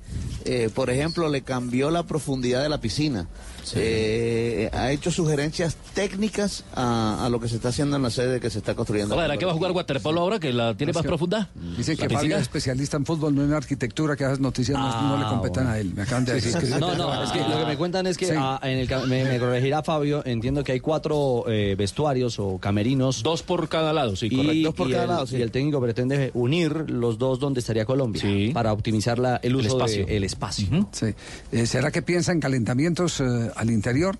Eh, 0.44 0.70
por 0.74 0.90
ejemplo, 0.90 1.28
le 1.28 1.42
cambió 1.42 1.90
la 1.90 2.04
profundidad 2.04 2.62
de 2.62 2.68
la 2.68 2.80
piscina. 2.80 3.26
Eh, 3.74 4.70
ha 4.72 4.90
hecho 4.92 5.10
sugerencias 5.10 5.76
técnicas 5.94 6.64
a, 6.74 7.24
a 7.24 7.28
lo 7.28 7.40
que 7.40 7.48
se 7.48 7.56
está 7.56 7.68
haciendo 7.68 7.96
en 7.96 8.02
la 8.02 8.10
sede 8.10 8.40
que 8.40 8.50
se 8.50 8.58
está 8.58 8.74
construyendo. 8.74 9.14
Hola, 9.14 9.24
¿era 9.26 9.36
que 9.36 9.44
va 9.44 9.52
a 9.52 9.54
jugar 9.54 9.72
waterpolo 9.72 10.20
ahora 10.20 10.38
que 10.38 10.52
la 10.52 10.74
tiene 10.74 10.90
Es 10.90 10.94
más 10.96 11.02
que- 11.02 11.08
profunda? 11.08 11.48
Dice 11.76 11.96
que 11.96 12.08
¿La 12.08 12.18
Fabio 12.18 12.36
es 12.36 12.42
especialista 12.42 12.96
en 12.96 13.04
fútbol, 13.06 13.34
no 13.34 13.44
en 13.44 13.52
arquitectura, 13.52 14.16
que 14.16 14.24
esas 14.24 14.40
noticias 14.40 14.78
no- 14.78 15.08
no, 15.08 15.18
le 15.18 15.24
competen 15.26 15.66
a 15.66 15.78
él. 15.78 15.92
Me 15.94 16.02
acaban 16.02 16.24
de 16.24 16.34
decir. 16.34 16.56
que- 16.56 16.66
No, 16.80 16.94
no, 16.94 17.22
es 17.24 17.30
que 17.30 17.40
lo 17.40 17.58
que 17.58 17.66
me 17.66 17.76
cuentan 17.76 18.06
es 18.06 18.16
que 18.16 18.26
Sí. 18.26 18.32
ah, 18.36 18.60
en 18.62 18.78
el, 18.78 18.88
me, 19.08 19.24
me 19.24 19.38
corregirá 19.38 19.82
Fabio, 19.82 20.22
entiendo 20.24 20.62
que 20.64 20.72
hay 20.72 20.80
cuatro 20.80 21.44
eh, 21.48 21.74
vestuarios 21.76 22.38
o 22.38 22.58
camerinos. 22.58 23.22
Dos 23.22 23.42
por 23.42 23.68
cada 23.68 23.92
lado, 23.92 24.16
sí, 24.16 24.26
y, 24.30 24.36
correcto. 24.36 24.62
Dos 24.68 24.74
por 24.74 24.88
y 24.88 24.92
cada 24.92 25.02
el, 25.04 25.08
lado, 25.10 25.26
sí. 25.26 25.36
y 25.36 25.42
el 25.42 25.50
técnico 25.50 25.80
pretende 25.80 26.30
unir 26.34 26.90
los 26.90 27.18
dos 27.18 27.38
donde 27.40 27.60
estaría 27.60 27.84
Colombia 27.84 28.22
para 28.54 28.72
optimizar 28.72 29.18
la, 29.18 29.36
el 29.42 29.56
uso 29.56 29.68
espacio. 29.68 30.06
del 30.06 30.24
espacio. 30.24 30.88
Sí. 30.92 31.06
Eh, 31.52 31.66
¿Será 31.66 31.90
que 31.90 32.02
piensa 32.02 32.32
en 32.32 32.40
calentamientos 32.40 33.20
eh, 33.20 33.50
al 33.60 33.70
interior? 33.70 34.18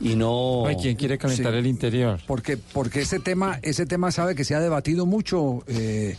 Y 0.00 0.16
no... 0.16 0.66
Ay, 0.66 0.76
¿quién 0.80 0.96
quiere 0.96 1.16
calentar 1.16 1.52
Sí. 1.52 1.58
el 1.58 1.66
interior? 1.66 2.20
Porque, 2.26 2.56
porque 2.56 3.02
ese 3.02 3.18
tema, 3.20 3.58
ese 3.62 3.86
tema 3.86 4.10
sabe 4.10 4.34
que 4.34 4.44
se 4.44 4.54
ha 4.54 4.60
debatido 4.60 5.06
mucho 5.06 5.62
eh, 5.68 6.16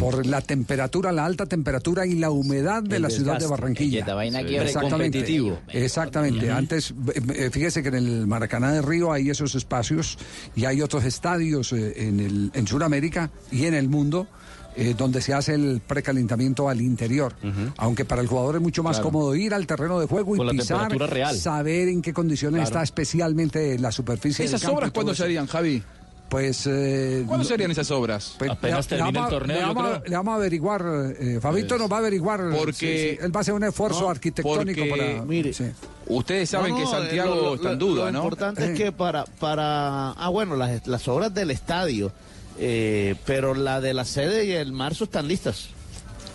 por 0.00 0.24
la 0.24 0.40
temperatura, 0.40 1.12
la 1.12 1.24
alta 1.24 1.46
temperatura 1.46 2.06
y 2.06 2.14
la 2.14 2.30
humedad 2.30 2.82
de 2.82 2.96
El 2.96 3.02
la 3.02 3.10
ciudad 3.10 3.38
de. 3.38 3.46
Barranquilla. 3.46 4.14
Vaina 4.14 4.40
Exactamente. 4.40 5.18
competitivo. 5.18 5.58
Exactamente. 5.68 6.50
Antes, 6.50 6.92
eh, 6.92 7.20
eh, 7.34 7.50
fíjese 7.50 7.82
que 7.82 7.88
en 7.88 7.96
el 7.96 8.26
Maracaná 8.26 8.72
de 8.72 8.82
Río 8.82 9.12
hay 9.12 9.30
esos 9.30 9.54
espacios 9.54 10.16
y 10.56 10.64
hay 10.64 10.80
otros 10.80 11.04
estadios 11.04 11.72
eh, 11.72 12.06
en, 12.08 12.20
el, 12.20 12.50
en 12.54 12.66
Sudamérica 12.66 13.30
y 13.52 13.66
en 13.66 13.74
el 13.74 13.88
mundo. 13.88 14.28
Eh, 14.76 14.94
donde 14.96 15.20
se 15.20 15.32
hace 15.34 15.54
el 15.54 15.80
precalentamiento 15.86 16.68
al 16.68 16.80
interior. 16.80 17.34
Aunque 17.76 18.04
para 18.04 18.22
el 18.22 18.28
jugador 18.28 18.56
es 18.56 18.62
mucho 18.62 18.82
más 18.82 18.96
Claro. 18.96 19.10
cómodo 19.10 19.34
ir 19.34 19.54
al 19.54 19.66
terreno 19.66 20.00
de 20.00 20.06
juego 20.06 20.34
y 20.34 20.38
Con 20.38 20.48
pisar, 20.50 20.90
real. 20.92 21.36
saber 21.36 21.88
en 21.88 22.02
qué 22.02 22.12
condiciones 22.12 22.58
Claro. 22.58 22.68
está 22.68 22.82
especialmente 22.82 23.78
la 23.78 23.92
superficie 23.92 24.44
¿Esas 24.44 24.60
del 24.60 24.66
campo 24.68 24.78
obras 24.78 24.90
cuándo 24.92 25.14
serían, 25.14 25.46
Javi? 25.46 25.82
Pues. 26.28 26.66
Eh, 26.66 27.22
¿Cuándo 27.28 27.44
serían 27.44 27.70
esas 27.70 27.90
obras? 27.92 28.34
pues, 28.38 28.50
Apenas 28.50 28.90
le- 28.90 28.96
el 28.96 29.16
a- 29.16 29.28
torneo, 29.28 29.56
Le 29.56 29.60
yo 29.62 29.68
vamos, 29.68 29.84
a- 29.84 29.86
creo. 29.88 29.98
Pues, 30.00 30.10
le 30.10 30.16
vamos 30.16 30.32
a 30.32 30.36
averiguar, 30.36 30.84
eh, 31.20 31.38
Fabito 31.40 31.78
nos 31.78 31.92
va 31.92 31.96
a 31.96 31.98
averiguar. 32.00 32.40
Porque- 32.56 32.72
sí, 32.72 33.16
sí, 33.16 33.18
él 33.24 33.32
va 33.36 33.38
a 33.38 33.42
hacer 33.42 33.54
un 33.54 33.62
esfuerzo 33.62 34.00
No, 34.00 34.10
arquitectónico 34.10 34.80
porque, 34.88 35.04
para. 35.14 35.24
mire, 35.24 35.52
sí. 35.52 35.66
Ustedes 36.08 36.50
saben 36.50 36.72
No, 36.72 36.78
que 36.78 36.86
Santiago 36.86 37.34
eh, 37.34 37.36
lo- 37.42 37.54
está 37.54 37.72
en 37.72 37.78
lo- 37.78 37.86
duda, 37.86 38.04
Lo 38.06 38.12
¿no? 38.12 38.18
importante 38.18 38.64
Eh. 38.64 38.72
es 38.72 38.78
que 38.78 38.90
para, 38.90 39.24
para, 39.26 40.10
ah 40.12 40.28
bueno, 40.30 40.56
las, 40.56 40.84
las 40.88 41.06
obras 41.06 41.32
del 41.32 41.50
estadio, 41.52 42.10
eh, 42.58 43.14
pero 43.26 43.54
la 43.54 43.80
de 43.80 43.94
la 43.94 44.04
sede 44.04 44.44
y 44.46 44.52
el 44.52 44.72
marzo 44.72 45.04
están 45.04 45.28
listas 45.28 45.68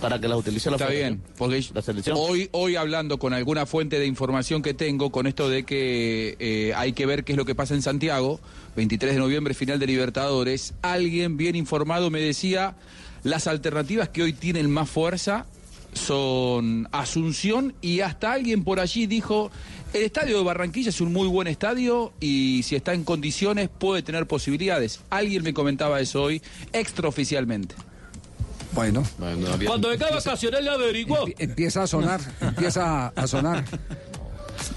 para 0.02 0.20
que 0.20 0.28
las 0.28 0.38
utilice 0.38 0.70
la 0.70 0.78
Está 0.78 0.90
bien, 0.90 1.22
porque 1.38 1.64
La 1.74 1.82
selección. 1.82 2.16
hoy, 2.18 2.50
hoy 2.52 2.76
hablando 2.76 3.20
con 3.20 3.34
alguna 3.34 3.66
fuente 3.66 4.00
de 4.00 4.06
información 4.06 4.62
que 4.62 4.74
tengo, 4.74 5.12
con 5.12 5.28
esto 5.28 5.50
de 5.50 5.64
que 5.64 6.38
eh, 6.40 6.74
hay 6.76 6.94
que 6.94 7.06
ver 7.06 7.24
qué 7.24 7.34
es 7.34 7.38
lo 7.38 7.46
que 7.46 7.56
pasa 7.56 7.74
en 7.74 7.82
Santiago, 7.82 8.40
23 8.76 9.14
de 9.14 9.20
noviembre, 9.20 9.54
final 9.54 9.78
de 9.80 9.88
Libertadores, 9.88 10.74
alguien 10.82 11.38
bien 11.38 11.56
informado 11.56 12.10
me 12.10 12.22
decía, 12.22 12.76
las 13.24 13.48
alternativas 13.48 14.10
que 14.10 14.24
hoy 14.24 14.34
tienen 14.34 14.72
más 14.72 14.90
fuerza 14.90 15.46
son 15.94 16.88
Asunción 16.92 17.74
y 17.82 18.02
hasta 18.02 18.32
alguien 18.34 18.64
por 18.64 18.80
allí 18.80 19.08
dijo, 19.08 19.52
el 19.94 20.04
estadio 20.04 20.38
de 20.38 20.44
Barranquilla 20.44 20.90
es 20.90 21.02
un 21.02 21.12
muy 21.14 21.28
buen 21.28 21.48
estadio 21.48 22.14
y 22.20 22.62
si 22.64 22.76
está 22.76 22.94
en 22.94 23.04
condiciones 23.04 23.70
puede 23.70 24.02
tener 24.04 24.28
posibilidades. 24.28 25.02
Alguien 25.10 25.44
me 25.44 25.54
comentaba 25.54 26.00
eso 26.00 26.24
hoy 26.24 26.42
extraoficialmente. 26.74 27.76
Bueno, 28.72 29.04
Cuando 29.66 29.90
venga 29.90 30.12
vacaciones 30.12 30.64
le 30.64 30.70
averiguo. 30.70 31.26
empie- 31.26 31.36
empieza 31.40 31.84
a 31.84 31.88
sonar, 31.88 32.22
empieza 32.42 33.08
a 33.08 33.28
sonar. 33.28 33.66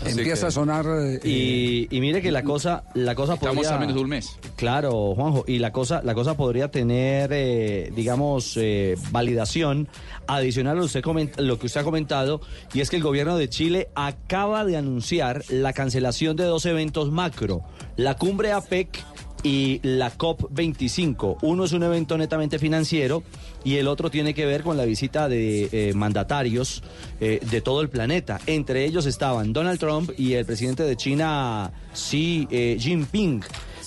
Empieza 0.04 0.42
que- 0.42 0.46
a 0.48 0.50
sonar. 0.50 0.84
eh, 0.88 1.20
Y, 1.24 1.88
y 1.96 2.00
mire 2.00 2.20
que 2.22 2.30
la 2.32 2.42
cosa, 2.42 2.84
la 2.94 3.14
cosa 3.14 3.34
Estamos 3.34 3.56
podría... 3.56 3.76
a 3.76 3.78
menos 3.78 3.94
de 3.94 4.00
un 4.00 4.08
mes. 4.08 4.36
Claro, 4.56 5.14
Juanjo, 5.14 5.44
y 5.46 5.58
la 5.58 5.72
cosa, 5.72 6.00
la 6.04 6.14
cosa 6.14 6.36
podría 6.36 6.70
tener, 6.70 7.30
eh, 7.32 7.90
digamos, 7.94 8.56
eh, 8.56 8.96
validación 9.10 9.88
adicional 10.26 10.76
a 10.76 10.80
lo, 10.80 10.84
usted 10.86 11.02
coment- 11.02 11.36
lo 11.38 11.58
que 11.58 11.66
usted 11.66 11.80
ha 11.80 11.84
comentado, 11.84 12.40
y 12.72 12.80
es 12.80 12.90
que 12.90 12.96
el 12.96 13.02
gobierno 13.02 13.36
de 13.36 13.48
Chile 13.48 13.88
acaba 13.94 14.64
de 14.64 14.76
anunciar 14.76 15.44
la 15.48 15.72
cancelación 15.72 16.36
de 16.36 16.44
dos 16.44 16.66
eventos 16.66 17.10
macro, 17.10 17.62
la 17.96 18.16
cumbre 18.16 18.52
APEC 18.52 19.02
y 19.42 19.80
la 19.82 20.16
COP25. 20.16 21.38
Uno 21.42 21.64
es 21.64 21.72
un 21.72 21.82
evento 21.82 22.16
netamente 22.16 22.58
financiero 22.58 23.22
y 23.64 23.76
el 23.76 23.88
otro 23.88 24.10
tiene 24.10 24.34
que 24.34 24.46
ver 24.46 24.62
con 24.62 24.76
la 24.76 24.84
visita 24.84 25.28
de 25.28 25.68
eh, 25.72 25.92
mandatarios 25.94 26.82
eh, 27.20 27.40
de 27.50 27.60
todo 27.60 27.80
el 27.80 27.88
planeta. 27.88 28.40
Entre 28.46 28.84
ellos 28.84 29.06
estaban 29.06 29.52
Donald 29.52 29.78
Trump 29.80 30.10
y 30.16 30.34
el 30.34 30.44
presidente 30.46 30.84
de 30.84 30.96
China, 30.96 31.72
Xi 31.94 32.46
eh, 32.50 32.76
Jinping. 32.78 33.42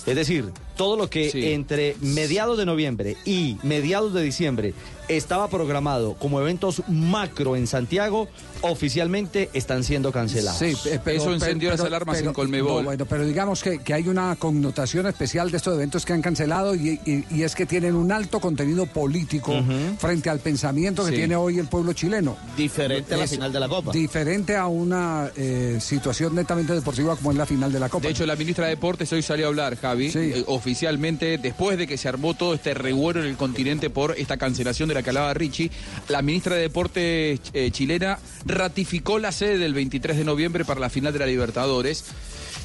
Es 0.06 0.14
decir, 0.14 0.44
todo 0.76 0.96
lo 0.96 1.10
que 1.10 1.30
Sí. 1.30 1.52
entre 1.52 1.96
mediados 2.00 2.58
de 2.58 2.66
noviembre 2.66 3.16
y 3.24 3.56
mediados 3.64 4.12
de 4.14 4.22
diciembre 4.22 4.72
estaba 5.08 5.48
programado 5.48 6.14
como 6.14 6.40
eventos 6.40 6.82
macro 6.88 7.56
en 7.56 7.66
Santiago, 7.66 8.28
oficialmente 8.62 9.50
están 9.52 9.84
siendo 9.84 10.12
cancelados. 10.12 10.58
Sí, 10.58 10.74
pero- 11.04 11.20
Eso 11.22 11.32
encendió 11.32 11.70
pero- 11.70 11.82
las 11.82 11.86
alarmas 11.86 12.16
pero- 12.18 12.30
en 12.30 12.34
Colmebol. 12.34 12.82
no, 12.82 12.84
bueno, 12.84 13.06
pero 13.06 13.24
digamos 13.24 13.62
que, 13.62 13.78
que 13.78 13.94
hay 13.94 14.08
una 14.08 14.34
connotación 14.36 15.06
especial 15.06 15.50
de 15.50 15.56
estos 15.58 15.74
eventos 15.74 16.04
que 16.04 16.12
han 16.12 16.22
cancelado 16.22 16.74
y, 16.74 17.00
y- 17.04 17.24
y 17.30 17.42
es 17.42 17.54
que 17.54 17.66
tienen 17.66 17.94
un 17.94 18.12
alto 18.12 18.40
contenido 18.40 18.86
político 18.86 19.54
frente 19.98 20.30
al 20.30 20.40
pensamiento 20.40 21.04
que 21.04 21.10
Sí. 21.10 21.16
tiene 21.16 21.36
hoy 21.36 21.58
el 21.58 21.66
pueblo 21.68 21.92
chileno. 21.92 22.36
Diferente 22.56 23.14
a 23.14 23.18
la 23.18 23.26
final 23.26 23.52
de 23.52 23.60
la 23.60 23.68
Copa. 23.68 23.92
Diferente 23.92 24.56
a 24.56 24.66
una 24.66 25.30
eh, 25.36 25.78
situación 25.80 26.34
netamente 26.34 26.72
deportiva 26.74 27.16
como 27.16 27.30
es 27.30 27.36
la 27.36 27.46
final 27.46 27.72
de 27.72 27.80
la 27.80 27.88
Copa. 27.88 28.06
De 28.06 28.12
hecho, 28.12 28.26
la 28.26 28.36
ministra 28.36 28.64
de 28.66 28.70
Deportes 28.70 29.12
hoy 29.12 29.22
salió 29.22 29.46
a 29.46 29.48
hablar, 29.48 29.76
Javi, 29.76 30.10
eh, 30.14 30.44
oficialmente, 30.46 31.38
después 31.38 31.78
de 31.78 31.86
que 31.86 31.96
se 31.96 32.08
armó 32.08 32.34
todo 32.34 32.54
este 32.54 32.74
revuelo 32.74 33.20
en 33.20 33.26
el 33.26 33.36
continente 33.36 33.90
por 33.90 34.14
esta 34.18 34.36
cancelación 34.36 34.88
de 34.88 34.94
la 34.96 35.02
que 35.02 35.10
hablaba 35.10 35.34
Richie, 35.34 35.70
la 36.08 36.22
ministra 36.22 36.56
de 36.56 36.62
Deportes 36.62 37.40
eh, 37.52 37.70
chilena 37.70 38.18
ratificó 38.44 39.18
la 39.18 39.32
sede 39.32 39.58
del 39.58 39.74
23 39.74 40.16
de 40.16 40.24
noviembre 40.24 40.64
para 40.64 40.80
la 40.80 40.90
final 40.90 41.12
de 41.12 41.18
la 41.18 41.26
Libertadores. 41.26 42.04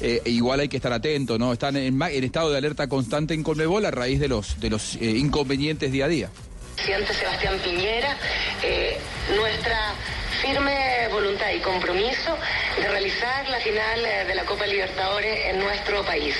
Eh, 0.00 0.22
e 0.24 0.30
igual 0.30 0.60
hay 0.60 0.68
que 0.68 0.76
estar 0.78 0.92
atento, 0.92 1.38
¿no? 1.38 1.52
Están 1.52 1.76
en, 1.76 2.00
en 2.02 2.24
estado 2.24 2.50
de 2.50 2.58
alerta 2.58 2.88
constante 2.88 3.34
en 3.34 3.42
Colmebol 3.42 3.84
a 3.84 3.90
raíz 3.90 4.18
de 4.18 4.28
los, 4.28 4.58
de 4.58 4.70
los 4.70 4.96
eh, 4.96 5.10
inconvenientes 5.10 5.92
día 5.92 6.06
a 6.06 6.08
día. 6.08 6.30
presidente 6.74 7.14
Sebastián 7.14 7.60
Piñera, 7.62 8.16
nuestra 9.36 9.94
firme 10.42 11.06
voluntad 11.08 11.50
y 11.50 11.60
compromiso 11.60 12.36
de 12.76 12.88
realizar 12.88 13.48
la 13.48 13.60
final 13.60 14.04
eh, 14.04 14.24
de 14.24 14.34
la 14.34 14.44
Copa 14.44 14.66
Libertadores 14.66 15.46
en 15.46 15.60
nuestro 15.60 16.02
país. 16.04 16.34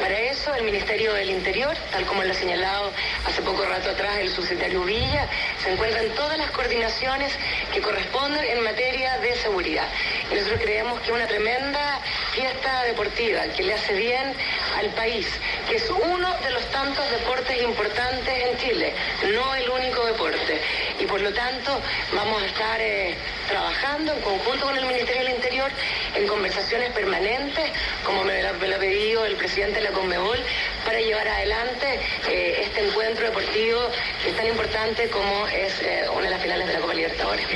Para 0.00 0.18
eso, 0.18 0.54
el 0.54 0.64
Ministerio 0.64 1.12
del 1.12 1.28
Interior, 1.28 1.76
tal 1.90 2.06
como 2.06 2.24
lo 2.24 2.30
ha 2.30 2.34
señalado 2.34 2.90
hace 3.26 3.42
poco 3.42 3.62
rato 3.66 3.90
atrás 3.90 4.16
el 4.20 4.30
subsecretario 4.30 4.82
Villa, 4.84 5.28
se 5.62 5.70
encuentran 5.70 6.08
todas 6.14 6.38
las 6.38 6.50
coordinaciones 6.52 7.36
que 7.74 7.82
corresponden 7.82 8.42
en 8.42 8.64
materia 8.64 9.18
de 9.18 9.34
seguridad. 9.36 9.86
Y 10.30 10.34
nosotros 10.34 10.60
creemos 10.62 11.00
que 11.02 11.12
una 11.12 11.26
tremenda 11.26 12.00
fiesta 12.32 12.84
deportiva 12.84 13.42
que 13.54 13.64
le 13.64 13.74
hace 13.74 13.92
bien 13.92 14.34
al 14.78 14.86
país, 14.94 15.28
que 15.68 15.76
es 15.76 15.90
uno 15.90 16.34
de 16.42 16.50
los 16.52 16.64
tantos 16.70 17.10
deportes 17.10 17.62
importantes 17.62 18.34
en 18.48 18.56
Chile, 18.56 18.94
no 19.30 19.54
el 19.54 19.68
único 19.68 20.06
deporte. 20.06 20.58
Y 21.02 21.06
por 21.06 21.20
lo 21.20 21.32
tanto 21.32 21.80
vamos 22.14 22.40
a 22.40 22.46
estar 22.46 22.80
eh, 22.80 23.16
trabajando 23.48 24.12
en 24.12 24.20
conjunto 24.20 24.66
con 24.66 24.78
el 24.78 24.86
Ministerio 24.86 25.24
del 25.24 25.34
Interior 25.34 25.68
en 26.14 26.28
conversaciones 26.28 26.92
permanentes, 26.92 27.72
como 28.04 28.22
me 28.22 28.40
lo, 28.40 28.50
ha 28.50 28.78
pedido 28.78 29.26
el 29.26 29.34
presidente 29.34 29.80
de 29.80 29.90
la 29.90 29.90
Conmebol, 29.90 30.38
para 30.84 31.00
llevar 31.00 31.26
adelante 31.28 31.86
eh, 32.28 32.62
este 32.66 32.88
encuentro 32.88 33.24
deportivo 33.26 33.80
que 34.22 34.30
es 34.30 34.36
tan 34.36 34.46
importante 34.46 35.08
como 35.10 35.46
es 35.48 35.72
eh, 35.82 36.04
una 36.12 36.24
de 36.24 36.30
las 36.30 36.42
finales 36.42 36.66
de 36.68 36.72
la 36.74 36.80
Copa 36.80 36.94
Libertadores. 36.94 37.46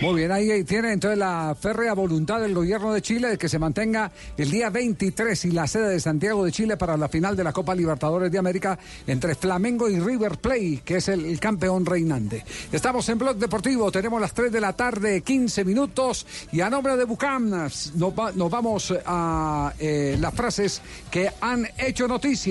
Muy 0.00 0.14
bien, 0.16 0.32
ahí 0.32 0.64
tiene 0.64 0.92
entonces 0.92 1.18
la 1.18 1.56
férrea 1.60 1.94
voluntad 1.94 2.40
del 2.40 2.54
gobierno 2.54 2.92
de 2.92 3.02
Chile 3.02 3.28
de 3.28 3.38
que 3.38 3.48
se 3.48 3.58
mantenga 3.58 4.10
el 4.36 4.50
día 4.50 4.70
23 4.70 5.44
y 5.46 5.50
la 5.52 5.66
sede 5.66 5.88
de 5.90 6.00
Santiago 6.00 6.44
de 6.44 6.52
Chile 6.52 6.76
para 6.76 6.96
la 6.96 7.08
final 7.08 7.36
de 7.36 7.44
la 7.44 7.52
Copa 7.52 7.74
Libertadores 7.74 8.30
de 8.30 8.38
América 8.38 8.78
entre 9.06 9.34
Flamengo 9.34 9.88
y 9.88 9.98
River 10.00 10.38
Plate, 10.38 10.82
que 10.84 10.96
es 10.96 11.08
el, 11.08 11.38
campeón 11.40 11.84
reinante. 11.84 12.44
Estamos 12.72 13.08
en 13.08 13.18
Blog 13.18 13.36
Deportivo, 13.36 13.90
tenemos 13.92 14.20
las 14.20 14.32
3 14.32 14.50
de 14.52 14.60
la 14.60 14.72
tarde, 14.72 15.20
15 15.22 15.64
minutos, 15.64 16.26
y 16.52 16.60
a 16.60 16.70
nombre 16.70 16.96
de 16.96 17.04
Bucam 17.04 17.50
nos, 17.50 17.92
va- 18.18 18.32
nos 18.32 18.50
vamos 18.50 18.94
a 19.04 19.72
eh, 19.78 20.16
las 20.20 20.32
frases 20.34 20.80
que 21.10 21.30
han 21.40 21.68
hecho 21.78 22.06
noticia 22.08 22.43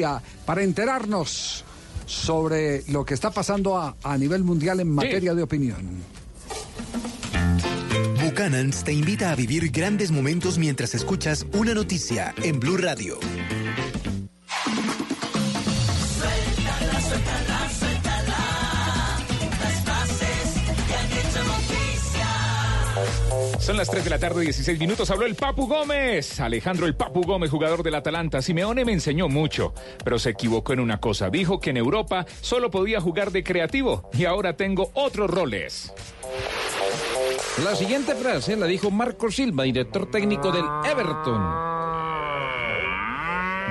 para 0.46 0.64
enterarnos 0.64 1.64
sobre 2.06 2.84
lo 2.88 3.06
que 3.06 3.14
está 3.14 3.32
pasando 3.32 3.78
a, 3.78 3.96
a 4.04 4.18
nivel 4.18 4.44
mundial 4.44 4.80
en 4.80 4.90
materia 4.90 5.34
de 5.34 5.44
opinión. 5.44 6.02
Buchanan's 8.24 8.84
te 8.84 8.94
invita 8.94 9.32
a 9.32 9.36
vivir 9.36 9.70
grandes 9.70 10.12
momentos 10.12 10.58
mientras 10.58 10.96
escuchas 10.96 11.46
una 11.54 11.74
noticia 11.74 12.34
en 12.42 12.60
Blue 12.60 12.78
Radio. 12.78 13.20
Son 23.60 23.78
las 23.78 23.90
3 23.90 24.04
de 24.04 24.10
la 24.10 24.20
tarde, 24.20 24.42
16 24.42 24.80
minutos. 24.80 25.10
Habló 25.10 25.26
el 25.26 25.36
Papu 25.36 25.68
Gómez. 25.68 26.40
Alejandro 26.40 26.86
el 26.86 26.96
Papu 26.96 27.22
Gómez, 27.22 27.50
jugador 27.50 27.82
del 27.84 27.96
Atalanta. 27.96 28.42
Simeone 28.42 28.86
me 28.86 28.92
enseñó 28.92 29.30
mucho, 29.30 29.74
pero 30.04 30.20
se 30.20 30.32
equivocó 30.32 30.74
en 30.74 30.80
una 30.80 31.00
cosa. 31.00 31.30
Dijo 31.30 31.60
que 31.60 31.70
en 31.70 31.78
Europa 31.78 32.26
solo 32.42 32.70
podía 32.70 33.00
jugar 33.00 33.32
de 33.32 33.44
creativo 33.44 34.10
y 34.14 34.26
ahora 34.26 34.58
tengo 34.58 34.92
otros 34.94 35.30
roles. 35.30 35.94
La 37.64 37.76
siguiente 37.76 38.16
frase 38.16 38.56
la 38.56 38.66
dijo 38.66 38.92
Marco 38.92 39.30
Silva, 39.32 39.64
director 39.64 40.10
técnico 40.10 40.52
del 40.52 40.66
Everton. 40.86 41.74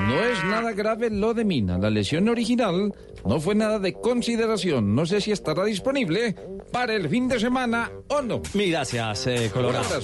No 0.07 0.25
es 0.25 0.45
nada 0.45 0.73
grave 0.73 1.11
lo 1.11 1.35
de 1.35 1.45
Mina. 1.45 1.79
La 1.79 1.91
lesión 1.91 2.29
original 2.29 2.93
no 3.25 3.41
fue 3.41 3.55
nada 3.55 3.79
de 3.79 3.93
consideración. 3.95 4.95
No 4.95 5.07
sé 5.07 5.21
si 5.21 5.33
estará 5.33 5.65
disponible 5.65 6.35
para 6.71 6.95
el 6.95 7.09
fin 7.09 7.29
de 7.29 7.39
semana 7.39 7.91
o 8.09 8.23
no. 8.23 8.43
Mil 8.55 8.71
gracias, 8.71 9.27
eh, 9.27 9.51
Colorado. 9.53 10.01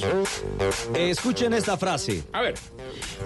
Escuchen 0.95 1.53
esta 1.55 1.77
frase. 1.77 2.23
A 2.33 2.43
ver. 2.43 2.55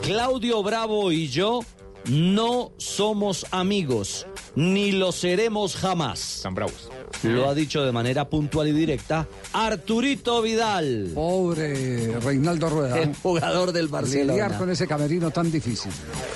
Claudio 0.02 0.62
Bravo 0.62 1.12
y 1.12 1.28
yo 1.28 1.60
no 2.08 2.72
somos 2.78 3.46
amigos, 3.50 4.26
ni 4.54 4.92
lo 4.92 5.12
seremos 5.12 5.76
jamás. 5.76 6.18
San 6.18 6.54
Bravos. 6.54 6.88
Lo 7.22 7.48
ha 7.48 7.54
dicho 7.54 7.82
de 7.84 7.92
manera 7.92 8.28
puntual 8.28 8.68
y 8.68 8.72
directa 8.72 9.28
Arturito 9.52 10.42
Vidal. 10.42 11.12
Pobre 11.14 12.18
Reinaldo 12.20 12.68
Rueda. 12.70 12.98
El 12.98 13.14
jugador 13.14 13.72
del 13.72 13.88
Barcelona. 13.88 14.32
Lidiar 14.32 14.58
con 14.58 14.70
ese 14.70 14.86
camerino 14.86 15.30
tan 15.30 15.50
difícil. 15.52 15.92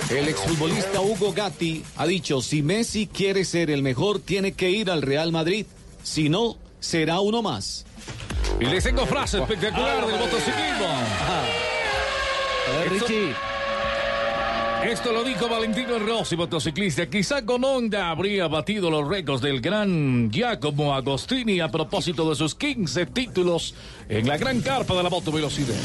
El 0.09 0.27
exfutbolista 0.29 1.01
Hugo 1.01 1.33
Gatti 1.33 1.83
ha 1.97 2.05
dicho, 2.07 2.41
si 2.41 2.61
Messi 2.63 3.07
quiere 3.07 3.43
ser 3.43 3.69
el 3.69 3.81
mejor, 3.83 4.19
tiene 4.19 4.53
que 4.53 4.69
ir 4.69 4.89
al 4.89 5.01
Real 5.01 5.31
Madrid. 5.31 5.65
Si 6.03 6.29
no, 6.29 6.57
será 6.79 7.19
uno 7.19 7.41
más. 7.41 7.85
Y 8.61 8.65
les 8.65 8.83
tengo 8.83 9.05
frase 9.05 9.39
espectacular 9.39 10.07
del 10.07 10.19
motociclismo. 10.19 10.87
Esto- 12.95 13.05
Esto 14.87 15.11
lo 15.11 15.21
dijo 15.21 15.49
Valentino 15.49 15.99
Rossi, 15.99 16.37
motociclista. 16.37 17.07
Quizá 17.07 17.45
con 17.45 17.61
Honda 17.65 18.09
habría 18.09 18.47
batido 18.47 18.89
los 18.89 19.05
récords 19.05 19.41
del 19.41 19.59
gran 19.59 20.31
Giacomo 20.31 20.95
Agostini 20.95 21.59
a 21.59 21.67
propósito 21.67 22.29
de 22.29 22.37
sus 22.37 22.55
15 22.55 23.07
títulos 23.07 23.75
en 24.07 24.25
la 24.25 24.37
gran 24.37 24.61
carpa 24.61 24.95
de 24.95 25.03
la 25.03 25.09
motovelocidad. 25.09 25.75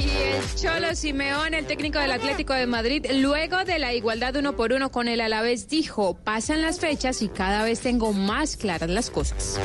Y 0.00 0.08
el 0.08 0.54
Cholo 0.54 0.94
Simeone, 0.94 1.58
el 1.58 1.66
técnico 1.66 1.98
del 1.98 2.12
Atlético 2.12 2.54
de 2.54 2.66
Madrid, 2.66 3.04
luego 3.16 3.64
de 3.64 3.78
la 3.78 3.92
igualdad 3.92 4.36
uno 4.36 4.56
por 4.56 4.72
uno 4.72 4.90
con 4.90 5.08
el 5.08 5.20
Alavés, 5.20 5.68
dijo, 5.68 6.14
pasan 6.14 6.62
las 6.62 6.80
fechas 6.80 7.20
y 7.22 7.28
cada 7.28 7.64
vez 7.64 7.80
tengo 7.80 8.12
más 8.12 8.56
claras 8.56 8.88
las 8.88 9.10
cosas. 9.10 9.60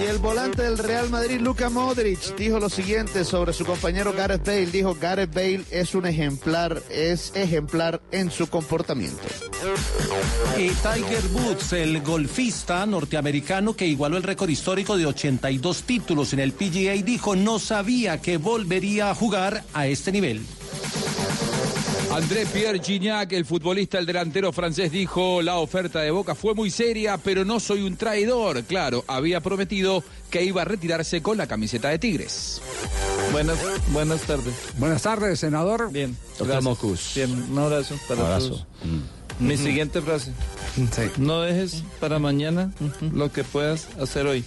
Y 0.00 0.04
el 0.04 0.18
volante 0.18 0.62
del 0.62 0.78
Real 0.78 1.10
Madrid, 1.10 1.40
Luka 1.40 1.68
Modric, 1.68 2.34
dijo 2.36 2.58
lo 2.58 2.68
siguiente 2.68 3.24
sobre 3.24 3.52
su 3.52 3.64
compañero 3.64 4.12
Gareth 4.12 4.46
Bale. 4.46 4.66
Dijo, 4.66 4.96
Gareth 4.98 5.34
Bale 5.34 5.64
es 5.70 5.94
un 5.94 6.06
ejemplar, 6.06 6.82
es 6.90 7.32
ejemplar 7.34 8.00
en 8.10 8.30
su 8.30 8.48
comportamiento. 8.48 9.22
Y 10.56 10.68
Tiger 10.68 11.24
Woods, 11.32 11.72
el 11.72 12.00
golfista 12.00 12.84
norteamericano 12.86 13.74
que 13.74 13.86
igualó 13.86 14.16
el 14.16 14.22
récord 14.22 14.48
histórico 14.48 14.96
de 14.96 15.06
82 15.06 15.82
títulos 15.82 16.32
en 16.32 16.40
el 16.40 16.52
PGA, 16.52 16.92
dijo 17.02 17.36
no 17.36 17.58
sabía 17.82 18.18
que 18.22 18.36
volvería 18.36 19.10
a 19.10 19.14
jugar 19.16 19.64
a 19.74 19.88
este 19.88 20.12
nivel. 20.12 20.40
André 22.12 22.46
Pierre 22.46 22.78
Gignac, 22.78 23.32
el 23.32 23.44
futbolista, 23.44 23.98
el 23.98 24.06
delantero 24.06 24.52
francés, 24.52 24.92
dijo 24.92 25.42
la 25.42 25.56
oferta 25.56 25.98
de 25.98 26.12
Boca 26.12 26.36
fue 26.36 26.54
muy 26.54 26.70
seria, 26.70 27.18
pero 27.18 27.44
no 27.44 27.58
soy 27.58 27.82
un 27.82 27.96
traidor. 27.96 28.62
Claro, 28.62 29.04
había 29.08 29.40
prometido 29.40 30.04
que 30.30 30.44
iba 30.44 30.62
a 30.62 30.64
retirarse 30.64 31.22
con 31.22 31.36
la 31.38 31.48
camiseta 31.48 31.88
de 31.88 31.98
Tigres. 31.98 32.62
Buenas, 33.32 33.58
buenas 33.88 34.20
tardes. 34.20 34.54
Buenas 34.78 35.02
tardes, 35.02 35.40
senador. 35.40 35.90
Bien. 35.90 36.16
Tocamos 36.38 36.78
Bien, 37.16 37.32
un 37.50 37.58
abrazo 37.58 37.96
para 38.06 38.20
Abrazo. 38.20 38.48
todos. 38.50 38.66
Mi 39.38 39.56
siguiente 39.56 40.00
frase. 40.00 40.32
No 41.18 41.42
dejes 41.42 41.82
para 42.00 42.18
mañana 42.18 42.72
lo 43.12 43.32
que 43.32 43.44
puedas 43.44 43.88
hacer 44.00 44.26
hoy. 44.26 44.44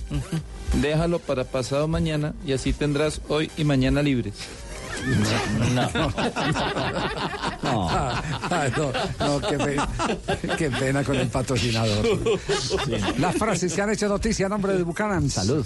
Déjalo 0.81 1.19
para 1.19 1.43
pasado 1.43 1.87
mañana 1.87 2.33
y 2.45 2.53
así 2.53 2.73
tendrás 2.73 3.21
hoy 3.27 3.51
y 3.57 3.63
mañana 3.63 4.01
libres. 4.01 4.33
No. 5.75 5.89
No. 7.63 7.89
Ay, 8.49 8.71
no, 8.77 8.91
no, 9.19 9.41
qué 9.47 9.57
pena, 9.57 9.87
qué 10.57 10.69
pena 10.71 11.03
con 11.03 11.15
el 11.15 11.27
patrocinador. 11.27 12.05
Las 13.19 13.35
frases 13.35 13.73
que 13.73 13.81
han 13.81 13.91
hecho 13.91 14.07
noticia 14.07 14.45
a 14.45 14.49
nombre 14.49 14.73
de 14.73 14.83
Buchanan. 14.83 15.29
Salud. 15.29 15.65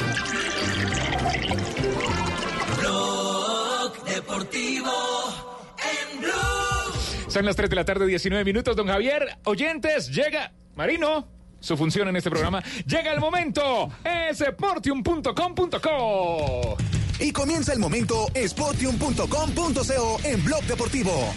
Son 7.31 7.45
las 7.45 7.55
3 7.55 7.69
de 7.69 7.75
la 7.77 7.85
tarde, 7.85 8.05
19 8.05 8.43
minutos, 8.43 8.75
don 8.75 8.87
Javier. 8.87 9.37
Oyentes, 9.45 10.09
llega 10.09 10.51
Marino. 10.75 11.29
Su 11.61 11.77
función 11.77 12.09
en 12.09 12.17
este 12.17 12.29
programa. 12.29 12.61
Llega 12.85 13.13
el 13.13 13.21
momento. 13.21 13.89
Es 14.03 14.43
portium.com.co. 14.57 16.75
Y 17.19 17.31
comienza 17.31 17.71
el 17.71 17.79
momento 17.79 18.27
sportium.com.co 18.35 20.19
en 20.25 20.43
Blog 20.43 20.63
Deportivo. 20.63 21.33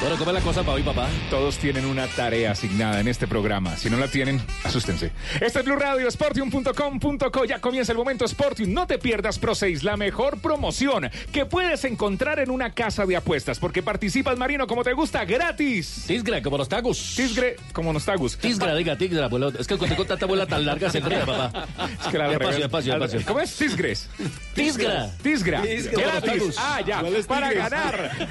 Bueno, 0.00 0.16
¿cómo 0.16 0.30
es 0.30 0.34
la 0.34 0.40
cosa 0.40 0.62
para 0.62 0.72
hoy, 0.76 0.82
papá? 0.82 1.08
Todos 1.28 1.58
tienen 1.58 1.84
una 1.84 2.06
tarea 2.06 2.52
asignada 2.52 3.00
en 3.00 3.08
este 3.08 3.26
programa. 3.26 3.76
Si 3.76 3.90
no 3.90 3.98
la 3.98 4.08
tienen, 4.08 4.40
asústense. 4.64 5.12
Este 5.42 5.58
es 5.58 5.64
Blue 5.66 5.76
Radio, 5.76 6.10
sportium.com.co. 6.10 7.44
Ya 7.44 7.60
comienza 7.60 7.92
el 7.92 7.98
momento 7.98 8.26
Sportium. 8.26 8.72
No 8.72 8.86
te 8.86 8.96
pierdas 8.96 9.38
Pro 9.38 9.54
6, 9.54 9.84
la 9.84 9.98
mejor 9.98 10.38
promoción 10.38 11.10
que 11.32 11.44
puedes 11.44 11.84
encontrar 11.84 12.38
en 12.38 12.50
una 12.50 12.72
casa 12.72 13.04
de 13.04 13.14
apuestas. 13.14 13.58
Porque 13.58 13.82
participas, 13.82 14.38
Marino, 14.38 14.66
como 14.66 14.84
te 14.84 14.94
gusta, 14.94 15.26
gratis. 15.26 16.04
Tisgre, 16.06 16.40
como 16.40 16.56
los 16.56 16.70
tagus. 16.70 17.16
Tisgre, 17.16 17.56
como 17.74 17.92
los 17.92 18.06
tagus. 18.06 18.38
Tisgre, 18.38 18.74
diga, 18.76 18.96
tisgre, 18.96 19.22
abuelo. 19.22 19.48
Es 19.50 19.66
que 19.66 19.76
cuando 19.76 19.96
tengo 19.96 20.06
tanta 20.06 20.24
abuela 20.24 20.46
tan 20.46 20.64
larga 20.64 20.88
se 20.88 20.96
enreda, 20.96 21.26
papá. 21.26 21.66
Es 22.00 22.06
que 22.08 22.16
la 22.16 22.28
despacio, 22.30 22.60
despacio, 22.60 22.98
despacio. 22.98 23.26
¿Cómo 23.26 23.40
es? 23.40 23.54
Tisgres. 23.54 24.08
Tisgra. 24.54 25.10
Tisgra. 25.22 25.60
Gratis. 25.60 26.56
Ah, 26.58 26.80
ya. 26.86 27.02
Para 27.28 27.52
ganar. 27.52 28.10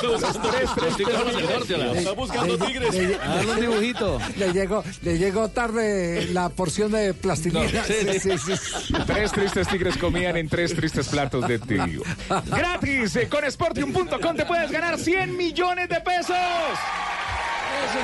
3, 0.00 0.70
3, 0.76 0.99
Está 1.02 2.12
buscando 2.12 2.58
tigres. 2.58 2.90
Hazle 3.20 3.52
un 3.52 3.60
dibujito. 3.60 4.18
Le 4.36 4.52
llegó, 4.52 4.84
le 5.02 5.18
llegó 5.18 5.48
tarde 5.48 6.26
la 6.32 6.48
porción 6.48 6.92
de 6.92 7.14
plastilina. 7.14 7.64
No, 7.64 7.84
sí, 7.84 8.18
sí, 8.38 8.92
Tres 9.06 9.32
tristes 9.32 9.68
tigres 9.68 9.96
comían 9.96 10.36
en 10.36 10.48
tres 10.48 10.74
tristes 10.74 11.08
platos 11.08 11.46
de 11.46 11.58
trigo. 11.58 12.04
Gratis. 12.46 13.16
eh, 13.16 13.28
Con 13.28 13.50
Sportium.com 13.50 14.36
te 14.36 14.44
puedes 14.46 14.70
ganar 14.70 14.98
100 14.98 15.36
millones 15.36 15.88
de 15.88 16.00
pesos. 16.00 16.36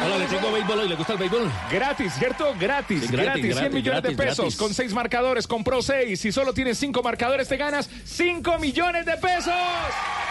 Hola, 0.05 0.19
le 0.19 0.27
tengo 0.27 0.53
béisbol 0.53 0.79
hoy. 0.81 0.89
¿Le 0.89 0.95
gusta 0.95 1.13
el 1.15 1.19
béisbol? 1.19 1.51
Gratis, 1.71 2.13
¿cierto? 2.19 2.55
Gratis, 2.59 3.03
Sí, 3.03 3.09
gratis, 3.09 3.25
gratis, 3.27 3.43
100 3.43 3.55
gratis, 3.57 3.75
millones 3.75 4.03
de 4.03 4.11
pesos 4.13 4.37
gratis. 4.39 4.57
con 4.57 4.75
seis 4.75 4.93
marcadores. 4.93 5.47
Compró 5.47 5.83
seis. 5.83 6.21
Si 6.21 6.33
solo 6.33 6.53
tienes 6.53 6.79
cinco 6.79 7.03
marcadores, 7.03 7.49
te 7.49 7.57
ganas 7.57 7.89
5 8.05 8.59
millones 8.59 9.07
de 9.07 9.17
pesos. 9.17 9.53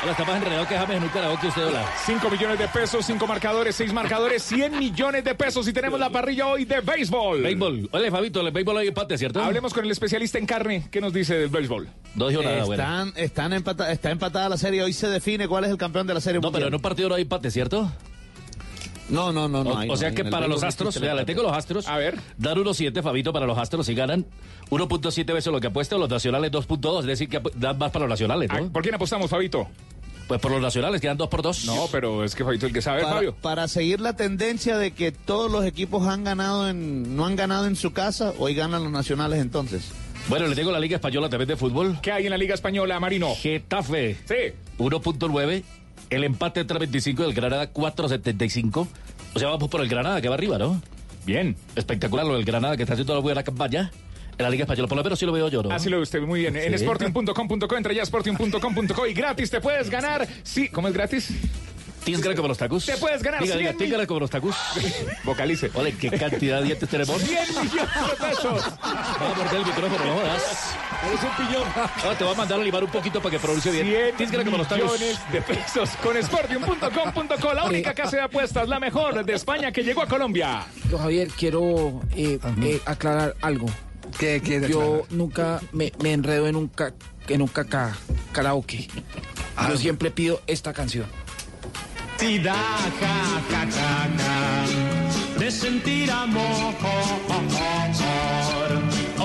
Hola, 0.04 0.12
está 0.12 0.26
más 0.26 0.38
enredado 0.38 0.68
que 0.68 0.76
James 0.78 0.98
en 0.98 1.04
un 1.04 1.10
karaoke 1.10 1.48
usted, 1.48 1.66
hola. 1.68 1.86
5 2.06 2.30
millones 2.30 2.60
de 2.60 2.68
pesos, 2.68 3.06
5 3.06 3.28
marcadores, 3.28 3.76
6 3.76 3.94
marcadores, 3.94 4.44
100 4.44 4.78
millones 4.78 5.24
de 5.24 5.34
pesos. 5.36 5.68
Y 5.68 5.74
tenemos 5.74 6.00
la 6.00 6.10
parrilla 6.10 6.48
hoy 6.48 6.66
de 6.66 6.82
béisbol. 6.82 7.42
Béisbol. 7.42 7.90
Hola, 7.92 8.12
Fabito, 8.12 8.42
el 8.42 8.52
béisbol 8.52 8.78
hoy 8.78 8.88
empate, 8.90 9.18
¿cierto? 9.18 9.42
Hablemos 9.42 9.74
con 9.74 9.86
el 9.86 9.92
especialista 9.92 10.38
en 10.38 10.46
carne. 10.46 10.88
¿Qué 10.92 11.02
nos 11.02 11.14
dice 11.14 11.36
del 11.36 11.50
béisbol? 11.50 11.88
No 12.16 12.28
dijo 12.28 12.44
nada, 12.44 12.64
bueno. 12.66 12.84
Están, 12.84 13.14
están 13.16 13.54
empata- 13.54 13.92
está 13.92 14.12
empatada 14.12 14.50
la 14.50 14.58
serie. 14.58 14.84
Hoy 14.84 14.94
se 14.94 15.08
define 15.08 15.48
cuál 15.48 15.64
es 15.66 15.72
el 15.72 15.78
campeón 15.78 16.06
de 16.08 16.14
la 16.14 16.22
serie 16.22 16.40
No, 16.42 16.52
pero 16.52 16.68
en 16.68 16.76
un 16.76 16.82
partido 16.82 17.10
no 17.10 17.16
hay 17.16 17.24
empate, 17.24 17.50
¿cierto? 17.52 17.92
No, 19.10 19.32
no, 19.32 19.48
no, 19.48 19.64
no. 19.64 19.72
O, 19.72 19.78
ahí 19.78 19.90
o 19.90 19.98
sea 19.98 20.12
que 20.12 20.26
para 20.26 20.48
los 20.48 20.64
astros, 20.64 21.00
vea, 21.00 21.14
le 21.14 21.26
tengo 21.26 21.44
los 21.44 21.52
astros. 21.54 21.88
A 21.88 21.98
ver. 21.98 22.18
Dar 22.38 22.58
1.7, 22.58 23.04
Fabito, 23.04 23.32
para 23.32 23.46
los 23.46 23.58
astros 23.58 23.86
si 23.86 23.94
ganan 23.94 24.26
1.7 24.70 25.26
veces 25.34 25.52
lo 25.54 25.60
que 25.60 25.68
apuesta, 25.68 25.98
los 25.98 26.10
nacionales 26.10 26.52
2.2, 26.52 27.02
es 27.02 27.06
decir, 27.06 27.30
que 27.30 27.42
dan 27.56 27.78
más 27.78 27.92
para 27.92 28.06
los 28.06 28.10
nacionales, 28.10 28.50
¿no? 28.52 28.72
¿Por 28.72 28.82
quién 28.82 28.96
apostamos, 28.96 29.30
Fabito? 29.30 29.68
Pues 30.28 30.42
por 30.42 30.50
los 30.50 30.60
nacionales, 30.60 31.02
quedan 31.02 31.18
2 31.18 31.28
por 31.28 31.44
2. 31.44 31.66
No, 31.66 31.88
pero 31.92 32.24
es 32.24 32.34
que 32.34 32.44
Fabito 32.44 32.66
el 32.66 32.74
que 32.74 32.82
sabe, 32.82 33.04
para, 33.04 33.14
Fabio. 33.14 33.36
para 33.42 33.68
seguir 33.68 34.02
la 34.02 34.16
tendencia 34.16 34.76
de 34.80 34.92
que 34.92 35.12
todos 35.12 35.52
los 35.52 35.66
equipos 35.66 36.08
han 36.08 36.24
ganado 36.24 36.68
en, 36.68 37.16
no 37.16 37.28
han 37.28 37.36
ganado 37.36 37.68
en 37.68 37.76
su 37.76 37.94
casa, 37.94 38.34
hoy 38.40 38.56
ganan 38.56 38.84
los 38.84 38.92
nacionales 38.92 39.40
entonces. 39.40 39.92
Bueno, 40.28 40.48
le 40.48 40.56
tengo 40.56 40.72
la 40.72 40.80
Liga 40.80 40.96
Española 40.96 41.30
también 41.30 41.48
de 41.50 41.56
fútbol. 41.56 42.00
¿Qué 42.02 42.12
hay 42.12 42.26
en 42.26 42.32
la 42.32 42.38
Liga 42.40 42.56
Española, 42.56 43.00
Marino? 43.00 43.36
Getafe, 43.36 44.18
Sí. 44.26 44.56
1.9. 44.80 45.64
El 46.10 46.24
empate 46.24 46.62
entre 46.62 46.80
25 46.80 47.24
y 47.24 47.26
el 47.28 47.34
Granada 47.34 47.72
4.75. 47.74 48.88
O 49.34 49.40
sea, 49.40 49.50
vamos 49.50 49.70
por 49.70 49.82
el 49.82 49.88
Granada, 49.90 50.22
que 50.22 50.30
va 50.30 50.36
arriba, 50.36 50.58
¿no? 50.58 50.82
Bien. 51.26 51.56
Espectacular 51.76 52.26
lo 52.26 52.36
del 52.36 52.46
Granada, 52.46 52.78
que 52.78 52.84
está 52.84 52.94
haciendo 52.94 53.14
la 53.16 53.20
buena 53.20 53.44
campaña 53.44 53.92
en 54.38 54.44
la 54.44 54.50
Liga 54.50 54.64
Española. 54.64 54.88
Por 54.88 54.98
lo 54.98 55.04
menos 55.04 55.18
sí 55.20 55.26
lo 55.26 55.32
veo 55.32 55.50
yo, 55.50 55.64
¿no? 55.64 55.72
Así 55.72 55.90
lo 55.90 55.98
ve 55.98 56.04
usted 56.04 56.22
muy 56.22 56.42
bien. 56.42 56.56
En 56.56 56.70
Sí. 56.78 56.86
sporting.com.co, 56.86 57.78
entra 57.78 57.94
ya 57.94 58.04
sporting.com.co 58.04 59.08
y 59.08 59.14
gratis 59.14 59.50
te 59.50 59.60
puedes 59.62 59.90
ganar. 59.90 60.28
Sí, 60.44 60.70
¿cómo 60.70 60.88
es 60.88 60.94
gratis? 60.94 61.30
Tisgra 62.06 62.36
como 62.36 62.48
los 62.48 62.58
tacos. 62.58 62.86
Te 62.86 62.96
puedes 62.98 63.22
ganar 63.24 63.42
Diga, 63.42 63.56
100 63.56 63.66
diga, 63.68 63.78
tíngara 63.78 64.06
como 64.08 64.20
los 64.22 64.30
tacos. 64.30 64.56
Vocalice. 65.24 65.72
Ole, 65.74 65.94
qué 65.98 66.12
cantidad 66.12 66.60
de 66.60 66.66
dientes 66.66 66.88
tenemos. 66.88 67.20
100 67.22 67.40
millones 67.50 67.74
de 67.74 68.28
pesos. 68.28 68.64
Vamos 68.82 69.36
a 69.36 69.36
morder 69.38 69.56
el 69.60 69.66
micrófono, 69.66 70.06
no 70.06 70.14
jodas. 70.22 70.76
Eres 71.08 71.20
un 71.24 71.46
pillón. 71.48 71.64
Ahora 72.04 72.18
te 72.18 72.24
voy 72.24 72.34
a 72.34 72.38
mandar 72.38 72.60
a 72.60 72.64
limar 72.64 72.84
un 72.84 72.92
poquito 72.92 73.20
para 73.22 73.32
que 73.32 73.40
pronuncie 73.40 73.72
bien. 73.72 73.88
100 73.88 74.16
Tisgra 74.18 74.44
como 74.46 74.58
los 74.58 74.68
tacos. 74.68 74.94
millones 74.94 75.20
de 75.32 75.42
pesos 75.42 75.90
con 76.04 76.16
sportium.com.co, 76.22 77.54
la 77.54 77.64
única 77.66 77.94
casa 77.94 78.18
de 78.18 78.22
apuestas, 78.24 78.68
la 78.70 78.80
mejor 78.80 79.26
de 79.26 79.34
España 79.34 79.72
que 79.72 79.84
llegó 79.84 80.02
a 80.04 80.08
Colombia. 80.08 80.64
Yo, 80.90 80.98
Javier, 81.00 81.28
quiero 81.30 82.02
eh, 82.16 82.40
eh, 82.62 82.82
aclarar 82.86 83.36
algo. 83.42 83.66
¿Qué 84.20 84.42
quiere 84.44 84.70
Yo 84.70 84.80
aclarar? 84.82 85.06
nunca 85.12 85.62
me, 85.72 85.92
me 86.02 86.14
enredo 86.14 86.48
en 86.48 86.56
un, 86.56 86.68
ca- 86.68 86.94
en 87.28 87.42
un 87.42 87.48
caca, 87.48 87.98
karaoke. 88.32 88.88
Ah. 89.58 89.68
Yo 89.72 89.78
siempre 89.78 90.12
pido 90.12 90.42
esta 90.48 90.72
canción. 90.74 91.06
Si 92.18 92.40
da 92.40 92.56
ja, 93.02 93.18
ja, 93.52 93.64
ja, 93.66 94.08
ja, 94.18 95.40
de 95.40 95.52
sentir 95.52 96.10
amor, 96.10 96.74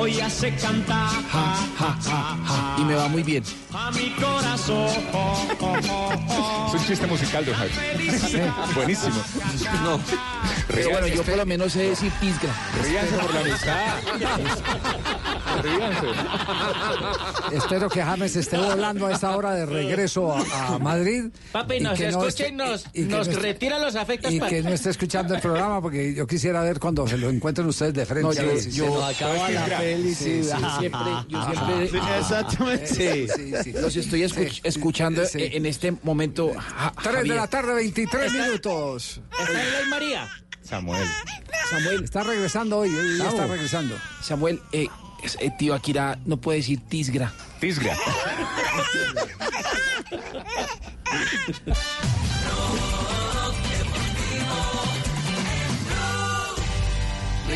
hoy 0.00 0.20
hace 0.20 0.54
cantar 0.54 1.10
ja, 1.30 1.56
ja, 1.78 1.98
ja, 2.02 2.38
ja, 2.46 2.76
Y 2.78 2.84
me 2.84 2.94
va 2.94 3.08
muy 3.08 3.22
bien. 3.22 3.44
a 3.72 3.90
mi 3.90 4.10
corazón. 4.10 4.88
Es 6.68 6.74
un 6.74 6.86
chiste 6.86 7.06
musical, 7.06 7.44
don 7.44 7.54
Javi. 7.54 7.70
Buenísimo. 8.74 9.16
No. 9.84 10.00
Pero 10.68 10.90
bueno, 10.90 11.06
yo 11.08 11.22
por 11.22 11.36
lo 11.36 11.46
menos 11.46 11.72
sé 11.72 11.90
decir 11.90 12.12
pisgra. 12.20 12.54
Ríanse 12.82 13.16
por 13.16 13.34
la 13.34 13.40
amistad. 13.40 13.96
Ríanse. 15.62 16.06
Espero 17.52 17.88
que 17.88 18.02
James 18.02 18.36
esté 18.36 18.56
volando 18.56 19.06
a 19.06 19.12
esta 19.12 19.36
hora 19.36 19.52
de 19.54 19.66
regreso 19.66 20.32
a, 20.32 20.74
a 20.74 20.78
Madrid. 20.78 21.24
Papi, 21.52 21.76
y 21.76 21.80
nos 21.80 21.98
que 21.98 22.10
no 22.10 22.24
escucha 22.24 22.48
y 22.48 22.52
nos, 22.52 22.86
y 22.94 23.02
nos 23.02 23.28
no 23.28 23.40
retira 23.40 23.78
los 23.78 23.96
afectos. 23.96 24.32
Y 24.32 24.40
que 24.40 24.62
no 24.62 24.70
esté 24.70 24.90
escuchando 24.90 25.34
el 25.34 25.40
programa 25.40 25.82
porque 25.82 26.14
yo 26.14 26.26
quisiera 26.26 26.62
ver 26.62 26.78
cuando 26.78 27.06
se 27.06 27.18
lo 27.18 27.28
encuentren 27.28 27.66
ustedes 27.66 27.94
de 27.94 28.06
frente. 28.06 28.22
No, 28.22 28.30
a 28.30 28.34
yo, 28.34 28.46
ver 28.46 28.60
si 28.60 28.70
yo- 29.98 30.14
se- 30.14 30.42
yo 30.42 30.78
siempre, 30.78 31.10
yo 31.28 31.44
siempre 31.44 31.84
Exactamente. 32.18 32.86
Sí, 32.86 33.26
sí, 33.34 33.52
sí. 33.64 33.72
los 33.72 33.96
estoy 33.96 34.22
escuch- 34.22 34.52
Sí, 34.54 34.60
escuchando 34.64 35.24
sí. 35.26 35.38
en 35.52 35.66
este 35.66 35.92
momento. 36.02 36.52
3 37.02 37.22
de 37.22 37.34
la 37.34 37.46
tarde, 37.46 37.74
23 37.74 38.32
minutos. 38.32 39.20
¿Está 39.38 39.58
ahí 39.58 39.88
María? 39.88 40.28
Samuel. 40.62 41.06
Samuel, 41.70 42.04
Está 42.04 42.22
regresando 42.22 42.78
hoy, 42.78 42.90
hoy 42.90 43.20
está 43.20 43.46
regresando. 43.46 43.96
Samuel, 44.22 44.60
eh, 44.72 44.88
eh, 45.40 45.50
tío 45.58 45.74
Akira 45.74 46.18
no 46.24 46.36
puede 46.36 46.58
decir 46.58 46.80
tisgra. 46.88 47.32
Tisgra. 47.60 47.96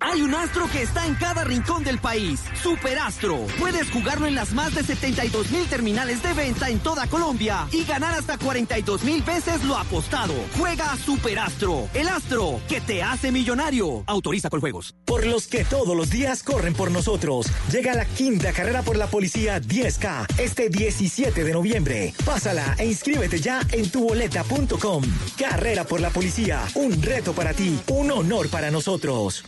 Hay 0.00 0.20
un 0.20 0.34
astro 0.34 0.68
que 0.70 0.82
está 0.82 1.06
en 1.06 1.14
cada 1.14 1.44
rincón 1.44 1.82
del 1.82 1.98
país. 1.98 2.40
Superastro. 2.62 3.46
Puedes 3.58 3.90
jugarlo 3.90 4.26
en 4.26 4.34
las 4.34 4.52
más 4.52 4.74
de 4.74 4.82
72 4.82 5.50
mil 5.50 5.66
terminales 5.66 6.22
de 6.22 6.34
venta 6.34 6.68
en 6.68 6.80
toda 6.80 7.06
Colombia 7.06 7.66
y 7.72 7.84
ganar 7.84 8.14
hasta 8.14 8.36
42 8.36 9.04
mil 9.04 9.22
veces 9.22 9.64
lo 9.64 9.76
apostado. 9.76 10.34
Juega 10.58 10.92
a 10.92 10.96
Superastro. 10.98 11.88
El 11.94 12.08
astro 12.08 12.60
que 12.68 12.80
te 12.80 13.02
hace 13.02 13.32
millonario. 13.32 14.04
Autoriza 14.06 14.50
con 14.50 14.60
juegos. 14.60 14.94
Por 15.06 15.26
los 15.26 15.46
que 15.46 15.64
todos 15.64 15.96
los 15.96 16.10
días 16.10 16.42
corren 16.42 16.74
por 16.74 16.90
nosotros. 16.90 17.46
Llega 17.72 17.94
la 17.94 18.04
quinta 18.04 18.52
carrera 18.52 18.82
por 18.82 18.96
la 18.96 19.06
policía 19.06 19.60
10K 19.60 20.26
este 20.38 20.68
17 20.68 21.42
de 21.42 21.52
noviembre. 21.52 22.14
Pásala 22.24 22.74
e 22.78 22.86
inscríbete 22.86 23.40
ya 23.40 23.60
en 23.72 23.90
tuboleta.com. 23.90 25.02
Carrera 25.38 25.84
por 25.84 26.00
la 26.00 26.10
policía. 26.10 26.62
Un 26.74 27.00
reto 27.02 27.32
para 27.32 27.54
ti. 27.54 27.78
Un 27.88 28.10
honor 28.10 28.48
para 28.50 28.70
nosotros. 28.70 29.44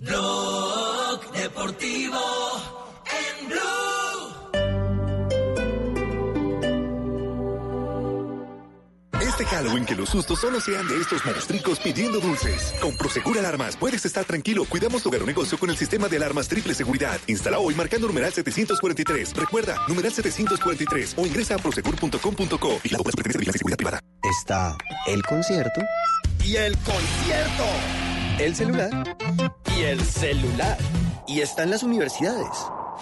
Blog 0.00 1.32
Deportivo 1.32 2.20
en 3.04 3.48
Blue. 3.48 3.58
Este 9.20 9.44
Halloween 9.44 9.84
que 9.84 9.96
los 9.96 10.08
sustos 10.08 10.40
solo 10.40 10.60
sean 10.60 10.86
de 10.86 11.00
estos 11.00 11.24
monstruos 11.24 11.80
pidiendo 11.80 12.20
dulces. 12.20 12.74
Con 12.80 12.96
Prosegur 12.96 13.38
Alarmas 13.38 13.76
puedes 13.76 14.04
estar 14.06 14.24
tranquilo. 14.24 14.66
Cuidamos 14.66 15.02
tu 15.02 15.08
hogar 15.08 15.22
o 15.22 15.26
negocio 15.26 15.58
con 15.58 15.68
el 15.70 15.76
sistema 15.76 16.06
de 16.06 16.16
alarmas 16.16 16.46
triple 16.46 16.74
seguridad. 16.74 17.18
Instala 17.26 17.58
hoy 17.58 17.74
marcando 17.74 18.06
numeral 18.06 18.32
743. 18.32 19.34
Recuerda, 19.34 19.76
numeral 19.88 20.12
743 20.12 21.14
o 21.16 21.26
ingresa 21.26 21.56
a 21.56 21.58
prosegur.com.co 21.58 22.80
y 22.84 22.88
la 22.88 22.98
de 22.98 23.04
Vigilancia 23.04 23.56
y 23.56 23.58
Seguridad 23.58 23.76
Privada. 23.76 24.00
Está 24.22 24.78
el 25.08 25.24
concierto 25.24 25.80
Y 26.44 26.54
el 26.54 26.76
concierto. 26.78 27.64
El 28.38 28.54
celular 28.54 29.16
Y 29.76 29.82
el 29.82 30.00
celular. 30.00 30.78
y 31.26 31.40
están 31.40 31.70
las 31.70 31.82
universidades. 31.82 32.48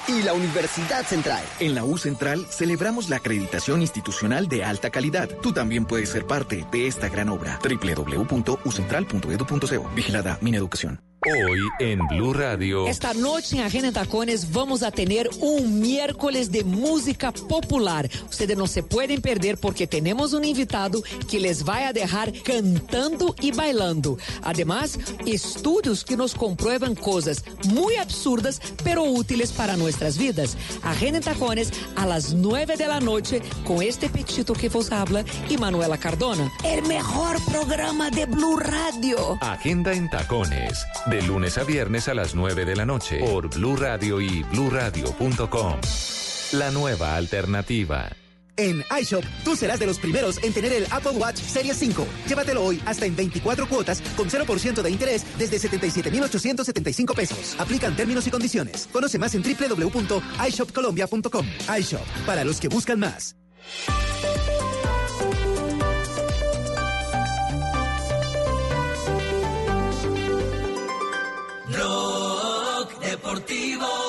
Y 0.08 0.22
la 0.22 0.34
Universidad 0.34 1.04
Central. 1.04 1.42
En 1.58 1.74
la 1.74 1.84
U 1.84 1.96
Central 1.96 2.46
celebramos 2.50 3.08
la 3.08 3.16
acreditación 3.16 3.80
institucional 3.80 4.46
de 4.48 4.62
alta 4.64 4.90
calidad. 4.90 5.28
Tú 5.42 5.52
también 5.52 5.86
puedes 5.86 6.10
ser 6.10 6.26
parte 6.26 6.66
de 6.70 6.86
esta 6.86 7.08
gran 7.08 7.28
obra. 7.30 7.58
www.ucentral.edu.co. 7.62 9.90
Vigilada 9.94 10.38
Mineducación. 10.42 11.00
Hoy 11.28 11.68
en 11.80 12.06
Blue 12.06 12.32
Radio. 12.32 12.86
Esta 12.86 13.12
noche 13.12 13.56
en 13.56 13.64
Agenda 13.64 13.90
Tacones 13.90 14.52
vamos 14.52 14.84
a 14.84 14.92
tener 14.92 15.28
un 15.40 15.80
miércoles 15.80 16.52
de 16.52 16.62
música 16.62 17.32
popular. 17.32 18.08
Ustedes 18.30 18.56
no 18.56 18.68
se 18.68 18.84
pueden 18.84 19.20
perder 19.20 19.58
porque 19.58 19.88
tenemos 19.88 20.34
un 20.34 20.44
invitado 20.44 21.02
que 21.28 21.40
les 21.40 21.68
va 21.68 21.88
a 21.88 21.92
dejar 21.92 22.32
cantando 22.44 23.34
y 23.40 23.50
bailando. 23.50 24.18
Además, 24.42 25.00
estudios 25.26 26.04
que 26.04 26.16
nos 26.16 26.32
comprueban 26.32 26.94
cosas 26.94 27.42
muy 27.70 27.96
absurdas 27.96 28.60
pero 28.84 29.02
útiles 29.02 29.50
para 29.50 29.76
nuestras 29.76 30.18
vidas. 30.18 30.56
Agenda 30.84 31.18
Tacones 31.20 31.72
a 31.96 32.06
las 32.06 32.34
9 32.34 32.76
de 32.76 32.86
la 32.86 33.00
noche 33.00 33.42
con 33.64 33.82
este 33.82 34.08
pechito 34.08 34.52
que 34.52 34.68
vos 34.68 34.92
habla 34.92 35.24
y 35.48 35.58
Manuela 35.58 35.98
Cardona. 35.98 36.52
El 36.62 36.84
mejor 36.86 37.44
programa 37.46 38.10
de 38.10 38.26
Blue 38.26 38.58
Radio. 38.58 39.38
Agenda 39.40 39.92
en 39.92 40.08
Tacones. 40.08 40.86
De 41.06 41.15
lunes 41.22 41.58
a 41.58 41.64
viernes 41.64 42.08
a 42.08 42.14
las 42.14 42.34
9 42.34 42.64
de 42.64 42.76
la 42.76 42.86
noche. 42.86 43.18
Por 43.18 43.54
Blue 43.54 43.76
Radio 43.76 44.20
y 44.20 44.42
bluradio.com. 44.44 45.80
La 46.52 46.70
nueva 46.70 47.16
alternativa. 47.16 48.08
En 48.56 48.82
iShop, 49.00 49.24
tú 49.44 49.54
serás 49.54 49.78
de 49.78 49.86
los 49.86 49.98
primeros 49.98 50.42
en 50.42 50.52
tener 50.52 50.72
el 50.72 50.86
Apple 50.90 51.12
Watch 51.12 51.36
Series 51.36 51.76
5. 51.76 52.06
Llévatelo 52.26 52.64
hoy 52.64 52.82
hasta 52.86 53.04
en 53.04 53.14
24 53.14 53.68
cuotas 53.68 54.00
con 54.16 54.30
0% 54.30 54.82
de 54.82 54.90
interés 54.90 55.24
desde 55.38 55.58
77,875 55.58 57.14
pesos. 57.14 57.54
Aplican 57.58 57.94
términos 57.94 58.26
y 58.26 58.30
condiciones. 58.30 58.88
Conoce 58.92 59.18
más 59.18 59.34
en 59.34 59.42
www.ishopcolombia.com. 59.42 61.46
iShop, 61.78 62.06
para 62.24 62.44
los 62.44 62.60
que 62.60 62.68
buscan 62.68 63.00
más. 63.00 63.36
Blog 71.68 72.88
Deportivo 73.00 74.05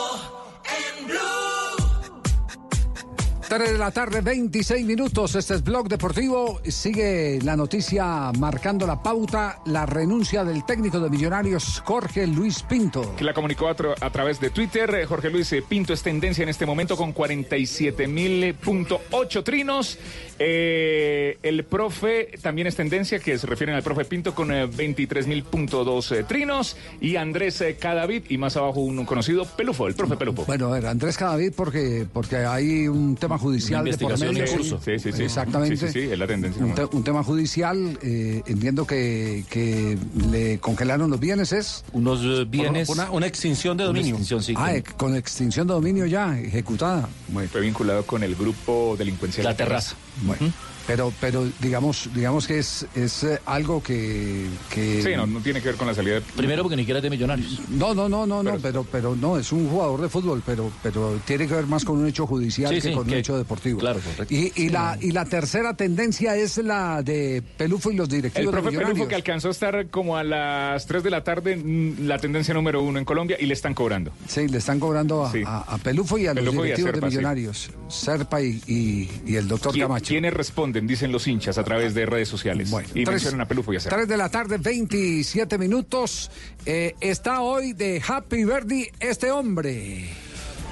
3 3.47 3.71
de 3.71 3.77
la 3.77 3.91
tarde, 3.91 4.19
26 4.19 4.85
minutos. 4.85 5.33
Este 5.35 5.53
es 5.53 5.63
Blog 5.63 5.87
Deportivo. 5.87 6.59
Sigue 6.67 7.39
la 7.43 7.55
noticia 7.55 8.33
marcando 8.37 8.85
la 8.85 9.01
pauta, 9.01 9.59
la 9.67 9.85
renuncia 9.85 10.43
del 10.43 10.65
técnico 10.65 10.99
de 10.99 11.09
Millonarios, 11.09 11.81
Jorge 11.85 12.27
Luis 12.27 12.61
Pinto. 12.63 13.15
Que 13.15 13.23
la 13.23 13.33
comunicó 13.33 13.69
a, 13.69 13.75
tra- 13.77 13.95
a 14.01 14.09
través 14.09 14.41
de 14.41 14.49
Twitter. 14.49 14.93
Eh, 14.95 15.05
Jorge 15.05 15.29
Luis 15.29 15.53
eh, 15.53 15.63
Pinto 15.67 15.93
es 15.93 16.01
tendencia 16.03 16.43
en 16.43 16.49
este 16.49 16.65
momento 16.65 16.97
con 16.97 17.13
47.000.8 17.15 19.43
trinos. 19.45 19.97
Eh, 20.39 21.37
el 21.41 21.63
profe 21.63 22.31
también 22.41 22.67
es 22.67 22.75
tendencia, 22.75 23.19
que 23.19 23.37
se 23.37 23.47
refieren 23.47 23.77
al 23.77 23.83
profe 23.83 24.03
Pinto, 24.03 24.35
con 24.35 24.51
eh, 24.51 24.67
23.000.2 24.67 26.15
eh, 26.17 26.23
trinos. 26.25 26.75
Y 26.99 27.15
Andrés 27.15 27.63
Cadavid, 27.79 28.23
y 28.27 28.37
más 28.37 28.57
abajo 28.57 28.81
un 28.81 29.05
conocido 29.05 29.45
Pelufo, 29.45 29.87
el 29.87 29.95
profe 29.95 30.17
Pelufo. 30.17 30.43
Bueno, 30.45 30.67
a 30.67 30.71
ver, 30.71 30.85
Andrés 30.87 31.15
Cadavid, 31.17 31.53
porque, 31.55 32.05
porque 32.11 32.35
hay 32.37 32.89
un 32.89 33.15
tema 33.15 33.36
judicial 33.37 33.83
de 33.85 33.97
por 33.97 34.19
medio. 34.19 34.43
en 34.45 34.51
curso. 34.57 34.79
Sí, 34.83 34.99
sí, 34.99 35.11
sí. 35.11 35.23
Exactamente. 35.23 35.77
Sí, 35.77 35.87
sí, 35.87 35.93
sí, 35.93 36.11
es 36.11 36.17
la 36.19 36.27
tendencia. 36.27 36.63
Un, 36.63 36.73
te- 36.75 36.85
un 36.85 37.03
tema 37.03 37.23
judicial, 37.23 37.97
eh, 38.01 38.41
entiendo 38.45 38.85
que, 38.87 39.43
que 39.49 39.97
le 40.31 40.59
congelaron 40.59 41.09
los 41.09 41.19
bienes, 41.19 41.51
¿es? 41.51 41.83
Unos 41.93 42.21
eh, 42.23 42.45
bienes. 42.49 42.89
Una, 42.89 43.11
una 43.11 43.27
extinción 43.27 43.77
de 43.77 43.83
Una 43.83 43.87
dominio. 43.89 44.09
extinción, 44.15 44.43
sí, 44.43 44.53
Ah, 44.57 44.75
eh, 44.75 44.83
con 44.83 45.15
extinción 45.15 45.67
de 45.67 45.73
dominio 45.73 46.05
ya, 46.05 46.37
ejecutada. 46.39 47.07
Fue 47.51 47.61
vinculado 47.61 48.03
con 48.05 48.23
el 48.23 48.35
grupo 48.35 48.95
delincuencial. 48.97 49.45
La 49.45 49.55
terraza. 49.55 49.95
Bueno, 50.23 50.51
pero, 50.87 51.11
pero 51.19 51.45
digamos, 51.61 52.09
digamos 52.15 52.47
que 52.47 52.59
es, 52.59 52.85
es 52.95 53.23
eh, 53.23 53.39
algo 53.45 53.83
que, 53.83 54.45
que 54.73 55.03
Sí, 55.03 55.09
no, 55.15 55.27
no 55.27 55.39
tiene 55.41 55.61
que 55.61 55.67
ver 55.69 55.75
con 55.75 55.87
la 55.87 55.93
salida. 55.93 56.15
de- 56.15 56.21
Primero 56.21 56.63
porque 56.63 56.77
ni 56.77 56.83
siquiera 56.83 56.99
es 56.99 57.03
de 57.03 57.09
millonarios. 57.09 57.59
No, 57.69 57.93
no, 57.93 58.07
no, 58.07 58.25
no, 58.25 58.41
no, 58.41 58.57
pero, 58.59 58.85
pero 58.89 59.15
no, 59.15 59.37
es 59.37 59.51
un 59.51 59.69
jugador 59.69 60.01
de 60.01 60.09
fútbol, 60.09 60.41
pero, 60.45 60.71
pero 60.81 61.19
tiene 61.25 61.47
que 61.47 61.53
ver 61.53 61.67
más 61.67 61.83
con 61.83 61.97
un 61.97 62.07
hecho 62.07 62.25
judicial 62.25 62.69
Sí, 62.69 62.75
que 62.75 62.81
sí, 62.89 62.93
con 62.93 63.07
un 63.07 63.13
hecho 63.13 63.37
deportivo. 63.37 63.79
claro, 63.79 63.99
correcto. 63.99 64.33
Y, 64.33 64.51
y 64.55 64.69
la, 64.69 64.97
y 65.01 65.11
la 65.11 65.25
tercera 65.25 65.75
tendencia 65.75 66.35
es 66.35 66.57
la 66.57 67.03
de 67.03 67.43
Pelufo 67.57 67.91
y 67.91 67.95
los 67.95 68.07
El 68.09 68.15
directivos 68.15 68.45
de 68.47 68.51
profe 68.61 68.67
Pelufo 68.69 68.83
Millonarios. 68.85 69.09
que 69.09 69.15
alcanzó 69.15 69.49
a 69.49 69.51
estar 69.51 69.87
como 69.89 70.15
a 70.17 70.23
las 70.23 70.85
3 70.85 71.03
de 71.03 71.09
la 71.09 71.23
tarde, 71.23 71.57
mm, 71.57 72.07
la 72.07 72.17
tendencia 72.17 72.53
número 72.53 72.81
uno 72.81 72.97
en 72.99 73.05
Colombia, 73.05 73.35
y 73.39 73.45
le 73.45 73.53
están 73.53 73.73
cobrando. 73.73 74.11
Sí, 74.27 74.47
le 74.47 74.57
están 74.59 74.79
cobrando 74.79 75.25
a, 75.25 75.31
Sí. 75.31 75.43
a- 75.45 75.59
a 75.73 75.77
Pelufo 75.79 76.17
y 76.17 76.27
a 76.27 76.33
Pelufo 76.33 76.65
y 76.65 76.71
a 76.71 76.77
los 76.77 76.77
directivos 76.77 76.91
Serpa, 76.91 77.05
de 77.07 77.11
sí. 77.11 77.17
Millonarios, 77.17 77.69
Serpa 77.89 78.41
y, 78.41 78.61
y- 78.67 79.09
y 79.25 79.35
el 79.35 79.47
doctor 79.47 79.73
¿Quién- 79.73 79.85
Camacho. 79.87 80.07
¿Quiénes 80.07 80.33
responden? 80.33 80.76
Dicen 80.85 81.11
los 81.11 81.27
hinchas 81.27 81.57
a 81.57 81.63
través 81.63 81.93
de 81.93 82.05
redes 82.05 82.27
sociales. 82.29 82.69
y 82.93 83.03
Tres- 83.03 83.07
mencionan 83.07 83.41
a 83.41 83.47
Pelufo 83.47 83.73
y 83.73 83.77
a. 83.77 83.79
3 83.79 84.07
de 84.07 84.17
la 84.17 84.29
tarde, 84.29 84.57
27 84.57 85.57
minutos. 85.57 86.29
Eh, 86.65 86.95
está 86.99 87.41
hoy 87.41 87.73
de 87.73 88.01
Happy 88.05 88.43
Verdi 88.43 88.89
este 88.99 89.31
hombre. 89.31 90.09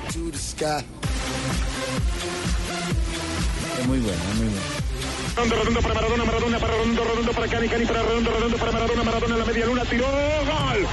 Es 0.07 0.17
muy 3.87 3.99
bueno, 3.99 4.17
es 4.31 4.35
muy 4.37 4.47
bueno. 4.47 4.61
Redondo, 5.35 5.55
redondo 5.57 5.81
para 5.81 5.93
Maradona, 5.95 6.25
Maradona 6.25 6.59
para 6.59 6.73
Redondo, 6.73 7.03
Redondo 7.03 7.31
para 7.33 7.47
Cani, 7.47 7.67
Cani 7.67 7.85
para 7.85 8.03
Redondo, 8.03 8.31
Redondo 8.31 8.57
para 8.57 8.71
Maradona, 8.71 9.03
Maradona 9.03 9.33
en 9.33 9.39
la 9.39 9.45
media 9.45 9.65
luna, 9.65 9.83
tiró, 9.85 10.05
gol. 10.05 10.87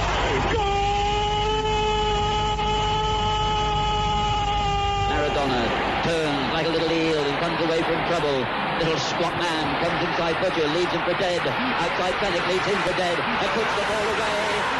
Maradona 5.09 6.03
turns 6.03 6.53
like 6.53 6.67
a 6.67 6.69
little 6.69 6.91
eel 6.91 7.23
and 7.23 7.41
runs 7.41 7.61
away 7.65 7.81
from 7.83 8.05
trouble. 8.07 8.62
Little 8.79 8.99
squat 8.99 9.35
man 9.37 9.65
comes 9.83 9.99
inside 10.07 10.35
Butcher, 10.41 10.67
leads 10.73 10.91
him 10.91 11.03
for 11.03 11.13
dead. 11.19 11.41
Outside 11.45 12.15
Fennick 12.21 12.45
leads 12.47 12.65
him 12.65 12.79
for 12.83 12.95
dead 12.97 13.17
and 13.19 13.49
puts 13.53 13.73
the 13.77 13.83
ball 13.89 14.05
away. 14.13 14.39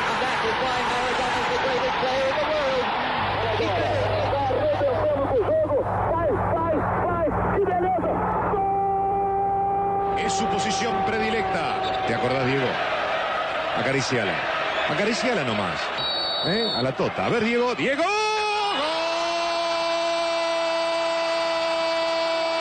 And 0.10 0.18
that 0.24 0.40
is 0.44 0.56
why 0.64 0.78
Maradona 0.90 1.40
is 1.40 1.48
the 1.54 1.60
greatest 1.64 1.98
player 2.02 2.28
in 2.30 2.36
the 2.38 2.46
world. 2.52 2.64
Su 10.34 10.48
posición 10.48 11.06
predilecta. 11.06 12.06
¿Te 12.08 12.16
acordás, 12.16 12.48
Diego? 12.48 12.66
Acariciala. 13.78 14.34
Acariciala 14.90 15.44
nomás. 15.44 15.80
¿Eh? 16.48 16.68
A 16.76 16.82
la 16.82 16.92
tota. 16.92 17.28
A 17.28 17.30
ver, 17.30 17.44
Diego. 17.44 17.76
¡Diego! 17.76 18.33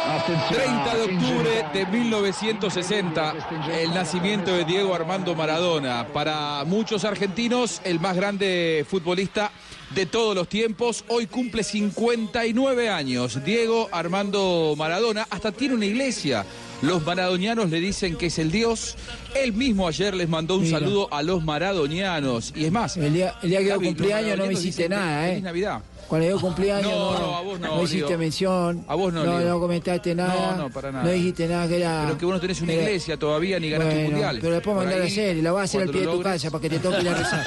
30 0.07 0.97
de 0.97 1.03
octubre 1.03 1.65
de 1.73 1.87
1960, 1.87 3.35
el 3.81 3.95
nacimiento 3.95 4.53
de 4.53 4.65
Diego 4.65 4.95
Armando 4.95 5.35
Maradona. 5.37 6.09
Para 6.13 6.65
muchos 6.65 7.05
argentinos, 7.05 7.81
el 7.85 8.01
más 8.01 8.17
grande 8.17 8.85
futbolista 8.89 9.53
de 9.95 10.07
todos 10.07 10.35
los 10.35 10.49
tiempos. 10.49 11.05
Hoy 11.09 11.27
cumple 11.29 11.63
59 11.63 12.89
años. 12.91 13.45
Diego 13.45 13.89
Armando 13.93 14.75
Maradona 14.77 15.27
hasta 15.31 15.53
tiene 15.53 15.75
una 15.75 15.87
iglesia. 15.87 16.45
Los 16.83 17.07
maradonianos 17.07 17.71
le 17.71 17.79
dicen 17.79 18.17
que 18.17 18.27
es 18.27 18.39
el 18.41 18.51
Dios. 18.51 18.97
Él 19.37 19.53
mismo 19.53 19.87
ayer 19.87 20.15
les 20.15 20.29
mandó 20.29 20.57
un 20.57 20.65
Mira. 20.65 20.81
saludo 20.81 21.09
a 21.13 21.23
los 21.23 21.45
maradonianos. 21.45 22.53
Y 22.57 22.65
es 22.65 22.73
más, 22.73 22.97
El 22.97 23.15
día, 23.15 23.37
el 23.41 23.51
día 23.51 23.61
que 23.61 23.67
yo 23.69 23.77
cumpleaños 23.81 24.37
no 24.37 24.47
me 24.47 24.55
hiciste 24.55 24.89
nada, 24.89 25.23
Feliz 25.27 25.39
¿eh? 25.39 25.43
Navidad. 25.43 25.83
Cuando 26.09 26.29
yo 26.29 26.39
cumpleaños 26.41 26.91
No, 26.93 27.13
no, 27.13 27.19
no, 27.21 27.37
a 27.37 27.41
vos 27.41 27.61
no, 27.61 27.83
hiciste 27.83 28.09
Lío. 28.09 28.19
mención. 28.19 28.85
A 28.87 28.95
vos 28.95 29.13
no, 29.13 29.25
No, 29.25 29.41
no 29.41 29.61
comentaste 29.61 30.15
nada. 30.15 30.57
No, 30.57 30.63
no, 30.65 30.71
para 30.71 30.93
nada. 30.93 31.05
No 31.05 31.11
dijiste 31.11 31.49
nada 31.49 31.67
que 31.69 31.77
era. 31.79 32.03
Pero 32.07 32.19
que 32.19 32.25
vos 32.27 32.35
no 32.35 32.41
tenés 32.41 32.61
una 32.61 32.73
iglesia 32.75 33.17
todavía 33.19 33.59
ni 33.59 33.71
ganaste 33.71 33.95
un 33.95 34.01
Bueno, 34.03 34.11
mundial. 34.17 34.39
Pero 34.41 34.55
después 34.55 34.77
mandar 34.77 35.01
a 35.01 35.05
hacer 35.05 35.37
y 35.37 35.43
la 35.43 35.53
vas 35.53 35.61
a 35.61 35.65
hacer 35.65 35.83
al 35.83 35.89
pie 35.91 36.01
de 36.03 36.07
tu 36.09 36.23
casa 36.23 36.51
para 36.51 36.63
que 36.63 36.71
te 36.71 36.79
toque 36.79 37.01
ir 37.01 37.09
a 37.09 37.15
rezar. 37.15 37.45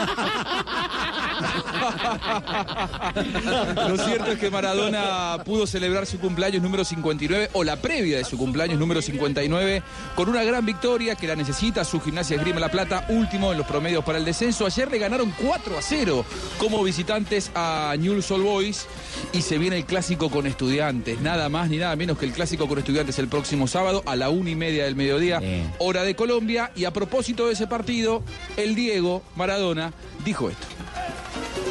Lo 3.90 3.98
cierto 3.98 4.32
es 4.32 4.40
que 4.40 4.49
Maradona 4.49 5.38
pudo 5.45 5.68
celebrar 5.68 6.06
su 6.06 6.19
cumpleaños 6.19 6.61
número 6.61 6.84
59 6.84 7.49
o 7.53 7.64
la 7.64 7.76
previa 7.77 8.18
de 8.18 8.23
su 8.23 8.38
cumpleaños 8.38 8.80
número 8.80 9.02
59 9.02 9.84
con 10.15 10.30
una 10.30 10.44
gran 10.44 10.65
victoria 10.65 11.15
que 11.15 11.27
la 11.27 11.36
necesita 11.36 11.84
su 11.84 11.99
gimnasia 12.02 12.38
Esgrima 12.38 12.60
La 12.60 12.69
Plata, 12.69 13.06
último 13.10 13.52
en 13.52 13.57
los 13.57 13.68
promedios 13.68 14.03
para 14.03 14.18
el 14.18 14.26
descenso. 14.26 14.65
Ayer 14.65 14.90
le 14.90 14.98
ganaron 14.98 15.34
4 15.41 15.77
a 15.77 15.82
0 15.82 16.26
como 16.57 16.84
visitantes 16.84 17.52
a 17.56 17.94
Newell's 17.98 18.30
Old 18.32 18.45
Boys 18.46 18.86
y 19.34 19.42
se 19.42 19.58
viene 19.58 19.78
el 19.78 19.86
clásico 19.86 20.30
con 20.30 20.46
estudiantes. 20.46 21.20
Nada 21.20 21.50
más 21.50 21.70
ni 21.70 21.78
nada 21.78 21.96
menos 21.96 22.18
que 22.18 22.26
el 22.26 22.32
clásico 22.32 22.68
con 22.68 22.78
estudiantes 22.78 23.18
el 23.18 23.28
próximo 23.28 23.68
sábado 23.68 24.04
a 24.06 24.16
la 24.16 24.30
una 24.30 24.52
y 24.52 24.56
media 24.56 24.86
del 24.86 24.96
mediodía, 24.96 25.42
hora 25.80 26.04
de 26.04 26.16
Colombia. 26.16 26.72
Y 26.76 26.86
a 26.86 26.92
propósito 26.92 27.48
de 27.48 27.54
ese 27.54 27.68
partido, 27.68 28.24
el 28.56 28.76
Diego 28.76 29.24
Maradona 29.36 29.92
dijo 30.24 30.50
esto. 30.50 30.68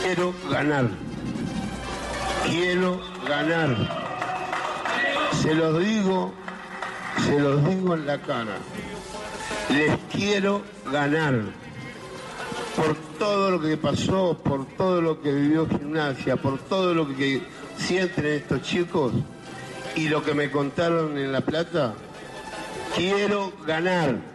Quiero 0.03 0.35
ganar. 0.51 0.91
Quiero 2.47 3.01
ganar. 3.27 4.05
Se 5.41 5.55
los 5.55 5.79
digo, 5.79 6.35
se 7.25 7.39
los 7.39 7.69
digo 7.69 7.95
en 7.95 8.07
la 8.07 8.21
cara. 8.21 8.59
Les 9.71 9.97
quiero 10.13 10.63
ganar. 10.91 11.64
Por 12.77 12.97
todo 13.19 13.51
lo 13.53 13.61
que 13.61 13.77
pasó, 13.77 14.37
por 14.43 14.67
todo 14.77 15.01
lo 15.01 15.21
que 15.21 15.33
vivió 15.33 15.69
gimnasia, 15.69 16.37
por 16.37 16.59
todo 16.59 16.93
lo 16.95 17.07
que 17.15 17.43
sienten 17.77 18.27
estos 18.27 18.63
chicos 18.63 19.13
y 19.95 20.09
lo 20.09 20.25
que 20.25 20.35
me 20.35 20.51
contaron 20.51 21.17
en 21.17 21.33
La 21.33 21.41
Plata, 21.41 21.95
quiero 22.97 23.53
ganar. 23.67 24.34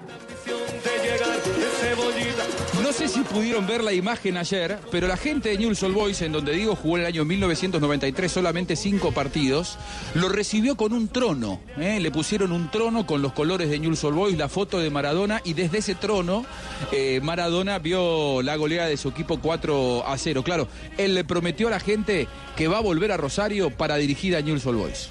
No 2.84 2.94
sé 2.94 3.08
si 3.08 3.20
pudieron 3.22 3.68
ver 3.68 3.84
la 3.84 3.94
imagen 3.94 4.38
ayer, 4.38 4.80
pero 4.92 5.08
la 5.08 5.16
gente 5.18 5.50
de 5.50 5.58
Newell's 5.58 5.82
Old 5.84 5.94
Boys, 5.94 6.22
en 6.22 6.32
donde 6.32 6.54
Diego 6.54 6.76
jugó 6.76 6.96
en 6.98 7.02
el 7.02 7.08
año 7.08 7.24
1993 7.26 8.32
solamente 8.32 8.76
cinco 8.76 9.12
partidos, 9.12 9.78
lo 10.16 10.28
recibió 10.30 10.76
con 10.76 10.94
un 10.94 11.08
trono. 11.08 11.60
¿eh? 11.78 12.00
Le 12.00 12.12
pusieron 12.12 12.52
un 12.52 12.72
trono 12.72 13.06
con 13.06 13.22
los 13.22 13.34
colores 13.34 13.70
de 13.70 13.80
Newell's 13.80 14.04
Old 14.04 14.16
Boys, 14.16 14.38
la 14.38 14.50
foto 14.50 14.80
de 14.80 14.90
Maradona, 14.90 15.42
y 15.44 15.54
desde 15.54 15.80
ese 15.80 15.96
trono 15.96 16.46
eh, 16.92 17.20
Maradona 17.22 17.80
vio 17.80 18.42
la 18.42 18.56
goleada 18.56 18.88
de 18.88 18.98
su 18.98 19.10
equipo 19.10 19.40
4 19.40 20.08
a 20.08 20.18
0. 20.18 20.44
Claro, 20.44 20.68
él 20.98 21.16
le 21.16 21.24
prometió 21.24 21.68
a 21.68 21.72
la 21.72 21.80
gente 21.80 22.28
que 22.56 22.68
va 22.68 22.78
a 22.78 22.82
volver 22.82 23.12
a 23.12 23.18
Rosario 23.18 23.70
para 23.70 23.96
dirigir 23.98 24.36
a 24.36 24.42
Newell's 24.42 24.66
Old 24.66 24.80
Boys. 24.80 25.10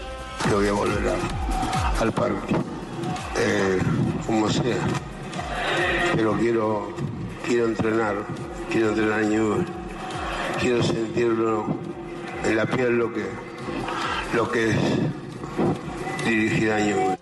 Yo 0.51 0.57
voy 0.59 0.69
a 0.69 0.73
volver 0.73 1.09
a- 1.09 2.01
al 2.01 2.13
parque, 2.13 2.55
eh, 3.39 3.79
como 4.27 4.51
sea. 4.51 4.79
Pero 6.15 6.37
quiero, 6.39 6.93
quiero 7.47 7.67
entrenar, 7.67 8.17
quiero 8.71 8.89
entrenar 8.91 9.25
en. 9.25 9.67
Quiero 10.61 10.83
sentirlo 10.83 11.67
en 12.45 12.57
la 12.57 12.67
piel 12.67 12.99
lo 12.99 13.13
que, 13.13 13.25
lo 14.35 14.51
que 14.51 14.71
es 14.71 14.77
dirigir 16.25 16.73
a 16.73 16.81
Newell's. 16.81 17.19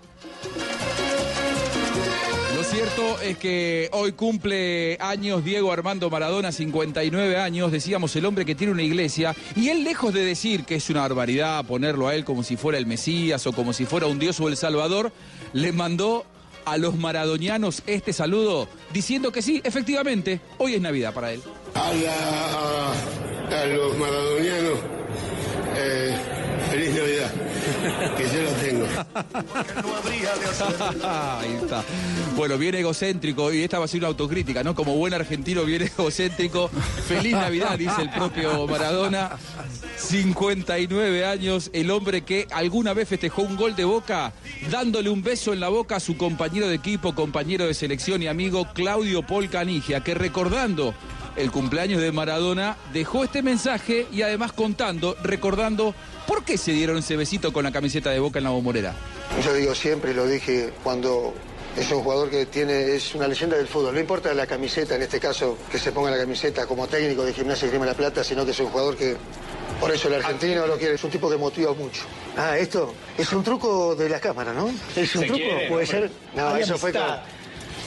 Lo 2.57 2.65
cierto 2.65 3.21
es 3.21 3.37
que 3.37 3.91
hoy 3.93 4.13
cumple 4.13 4.97
años 5.01 5.45
Diego 5.45 5.71
Armando 5.71 6.09
Maradona, 6.09 6.51
59 6.51 7.37
años, 7.37 7.71
decíamos 7.71 8.17
el 8.17 8.25
hombre 8.25 8.47
que 8.47 8.55
tiene 8.55 8.73
una 8.73 8.83
iglesia, 8.83 9.37
y 9.55 9.69
él 9.69 9.85
lejos 9.85 10.15
de 10.15 10.25
decir 10.25 10.65
que 10.65 10.77
es 10.77 10.89
una 10.89 11.03
barbaridad 11.03 11.65
ponerlo 11.67 12.09
a 12.09 12.15
él 12.15 12.25
como 12.25 12.43
si 12.43 12.57
fuera 12.57 12.79
el 12.79 12.87
Mesías 12.87 13.47
o 13.47 13.53
como 13.53 13.75
si 13.75 13.85
fuera 13.85 14.07
un 14.07 14.19
Dios 14.19 14.41
o 14.41 14.49
el 14.49 14.57
Salvador, 14.57 15.13
le 15.53 15.73
mandó 15.73 16.25
a 16.67 16.77
los 16.77 16.97
maradonianos 16.97 17.83
este 17.87 18.13
saludo 18.13 18.69
diciendo 18.93 19.33
que 19.33 19.41
sí, 19.41 19.61
efectivamente, 19.65 20.41
hoy 20.59 20.75
es 20.75 20.81
Navidad 20.81 21.15
para 21.15 21.33
él. 21.33 21.41
A, 21.75 21.91
a 23.51 23.67
los 23.67 23.97
maradonianos, 23.97 24.79
eh, 25.77 26.15
feliz 26.71 26.95
Navidad, 26.95 27.31
que 28.17 28.25
yo 28.25 28.43
la 28.43 28.53
tengo. 28.61 28.87
Ahí 31.07 31.59
está. 31.63 31.85
Bueno, 32.37 32.59
viene 32.59 32.81
egocéntrico 32.81 33.53
y 33.53 33.63
esta 33.63 33.79
va 33.79 33.87
a 33.87 33.89
ser 33.89 34.01
una 34.01 34.09
autocrítica, 34.09 34.63
¿no? 34.63 34.75
Como 34.75 34.95
buen 34.97 35.15
argentino 35.15 35.65
viene 35.65 35.87
egocéntrico. 35.87 36.69
Feliz 36.69 37.33
Navidad, 37.33 37.79
dice 37.79 38.03
el 38.03 38.11
propio 38.11 38.67
Maradona. 38.67 39.39
59 39.97 41.25
años, 41.25 41.71
el 41.73 41.91
hombre 41.91 42.23
que 42.23 42.47
alguna 42.53 42.93
vez 42.93 43.09
festejó 43.09 43.43
un 43.43 43.57
gol 43.57 43.75
de 43.75 43.85
boca 43.85 44.33
dándole 44.71 45.11
un 45.11 45.23
beso 45.23 45.53
en 45.53 45.61
la 45.61 45.69
boca 45.69 45.97
a 45.97 46.01
su 46.01 46.17
compañero 46.17 46.69
de 46.69 46.75
equipo, 46.75 47.15
compañero 47.15 47.67
de 47.67 47.75
selección 47.75 48.23
y 48.23 48.29
amigo 48.29 48.69
Claudio 48.75 49.23
Paul 49.23 49.49
Canigia, 49.49 50.01
que 50.01 50.15
recordando 50.15 50.95
el 51.37 51.51
cumpleaños 51.51 52.01
de 52.01 52.13
Maradona 52.13 52.77
dejó 52.93 53.25
este 53.25 53.43
mensaje 53.43 54.07
y 54.13 54.23
además 54.23 54.53
contando, 54.53 55.17
recordando 55.23 55.95
por 56.27 56.45
qué 56.45 56.59
se 56.59 56.73
dieron 56.73 56.99
ese 56.99 57.17
besito 57.17 57.53
con 57.53 57.65
la 57.65 57.73
camiseta 57.73 58.11
de 58.11 58.19
boca 58.19 58.39
en 58.39 58.45
la 58.45 58.51
bombonera. 58.51 58.95
Yo 59.45 59.55
digo 59.55 59.75
siempre, 59.75 60.13
y 60.13 60.15
lo 60.15 60.27
dije 60.27 60.73
cuando 60.83 61.35
es 61.77 61.91
un 61.93 62.03
jugador 62.03 62.31
que 62.31 62.47
tiene, 62.47 62.95
es 62.97 63.15
una 63.15 63.29
leyenda 63.29 63.57
del 63.57 63.69
fútbol. 63.69 63.93
No 63.95 64.01
importa 64.01 64.33
la 64.33 64.47
camiseta, 64.47 64.97
en 64.97 65.03
este 65.03 65.21
caso, 65.21 65.59
que 65.71 65.79
se 65.79 65.93
ponga 65.93 66.11
la 66.11 66.17
camiseta 66.19 66.67
como 66.67 66.87
técnico 66.87 67.25
de 67.25 67.35
Gimnasia 67.35 67.67
y 67.67 67.71
Grima 67.71 67.85
La 67.87 67.95
Plata, 67.95 68.25
sino 68.25 68.45
que 68.45 68.53
es 68.53 68.61
un 68.61 68.69
jugador 68.69 68.97
que, 68.97 69.17
por 69.79 69.91
eso 69.93 70.09
el 70.09 70.15
argentino 70.15 70.67
lo 70.67 70.79
quiere, 70.79 70.95
es 70.95 71.05
un 71.05 71.11
tipo 71.11 71.29
que 71.29 71.37
motiva 71.37 71.75
mucho. 71.75 72.03
Ah, 72.37 72.57
esto 72.57 72.95
es 73.19 73.31
un 73.33 73.45
truco 73.45 73.95
de 73.95 74.09
la 74.09 74.21
cámara, 74.21 74.55
¿no? 74.55 74.69
Es 74.97 75.15
un 75.15 75.21
Se 75.23 75.27
truco, 75.27 75.35
quiere, 75.35 75.69
puede 75.69 75.85
hombre. 75.85 75.87
ser. 75.87 76.11
No, 76.35 76.49
Hay 76.49 76.63
eso 76.63 76.79
fue 76.79 76.93
como. 76.93 77.05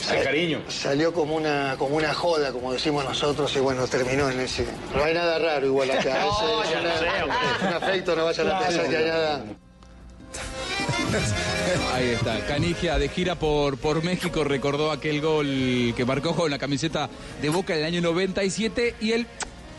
Hay 0.10 0.24
cariño. 0.24 0.62
Salió 0.70 1.14
como 1.14 1.36
una, 1.36 1.76
como 1.78 1.96
una 1.98 2.14
joda, 2.14 2.52
como 2.52 2.72
decimos 2.74 3.04
nosotros, 3.04 3.54
y 3.56 3.60
bueno, 3.60 3.88
terminó 3.88 4.30
en 4.30 4.40
ese. 4.40 4.66
No 4.96 5.04
hay 5.04 5.14
nada 5.14 5.38
raro 5.40 5.66
igual 5.66 5.92
acá. 5.92 6.20
No, 6.42 6.64
es, 6.64 6.70
ya 6.72 6.80
una- 6.80 6.96
es 6.96 7.62
un 7.62 7.74
afecto, 7.74 8.16
no 8.16 8.26
vayan 8.26 8.48
a 8.48 8.50
Claro. 8.52 8.66
pensar 8.68 8.90
que 8.90 8.98
hay 8.98 9.06
nada. 9.06 9.44
Ahí 11.94 12.10
está, 12.10 12.40
Canigia 12.46 12.98
de 13.00 13.10
gira 13.10 13.36
por, 13.36 13.78
por 13.78 14.04
México 14.04 14.44
recordó 14.44 14.92
aquel 14.92 15.22
gol 15.22 15.94
que 15.96 16.06
marcó 16.06 16.36
con 16.36 16.50
la 16.52 16.58
camiseta 16.60 17.10
de 17.42 17.50
Boca 17.50 17.74
en 17.74 17.80
el 17.80 17.86
año 17.86 18.02
97 18.02 18.96
y 19.02 19.12
el, 19.14 19.28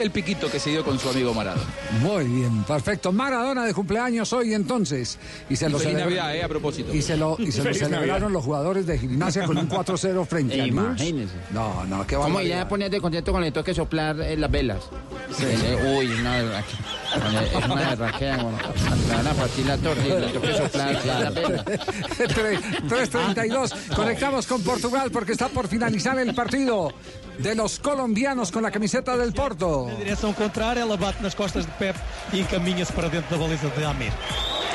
el 0.00 0.10
piquito 0.10 0.50
que 0.50 0.58
se 0.58 0.70
dio 0.70 0.82
con 0.84 0.98
su 0.98 1.08
amigo 1.10 1.32
Maradona. 1.34 1.62
Muy 2.00 2.24
bien, 2.24 2.64
perfecto. 2.64 3.12
Maradona 3.12 3.64
de 3.66 3.74
cumpleaños 3.74 4.32
hoy 4.32 4.54
entonces. 4.54 5.18
Y 5.48 5.54
se 5.56 5.66
Y 5.66 5.70
lo 5.70 5.78
feliz 5.78 5.92
celebra- 5.94 6.04
Navidad, 6.04 6.34
eh, 6.36 6.42
a 6.42 6.48
propósito. 6.48 6.92
Y 6.94 7.02
se 7.02 7.16
lo, 7.16 7.36
y 7.38 7.52
se 7.52 7.62
lo 7.62 7.64
celebraron 7.74 8.08
Navidad. 8.08 8.30
los 8.30 8.44
jugadores 8.44 8.86
de 8.86 8.98
gimnasia 8.98 9.44
con 9.44 9.56
un 9.58 9.68
4-0 9.84 10.26
frente 10.26 10.54
a 10.60 10.66
Newell's. 10.66 11.00
Imagínese. 11.00 11.34
No, 11.52 11.84
no, 11.86 12.04
qué 12.06 12.14
¿Cómo 12.16 12.28
barbaridad. 12.28 12.56
irá 12.56 12.62
a 12.62 12.68
ponerte 12.68 13.00
contento 13.00 13.30
cuando 13.32 13.46
le 13.46 13.52
toque 13.52 13.74
soplar 13.74 14.20
eh, 14.20 14.36
las 14.36 14.50
velas? 14.50 14.78
Eh, 15.40 15.96
Uy, 15.98 16.08
no, 16.22 16.34
es 16.34 16.44
una 17.64 17.74
berraquera, 17.90 18.36
bueno, 18.42 18.58
le 19.08 19.14
van 19.14 19.26
a 19.26 19.32
partir 19.34 19.66
la 19.66 19.76
torre 19.78 20.06
y 20.06 20.10
le 20.20 20.26
toque 20.28 20.54
soplar 20.56 21.04
las 21.04 21.34
velas. 21.34 21.64
3.32. 21.64 23.94
Conectamos 23.94 24.46
con 24.46 24.62
Portugal 24.62 25.10
porque 25.10 25.32
está 25.32 25.48
por 25.48 25.66
finalizar 25.68 26.18
el 26.18 26.34
partido 26.34 26.92
de 27.42 27.54
los 27.54 27.78
colombianos 27.78 28.50
con 28.50 28.62
la 28.62 28.70
camiseta 28.70 29.16
del 29.16 29.32
Porto. 29.32 29.86
Na 29.88 29.94
direção 29.94 30.32
contrária, 30.32 30.80
ela 30.80 30.96
bate 30.96 31.22
nas 31.22 31.34
costas 31.34 31.64
de 31.64 31.72
Pep 31.72 31.96
e 32.32 32.40
encaminha-se 32.40 32.92
para 32.92 33.08
dentro 33.08 33.30
da 33.30 33.38
baliza 33.42 33.68
de 33.68 33.84
Amir. 33.84 34.12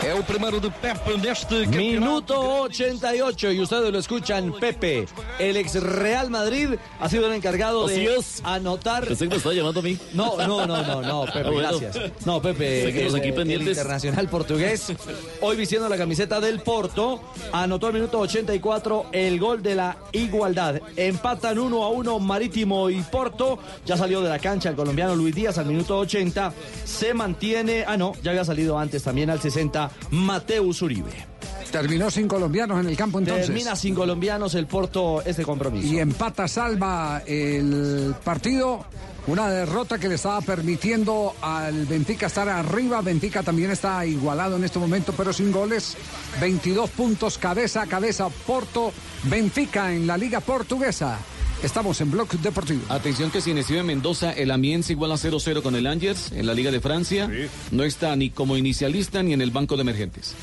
É 0.03 0.13
o 0.13 0.21
primeiro 0.23 0.59
de 0.59 0.69
Pep 0.69 0.99
neste 1.17 1.65
Minuto 1.65 2.35
88 2.63 3.51
y 3.53 3.59
ustedes 3.59 3.91
lo 3.91 3.97
escuchan, 3.97 4.53
Pepe, 4.59 5.07
el 5.39 5.57
ex 5.57 5.81
Real 5.81 6.29
Madrid 6.29 6.75
ha 6.99 7.09
sido 7.09 7.25
el 7.27 7.33
encargado 7.33 7.85
Así 7.85 8.05
de 8.05 8.15
es. 8.17 8.39
anotar. 8.43 9.05
Pensé 9.07 9.25
que 9.25 9.29
me 9.31 9.37
estaba 9.37 9.55
llamando 9.55 9.79
a 9.79 9.83
mí. 9.83 9.97
No, 10.13 10.37
no, 10.37 10.67
no, 10.67 10.83
no, 10.83 11.01
no, 11.01 11.25
Pepe, 11.33 11.39
Ah, 11.39 11.49
bueno. 11.49 11.79
gracias. 11.79 12.11
No, 12.25 12.39
Pepe, 12.39 12.83
Seguimos 12.85 13.13
el, 13.13 13.19
aquí 13.19 13.29
el 13.29 13.33
pendientes. 13.33 13.69
internacional 13.69 14.29
portugués, 14.29 14.93
hoy 15.41 15.55
vistiendo 15.57 15.89
la 15.89 15.97
camiseta 15.97 16.39
del 16.39 16.59
Porto, 16.61 17.21
anotó 17.51 17.87
al 17.87 17.93
minuto 17.93 18.19
84 18.19 19.07
el 19.11 19.39
gol 19.39 19.63
de 19.63 19.73
la 19.75 19.97
igualdad. 20.11 20.81
Empatan 20.95 21.57
1 21.57 21.83
a 21.83 21.89
1 21.89 22.19
Marítimo 22.19 22.91
y 22.91 23.01
Porto. 23.01 23.57
Ya 23.87 23.97
salió 23.97 24.21
de 24.21 24.29
la 24.29 24.37
cancha 24.39 24.69
el 24.69 24.75
colombiano 24.75 25.15
Luis 25.15 25.33
Díaz 25.33 25.57
al 25.57 25.65
minuto 25.65 25.97
80. 25.97 26.53
Se 26.83 27.13
mantiene, 27.15 27.85
ah 27.87 27.97
no, 27.97 28.13
ya 28.21 28.31
había 28.31 28.45
salido 28.45 28.77
antes 28.77 29.01
también 29.01 29.31
al 29.31 29.41
60 29.41 29.84
Mateus 30.11 30.81
Uribe. 30.81 31.35
Terminó 31.71 32.09
sin 32.09 32.27
colombianos 32.27 32.79
en 32.79 32.87
el 32.87 32.95
campo 32.95 33.19
entonces. 33.19 33.47
Termina 33.47 33.75
sin 33.75 33.93
colombianos 33.95 34.55
el 34.55 34.65
Porto 34.65 35.21
este 35.25 35.43
compromiso. 35.43 35.87
Y 35.87 35.99
empata 35.99 36.47
salva 36.47 37.21
el 37.25 38.15
partido. 38.23 38.85
Una 39.27 39.49
derrota 39.49 39.97
que 39.97 40.07
le 40.07 40.15
estaba 40.15 40.39
permitiendo 40.41 41.33
al 41.41 41.85
Benfica 41.87 42.27
estar 42.27 42.47
arriba. 42.47 43.01
Benfica 43.01 43.41
también 43.41 43.71
está 43.71 44.05
igualado 44.05 44.55
en 44.55 44.63
este 44.63 44.77
momento, 44.77 45.13
pero 45.17 45.33
sin 45.33 45.51
goles. 45.51 45.97
22 46.39 46.89
puntos 46.91 47.37
cabeza 47.39 47.81
a 47.81 47.87
cabeza. 47.87 48.29
Porto, 48.29 48.93
Benfica 49.23 49.91
en 49.91 50.05
la 50.05 50.15
Liga 50.15 50.41
Portuguesa. 50.41 51.17
Estamos 51.65 51.99
en 51.99 52.11
Bloque 52.11 52.37
Deportivo. 52.37 52.83
Atención 52.89 53.31
que 53.31 53.41
sin 53.41 53.61
Steven 53.63 53.87
Mendoza, 53.87 54.31
el 54.31 54.51
Amiens 54.51 54.91
igual 54.91 55.11
a 55.11 55.15
0-0 55.15 55.63
con 55.63 55.75
el 55.75 55.87
Angers 55.87 56.31
en 56.31 56.45
la 56.45 56.53
Liga 56.53 56.69
de 56.69 56.79
Francia. 56.79 57.27
No 57.71 57.83
está 57.83 58.15
ni 58.15 58.29
como 58.29 58.55
inicialista 58.55 59.23
ni 59.23 59.33
en 59.33 59.41
el 59.41 59.49
banco 59.49 59.75
de 59.75 59.81
emergentes. 59.81 60.35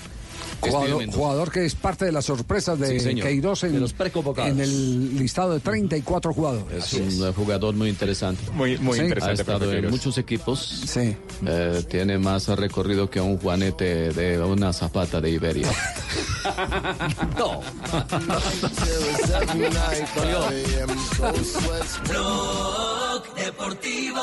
Jugador, 0.70 1.10
jugador 1.12 1.50
que 1.50 1.64
es 1.66 1.74
parte 1.74 2.04
de 2.04 2.12
las 2.12 2.24
sorpresas 2.24 2.78
de 2.78 3.00
Sí. 3.00 3.14
Queiroz 3.16 3.64
en, 3.64 3.72
De 3.74 3.80
los 3.80 3.92
preconvocados. 3.92 4.50
en 4.50 4.60
el 4.60 5.18
listado 5.18 5.54
de 5.54 5.60
34 5.60 6.32
jugadores. 6.32 6.84
Es 6.84 6.92
un 7.18 7.26
eh, 7.28 7.32
jugador 7.34 7.74
muy 7.74 7.88
interesante. 7.88 8.42
Muy, 8.52 8.78
muy 8.78 8.98
Sí. 8.98 9.04
interesante. 9.04 9.40
Ha 9.40 9.42
estado 9.42 9.72
en 9.72 9.90
muchos 9.90 10.16
equipos. 10.18 10.60
Sí. 10.86 11.16
Eh, 11.46 11.82
tiene 11.90 12.18
más 12.18 12.46
recorrido 12.48 13.10
que 13.10 13.20
un 13.20 13.38
juanete 13.38 14.12
de 14.12 14.40
una 14.40 14.72
zapata 14.72 15.20
de 15.20 15.30
Iberia. 15.30 15.68
No. 17.38 17.60
Blog 22.08 23.34
Deportivo 23.36 24.22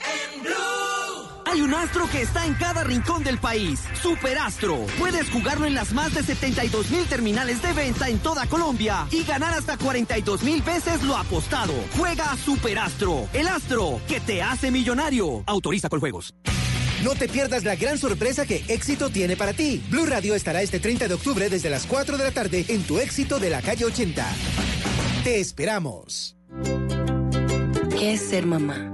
en 0.00 0.42
Blue. 0.42 1.13
Hay 1.54 1.60
un 1.60 1.72
astro 1.72 2.08
que 2.10 2.20
está 2.20 2.46
en 2.46 2.54
cada 2.54 2.82
rincón 2.82 3.22
del 3.22 3.38
país. 3.38 3.78
Superastro. 4.02 4.86
Puedes 4.98 5.30
jugarlo 5.30 5.66
en 5.66 5.74
las 5.74 5.92
más 5.92 6.12
de 6.12 6.24
72 6.24 6.90
mil 6.90 7.06
terminales 7.06 7.62
de 7.62 7.72
venta 7.72 8.08
en 8.08 8.18
toda 8.18 8.48
Colombia 8.48 9.06
y 9.12 9.22
ganar 9.22 9.54
hasta 9.54 9.76
42 9.76 10.42
mil 10.42 10.62
veces 10.62 11.04
lo 11.04 11.16
apostado. 11.16 11.72
Juega 11.96 12.32
a 12.32 12.36
Superastro. 12.36 13.28
El 13.32 13.46
astro 13.46 14.00
que 14.08 14.18
te 14.18 14.42
hace 14.42 14.72
millonario. 14.72 15.44
Autoriza 15.46 15.88
con 15.88 16.00
juegos. 16.00 16.34
No 17.04 17.14
te 17.14 17.28
pierdas 17.28 17.62
la 17.62 17.76
gran 17.76 17.98
sorpresa 17.98 18.46
que 18.46 18.64
Éxito 18.66 19.10
tiene 19.10 19.36
para 19.36 19.52
ti. 19.52 19.80
Blue 19.90 20.06
Radio 20.06 20.34
estará 20.34 20.60
este 20.60 20.80
30 20.80 21.06
de 21.06 21.14
octubre 21.14 21.48
desde 21.48 21.70
las 21.70 21.86
4 21.86 22.18
de 22.18 22.24
la 22.24 22.32
tarde 22.32 22.64
en 22.66 22.82
tu 22.82 22.98
Éxito 22.98 23.38
de 23.38 23.50
la 23.50 23.62
calle 23.62 23.84
80. 23.84 24.26
Te 25.22 25.38
esperamos. 25.38 26.36
¿Qué 27.96 28.14
es 28.14 28.22
ser 28.22 28.44
mamá? 28.44 28.93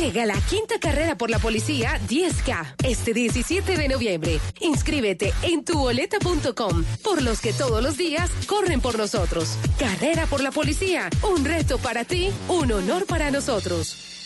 Llega 0.00 0.24
la 0.24 0.40
quinta 0.48 0.80
carrera 0.80 1.14
por 1.18 1.28
la 1.28 1.38
policía 1.38 2.00
10K 2.08 2.74
este 2.84 3.12
17 3.12 3.76
de 3.76 3.86
noviembre. 3.86 4.40
Inscríbete 4.60 5.34
en 5.42 5.62
tuboleta.com 5.62 6.84
por 7.04 7.20
los 7.20 7.42
que 7.42 7.52
todos 7.52 7.82
los 7.82 7.98
días 7.98 8.30
corren 8.46 8.80
por 8.80 8.96
nosotros. 8.96 9.58
Carrera 9.78 10.24
por 10.24 10.42
la 10.42 10.52
policía, 10.52 11.10
un 11.30 11.44
reto 11.44 11.76
para 11.76 12.06
ti, 12.06 12.30
un 12.48 12.72
honor 12.72 13.04
para 13.04 13.30
nosotros. 13.30 14.19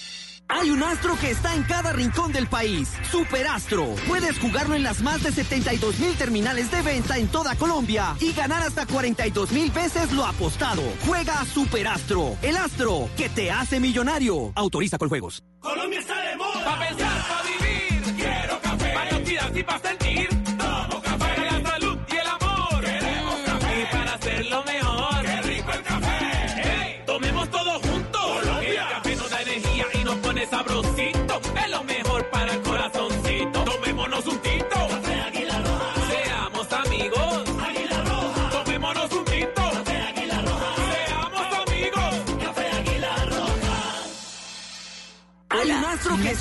Hay 0.48 0.70
un 0.70 0.82
astro 0.82 1.16
que 1.20 1.30
está 1.30 1.54
en 1.54 1.62
cada 1.62 1.92
rincón 1.92 2.32
del 2.32 2.46
país. 2.46 2.92
Superastro. 3.10 3.94
Puedes 4.06 4.38
jugarlo 4.38 4.74
en 4.74 4.82
las 4.82 5.00
más 5.02 5.22
de 5.22 5.32
72 5.32 5.98
mil 5.98 6.14
terminales 6.16 6.70
de 6.70 6.82
venta 6.82 7.18
en 7.18 7.28
toda 7.28 7.56
Colombia 7.56 8.16
y 8.20 8.32
ganar 8.32 8.62
hasta 8.62 8.86
42 8.86 9.52
mil 9.52 9.70
veces 9.70 10.12
lo 10.12 10.24
apostado. 10.24 10.82
Juega 11.06 11.40
a 11.40 11.44
Superastro. 11.46 12.36
El 12.42 12.56
astro 12.56 13.08
que 13.16 13.28
te 13.28 13.50
hace 13.50 13.80
millonario. 13.80 14.52
Autoriza 14.54 14.98
con 14.98 15.08
juegos. 15.08 15.42
Colombia 15.60 16.00
está 16.00 16.20
de 16.20 16.36
moda. 16.36 16.64
Pa' 16.64 16.88
pensar, 16.88 17.28
pa' 17.28 17.42
vivir. 17.42 18.14
Quiero 18.16 18.60
café. 18.60 18.92
Para 18.92 19.58
y 19.58 19.62
pa' 19.62 20.03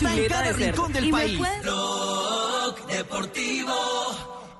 está 0.03 0.15
en 0.15 0.27
cada 0.27 0.51
rincón 0.53 0.93
del 0.93 1.09
país. 1.09 1.39
Blog 1.61 2.87
Deportivo 2.87 3.73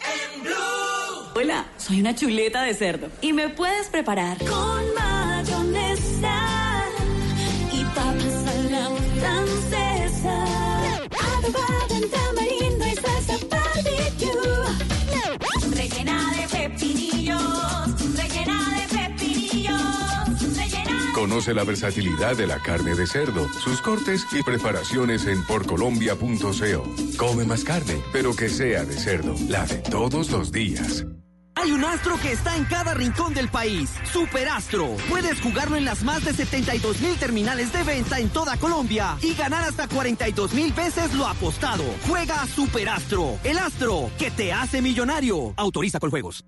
en 0.02 0.44
Blue. 0.44 1.32
Hola, 1.36 1.66
soy 1.78 2.00
una 2.02 2.16
chuleta 2.16 2.64
de 2.64 2.74
cerdo 2.74 3.10
y 3.22 3.34
me 3.34 3.50
puedes 3.50 3.88
preparar 3.88 4.38
con 4.38 4.94
mayonesa 4.94 5.13
Conoce 21.24 21.54
la 21.54 21.64
versatilidad 21.64 22.36
de 22.36 22.48
la 22.48 22.60
carne 22.60 22.96
de 22.96 23.08
cerdo, 23.08 23.48
sus 23.48 23.80
cortes 23.80 24.28
y 24.34 24.44
preparaciones 24.44 25.26
en 25.26 25.42
porcolombia.co. 25.46 27.16
Come 27.18 27.46
más 27.46 27.64
carne, 27.64 28.02
pero 28.12 28.36
que 28.36 28.50
sea 28.50 28.84
de 28.84 28.98
cerdo, 28.98 29.34
la 29.48 29.66
de 29.66 29.78
todos 29.78 30.32
los 30.32 30.52
días. 30.52 31.06
Hay 31.56 31.72
un 31.72 31.86
astro 31.86 32.18
que 32.22 32.34
está 32.34 32.58
en 32.58 32.66
cada 32.66 32.94
rincón 32.94 33.34
del 33.34 33.48
país. 33.48 33.90
Superastro. 34.12 34.98
Puedes 35.10 35.40
jugarlo 35.40 35.78
en 35.78 35.86
las 35.86 36.04
más 36.04 36.26
de 36.26 36.34
72 36.34 37.00
mil 37.00 37.16
terminales 37.16 37.72
de 37.72 37.84
venta 37.84 38.20
en 38.20 38.28
toda 38.28 38.58
Colombia 38.58 39.18
y 39.22 39.34
ganar 39.34 39.64
hasta 39.64 39.88
42 39.88 40.54
mil 40.54 40.74
veces 40.74 41.14
lo 41.14 41.26
apostado. 41.26 41.86
Juega 42.06 42.46
Superastro. 42.48 43.40
El 43.46 43.60
astro 43.60 44.10
que 44.20 44.30
te 44.30 44.52
hace 44.52 44.82
millonario. 44.82 45.54
Autoriza 45.56 46.02
con 46.02 46.10
juegos. 46.10 46.44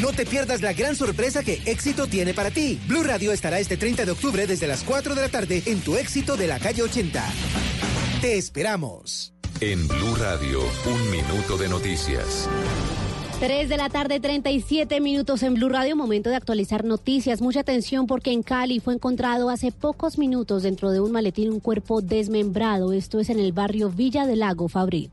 No 0.00 0.12
te 0.12 0.24
pierdas 0.24 0.62
la 0.62 0.72
gran 0.72 0.96
sorpresa 0.96 1.42
que 1.42 1.60
Éxito 1.66 2.06
tiene 2.06 2.32
para 2.32 2.50
ti. 2.50 2.80
Blue 2.86 3.02
Radio 3.02 3.32
estará 3.32 3.60
este 3.60 3.76
30 3.76 4.06
de 4.06 4.12
octubre 4.12 4.46
desde 4.46 4.66
las 4.66 4.82
4 4.82 5.14
de 5.14 5.20
la 5.20 5.28
tarde 5.28 5.62
en 5.66 5.80
tu 5.80 5.96
Éxito 5.96 6.36
de 6.38 6.46
la 6.46 6.58
calle 6.58 6.82
80. 6.82 7.22
Te 8.22 8.38
esperamos. 8.38 9.34
En 9.60 9.86
Blue 9.86 10.14
Radio, 10.16 10.60
un 10.86 11.10
minuto 11.10 11.58
de 11.58 11.68
noticias. 11.68 12.48
3 13.40 13.68
de 13.68 13.76
la 13.76 13.90
tarde, 13.90 14.20
37 14.20 15.00
minutos 15.00 15.42
en 15.42 15.52
Blue 15.54 15.68
Radio. 15.68 15.96
Momento 15.96 16.30
de 16.30 16.36
actualizar 16.36 16.82
noticias. 16.82 17.42
Mucha 17.42 17.60
atención 17.60 18.06
porque 18.06 18.32
en 18.32 18.42
Cali 18.42 18.80
fue 18.80 18.94
encontrado 18.94 19.50
hace 19.50 19.70
pocos 19.70 20.16
minutos 20.16 20.62
dentro 20.62 20.92
de 20.92 21.00
un 21.00 21.12
maletín 21.12 21.50
un 21.50 21.60
cuerpo 21.60 22.00
desmembrado. 22.00 22.94
Esto 22.94 23.20
es 23.20 23.28
en 23.28 23.38
el 23.38 23.52
barrio 23.52 23.90
Villa 23.90 24.26
del 24.26 24.40
Lago, 24.40 24.68
Fabrit. 24.68 25.10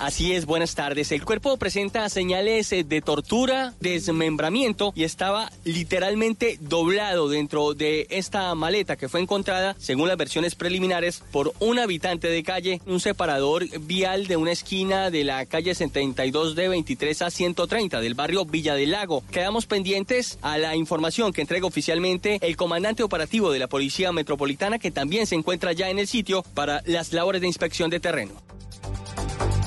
Así 0.00 0.32
es, 0.32 0.46
buenas 0.46 0.74
tardes. 0.74 1.12
El 1.12 1.26
cuerpo 1.26 1.58
presenta 1.58 2.08
señales 2.08 2.72
eh, 2.72 2.84
de 2.84 3.02
tortura, 3.02 3.74
desmembramiento 3.80 4.94
y 4.96 5.04
estaba 5.04 5.52
literalmente 5.64 6.56
doblado 6.58 7.28
dentro 7.28 7.74
de 7.74 8.06
esta 8.08 8.54
maleta 8.54 8.96
que 8.96 9.10
fue 9.10 9.20
encontrada, 9.20 9.76
según 9.78 10.08
las 10.08 10.16
versiones 10.16 10.54
preliminares, 10.54 11.22
por 11.30 11.52
un 11.60 11.78
habitante 11.78 12.28
de 12.28 12.42
calle, 12.42 12.80
un 12.86 12.98
separador 12.98 13.66
vial 13.80 14.26
de 14.26 14.38
una 14.38 14.52
esquina 14.52 15.10
de 15.10 15.22
la 15.22 15.44
calle 15.44 15.74
72 15.74 16.54
de 16.54 16.68
23 16.68 17.20
a 17.20 17.30
130 17.30 18.00
del 18.00 18.14
barrio 18.14 18.46
Villa 18.46 18.74
del 18.74 18.92
Lago. 18.92 19.22
Quedamos 19.30 19.66
pendientes 19.66 20.38
a 20.40 20.56
la 20.56 20.76
información 20.76 21.34
que 21.34 21.42
entrega 21.42 21.66
oficialmente 21.66 22.38
el 22.40 22.56
comandante 22.56 23.02
operativo 23.02 23.52
de 23.52 23.58
la 23.58 23.68
Policía 23.68 24.12
Metropolitana, 24.12 24.78
que 24.78 24.90
también 24.90 25.26
se 25.26 25.34
encuentra 25.34 25.74
ya 25.74 25.90
en 25.90 25.98
el 25.98 26.06
sitio 26.08 26.42
para 26.54 26.82
las 26.86 27.12
labores 27.12 27.42
de 27.42 27.48
inspección 27.48 27.90
de 27.90 28.00
terreno. 28.00 28.49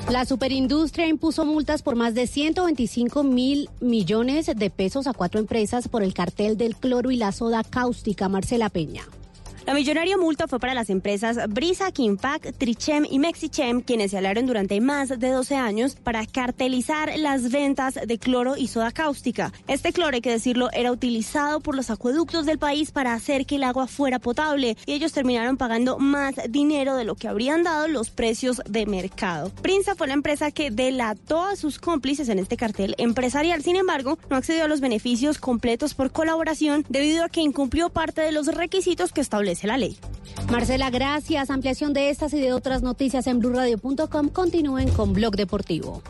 La 0.09 0.25
superindustria 0.25 1.07
impuso 1.07 1.45
multas 1.45 1.81
por 1.81 1.95
más 1.95 2.13
de 2.13 2.27
125 2.27 3.23
mil 3.23 3.69
millones 3.79 4.51
de 4.53 4.69
pesos 4.69 5.07
a 5.07 5.13
cuatro 5.13 5.39
empresas 5.39 5.87
por 5.87 6.03
el 6.03 6.13
cartel 6.13 6.57
del 6.57 6.75
cloro 6.75 7.09
y 7.09 7.15
la 7.15 7.31
soda 7.31 7.63
cáustica. 7.63 8.27
Marcela 8.27 8.69
Peña. 8.69 9.03
La 9.65 9.73
millonaria 9.73 10.17
multa 10.17 10.47
fue 10.49 10.59
para 10.59 10.73
las 10.73 10.89
empresas 10.89 11.37
Brisa, 11.47 11.89
Kimpac, 11.91 12.53
Trichem 12.57 13.05
y 13.09 13.17
Mexichem, 13.17 13.81
quienes 13.81 14.11
se 14.11 14.17
hablaron 14.17 14.45
durante 14.45 14.81
más 14.81 15.07
de 15.07 15.29
12 15.29 15.55
años 15.55 15.95
para 15.95 16.25
cartelizar 16.25 17.17
las 17.17 17.49
ventas 17.49 17.97
de 18.05 18.17
cloro 18.17 18.57
y 18.57 18.67
soda 18.67 18.91
cáustica. 18.91 19.53
Este 19.67 19.93
cloro, 19.93 20.15
hay 20.15 20.21
que 20.21 20.31
decirlo, 20.31 20.69
era 20.73 20.91
utilizado 20.91 21.61
por 21.61 21.75
los 21.75 21.89
acueductos 21.89 22.45
del 22.45 22.59
país 22.59 22.91
para 22.91 23.13
hacer 23.13 23.45
que 23.45 23.55
el 23.55 23.63
agua 23.63 23.87
fuera 23.87 24.19
potable 24.19 24.75
y 24.85 24.93
ellos 24.93 25.13
terminaron 25.13 25.55
pagando 25.55 25.97
más 25.97 26.35
dinero 26.49 26.97
de 26.97 27.05
lo 27.05 27.15
que 27.15 27.29
habrían 27.29 27.63
dado 27.63 27.87
los 27.87 28.09
precios 28.09 28.61
de 28.67 28.85
mercado. 28.85 29.49
Prinza 29.61 29.95
fue 29.95 30.07
la 30.07 30.13
empresa 30.13 30.51
que 30.51 30.71
delató 30.71 31.41
a 31.41 31.55
sus 31.55 31.79
cómplices 31.79 32.27
en 32.27 32.39
este 32.39 32.57
cartel 32.57 32.95
empresarial. 32.97 33.63
Sin 33.63 33.77
embargo, 33.77 34.19
no 34.29 34.35
accedió 34.35 34.65
a 34.65 34.67
los 34.67 34.81
beneficios 34.81 35.37
completos 35.37 35.93
por 35.93 36.11
colaboración 36.11 36.85
debido 36.89 37.23
a 37.23 37.29
que 37.29 37.39
incumplió 37.39 37.89
parte 37.89 38.21
de 38.21 38.33
los 38.33 38.47
requisitos 38.47 39.13
que 39.13 39.21
la 39.63 39.77
ley. 39.77 39.97
Marcela, 40.51 40.89
gracias. 40.89 41.49
Ampliación 41.49 41.93
de 41.93 42.09
estas 42.09 42.33
y 42.33 42.41
de 42.41 42.53
otras 42.53 42.81
noticias 42.81 43.27
en 43.27 43.39
blurradio.com. 43.39 44.29
Continúen 44.29 44.89
con 44.89 45.13
Blog 45.13 45.35
Deportivo. 45.35 46.01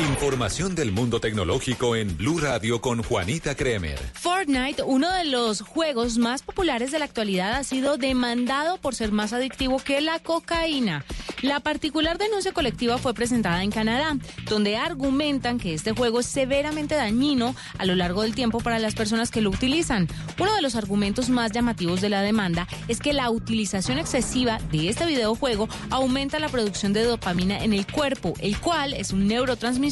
Información 0.00 0.74
del 0.74 0.92
mundo 0.92 1.20
tecnológico 1.20 1.94
en 1.94 2.16
Blue 2.16 2.38
Radio 2.40 2.80
con 2.80 3.02
Juanita 3.02 3.54
Kremer. 3.54 3.98
Fortnite, 4.14 4.82
uno 4.82 5.12
de 5.12 5.26
los 5.26 5.60
juegos 5.60 6.16
más 6.16 6.42
populares 6.42 6.90
de 6.90 6.98
la 6.98 7.04
actualidad, 7.04 7.52
ha 7.52 7.64
sido 7.64 7.98
demandado 7.98 8.78
por 8.78 8.94
ser 8.94 9.12
más 9.12 9.34
adictivo 9.34 9.78
que 9.78 10.00
la 10.00 10.18
cocaína. 10.18 11.04
La 11.42 11.60
particular 11.60 12.16
denuncia 12.16 12.52
colectiva 12.52 12.96
fue 12.96 13.12
presentada 13.12 13.62
en 13.62 13.70
Canadá, 13.70 14.16
donde 14.48 14.78
argumentan 14.78 15.58
que 15.58 15.74
este 15.74 15.92
juego 15.92 16.20
es 16.20 16.26
severamente 16.26 16.94
dañino 16.94 17.54
a 17.76 17.84
lo 17.84 17.94
largo 17.94 18.22
del 18.22 18.34
tiempo 18.34 18.60
para 18.60 18.78
las 18.78 18.94
personas 18.94 19.30
que 19.30 19.42
lo 19.42 19.50
utilizan. 19.50 20.08
Uno 20.38 20.54
de 20.54 20.62
los 20.62 20.76
argumentos 20.76 21.28
más 21.28 21.52
llamativos 21.52 22.00
de 22.00 22.08
la 22.08 22.22
demanda 22.22 22.66
es 22.88 23.00
que 23.00 23.12
la 23.12 23.28
utilización 23.30 23.98
excesiva 23.98 24.58
de 24.70 24.88
este 24.88 25.04
videojuego 25.04 25.68
aumenta 25.90 26.38
la 26.38 26.48
producción 26.48 26.94
de 26.94 27.04
dopamina 27.04 27.62
en 27.62 27.74
el 27.74 27.86
cuerpo, 27.86 28.32
el 28.40 28.58
cual 28.58 28.94
es 28.94 29.12
un 29.12 29.26
neurotransmisor 29.26 29.89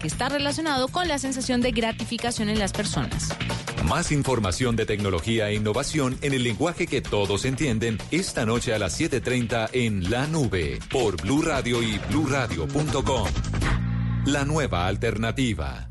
que 0.00 0.06
está 0.06 0.28
relacionado 0.28 0.86
con 0.88 1.08
la 1.08 1.18
sensación 1.18 1.60
de 1.60 1.72
gratificación 1.72 2.48
en 2.48 2.58
las 2.58 2.72
personas. 2.72 3.36
Más 3.84 4.12
información 4.12 4.76
de 4.76 4.86
tecnología 4.86 5.48
e 5.48 5.54
innovación 5.54 6.16
en 6.22 6.32
el 6.32 6.44
lenguaje 6.44 6.86
que 6.86 7.02
todos 7.02 7.44
entienden 7.44 7.98
esta 8.12 8.46
noche 8.46 8.72
a 8.72 8.78
las 8.78 8.98
7:30 9.00 9.70
en 9.72 10.10
La 10.10 10.28
Nube 10.28 10.78
por 10.90 11.20
Blue 11.20 11.42
Radio 11.42 11.82
y 11.82 11.98
bluradio.com. 12.08 13.28
La 14.26 14.44
nueva 14.44 14.86
alternativa. 14.86 15.88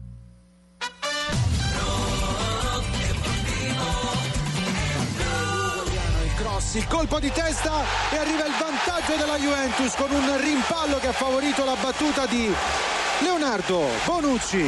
il 6.73 6.87
colpo 6.87 7.19
di 7.19 7.29
testa 7.33 7.83
e 8.11 8.17
arriva 8.17 8.45
il 8.45 8.53
vantaggio 8.57 9.17
della 9.17 9.37
Juventus 9.37 9.93
con 9.95 10.09
un 10.09 10.41
rimpallo 10.41 10.99
che 10.99 11.07
ha 11.07 11.11
favorito 11.11 11.65
la 11.65 11.75
battuta 11.75 12.25
di 12.27 12.49
Leonardo 13.21 13.81
Bonucci. 14.05 14.65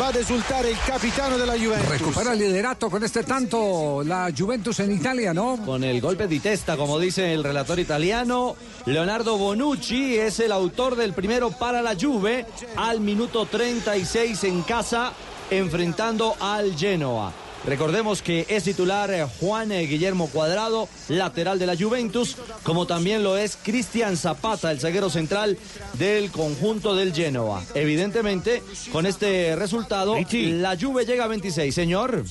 Va 0.00 0.06
ad 0.06 0.16
esultare 0.16 0.70
il 0.70 0.78
capitano 0.84 1.36
della 1.36 1.54
Juventus. 1.54 1.88
Recupera 1.88 2.32
el 2.32 2.38
liderato 2.38 2.90
con 2.90 3.04
este 3.04 3.22
tanto 3.22 4.02
la 4.04 4.30
Juventus 4.36 4.80
en 4.80 4.90
Italia, 4.90 5.32
¿no? 5.32 5.58
Con 5.64 5.84
el 5.84 6.00
golpe 6.00 6.26
de 6.26 6.40
testa, 6.40 6.76
como 6.76 6.98
dice 6.98 7.32
el 7.32 7.44
relator 7.44 7.78
italiano, 7.78 8.56
Leonardo 8.86 9.36
Bonucci 9.36 10.16
es 10.18 10.40
el 10.40 10.50
autor 10.50 10.96
del 10.96 11.12
primero 11.12 11.50
para 11.50 11.80
la 11.80 11.94
Juve 11.94 12.46
al 12.76 13.00
minuto 13.00 13.46
36 13.46 14.44
en 14.44 14.62
casa, 14.62 15.12
enfrentando 15.50 16.34
al 16.40 16.76
Genoa. 16.76 17.43
Recordemos 17.66 18.20
que 18.20 18.44
es 18.48 18.64
titular 18.64 19.10
eh, 19.10 19.26
Juan 19.40 19.72
eh, 19.72 19.86
Guillermo 19.86 20.28
Cuadrado, 20.28 20.86
lateral 21.08 21.58
de 21.58 21.66
la 21.66 21.76
Juventus, 21.76 22.36
como 22.62 22.86
también 22.86 23.22
lo 23.22 23.38
es 23.38 23.56
Cristian 23.56 24.18
Zapata, 24.18 24.70
el 24.70 24.80
zaguero 24.80 25.08
central 25.08 25.56
del 25.94 26.30
conjunto 26.30 26.94
del 26.94 27.14
Genoa. 27.14 27.64
Evidentemente, 27.74 28.62
con 28.92 29.06
este 29.06 29.56
resultado, 29.56 30.14
la 30.30 30.76
Juve 30.78 31.06
llega 31.06 31.24
a 31.24 31.28
26, 31.28 31.74
señor. 31.74 32.24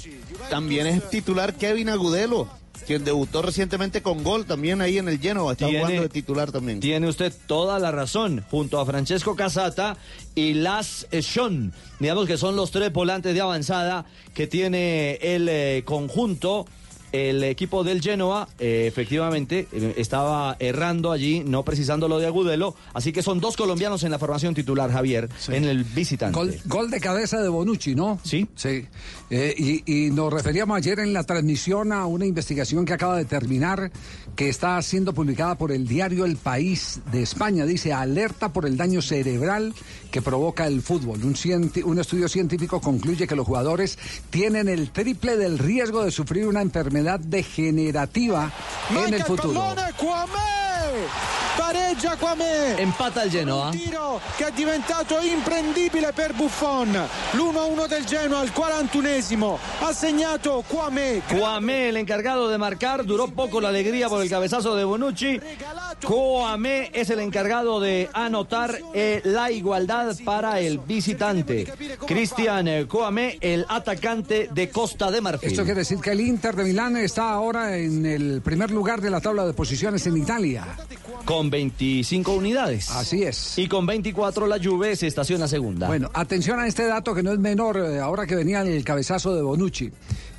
También 0.51 0.85
es 0.85 1.09
titular 1.09 1.55
Kevin 1.55 1.89
Agudelo, 1.89 2.47
quien 2.85 3.03
debutó 3.03 3.41
recientemente 3.41 4.01
con 4.01 4.23
gol 4.23 4.45
también 4.45 4.81
ahí 4.81 4.97
en 4.97 5.07
el 5.07 5.19
Genoa. 5.19 5.53
Está 5.53 5.67
Tiene- 5.67 5.79
jugando 5.83 6.01
de 6.03 6.09
titular 6.09 6.51
también. 6.51 6.79
Tiene 6.79 7.07
usted 7.07 7.33
toda 7.47 7.79
la 7.79 7.91
razón, 7.91 8.43
junto 8.51 8.79
a 8.79 8.85
Francesco 8.85 9.35
Casata 9.35 9.97
y 10.35 10.53
Las 10.55 11.07
Schon, 11.11 11.71
digamos 11.99 12.27
que 12.27 12.37
son 12.37 12.55
los 12.55 12.71
tres 12.71 12.91
volantes 12.91 13.33
de 13.33 13.41
avanzada 13.41 14.05
que 14.33 14.47
tiene 14.47 15.15
el 15.21 15.47
eh, 15.49 15.83
conjunto. 15.85 16.65
El 17.13 17.43
equipo 17.43 17.83
del 17.83 18.01
Genoa, 18.01 18.49
eh, 18.57 18.85
efectivamente, 18.87 19.67
eh, 19.71 19.93
estaba 19.97 20.57
errando 20.59 21.11
allí, 21.11 21.43
no 21.45 21.63
precisando 21.63 22.07
lo 22.07 22.17
de 22.17 22.25
Agudelo. 22.25 22.73
Así 22.91 23.13
que 23.13 23.21
son 23.21 23.39
dos 23.39 23.55
colombianos 23.55 24.01
en 24.03 24.09
la 24.09 24.17
formación 24.17 24.55
titular, 24.55 24.91
Javier, 24.91 25.29
en 25.49 25.65
el 25.65 25.83
visitante. 25.83 26.35
Gol, 26.35 26.55
gol 26.65 26.89
de 26.89 26.99
cabeza 26.99 27.39
de 27.39 27.49
Bonucci, 27.49 27.93
¿no? 27.93 28.19
Sí. 28.23 28.47
Sí. 28.55 28.87
Eh, 29.29 29.53
y, 29.55 30.07
y 30.07 30.09
nos 30.09 30.33
referíamos 30.33 30.75
ayer 30.75 30.99
en 30.99 31.13
la 31.13 31.23
transmisión 31.23 31.91
a 31.91 32.07
una 32.07 32.25
investigación 32.25 32.83
que 32.83 32.93
acaba 32.93 33.17
de 33.17 33.25
terminar, 33.25 33.91
que 34.35 34.49
está 34.49 34.81
siendo 34.81 35.13
publicada 35.13 35.55
por 35.55 35.71
el 35.71 35.87
diario 35.87 36.25
El 36.25 36.37
País 36.37 37.01
de 37.11 37.21
España. 37.21 37.65
Dice, 37.65 37.93
alerta 37.93 38.49
por 38.49 38.65
el 38.65 38.77
daño 38.77 39.01
cerebral 39.01 39.73
que 40.11 40.21
provoca 40.21 40.65
el 40.67 40.81
fútbol. 40.81 41.23
Un, 41.23 41.35
cienti- 41.35 41.83
un 41.83 41.99
estudio 41.99 42.27
científico 42.27 42.81
concluye 42.81 43.27
que 43.27 43.35
los 43.35 43.45
jugadores 43.45 43.97
tienen 44.29 44.69
el 44.69 44.91
triple 44.91 45.37
del 45.37 45.59
riesgo 45.59 46.03
de 46.03 46.11
sufrir 46.11 46.47
una 46.47 46.61
enfermedad 46.61 47.19
degenerativa 47.19 48.51
en 48.89 48.95
Manca 48.95 49.15
el 49.17 49.23
futuro. 49.23 49.61
Quamè! 49.97 50.93
Pareggia 51.57 52.15
Quamè! 52.17 52.75
Empata 52.79 53.23
il 53.23 53.31
Genoa. 53.31 53.65
Un 53.67 53.71
tiro 53.77 54.19
che 54.35 54.47
è 54.47 54.51
diventato 54.51 55.19
imprendibile 55.21 56.11
per 56.11 56.33
Buffon. 56.33 56.89
L'1-1 57.33 57.87
del 57.87 58.05
Genoa 58.05 58.39
al 58.39 58.51
41esimo. 58.51 59.57
Ha 59.81 59.93
segnato 59.93 60.63
Quamè. 60.67 61.21
Coamé, 61.27 61.89
el 61.89 61.97
encargado 61.97 62.47
de 62.49 62.57
marcar, 62.57 63.03
duró 63.05 63.27
poco 63.27 63.61
la 63.61 63.69
alegría 63.69 64.09
por 64.23 64.27
el 64.27 64.29
cabezazo 64.29 64.75
de 64.75 64.83
Bonucci. 64.83 65.39
Coamé 66.05 66.91
es 66.93 67.09
el 67.09 67.19
encargado 67.19 67.79
de 67.79 68.09
anotar 68.13 68.77
eh, 68.93 69.21
la 69.23 69.51
igualdad 69.51 70.15
para 70.23 70.59
el 70.59 70.79
visitante. 70.79 71.65
Cristian 72.05 72.67
eh, 72.67 72.87
Coamé, 72.87 73.37
el 73.41 73.65
atacante 73.67 74.49
de 74.53 74.69
Costa 74.69 75.11
de 75.11 75.21
Marfil. 75.21 75.49
Esto 75.49 75.63
quiere 75.63 75.79
decir 75.79 75.99
que 75.99 76.11
el 76.11 76.21
Inter 76.21 76.55
de 76.55 76.63
Milán 76.63 76.97
está 76.97 77.31
ahora 77.31 77.77
en 77.77 78.05
el 78.05 78.41
primer 78.41 78.71
lugar 78.71 79.01
de 79.01 79.09
la 79.09 79.21
tabla 79.21 79.45
de 79.45 79.53
posiciones 79.53 80.05
en 80.07 80.17
Italia. 80.17 80.67
Con 81.25 81.49
25 81.49 82.33
unidades. 82.33 82.89
Así 82.91 83.23
es. 83.23 83.57
Y 83.57 83.67
con 83.67 83.85
24 83.85 84.47
la 84.47 84.59
Juve 84.61 84.95
se 84.95 85.07
estaciona 85.07 85.47
segunda. 85.47 85.87
Bueno, 85.87 86.09
atención 86.13 86.59
a 86.59 86.67
este 86.67 86.85
dato 86.85 87.13
que 87.13 87.23
no 87.23 87.31
es 87.31 87.39
menor, 87.39 87.77
eh, 87.77 87.99
ahora 87.99 88.25
que 88.25 88.35
venía 88.35 88.61
el 88.61 88.83
cabezazo 88.83 89.35
de 89.35 89.41
Bonucci. 89.41 89.91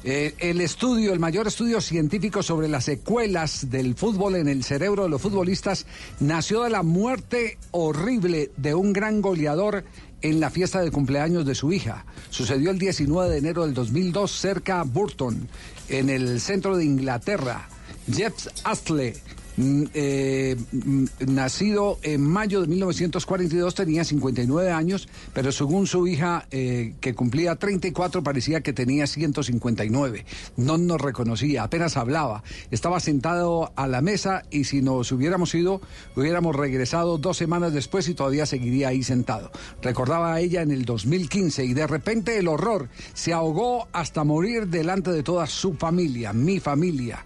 Eh, 0.07 0.35
el 0.39 0.61
estudio, 0.61 1.15
el 1.15 1.19
mayor 1.19 1.47
estudio 1.47 1.81
científico 1.81 2.43
sobre 2.43 2.69
las 2.69 2.85
secuelas 2.85 3.71
del 3.71 3.95
fútbol 3.95 4.37
en 4.37 4.49
el 4.49 4.63
cerebro 4.63 5.05
de 5.05 5.09
los 5.09 5.23
futbolistas, 5.23 5.87
nació 6.21 6.63
de 6.63 6.69
la 6.69 6.83
muerte 6.83 7.57
horrible 7.71 8.51
de 8.59 8.75
un 8.75 8.93
gran 8.93 9.23
goleador 9.23 9.85
en 10.21 10.41
la 10.41 10.51
fiesta 10.51 10.83
de 10.83 10.91
cumpleaños 10.91 11.47
de 11.47 11.55
su 11.55 11.73
hija. 11.73 12.05
Sucedió 12.29 12.71
el 12.71 12.79
19 12.79 13.31
de 13.31 13.39
enero 13.39 13.65
del 13.65 13.73
2002 13.73 14.31
cerca 14.31 14.81
a 14.81 14.85
Burton, 14.85 15.49
en 15.89 16.11
el 16.11 16.39
centro 16.39 16.77
de 16.77 16.85
Inglaterra. 16.85 17.67
Jeff 18.13 18.49
Astley, 18.63 19.13
mm, 19.13 19.44
eh, 19.57 20.57
mm, 20.73 21.05
nacido 21.29 21.99
en 22.03 22.23
mayo 22.23 22.61
de 22.61 22.67
1942, 22.67 23.75
tenía 23.75 24.05
59 24.05 24.71
años, 24.71 25.09
pero 25.33 25.53
según 25.53 25.87
su 25.87 26.07
hija, 26.07 26.47
eh, 26.51 26.95
que 27.01 27.15
cumplía 27.15 27.57
34, 27.57 28.23
parecía 28.23 28.63
que 28.63 28.73
tenía 28.73 29.07
159. 29.07 30.25
No 30.57 30.79
nos 30.79 31.01
reconocía, 31.01 31.63
apenas 31.63 31.97
hablaba. 31.97 32.43
Estaba 32.71 33.01
sentado 33.01 33.73
a 33.77 33.87
la 33.87 34.01
mesa 34.01 34.43
y 34.51 34.65
si 34.65 34.83
nos 34.83 35.13
hubiéramos 35.13 35.55
ido, 35.55 35.81
hubiéramos 36.17 36.57
regresado 36.57 37.19
dos 37.19 37.37
semanas 37.37 37.73
después 37.73 38.09
y 38.09 38.15
todavía 38.15 38.47
seguiría 38.47 38.89
ahí 38.89 39.03
sentado. 39.03 39.51
Recordaba 39.83 40.35
a 40.35 40.41
ella 40.41 40.63
en 40.63 40.71
el 40.71 40.85
2015 40.85 41.65
y 41.65 41.75
de 41.75 41.87
repente 41.87 42.39
el 42.39 42.49
horror 42.49 42.89
se 43.13 43.33
ahogó 43.33 43.89
hasta 43.93 44.25
morir 44.25 44.69
delante 44.69 45.13
de 45.13 45.23
toda 45.23 45.47
su 45.47 45.75
familia, 45.75 46.33
mi 46.33 46.61
familia. 46.61 47.25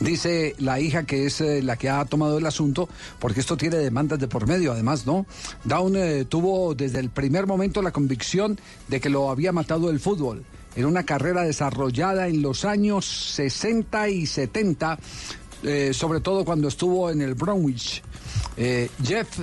Dice 0.00 0.54
la 0.58 0.78
hija 0.78 1.04
que 1.04 1.26
es 1.26 1.40
eh, 1.40 1.62
la 1.66 1.76
que 1.76 1.88
ha 1.88 2.04
tomado 2.04 2.38
el 2.38 2.46
asunto, 2.46 2.88
porque 3.18 3.40
esto 3.40 3.56
tiene 3.56 3.76
demandas 3.76 4.18
de 4.18 4.28
por 4.28 4.46
medio, 4.46 4.72
además, 4.72 5.06
¿no? 5.06 5.26
Down 5.64 5.96
eh, 5.96 6.24
tuvo 6.24 6.74
desde 6.74 7.00
el 7.00 7.10
primer 7.10 7.46
momento 7.46 7.82
la 7.82 7.90
convicción 7.90 8.58
de 8.88 9.00
que 9.00 9.10
lo 9.10 9.30
había 9.30 9.52
matado 9.52 9.90
el 9.90 10.00
fútbol. 10.00 10.44
En 10.74 10.84
una 10.84 11.04
carrera 11.04 11.42
desarrollada 11.42 12.28
en 12.28 12.42
los 12.42 12.64
años 12.64 13.06
60 13.06 14.08
y 14.10 14.26
70, 14.26 14.98
eh, 15.62 15.92
sobre 15.94 16.20
todo 16.20 16.44
cuando 16.44 16.68
estuvo 16.68 17.10
en 17.10 17.22
el 17.22 17.34
Bromwich. 17.34 18.02
Eh, 18.56 18.90
Jeff 19.02 19.40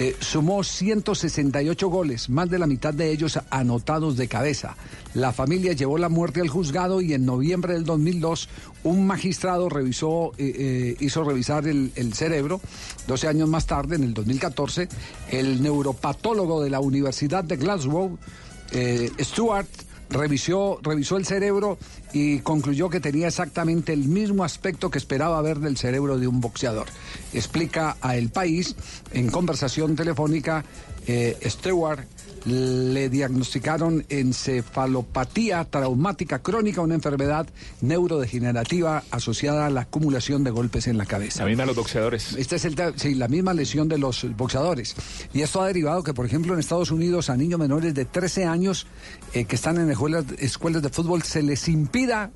eh, 0.00 0.16
sumó 0.18 0.64
168 0.64 1.88
goles, 1.88 2.30
más 2.30 2.48
de 2.48 2.58
la 2.58 2.66
mitad 2.66 2.94
de 2.94 3.12
ellos 3.12 3.38
anotados 3.50 4.16
de 4.16 4.28
cabeza. 4.28 4.74
La 5.12 5.30
familia 5.30 5.74
llevó 5.74 5.98
la 5.98 6.08
muerte 6.08 6.40
al 6.40 6.48
juzgado 6.48 7.02
y 7.02 7.12
en 7.12 7.26
noviembre 7.26 7.74
del 7.74 7.84
2002 7.84 8.48
un 8.84 9.06
magistrado 9.06 9.68
revisó, 9.68 10.32
eh, 10.38 10.54
eh, 10.56 10.96
hizo 11.00 11.22
revisar 11.22 11.68
el, 11.68 11.92
el 11.96 12.14
cerebro. 12.14 12.62
12 13.08 13.28
años 13.28 13.50
más 13.50 13.66
tarde, 13.66 13.96
en 13.96 14.04
el 14.04 14.14
2014, 14.14 14.88
el 15.32 15.62
neuropatólogo 15.62 16.62
de 16.62 16.70
la 16.70 16.80
Universidad 16.80 17.44
de 17.44 17.58
Glasgow, 17.58 18.18
Stuart, 19.20 19.68
revisó, 20.10 20.78
revisó 20.82 21.16
el 21.16 21.24
cerebro 21.24 21.78
y 22.12 22.40
concluyó 22.40 22.90
que 22.90 23.00
tenía 23.00 23.28
exactamente 23.28 23.92
el 23.92 24.04
mismo 24.04 24.44
aspecto 24.44 24.90
que 24.90 24.98
esperaba 24.98 25.40
ver 25.40 25.60
del 25.60 25.76
cerebro 25.76 26.18
de 26.18 26.26
un 26.26 26.40
boxeador. 26.40 26.86
Explica 27.32 27.96
a 28.00 28.16
El 28.16 28.28
País, 28.28 28.76
en 29.12 29.30
conversación 29.30 29.96
telefónica, 29.96 30.64
eh, 31.06 31.38
Stewart 31.46 32.06
le 32.44 33.08
diagnosticaron 33.08 34.04
encefalopatía 34.08 35.64
traumática 35.64 36.40
crónica, 36.40 36.80
una 36.80 36.94
enfermedad 36.94 37.46
neurodegenerativa 37.80 39.04
asociada 39.10 39.66
a 39.66 39.70
la 39.70 39.82
acumulación 39.82 40.44
de 40.44 40.50
golpes 40.50 40.86
en 40.86 40.98
la 40.98 41.06
cabeza. 41.06 41.42
La 41.42 41.48
misma 41.48 41.62
de 41.64 41.68
los 41.68 41.76
boxeadores. 41.76 42.34
Esta 42.34 42.56
es 42.56 42.64
el, 42.64 42.76
sí, 42.96 43.14
la 43.14 43.28
misma 43.28 43.54
lesión 43.54 43.88
de 43.88 43.98
los 43.98 44.26
boxeadores. 44.36 44.96
Y 45.32 45.42
esto 45.42 45.60
ha 45.60 45.66
derivado 45.66 46.02
que, 46.02 46.14
por 46.14 46.26
ejemplo, 46.26 46.54
en 46.54 46.60
Estados 46.60 46.90
Unidos 46.90 47.30
a 47.30 47.36
niños 47.36 47.60
menores 47.60 47.94
de 47.94 48.04
13 48.04 48.44
años 48.44 48.86
eh, 49.34 49.44
que 49.44 49.56
están 49.56 49.78
en 49.78 49.90
escuelas, 49.90 50.24
escuelas 50.38 50.82
de 50.82 50.88
fútbol 50.88 51.22
se 51.22 51.42
les 51.42 51.68
impida 51.68 52.30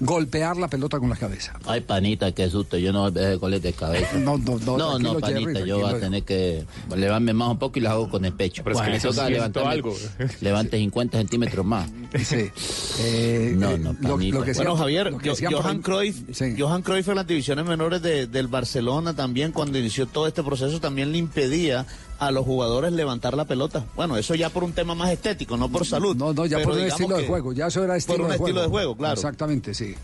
golpear 0.00 0.56
la 0.56 0.68
pelota 0.68 0.98
con 0.98 1.08
la 1.08 1.16
cabeza. 1.16 1.54
Ay, 1.66 1.80
panita, 1.80 2.32
qué 2.32 2.50
susto. 2.50 2.76
Yo 2.76 2.92
no 2.92 3.10
veo 3.12 3.38
goles 3.38 3.62
de 3.62 3.72
cabeza. 3.72 4.18
No, 4.18 4.36
no, 4.38 4.58
no. 4.58 4.76
No, 4.76 4.98
no, 4.98 5.18
panita. 5.18 5.52
Jerry, 5.52 5.68
yo 5.68 5.78
voy 5.80 5.94
a 5.94 6.00
tener 6.00 6.22
que 6.24 6.64
levantarme 6.90 7.32
más 7.32 7.50
un 7.50 7.58
poco 7.58 7.78
y 7.78 7.82
las 7.82 7.92
hago 7.92 8.08
con 8.10 8.24
el 8.24 8.32
pecho. 8.32 8.62
Pero 8.64 8.76
es 8.80 8.82
que 8.82 9.30
le 9.30 9.40
toca 9.50 9.70
algo. 9.70 9.94
Levante 10.40 10.76
50 10.84 11.18
centímetros 11.18 11.64
más. 11.64 11.88
Sí. 12.22 12.50
Eh, 13.00 13.54
no, 13.56 13.76
no, 13.78 13.92
Lo- 14.00 14.10
panita. 14.14 14.38
lo 14.38 14.44
que 14.44 14.52
bueno, 14.52 14.76
Javier, 14.76 15.10
lo 15.12 15.18
que 15.18 15.30
Johan 15.50 15.80
Cruyff, 15.82 16.16
Johan 16.58 16.82
Cruyff 16.82 17.08
en 17.08 17.14
las 17.16 17.26
divisiones 17.26 17.64
menores 17.64 18.02
de- 18.02 18.26
del 18.26 18.48
Barcelona 18.48 19.14
también 19.14 19.52
cuando 19.52 19.78
inició 19.78 20.06
todo 20.06 20.26
este 20.26 20.42
proceso 20.42 20.80
también 20.80 21.12
le 21.12 21.18
impedía 21.18 21.86
a 22.26 22.30
los 22.30 22.44
jugadores 22.44 22.92
levantar 22.92 23.36
la 23.36 23.44
pelota. 23.44 23.84
Bueno, 23.96 24.16
eso 24.16 24.34
ya 24.34 24.50
por 24.50 24.64
un 24.64 24.72
tema 24.72 24.94
más 24.94 25.10
estético, 25.10 25.56
no 25.56 25.68
por 25.68 25.86
salud. 25.86 26.16
No, 26.16 26.32
no, 26.32 26.46
ya 26.46 26.60
por 26.62 26.72
un 26.74 26.80
estilo 26.80 27.16
de 27.16 27.26
juego, 27.26 27.52
ya 27.52 27.66
eso 27.68 27.82
era 27.84 27.96
estilo 27.96 28.18
por 28.18 28.26
un 28.26 28.32
de 28.32 28.38
juego. 28.38 28.48
estilo 28.48 28.62
de 28.62 28.68
juego, 28.68 28.96
claro. 28.96 29.14
Exactamente, 29.14 29.74
sí. 29.74 29.94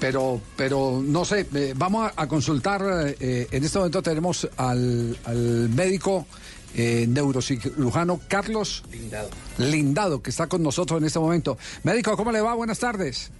Pero, 0.00 0.40
pero 0.56 1.00
no 1.04 1.24
sé, 1.24 1.46
eh, 1.54 1.74
vamos 1.76 2.10
a, 2.16 2.22
a 2.22 2.26
consultar, 2.26 2.82
eh, 3.20 3.46
en 3.50 3.64
este 3.64 3.78
momento 3.78 4.02
tenemos 4.02 4.48
al, 4.56 5.16
al 5.24 5.68
médico 5.68 6.26
eh, 6.74 7.06
neurocirujano 7.08 8.18
Carlos 8.26 8.82
Lindado. 8.90 9.28
Lindado, 9.58 10.20
que 10.22 10.30
está 10.30 10.48
con 10.48 10.62
nosotros 10.62 10.98
en 11.00 11.06
este 11.06 11.20
momento. 11.20 11.56
Médico, 11.84 12.16
¿cómo 12.16 12.32
le 12.32 12.40
va? 12.40 12.54
Buenas 12.54 12.80
tardes. 12.80 13.30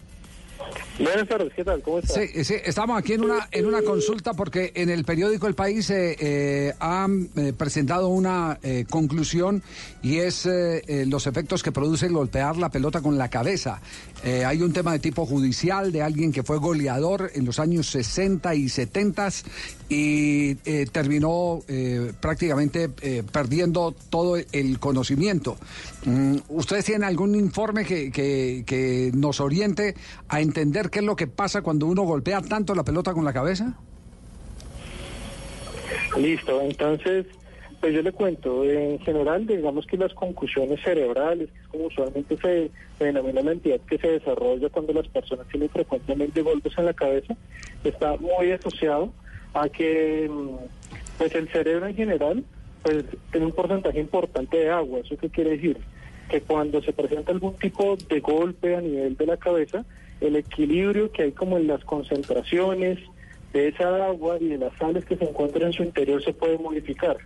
Buenas 0.98 1.26
tardes, 1.28 1.52
¿qué 1.54 1.64
tal? 1.64 1.80
¿Cómo 1.82 1.98
está? 1.98 2.14
Sí, 2.14 2.44
sí, 2.44 2.54
estamos 2.64 2.98
aquí 2.98 3.14
en 3.14 3.24
una, 3.24 3.48
en 3.50 3.66
una 3.66 3.82
consulta 3.82 4.34
porque 4.34 4.72
en 4.74 4.90
el 4.90 5.04
periódico 5.04 5.46
El 5.46 5.54
País 5.54 5.88
eh, 5.90 6.16
eh, 6.20 6.72
han 6.78 7.28
eh, 7.36 7.52
presentado 7.56 8.08
una 8.08 8.58
eh, 8.62 8.84
conclusión 8.88 9.62
y 10.02 10.18
es 10.18 10.46
eh, 10.46 11.04
los 11.08 11.26
efectos 11.26 11.62
que 11.62 11.72
produce 11.72 12.06
el 12.06 12.12
golpear 12.12 12.56
la 12.56 12.68
pelota 12.70 13.00
con 13.00 13.16
la 13.18 13.28
cabeza. 13.28 13.80
Hay 14.24 14.62
un 14.62 14.72
tema 14.72 14.92
de 14.92 15.00
tipo 15.00 15.26
judicial 15.26 15.90
de 15.90 16.00
alguien 16.00 16.30
que 16.30 16.44
fue 16.44 16.58
goleador 16.58 17.32
en 17.34 17.44
los 17.44 17.58
años 17.58 17.88
60 17.88 18.54
y 18.54 18.68
70 18.68 19.28
y 19.88 20.54
terminó 20.92 21.58
prácticamente 22.20 22.88
perdiendo 22.88 23.92
todo 24.10 24.36
el 24.36 24.78
conocimiento. 24.78 25.56
Mm, 26.04 26.36
¿Ustedes 26.50 26.84
tienen 26.84 27.02
algún 27.04 27.34
informe 27.34 27.84
que, 27.84 28.12
que- 28.12 28.62
que 28.64 29.10
nos 29.14 29.40
oriente 29.40 29.94
a 30.28 30.40
entender 30.40 30.51
qué 30.52 30.98
es 30.98 31.04
lo 31.04 31.16
que 31.16 31.26
pasa 31.26 31.62
cuando 31.62 31.86
uno 31.86 32.02
golpea 32.02 32.40
tanto 32.40 32.74
la 32.74 32.84
pelota 32.84 33.12
con 33.12 33.24
la 33.24 33.32
cabeza? 33.32 33.74
Listo, 36.16 36.60
entonces, 36.60 37.26
pues 37.80 37.94
yo 37.94 38.02
le 38.02 38.12
cuento, 38.12 38.64
en 38.64 38.98
general, 39.00 39.46
digamos 39.46 39.86
que 39.86 39.96
las 39.96 40.12
concusiones 40.14 40.80
cerebrales, 40.82 41.48
que 41.50 41.60
es 41.60 41.68
como 41.68 41.84
usualmente 41.86 42.36
se, 42.36 42.70
se 42.98 43.04
denomina 43.04 43.40
la 43.40 43.52
entidad 43.52 43.80
que 43.80 43.98
se 43.98 44.08
desarrolla 44.08 44.68
cuando 44.68 44.92
las 44.92 45.08
personas 45.08 45.46
tienen 45.48 45.70
frecuentemente 45.70 46.42
golpes 46.42 46.76
en 46.76 46.86
la 46.86 46.92
cabeza, 46.92 47.34
está 47.82 48.16
muy 48.16 48.52
asociado 48.52 49.12
a 49.54 49.68
que 49.68 50.28
mm, 50.30 50.56
pues 51.18 51.34
el 51.34 51.48
cerebro 51.50 51.86
en 51.86 51.94
general 51.94 52.44
pues 52.82 53.04
tiene 53.30 53.46
un 53.46 53.52
porcentaje 53.52 54.00
importante 54.00 54.56
de 54.56 54.70
agua. 54.70 55.00
¿Eso 55.00 55.16
qué 55.16 55.30
quiere 55.30 55.50
decir? 55.50 55.78
Que 56.28 56.40
cuando 56.40 56.82
se 56.82 56.92
presenta 56.92 57.32
algún 57.32 57.54
tipo 57.54 57.96
de 57.96 58.20
golpe 58.20 58.76
a 58.76 58.80
nivel 58.80 59.16
de 59.16 59.26
la 59.26 59.36
cabeza, 59.36 59.84
el 60.22 60.36
equilibrio 60.36 61.10
que 61.10 61.22
hay 61.24 61.32
como 61.32 61.58
en 61.58 61.66
las 61.66 61.84
concentraciones 61.84 62.98
de 63.52 63.68
esa 63.68 64.06
agua 64.06 64.38
y 64.40 64.48
de 64.48 64.58
las 64.58 64.72
sales 64.78 65.04
que 65.04 65.16
se 65.16 65.24
encuentran 65.24 65.66
en 65.66 65.72
su 65.72 65.82
interior 65.82 66.22
se 66.24 66.32
puede 66.32 66.58
modificar. 66.58 67.18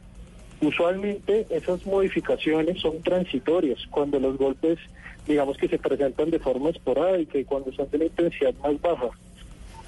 Usualmente 0.61 1.47
esas 1.51 1.85
modificaciones 1.85 2.81
son 2.81 3.03
transitorias, 3.03 3.79
cuando 3.91 4.19
los 4.19 4.39
golpes, 4.39 4.79
digamos 5.27 5.57
que 5.59 5.69
se 5.69 5.79
presentan 5.79 6.31
de 6.31 6.39
forma 6.39 6.71
esporádica 6.71 7.39
y 7.39 7.45
cuando 7.45 7.71
son 7.73 7.91
de 7.91 7.99
una 7.99 8.07
intensidad 8.07 8.55
más 8.63 8.81
baja. 8.81 9.11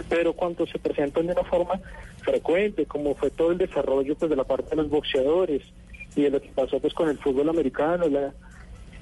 Pero 0.09 0.33
cuando 0.35 0.67
se 0.67 0.79
presentan 0.79 1.27
de 1.27 1.33
una 1.33 1.45
forma 1.45 1.81
frecuente, 2.23 2.85
como 2.85 3.15
fue 3.15 3.31
todo 3.31 3.53
el 3.53 3.59
desarrollo 3.59 4.15
pues, 4.15 4.31
de 4.31 4.37
la 4.37 4.45
parte 4.45 4.71
de 4.71 4.77
los 4.77 4.91
boxeadores 4.91 5.63
y 6.15 6.23
de 6.23 6.31
lo 6.31 6.41
que 6.41 6.49
pasó 6.49 6.79
pues 6.79 6.93
con 6.93 7.09
el 7.09 7.19
fútbol 7.19 7.49
americano, 7.49 8.07
la, 8.09 8.33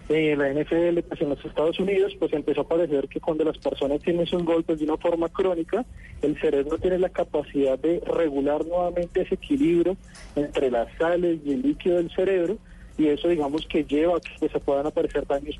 eh, 0.08 0.36
la 0.36 0.52
NFL 0.52 1.00
pues, 1.08 1.20
en 1.20 1.30
los 1.30 1.44
Estados 1.44 1.78
Unidos, 1.80 2.14
pues 2.18 2.32
empezó 2.32 2.60
a 2.60 2.68
parecer 2.68 3.08
que 3.08 3.20
cuando 3.20 3.44
las 3.44 3.58
personas 3.58 4.00
tienen 4.02 4.22
esos 4.22 4.44
golpes 4.44 4.78
de 4.78 4.84
una 4.84 4.96
forma 4.96 5.28
crónica, 5.28 5.84
el 6.22 6.40
cerebro 6.40 6.78
tiene 6.78 6.98
la 6.98 7.08
capacidad 7.08 7.78
de 7.78 8.00
regular 8.06 8.64
nuevamente 8.64 9.22
ese 9.22 9.34
equilibrio 9.34 9.96
entre 10.36 10.70
las 10.70 10.88
sales 10.98 11.40
y 11.44 11.52
el 11.52 11.62
líquido 11.62 11.96
del 11.96 12.10
cerebro 12.14 12.56
y 12.98 13.08
eso 13.08 13.28
digamos 13.28 13.66
que 13.66 13.84
lleva 13.84 14.16
a 14.16 14.20
que 14.20 14.48
se 14.48 14.60
puedan 14.60 14.86
aparecer 14.86 15.26
daños 15.26 15.58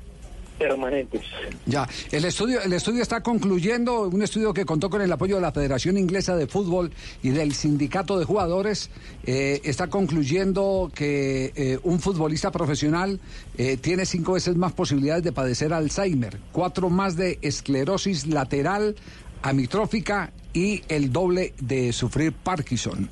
permanentes. 0.57 1.21
Ya, 1.65 1.87
el 2.11 2.25
estudio, 2.25 2.61
el 2.61 2.73
estudio 2.73 3.01
está 3.01 3.21
concluyendo, 3.21 4.01
un 4.07 4.21
estudio 4.21 4.53
que 4.53 4.65
contó 4.65 4.89
con 4.89 5.01
el 5.01 5.11
apoyo 5.11 5.35
de 5.35 5.41
la 5.41 5.51
Federación 5.51 5.97
Inglesa 5.97 6.35
de 6.35 6.47
Fútbol 6.47 6.91
y 7.21 7.29
del 7.29 7.53
Sindicato 7.53 8.17
de 8.19 8.25
Jugadores, 8.25 8.89
eh, 9.25 9.61
está 9.63 9.87
concluyendo 9.87 10.91
que 10.93 11.53
eh, 11.55 11.79
un 11.83 11.99
futbolista 11.99 12.51
profesional 12.51 13.19
eh, 13.57 13.77
tiene 13.77 14.05
cinco 14.05 14.33
veces 14.33 14.55
más 14.55 14.73
posibilidades 14.73 15.23
de 15.23 15.31
padecer 15.31 15.73
Alzheimer, 15.73 16.39
cuatro 16.51 16.89
más 16.89 17.15
de 17.15 17.39
esclerosis 17.41 18.27
lateral, 18.27 18.95
amitrófica 19.41 20.31
y 20.53 20.81
el 20.89 21.11
doble 21.11 21.53
de 21.59 21.93
sufrir 21.93 22.33
Parkinson. 22.33 23.09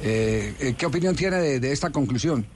¿Qué 0.00 0.86
opinión 0.86 1.16
tiene 1.16 1.58
de 1.58 1.72
esta 1.72 1.90
conclusión? 1.90 2.46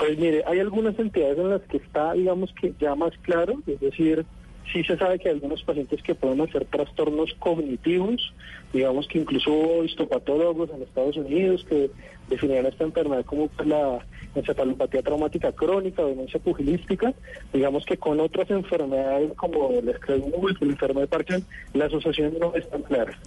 Pues 0.00 0.18
mire, 0.18 0.42
hay 0.46 0.58
algunas 0.60 0.98
entidades 0.98 1.36
en 1.36 1.50
las 1.50 1.60
que 1.62 1.76
está, 1.76 2.14
digamos 2.14 2.50
que 2.58 2.72
ya 2.80 2.94
más 2.94 3.12
claro, 3.20 3.60
es 3.66 3.78
decir, 3.80 4.24
sí 4.72 4.82
se 4.82 4.96
sabe 4.96 5.18
que 5.18 5.28
hay 5.28 5.34
algunos 5.34 5.62
pacientes 5.62 6.02
que 6.02 6.14
pueden 6.14 6.40
hacer 6.40 6.64
trastornos 6.64 7.34
cognitivos, 7.38 8.32
digamos 8.72 9.06
que 9.08 9.18
incluso 9.18 9.84
histopatólogos 9.84 10.70
en 10.70 10.82
Estados 10.84 11.18
Unidos 11.18 11.66
que 11.68 11.90
definían 12.30 12.64
esta 12.64 12.84
enfermedad 12.84 13.26
como 13.26 13.50
la 13.62 13.98
encefalopatía 14.34 15.02
traumática 15.02 15.52
crónica 15.52 16.00
o 16.00 16.08
demencia 16.08 16.40
pugilística, 16.40 17.12
digamos 17.52 17.84
que 17.84 17.98
con 17.98 18.20
otras 18.20 18.50
enfermedades 18.50 19.34
como 19.36 19.68
el 19.68 19.86
esclerosis 19.86 20.62
la 20.62 20.66
enfermedad 20.66 21.02
de 21.02 21.08
Parkinson, 21.08 21.46
la 21.74 21.84
asociación 21.84 22.38
no 22.40 22.54
es 22.54 22.66
tan 22.70 22.82
clara. 22.84 23.18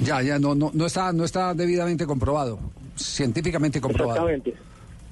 Ya, 0.00 0.20
ya, 0.20 0.38
no, 0.38 0.54
no, 0.54 0.70
no 0.74 0.84
está, 0.84 1.14
no 1.14 1.24
está 1.24 1.54
debidamente 1.54 2.04
comprobado, 2.04 2.58
científicamente 2.94 3.80
comprobado. 3.80 4.28
Exactamente. 4.28 4.68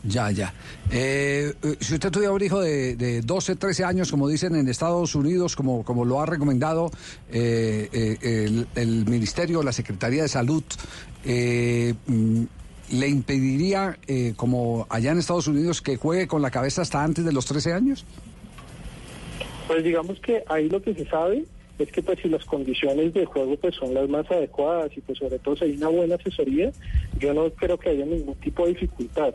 Ya, 0.08 0.30
ya. 0.30 0.52
Eh, 0.90 1.52
eh, 1.62 1.76
si 1.80 1.94
usted 1.94 2.10
tuviera 2.10 2.32
un 2.32 2.42
hijo 2.42 2.60
de, 2.60 2.96
de 2.96 3.22
12, 3.22 3.56
13 3.56 3.84
años, 3.84 4.10
como 4.10 4.28
dicen 4.28 4.54
en 4.54 4.68
Estados 4.68 5.14
Unidos, 5.14 5.56
como, 5.56 5.84
como 5.84 6.04
lo 6.04 6.20
ha 6.20 6.26
recomendado 6.26 6.90
eh, 7.32 7.88
eh, 7.92 8.64
el, 8.76 9.04
Ministerio, 9.06 9.62
la 9.62 9.72
Secretaría 9.72 10.22
de 10.22 10.28
Salud, 10.28 10.62
eh, 11.24 11.94
mm, 12.06 12.42
¿le 12.92 13.08
impediría, 13.08 13.98
como 14.36 14.86
allá 14.88 15.10
en 15.10 15.18
Estados 15.18 15.48
Unidos, 15.48 15.82
que 15.82 15.96
juegue 15.96 16.28
con 16.28 16.40
la 16.40 16.50
cabeza 16.50 16.82
hasta 16.82 17.02
antes 17.02 17.24
de 17.24 17.32
los 17.32 17.46
13 17.46 17.72
años? 17.72 18.04
Pues 19.66 19.82
digamos 19.82 20.20
que 20.20 20.44
ahí 20.46 20.68
lo 20.68 20.80
que 20.80 20.94
se 20.94 21.04
sabe 21.06 21.44
es 21.78 21.92
que 21.92 22.02
pues 22.02 22.18
si 22.20 22.28
las 22.28 22.44
condiciones 22.44 23.12
de 23.12 23.24
juego 23.26 23.56
pues 23.56 23.74
son 23.74 23.92
las 23.92 24.08
más 24.08 24.30
adecuadas 24.30 24.90
y 24.96 25.00
pues 25.00 25.18
sobre 25.18 25.38
todo 25.38 25.56
si 25.56 25.64
hay 25.64 25.76
una 25.76 25.88
buena 25.88 26.14
asesoría, 26.14 26.70
yo 27.18 27.34
no 27.34 27.50
creo 27.50 27.78
que 27.78 27.90
haya 27.90 28.04
ningún 28.04 28.34
tipo 28.36 28.64
de 28.64 28.72
dificultad. 28.72 29.34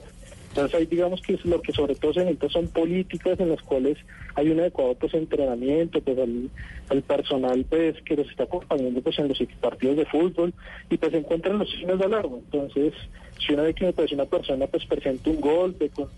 Entonces 0.52 0.80
ahí 0.80 0.86
digamos 0.86 1.22
que 1.22 1.36
es 1.36 1.46
lo 1.46 1.62
que 1.62 1.72
sobre 1.72 1.96
todo 1.96 2.14
se 2.14 2.20
necesita 2.20 2.50
son 2.50 2.68
políticas 2.68 3.40
en 3.40 3.50
las 3.50 3.62
cuales 3.62 3.98
hay 4.36 4.50
un 4.50 4.60
adecuado 4.60 4.96
pues 4.96 5.14
entrenamiento 5.14 6.02
pues 6.02 6.18
al, 6.18 6.50
al 6.90 7.02
personal 7.04 7.66
pues 7.70 8.02
que 8.02 8.18
los 8.18 8.30
está 8.30 8.44
acompañando 8.44 9.02
pues 9.02 9.18
en 9.20 9.30
los 9.30 9.42
partidos 9.62 9.96
de 9.96 10.06
fútbol 10.06 10.54
y 10.90 10.98
pues 10.98 11.14
encuentran 11.14 11.58
los 11.58 11.72
signos 11.72 12.00
de 12.00 12.06
alarma. 12.06 12.36
Entonces 12.38 12.94
si 13.40 13.54
una 13.54 13.64
vez 13.64 13.76
que 13.76 13.94
una 14.14 14.26
persona 14.26 14.68
pues 14.68 14.86
presenta 14.86 15.30
un 15.30 15.40
golpe 15.40 15.90
con 15.90 16.10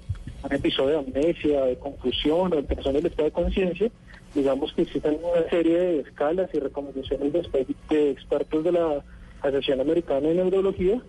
un 0.44 0.54
episodio 0.54 0.90
de 0.90 0.98
amnesia, 0.98 1.66
de 1.66 1.78
confusión 1.78 2.54
o 2.54 2.58
alteración 2.58 2.96
del 2.96 3.06
estado 3.06 3.26
de 3.26 3.32
conciencia, 3.32 3.92
digamos 4.34 4.74
que 4.74 4.82
existen 4.82 5.20
una 5.24 5.48
serie 5.50 5.78
de 5.78 6.00
escalas 6.00 6.50
y 6.54 6.60
recomendaciones 6.60 7.34
de, 7.34 7.68
de 7.90 8.12
expertos 8.12 8.64
de 8.64 8.72
la 8.72 9.04
Asociación 9.42 9.82
Americana 9.82 10.28
de 10.28 10.36
Neurología, 10.36 11.02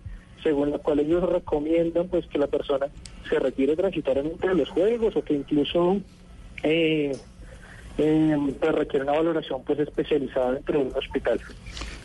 según 0.45 0.69
la 0.69 0.77
cual 0.77 0.99
ellos 0.99 1.27
recomiendan 1.27 2.07
pues 2.07 2.27
que 2.27 2.37
la 2.37 2.45
persona 2.45 2.85
se 3.27 3.39
retire 3.39 3.75
transitoriamente 3.75 4.47
de 4.47 4.53
los 4.53 4.69
juegos 4.69 5.15
o 5.15 5.23
que 5.23 5.33
incluso 5.33 5.97
eh, 6.61 7.17
eh, 7.97 8.37
pues, 8.59 8.75
requiere 8.75 9.05
una 9.05 9.13
valoración 9.13 9.63
pues 9.63 9.79
especializada 9.79 10.51
dentro 10.51 10.77
de 10.77 10.85
un 10.85 10.95
hospital. 10.95 11.41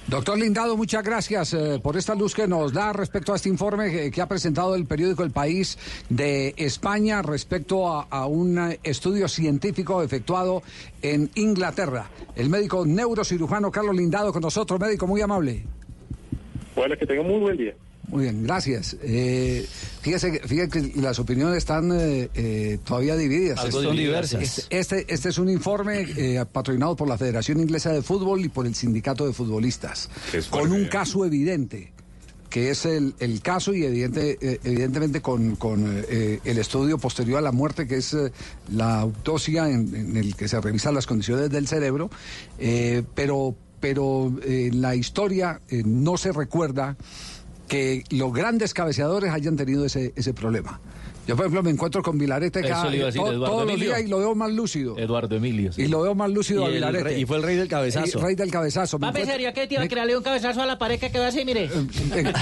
Doctor 0.07 0.39
Lindado, 0.39 0.75
muchas 0.75 1.05
gracias 1.05 1.53
eh, 1.53 1.79
por 1.83 1.99
esta 1.99 2.15
luz 2.15 2.35
que 2.35 2.49
nos 2.49 2.73
da 2.73 2.95
respecto 2.95 3.35
a 3.35 3.37
este 3.37 3.51
informe 3.51 3.91
que, 3.91 4.11
que 4.11 4.23
ha 4.23 4.27
presentado 4.27 4.75
el 4.75 4.87
periódico 4.87 5.23
El 5.23 5.33
País 5.33 5.77
de 6.09 6.55
España 6.57 7.21
respecto 7.21 7.89
a, 7.89 8.07
a 8.09 8.25
un 8.25 8.59
eh, 8.59 8.81
estudio 8.83 9.29
científico 9.29 10.03
efectuado 10.03 10.63
en 11.03 11.29
Inglaterra. 11.35 12.09
El 12.35 12.49
médico 12.49 12.87
neurocirujano 12.87 13.71
Carlos 13.71 13.95
Lindado 13.95 14.33
con 14.33 14.41
nosotros, 14.41 14.81
médico 14.81 15.07
muy 15.07 15.21
amable. 15.21 15.63
Bueno, 16.75 16.97
que 16.97 17.05
tenga 17.05 17.23
muy 17.23 17.39
buen 17.39 17.59
día. 17.59 17.75
Muy 18.11 18.25
bien, 18.25 18.43
gracias. 18.43 18.97
Eh, 19.03 19.65
fíjese, 20.03 20.33
que- 20.33 20.49
fíjese 20.49 20.69
que 20.69 21.01
las 21.01 21.19
opiniones 21.21 21.59
están 21.59 21.93
eh, 21.93 22.29
eh, 22.35 22.79
todavía 22.85 23.17
divididas. 23.17 23.59
Algo 23.61 23.83
Son 23.83 23.97
diversas. 23.97 24.43
Este, 24.43 24.79
este, 24.79 25.15
este 25.15 25.29
es 25.29 25.39
un 25.39 25.49
informe 25.49 26.07
eh, 26.17 26.45
patrocinado 26.51 26.97
por 26.97 27.09
la 27.09 27.17
Federación 27.17 27.61
Inglesa 27.61 27.93
de 27.93 28.03
Fútbol 28.03 28.45
y 28.45 28.49
por 28.49 28.67
el 28.67 28.75
Sindicato 28.75 29.27
de 29.27 29.33
Futbolistas, 29.33 30.09
con 30.51 30.73
un 30.73 30.87
caso 30.87 31.25
evidente 31.25 31.93
que 32.49 32.71
es 32.71 32.85
el, 32.85 33.15
el 33.21 33.43
caso 33.43 33.73
y 33.75 33.85
evidente, 33.85 34.37
eh, 34.41 34.59
evidentemente 34.65 35.23
con, 35.23 35.55
con, 35.55 36.03
eh, 36.09 36.41
el 36.45 36.59
estudio 36.59 36.99
posterior 36.99 37.39
a 37.39 37.43
la 37.43 37.53
muerte, 37.53 37.87
que 37.87 37.99
es 37.99 38.13
eh, 38.13 38.33
la 38.73 38.99
autopsia 38.99 39.71
en, 39.71 39.95
en 39.95 40.17
el 40.17 40.35
que 40.35 40.49
se 40.49 40.61
revisan 40.61 40.97
las 40.97 41.07
condiciones 41.07 41.49
del 41.49 41.69
cerebro, 41.69 42.11
eh, 42.59 43.05
pero, 43.15 43.55
pero 43.79 44.37
eh, 44.43 44.71
en 44.73 44.83
la 44.83 44.97
historia 44.97 45.61
eh, 45.69 45.83
no 45.87 46.17
se 46.17 46.33
recuerda 46.33 46.97
que 47.71 48.03
los 48.11 48.33
grandes 48.33 48.75
cabeceadores 48.75 49.31
hayan 49.31 49.57
tenido 49.57 49.87
ese, 49.87 50.13
ese 50.17 50.35
problema. 50.35 50.81
Yo, 51.27 51.37
por 51.37 51.45
ejemplo, 51.45 51.63
me 51.63 51.71
encuentro 51.71 52.03
con 52.03 52.19
Vilarete 52.19 52.61
cada, 52.63 52.91
le 52.91 53.05
decir, 53.05 53.21
to- 53.21 53.29
Eduardo 53.31 53.47
todos 53.47 53.65
los 53.67 53.75
Emilio. 53.75 53.89
días 53.95 54.03
y 54.05 54.09
lo 54.09 54.19
veo 54.19 54.35
más 54.35 54.51
lúcido. 54.51 54.99
Eduardo 54.99 55.37
Emilio. 55.37 55.73
sí. 55.73 55.83
Y 55.83 55.87
lo 55.87 56.03
veo 56.03 56.15
más 56.17 56.29
lúcido 56.31 56.63
Y 56.63 56.65
a 56.65 56.67
el 56.69 56.75
Vilarete. 56.75 57.05
rey- 57.05 57.23
y 57.23 57.27
fue 57.27 57.37
el 57.37 57.43
rey 57.45 57.57
del 57.57 57.69
cabezazo. 57.69 58.19
El 58.19 58.25
rey 58.25 58.35
del 58.35 58.51
cabezazo. 58.51 58.99
Me 58.99 59.07
Papi, 59.07 59.19
encuentro- 59.21 59.33
¿sería 59.35 59.53
que 59.53 59.67
tiene 59.69 59.85
me- 59.85 59.89
que 59.89 59.95
darle 59.95 60.17
un 60.17 60.25
cabezazo 60.25 60.61
a 60.63 60.67
la 60.67 60.79
pared 60.79 60.99
que 60.99 61.13
quedó 61.13 61.25
así, 61.25 61.45
mire? 61.45 61.71
me, 62.13 62.23
me- 62.25 62.33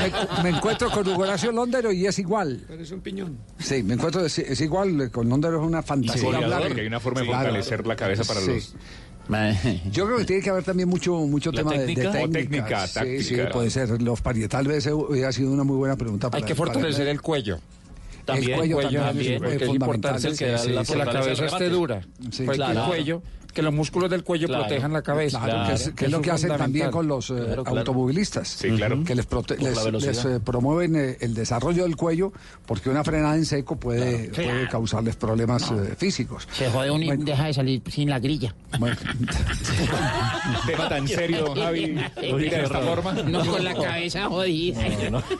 me 0.44 0.48
encuentro 0.56 0.90
con 0.90 1.06
Hugo 1.06 1.24
Horacio 1.24 1.52
Londero 1.52 1.92
y 1.92 2.06
es 2.06 2.18
igual. 2.18 2.64
Es 2.80 2.90
un 2.90 3.00
piñón. 3.00 3.36
Sí, 3.58 3.82
me 3.82 3.94
encuentro, 3.94 4.24
es, 4.24 4.38
es 4.38 4.60
igual, 4.62 4.98
eh, 5.02 5.10
con 5.10 5.28
Londero 5.28 5.60
es 5.60 5.66
una 5.66 5.82
fantasía 5.82 6.22
goleador, 6.22 6.44
hablar. 6.54 6.68
porque 6.68 6.80
hay 6.80 6.86
una 6.86 7.00
forma 7.00 7.20
de 7.20 7.26
Claro. 7.26 7.42
fortalecer 7.44 7.86
la 7.86 7.96
cabeza 7.96 8.24
para 8.24 8.40
Sí. 8.40 8.46
los... 8.52 8.74
Yo 9.90 10.06
creo 10.06 10.18
que 10.18 10.24
tiene 10.24 10.42
que 10.42 10.50
haber 10.50 10.64
también 10.64 10.88
mucho 10.88 11.14
mucho 11.14 11.52
¿La 11.52 11.58
tema 11.58 11.72
de- 11.72 11.78
de, 11.80 11.86
técnica? 11.94 12.12
técnica. 12.12 12.28
O 12.28 12.30
técnica, 12.32 12.86
sí, 12.86 12.94
táctica. 12.94 13.22
sí, 13.22 13.52
puede 13.52 13.70
ser. 13.70 14.02
Los 14.02 14.20
parietales 14.22 14.68
vez 14.68 14.86
hubiera 14.86 15.32
sido 15.32 15.50
una 15.52 15.64
muy 15.64 15.76
buena 15.76 15.96
pregunta. 15.96 16.30
Hay 16.32 16.42
que 16.42 16.54
fortalecer 16.54 17.08
el 17.08 17.20
cuello. 17.20 17.58
el 18.28 18.54
cuello 18.54 18.80
también, 18.80 19.02
también, 19.02 19.32
es, 19.34 19.38
porque 19.40 19.54
es 19.56 19.62
fundamental. 19.66 20.14
importante 20.16 20.30
Sí, 20.30 20.44
que, 20.44 20.58
sí, 20.58 20.70
la, 20.70 20.84
sí, 20.84 20.92
que 20.92 20.98
la 20.98 21.06
cabeza 21.06 21.44
esté 21.46 21.68
dura. 21.68 22.00
Sí, 22.30 22.42
Porque 22.44 22.56
claro. 22.56 22.80
el 22.80 22.86
cuello, 22.88 23.22
que 23.52 23.62
los 23.62 23.72
músculos 23.74 24.10
del 24.10 24.22
cuello 24.24 24.46
Claro. 24.48 24.64
protejan 24.64 24.92
la 24.92 25.02
cabeza. 25.02 25.40
Claro, 25.42 25.66
que 25.68 25.74
es, 25.74 25.90
que 25.90 26.04
es 26.06 26.10
lo 26.10 26.20
que 26.22 26.30
hacen 26.30 26.56
también 26.56 26.90
con 26.90 27.06
los 27.08 27.30
eh, 27.30 27.56
automovilistas. 27.66 28.48
Sí, 28.48 28.68
claro. 28.70 29.02
Que 29.04 29.14
les, 29.14 29.28
prote- 29.28 29.56
les- 29.58 30.24
eh, 30.24 30.40
promueven 30.40 30.96
eh, 30.96 31.16
el 31.20 31.34
desarrollo 31.34 31.82
del 31.84 31.96
cuello 31.96 32.32
porque 32.66 32.88
una 32.90 33.02
frenada 33.04 33.34
en 33.36 33.44
seco 33.46 33.76
puede, 33.76 34.28
Claro. 34.30 34.50
puede 34.52 34.68
causarles 34.68 35.16
problemas 35.16 35.70
eh, 35.70 35.94
físicos. 35.96 36.46
Se 36.52 36.70
jode 36.70 36.90
uno 36.90 37.04
y 37.04 37.16
deja 37.16 37.46
de 37.46 37.54
salir 37.54 37.82
sin 37.90 38.08
la 38.10 38.18
grilla. 38.18 38.54
Tema 40.66 40.88
tan 40.88 41.06
serio, 41.08 41.54
Javi, 41.56 41.94
de 42.20 42.62
esta 42.62 42.80
forma. 42.80 43.12
No 43.12 43.44
con 43.44 43.64
la 43.64 43.74
cabeza 43.74 44.26
jodida 44.28 44.80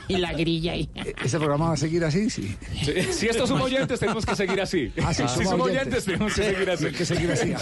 y 0.07 0.17
la 0.17 0.33
grilla 0.33 0.73
ahí. 0.73 0.89
¿Ese 1.23 1.37
programa 1.37 1.67
va 1.67 1.73
a 1.73 1.77
seguir 1.77 2.03
así? 2.03 2.29
Sí. 2.29 2.55
Sí, 2.83 2.93
Si 3.11 3.27
estos 3.27 3.49
son 3.49 3.61
oyentes, 3.61 3.99
tenemos 3.99 4.25
que 4.25 4.35
seguir 4.35 4.61
así. 4.61 4.91
Ah, 5.03 5.13
sí, 5.13 5.23
si 5.23 5.29
somos 5.29 5.49
somos 5.49 5.67
oyentes. 5.67 6.05
oyentes, 6.05 6.05
tenemos 6.05 6.33
que 6.33 6.43
seguir 6.43 6.69
así. 6.69 6.85
hay 6.85 6.91
que 6.93 7.05
seguir 7.05 7.31
así. 7.31 7.53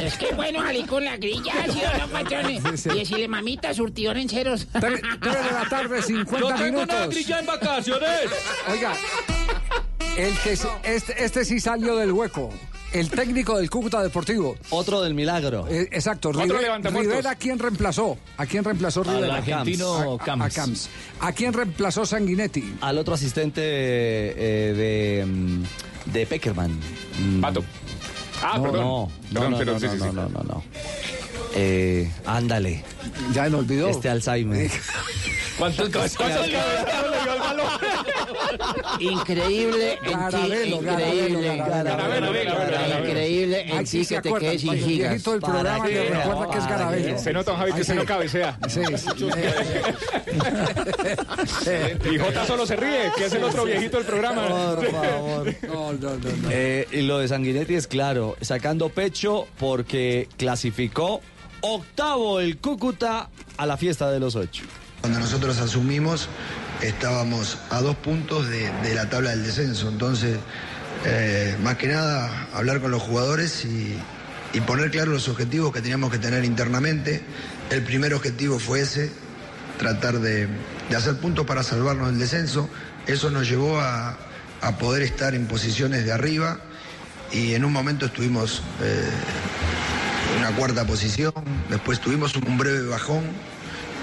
Es 0.00 0.14
que 0.18 0.34
bueno 0.34 0.60
salir 0.62 0.86
con 0.86 1.04
la 1.04 1.16
grilla, 1.16 1.52
¿sí 1.72 1.80
o 1.94 1.98
no, 1.98 2.08
patrones? 2.08 2.62
Sí, 2.70 2.76
sí. 2.76 2.88
Y 2.94 2.98
decirle, 3.00 3.28
mamita, 3.28 3.72
surtidor 3.74 4.16
en 4.16 4.28
ceros. 4.28 4.66
Tres 4.72 5.00
de 5.02 5.52
la 5.52 5.66
tarde, 5.68 6.02
50 6.02 6.38
Yo 6.40 6.48
tengo 6.54 6.64
minutos. 6.80 6.96
una 6.96 7.06
grilla 7.06 7.38
en 7.40 7.46
vacaciones. 7.46 8.20
Oiga, 8.70 8.92
el 10.16 10.38
que 10.40 10.56
se- 10.56 10.68
este, 10.84 11.24
este 11.24 11.44
sí 11.44 11.60
salió 11.60 11.96
del 11.96 12.12
hueco. 12.12 12.50
El 12.92 13.08
técnico 13.08 13.56
del 13.56 13.70
Cúcuta 13.70 14.02
Deportivo. 14.02 14.54
Otro 14.68 15.00
del 15.00 15.14
milagro. 15.14 15.66
Eh, 15.66 15.88
exacto. 15.92 16.28
Otro. 16.28 16.42
Rivera, 16.42 17.30
¿a 17.30 17.34
quién 17.36 17.58
reemplazó? 17.58 18.18
¿A 18.36 18.44
quién 18.44 18.62
reemplazó 18.64 19.00
Al 19.00 19.14
Rivera? 19.14 19.36
argentino 19.36 20.12
A- 20.12 20.14
a- 20.16 20.18
Camps. 20.18 20.44
A, 20.44 20.50
Camps. 20.50 20.88
¿A 21.20 21.32
quién 21.32 21.54
reemplazó 21.54 22.04
Sanguinetti? 22.04 22.74
Al 22.82 22.98
otro 22.98 23.14
asistente 23.14 23.62
eh, 23.64 24.74
de, 24.74 25.24
mm, 25.26 25.62
de 26.12 26.26
Peckerman. 26.26 26.78
Pato. 27.40 27.64
Ah, 28.42 28.54
no, 28.56 28.62
perdón. 28.62 28.80
No, 28.80 29.08
Perdón, 29.32 29.50
no, 29.52 29.58
perdón, 29.58 29.74
no, 29.74 29.80
sí, 29.80 29.86
no, 29.86 29.92
sí, 29.92 29.98
no, 29.98 30.10
sí. 30.10 30.16
no, 30.16 30.28
no, 30.28 30.42
no. 30.42 30.64
Eh, 31.54 32.10
ándale. 32.26 32.82
Ya 33.32 33.48
me 33.48 33.56
olvidó. 33.56 33.88
Este 33.88 34.08
Alzheimer. 34.08 34.70
¿Cuántos 35.62 35.90
cabezazos 35.90 36.46
le 36.48 36.58
dio 37.22 37.32
al 37.32 37.38
balón? 37.38 37.66
Increíble 38.98 39.96
en 40.02 40.28
ti, 40.28 40.36
increíble. 40.74 41.62
Increíble 42.98 43.60
en 43.68 43.84
ti 43.84 44.04
se 44.04 44.16
que 44.16 44.22
te 44.22 44.34
quedes 44.34 44.60
sin 44.62 44.72
el 44.72 44.84
gigas. 44.84 45.22
del 45.22 45.40
programa 45.40 45.86
recuerda 45.86 46.50
que 46.50 46.58
es 46.58 46.66
Garabelo. 46.66 47.18
Se 47.20 47.32
nota, 47.32 47.56
Javi, 47.56 47.72
que 47.74 47.84
sí. 47.84 47.92
no 47.92 48.04
cabecea. 48.04 48.58
Sí, 48.68 48.80
sí. 48.84 49.26
Y 52.12 52.18
Jota 52.18 52.44
solo 52.44 52.66
se 52.66 52.74
ríe, 52.74 53.12
que 53.16 53.26
es 53.26 53.32
el 53.32 53.44
otro 53.44 53.64
viejito 53.64 53.98
del 53.98 54.06
programa. 54.06 54.48
Por 54.74 54.84
favor. 54.90 55.54
No, 55.62 55.92
no, 55.92 56.10
no, 56.10 56.18
no. 56.18 56.48
Eh, 56.50 56.88
y 56.90 57.02
lo 57.02 57.18
de 57.18 57.28
Sanguinetti 57.28 57.74
es 57.76 57.86
claro, 57.86 58.36
sacando 58.40 58.88
pecho 58.88 59.46
porque 59.60 60.28
clasificó 60.36 61.20
octavo 61.60 62.40
el 62.40 62.58
Cúcuta 62.58 63.30
a 63.56 63.66
la 63.66 63.76
fiesta 63.76 64.10
de 64.10 64.18
los 64.18 64.34
ocho. 64.34 64.64
Cuando 65.02 65.18
nosotros 65.18 65.58
asumimos, 65.58 66.28
estábamos 66.80 67.58
a 67.70 67.80
dos 67.80 67.96
puntos 67.96 68.48
de, 68.48 68.70
la 68.94 69.10
tabla 69.10 69.30
del 69.30 69.42
descenso. 69.42 69.88
Entonces, 69.88 70.38
eh, 71.04 71.56
más 71.60 71.76
que 71.76 71.88
nada, 71.88 72.46
hablar 72.54 72.80
con 72.80 72.92
los 72.92 73.02
jugadores 73.02 73.64
y, 73.64 74.00
poner 74.64 74.92
claros 74.92 75.12
los 75.12 75.28
objetivos 75.28 75.72
que 75.72 75.80
teníamos 75.80 76.12
que 76.12 76.18
tener 76.18 76.44
internamente. 76.44 77.20
El 77.70 77.82
primer 77.82 78.14
objetivo 78.14 78.60
fue 78.60 78.82
ese, 78.82 79.10
tratar 79.76 80.20
de, 80.20 80.46
hacer 80.96 81.16
puntos 81.16 81.46
para 81.46 81.64
salvarnos 81.64 82.10
del 82.10 82.20
descenso. 82.20 82.70
Eso 83.08 83.28
nos 83.28 83.48
llevó 83.48 83.80
a, 83.80 84.16
a 84.60 84.78
poder 84.78 85.02
estar 85.02 85.34
en 85.34 85.48
posiciones 85.48 86.04
de 86.04 86.12
arriba 86.12 86.60
y 87.32 87.54
en 87.54 87.64
un 87.64 87.72
momento 87.72 88.06
estuvimos 88.06 88.62
eh, 88.80 89.10
en 90.32 90.38
una 90.38 90.54
cuarta 90.54 90.86
posición, 90.86 91.32
después 91.68 92.00
tuvimos 92.00 92.36
un 92.36 92.56
breve 92.56 92.86
bajón 92.86 93.24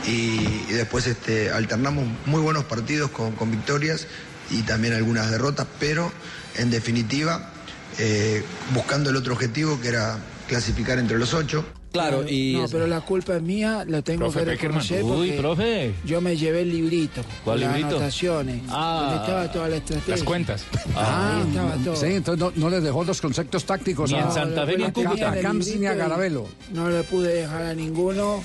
y, 0.07 0.65
después 0.73 1.07
este, 1.07 1.51
alternamos 1.51 2.05
muy 2.25 2.41
buenos 2.41 2.63
partidos 2.65 3.11
con, 3.11 3.33
con 3.33 3.51
victorias 3.51 4.07
y 4.49 4.63
también 4.63 4.93
algunas 4.93 5.29
derrotas, 5.29 5.67
pero 5.79 6.11
en 6.57 6.69
definitiva 6.69 7.51
eh, 7.97 8.43
buscando 8.73 9.09
el 9.09 9.15
otro 9.15 9.33
objetivo 9.33 9.79
que 9.81 9.89
era 9.89 10.17
clasificar 10.47 10.99
entre 10.99 11.17
los 11.17 11.33
ocho. 11.33 11.65
Claro, 11.91 12.23
y 12.29 12.53
No, 12.53 12.65
es- 12.65 12.71
pero 12.71 12.85
la 12.85 13.01
culpa 13.01 13.35
es 13.37 13.41
mía, 13.41 13.83
lo 13.87 14.03
tengo 14.03 14.19
Profe 14.29 14.39
que 14.41 14.45
reconocer 14.45 15.03
Uy, 15.03 15.31
profe. 15.31 15.91
yo 16.05 16.21
me 16.21 16.37
llevé 16.37 16.61
el 16.61 16.69
librito. 16.69 17.21
¿Cuál 17.43 17.61
con 17.61 17.67
librito? 17.67 17.87
Las 17.87 17.95
anotaciones, 17.97 18.61
Ah. 18.69 18.99
donde 19.01 19.15
estaba 19.25 19.51
toda 19.51 19.69
la 19.69 19.75
estrategia. 19.77 20.15
Las 20.15 20.23
cuentas. 20.23 20.65
Ah, 20.95 21.33
ahí 21.41 21.49
estaba 21.49 21.71
todo. 21.83 21.95
Sí, 21.95 22.05
entonces 22.07 22.39
no, 22.39 22.51
no 22.55 22.69
les 22.69 22.83
dejó 22.83 23.03
los 23.03 23.19
conceptos 23.19 23.63
tácticos 23.65 24.11
Ni 24.11 24.17
a, 24.19 24.21
en 24.21 24.31
Santa 24.31 24.65
Fe 24.67 24.77
ni 24.77 24.83
en 24.83 24.91
Cúcuta. 24.91 25.31
a 25.31 25.35
Camps 25.37 25.75
ni 25.79 25.85
a 25.87 25.93
Garabelo. 25.95 26.47
No 26.73 26.89
le 26.91 27.01
pude 27.03 27.33
dejar 27.33 27.63
a 27.63 27.73
ninguno 27.73 28.43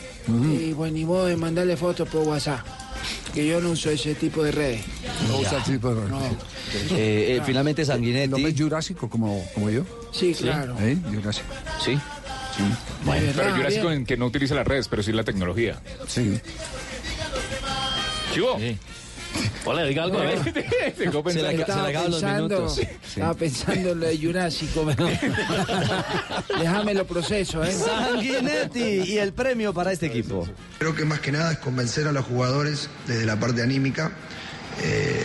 y 0.58 0.72
pues 0.72 0.90
ni 0.92 1.04
modo 1.04 1.26
de 1.26 1.36
mandarle 1.36 1.76
fotos 1.76 2.08
por 2.08 2.26
WhatsApp. 2.26 2.60
Que 3.34 3.46
yo 3.46 3.60
no 3.60 3.70
uso 3.72 3.90
ese 3.90 4.14
tipo 4.14 4.42
de 4.42 4.52
redes. 4.52 4.80
No 5.28 5.38
usa 5.40 5.58
el 5.58 5.64
tipo 5.64 5.94
de- 5.94 6.00
eh, 6.92 7.36
eh, 7.36 7.42
finalmente 7.44 7.84
Sanguinetti. 7.84 8.24
¿El 8.24 8.34
hombre 8.34 8.52
es 8.52 8.58
jurásico 8.60 9.10
como, 9.10 9.44
como 9.52 9.68
yo? 9.68 9.82
Sí, 10.12 10.32
claro. 10.34 10.74
¿Eh? 10.80 10.96
Jurásico. 11.14 11.46
Sí. 11.84 11.98
Pero 13.04 13.26
verdad, 13.26 13.56
Jurásico 13.56 13.88
bien. 13.88 14.00
en 14.00 14.06
que 14.06 14.16
no 14.16 14.26
utiliza 14.26 14.54
las 14.54 14.66
redes, 14.66 14.88
pero 14.88 15.02
sí 15.02 15.12
la 15.12 15.24
tecnología. 15.24 15.80
Sí. 16.06 16.40
¿Qué 18.32 18.40
hubo? 18.40 18.58
Hola, 19.64 19.82
diga 19.84 20.04
algo, 20.04 20.18
a 20.18 20.24
ver. 20.26 20.38
Dejó 20.96 21.28
Se 21.30 21.42
le, 21.42 21.48
pensando. 21.56 21.64
se 21.66 21.90
acaban 21.90 22.10
los 22.10 22.20
pensando, 22.20 22.48
minutos. 22.56 22.78
estaba 23.08 23.34
pensando 23.34 23.90
en 23.92 24.00
lo 24.00 24.06
de 24.06 24.18
Jurásico. 24.18 24.86
pero- 24.86 25.08
Déjame 26.60 26.94
lo 26.94 27.06
proceso, 27.06 27.64
¿eh? 27.64 27.72
Sanguinetti 27.72 28.80
y 29.12 29.18
el 29.18 29.32
premio 29.32 29.72
para 29.74 29.92
este 29.92 30.06
equipo. 30.06 30.46
Creo 30.78 30.94
que 30.94 31.04
más 31.04 31.18
que 31.20 31.32
nada 31.32 31.52
es 31.52 31.58
convencer 31.58 32.06
a 32.06 32.12
los 32.12 32.24
jugadores 32.26 32.88
desde 33.06 33.26
la 33.26 33.38
parte 33.38 33.62
anímica. 33.62 34.12
eh, 34.82 35.24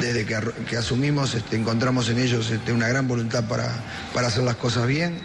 desde 0.00 0.26
que 0.26 0.76
asumimos, 0.76 1.34
este, 1.34 1.54
encontramos 1.56 2.08
en 2.08 2.18
ellos 2.18 2.50
este, 2.50 2.72
una 2.72 2.88
gran 2.88 3.06
voluntad 3.06 3.46
para, 3.48 3.70
para 4.12 4.26
hacer 4.26 4.42
las 4.42 4.56
cosas 4.56 4.88
bien. 4.88 5.20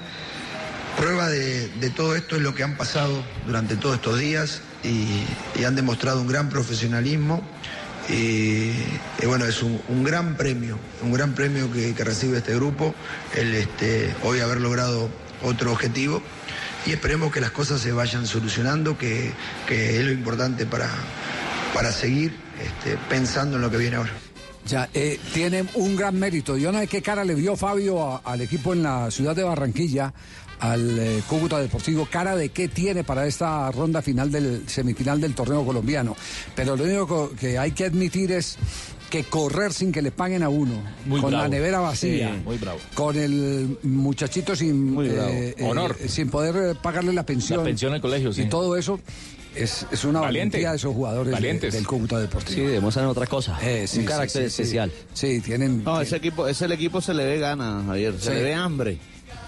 Prueba 0.99 1.29
de, 1.29 1.89
todo 1.95 2.13
esto 2.13 2.35
es 2.35 2.41
lo 2.41 2.53
que 2.53 2.61
han 2.61 2.75
pasado 2.75 3.23
durante 3.45 3.77
todos 3.77 3.95
estos 3.95 4.19
días 4.19 4.61
y, 4.83 5.63
han 5.63 5.73
demostrado 5.73 6.19
un 6.19 6.27
gran 6.27 6.49
profesionalismo. 6.49 7.41
Y, 8.09 8.73
bueno, 9.25 9.45
es 9.45 9.63
un, 9.63 10.03
gran 10.03 10.35
premio, 10.35 10.77
un 11.01 11.13
gran 11.13 11.35
premio 11.35 11.71
que, 11.71 11.93
recibe 12.03 12.39
este 12.39 12.53
grupo, 12.53 12.93
el 13.33 13.55
este, 13.55 14.13
hoy 14.23 14.41
haber 14.41 14.59
logrado 14.59 15.09
otro 15.41 15.71
objetivo 15.71 16.21
y 16.85 16.91
esperemos 16.91 17.31
que 17.31 17.39
las 17.39 17.51
cosas 17.51 17.79
se 17.79 17.93
vayan 17.93 18.27
solucionando, 18.27 18.97
que, 18.97 19.31
que 19.67 19.99
es 19.99 20.03
lo 20.03 20.11
importante 20.11 20.65
para, 20.65 20.89
para 21.73 21.93
seguir 21.93 22.35
este, 22.61 22.97
pensando 23.07 23.55
en 23.55 23.61
lo 23.61 23.71
que 23.71 23.77
viene 23.77 23.95
ahora. 23.95 24.11
Ya, 24.69 24.89
eh, 24.93 25.19
tiene 25.33 25.65
un 25.75 25.95
gran 25.95 26.17
mérito. 26.19 26.55
Yo 26.57 26.71
no 26.71 26.79
sé 26.79 26.87
qué 26.87 27.01
cara 27.01 27.23
le 27.25 27.33
vio 27.35 27.55
Fabio 27.55 28.03
a- 28.05 28.21
al 28.23 28.41
equipo 28.41 28.73
en 28.73 28.83
la 28.83 29.09
ciudad 29.09 29.35
de 29.35 29.43
Barranquilla, 29.43 30.13
al 30.59 30.99
eh, 30.99 31.23
Cúcuta 31.27 31.59
Deportivo, 31.59 32.07
cara 32.11 32.35
de 32.35 32.49
qué 32.49 32.67
tiene 32.67 33.03
para 33.03 33.25
esta 33.25 33.71
ronda 33.71 34.01
final 34.01 34.31
del 34.31 34.63
semifinal 34.67 35.19
del 35.21 35.33
torneo 35.33 35.65
colombiano. 35.65 36.15
Pero 36.55 36.75
lo 36.75 36.83
único 36.83 37.07
co- 37.07 37.31
que 37.39 37.57
hay 37.57 37.71
que 37.71 37.85
admitir 37.85 38.31
es 38.31 38.57
que 39.09 39.23
correr 39.23 39.73
sin 39.73 39.91
que 39.91 40.03
le 40.03 40.11
paguen 40.11 40.43
a 40.43 40.49
uno, 40.49 40.83
Muy 41.05 41.19
con 41.19 41.31
bravo. 41.31 41.43
la 41.45 41.49
nevera 41.49 41.79
vacía, 41.79 42.31
Sí, 42.35 42.41
muy 42.45 42.57
bravo. 42.57 42.77
con 42.93 43.15
el 43.17 43.79
muchachito 43.81 44.55
sin, 44.55 44.95
eh, 45.01 45.55
eh, 45.57 45.63
Honor. 45.63 45.97
sin 46.07 46.29
poder 46.29 46.75
pagarle 46.75 47.13
la 47.13 47.25
pensión, 47.25 47.57
La 47.59 47.63
pensión 47.65 47.93
al 47.93 48.01
colegio, 48.01 48.31
sí. 48.33 48.43
y 48.43 48.49
todo 48.49 48.75
eso. 48.77 48.99
Es, 49.55 49.85
es 49.91 50.03
una 50.05 50.19
Valiente. 50.21 50.57
valentía 50.57 50.69
de 50.71 50.75
esos 50.77 50.93
jugadores 50.93 51.27
de- 51.27 51.33
Valientes. 51.33 51.73
del 51.73 51.87
Cúcuta 51.87 52.19
Deportivo. 52.19 52.55
Sí, 52.55 52.61
demuestran 52.73 53.05
otra 53.07 53.25
cosa. 53.27 53.57
Eh, 53.61 53.87
sí, 53.87 53.97
un 53.99 54.03
sí, 54.03 54.07
carácter 54.09 54.41
sí, 54.43 54.47
especial. 54.61 54.91
Sí, 55.13 55.41
tienen. 55.41 55.83
No, 55.83 55.99
ese 56.01 56.15
equipo, 56.17 56.47
ese 56.47 56.65
el 56.65 56.71
equipo 56.73 57.01
se 57.01 57.13
le 57.13 57.25
ve 57.25 57.39
ganas, 57.39 57.85
Javier. 57.85 58.13
Se 58.19 58.33
le 58.33 58.43
ve 58.43 58.53
hambre. 58.53 58.97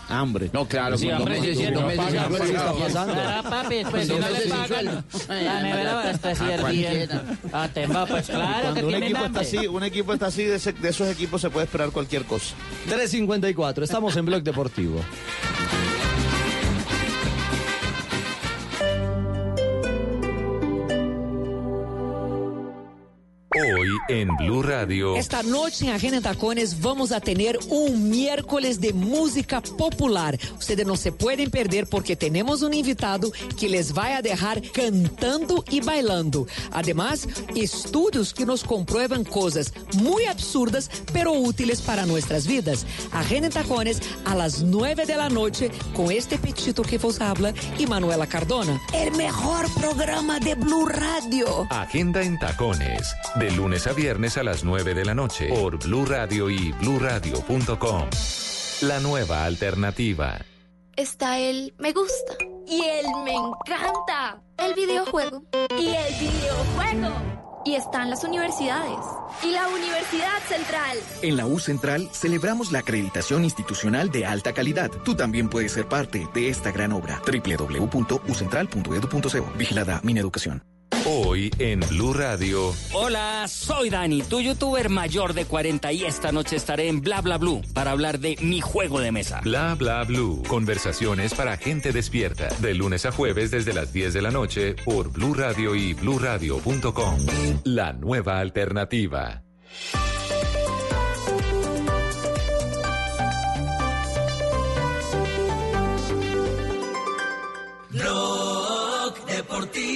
Hambre. 0.09 0.49
No, 0.51 0.67
claro. 0.67 0.97
Sí, 0.97 1.09
hombre, 1.09 1.39
sí, 1.39 1.55
sí, 1.55 1.63
no 1.71 1.81
no 1.81 1.87
me 1.87 1.95
pagan, 1.95 2.11
digas, 2.11 2.27
pues, 2.27 2.41
¿qué 2.41 2.47
está 2.49 2.71
está 2.71 2.83
pasando. 2.85 3.13
Ah, 3.15 3.43
papi, 3.49 3.75
pues 3.89 4.07
si 4.07 4.13
no 4.13 4.29
le 4.29 4.39
pagan, 4.49 5.05
la 5.29 5.61
nevera 5.63 5.93
va 5.95 6.01
a 6.03 6.11
estar 6.11 6.31
así 6.33 6.43
hervida. 6.51 7.23
Ah, 7.53 7.69
te 7.73 7.87
va, 7.87 8.05
pues 8.05 8.25
claro 8.27 8.73
que 8.73 8.81
Cuando 8.81 8.87
un 8.89 8.93
equipo 9.03 9.15
está 9.17 9.25
hambre. 9.27 9.41
así, 9.41 9.67
un 9.67 9.83
equipo 9.85 10.13
está 10.13 10.25
así, 10.25 10.43
de, 10.43 10.55
ese- 10.55 10.73
de 10.73 10.89
esos 10.89 11.07
equipos 11.07 11.39
se 11.39 11.49
puede 11.49 11.63
esperar 11.65 11.91
cualquier 11.91 12.25
cosa. 12.25 12.55
3.54, 12.89 13.83
estamos 13.83 14.17
en 14.17 14.25
Blog 14.25 14.43
Deportivo. 14.43 14.99
En 24.07 24.35
Blue 24.37 24.61
Radio. 24.61 25.15
Esta 25.15 25.43
noche 25.43 25.85
en 25.85 25.91
Agenda 25.91 26.17
en 26.17 26.23
Tacones 26.23 26.81
vamos 26.81 27.11
a 27.11 27.19
tener 27.19 27.57
un 27.69 28.09
miércoles 28.09 28.79
de 28.79 28.93
música 28.93 29.61
popular. 29.61 30.37
Ustedes 30.57 30.85
no 30.85 30.95
se 30.95 31.11
pueden 31.11 31.49
perder 31.49 31.87
porque 31.87 32.15
tenemos 32.15 32.61
un 32.61 32.73
invitado 32.73 33.31
que 33.57 33.69
les 33.69 33.97
va 33.97 34.17
a 34.17 34.21
dejar 34.21 34.61
cantando 34.71 35.63
y 35.69 35.81
bailando. 35.81 36.47
Además, 36.71 37.27
estudios 37.55 38.33
que 38.33 38.45
nos 38.45 38.63
comprueban 38.63 39.23
cosas 39.23 39.73
muy 39.95 40.25
absurdas 40.25 40.89
pero 41.13 41.33
útiles 41.33 41.81
para 41.81 42.05
nuestras 42.05 42.47
vidas. 42.47 42.85
Agenda 43.11 43.47
en 43.47 43.53
Tacones 43.53 44.01
a 44.25 44.35
las 44.35 44.61
9 44.61 45.05
de 45.05 45.15
la 45.15 45.29
noche 45.29 45.71
con 45.95 46.11
este 46.11 46.37
petito 46.37 46.83
que 46.83 46.97
vos 46.97 47.21
habla 47.21 47.53
y 47.77 47.87
Manuela 47.87 48.27
Cardona. 48.27 48.79
El 48.93 49.11
mejor 49.13 49.71
programa 49.73 50.39
de 50.39 50.55
Blue 50.55 50.87
Radio. 50.87 51.67
Agenda 51.69 52.21
en 52.21 52.37
Tacones. 52.39 53.15
De 53.35 53.51
lunes 53.51 53.80
a 53.87 53.93
viernes 53.93 54.37
a 54.37 54.43
las 54.43 54.63
9 54.63 54.93
de 54.93 55.05
la 55.05 55.15
noche. 55.15 55.47
Por 55.47 55.77
Blue 55.77 56.05
Radio 56.05 56.49
y 56.49 56.71
bluradio.com. 56.73 58.09
La 58.81 58.99
nueva 58.99 59.45
alternativa. 59.45 60.39
Está 60.95 61.39
el 61.39 61.73
me 61.79 61.91
gusta. 61.91 62.35
Y 62.67 62.83
el 62.83 63.05
me 63.23 63.33
encanta. 63.33 64.41
El 64.57 64.75
videojuego. 64.75 65.43
Y 65.79 65.87
el 65.87 66.13
videojuego. 66.19 67.15
Y 67.65 67.75
están 67.75 68.09
las 68.09 68.23
universidades. 68.23 69.05
Y 69.43 69.51
la 69.51 69.67
Universidad 69.67 70.39
Central. 70.47 70.97
En 71.21 71.37
la 71.37 71.45
U 71.45 71.59
Central 71.59 72.09
celebramos 72.11 72.71
la 72.71 72.79
acreditación 72.79 73.43
institucional 73.43 74.09
de 74.11 74.25
alta 74.25 74.53
calidad. 74.53 74.89
Tú 75.03 75.13
también 75.15 75.47
puedes 75.49 75.71
ser 75.71 75.87
parte 75.87 76.27
de 76.33 76.49
esta 76.49 76.71
gran 76.71 76.91
obra. 76.91 77.21
www.ucentral.edu.co. 77.25 79.53
Vigilada 79.57 80.01
Mineducación. 80.03 80.63
Hoy 81.13 81.51
en 81.59 81.81
Blue 81.81 82.13
Radio. 82.13 82.73
Hola, 82.93 83.45
soy 83.49 83.89
Dani, 83.89 84.21
tu 84.21 84.39
youtuber 84.39 84.87
mayor 84.87 85.33
de 85.33 85.43
40 85.43 85.91
y 85.91 86.05
esta 86.05 86.31
noche 86.31 86.55
estaré 86.55 86.87
en 86.87 87.01
Bla 87.01 87.19
Bla 87.19 87.37
Blue 87.37 87.61
para 87.73 87.91
hablar 87.91 88.19
de 88.19 88.37
mi 88.39 88.61
juego 88.61 89.01
de 89.01 89.11
mesa. 89.11 89.41
Bla 89.43 89.75
bla 89.75 90.05
blue. 90.05 90.41
Conversaciones 90.47 91.33
para 91.33 91.57
gente 91.57 91.91
despierta. 91.91 92.47
De 92.59 92.73
lunes 92.73 93.05
a 93.05 93.11
jueves 93.11 93.51
desde 93.51 93.73
las 93.73 93.91
10 93.91 94.13
de 94.13 94.21
la 94.21 94.31
noche 94.31 94.73
por 94.85 95.11
Blue 95.11 95.33
Radio 95.33 95.75
y 95.75 95.93
bluradio.com. 95.93 97.17
La 97.65 97.91
nueva 97.91 98.39
alternativa. 98.39 99.43
Blog 107.89 109.25
Deportivo 109.25 109.90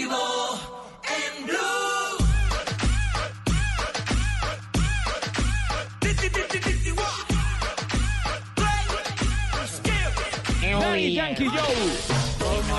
Thank 10.95 11.39
you, 11.41 11.51
yo. 11.51 12.14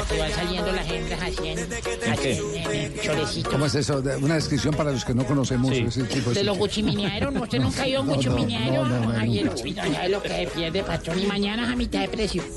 Te 0.09 0.19
va 0.19 0.31
saliendo 0.31 0.73
las 0.73 0.91
hembras 0.91 1.21
haciendo, 1.23 1.63
chorecito. 3.03 3.51
¿Cómo 3.51 3.67
es 3.67 3.75
eso? 3.75 4.01
De- 4.03 4.17
Una 4.17 4.35
descripción 4.37 4.75
para 4.75 4.93
los 4.93 5.05
que 5.05 5.15
no 5.15 5.25
conocemos 5.25 5.71
ese 5.73 6.05
tipo 6.05 6.31
De 6.31 6.37
de 6.37 6.45
los 6.45 6.57
guchiminearos, 6.59 7.33
¿no? 7.33 7.43
¿Usted 7.43 7.59
nunca 7.61 7.83
ha 7.83 7.89
ido 7.89 7.99
a 8.01 8.03
un 8.03 8.07
No, 8.09 8.13
no, 8.15 8.17
guchiminearo? 8.19 8.85
no, 8.89 9.01
no, 9.01 9.13
no, 9.13 9.19
Ay, 9.19 9.43
nunca. 9.43 9.63
uy, 9.63 9.73
no 9.73 9.83
sabe 9.85 10.09
lo 10.09 10.23
que 10.23 10.29
se 10.29 10.47
pierde, 10.55 10.83
patrón. 10.83 11.19
Y 11.21 11.27
mañana 11.27 11.65
es 11.65 11.69
a 11.71 11.77
mitad 11.77 12.01
de 12.01 12.09
precio. 12.09 12.43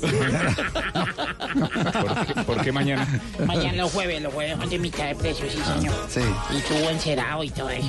¿Por 1.50 2.26
qué, 2.26 2.34
por 2.44 2.60
qué 2.62 2.72
mañana? 2.72 3.06
mañana 3.46 3.78
los 3.82 3.92
jueves, 3.92 4.22
los 4.22 4.32
jueves 4.32 4.56
son 4.58 4.70
de 4.70 4.78
mitad 4.78 5.08
de 5.08 5.14
precio, 5.16 5.46
sí, 5.50 5.58
señor. 5.74 5.94
Sí. 6.08 6.20
Y 6.56 6.60
tuvo 6.62 6.90
encerado 6.90 7.44
y 7.44 7.50
todo 7.50 7.70
eso. 7.70 7.88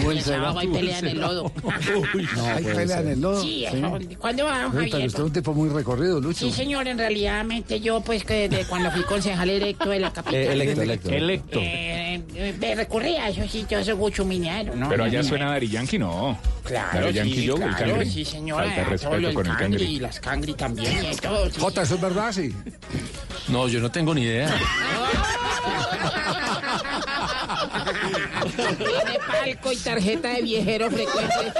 Tubo 0.00 0.12
Y 0.12 0.18
el 0.18 0.22
sábado 0.24 0.50
encerado. 0.52 0.58
hay 0.60 0.68
pelea 0.68 0.98
en 0.98 1.06
el 1.06 1.20
lodo. 1.20 1.52
No, 2.36 2.46
hay 2.46 2.64
pelea 2.64 3.00
en 3.00 3.08
el 3.08 3.20
lodo. 3.20 3.42
Sí, 3.42 3.64
eso. 3.64 3.98
¿Cuándo 4.18 4.44
va, 4.44 4.62
don 4.62 4.66
Uy, 4.72 4.72
Pero 4.78 4.90
Javier? 4.92 5.06
usted 5.08 5.18
es 5.20 5.24
un 5.26 5.32
tipo 5.32 5.52
muy 5.54 5.68
recorrido, 5.68 6.20
Lucho. 6.20 6.38
Sí, 6.38 6.50
señor, 6.52 6.86
en 6.88 6.98
realidad 6.98 7.44
yo, 7.82 8.00
pues, 8.00 8.24
que 8.24 8.48
de 8.48 8.64
cuando 8.66 8.83
fui 8.90 9.02
concejal 9.04 9.50
electo 9.50 9.88
de 9.88 10.00
la 10.00 10.12
capital. 10.12 10.34
Eh, 10.34 10.52
electo, 10.52 10.82
electo. 10.82 11.10
Electo. 11.10 11.58
Eh, 11.60 12.22
eh, 12.34 12.54
me 12.58 12.74
recurría 12.74 13.24
a 13.24 13.28
esos 13.28 13.50
sitios, 13.50 13.82
esos 13.82 13.98
guchumineros, 13.98 14.76
¿no? 14.76 14.88
Pero 14.88 15.04
allá 15.04 15.18
Mira, 15.18 15.28
suena 15.28 15.50
Dari 15.50 15.68
Yankee, 15.68 15.98
no. 15.98 16.38
Claro, 16.64 17.00
Daddy 17.00 17.12
Yankee 17.12 17.34
sí, 17.34 17.48
el 17.48 17.54
claro, 17.54 17.76
cangri. 17.76 18.10
sí, 18.10 18.24
señora. 18.24 18.64
Falta 18.64 18.82
todo 18.82 18.90
respeto 18.90 19.16
lo 19.20 19.34
con 19.34 19.46
el 19.46 19.52
cangri 19.56 19.78
cangri. 19.78 19.84
Y 19.96 20.00
las 20.00 20.20
cangri 20.20 20.54
también 20.54 21.12
y 21.12 21.16
todo. 21.16 21.50
sí. 21.50 21.60
Jota, 21.60 21.82
¿eso 21.82 21.94
es 21.96 22.00
verdad, 22.00 22.32
sí? 22.32 22.54
No, 23.48 23.68
yo 23.68 23.80
no 23.80 23.90
tengo 23.90 24.14
ni 24.14 24.22
idea. 24.22 24.48
Tiene 28.44 29.18
palco 29.26 29.72
y 29.72 29.76
tarjeta 29.76 30.28
de 30.30 30.42
viejero 30.42 30.90
frecuente. 30.90 31.52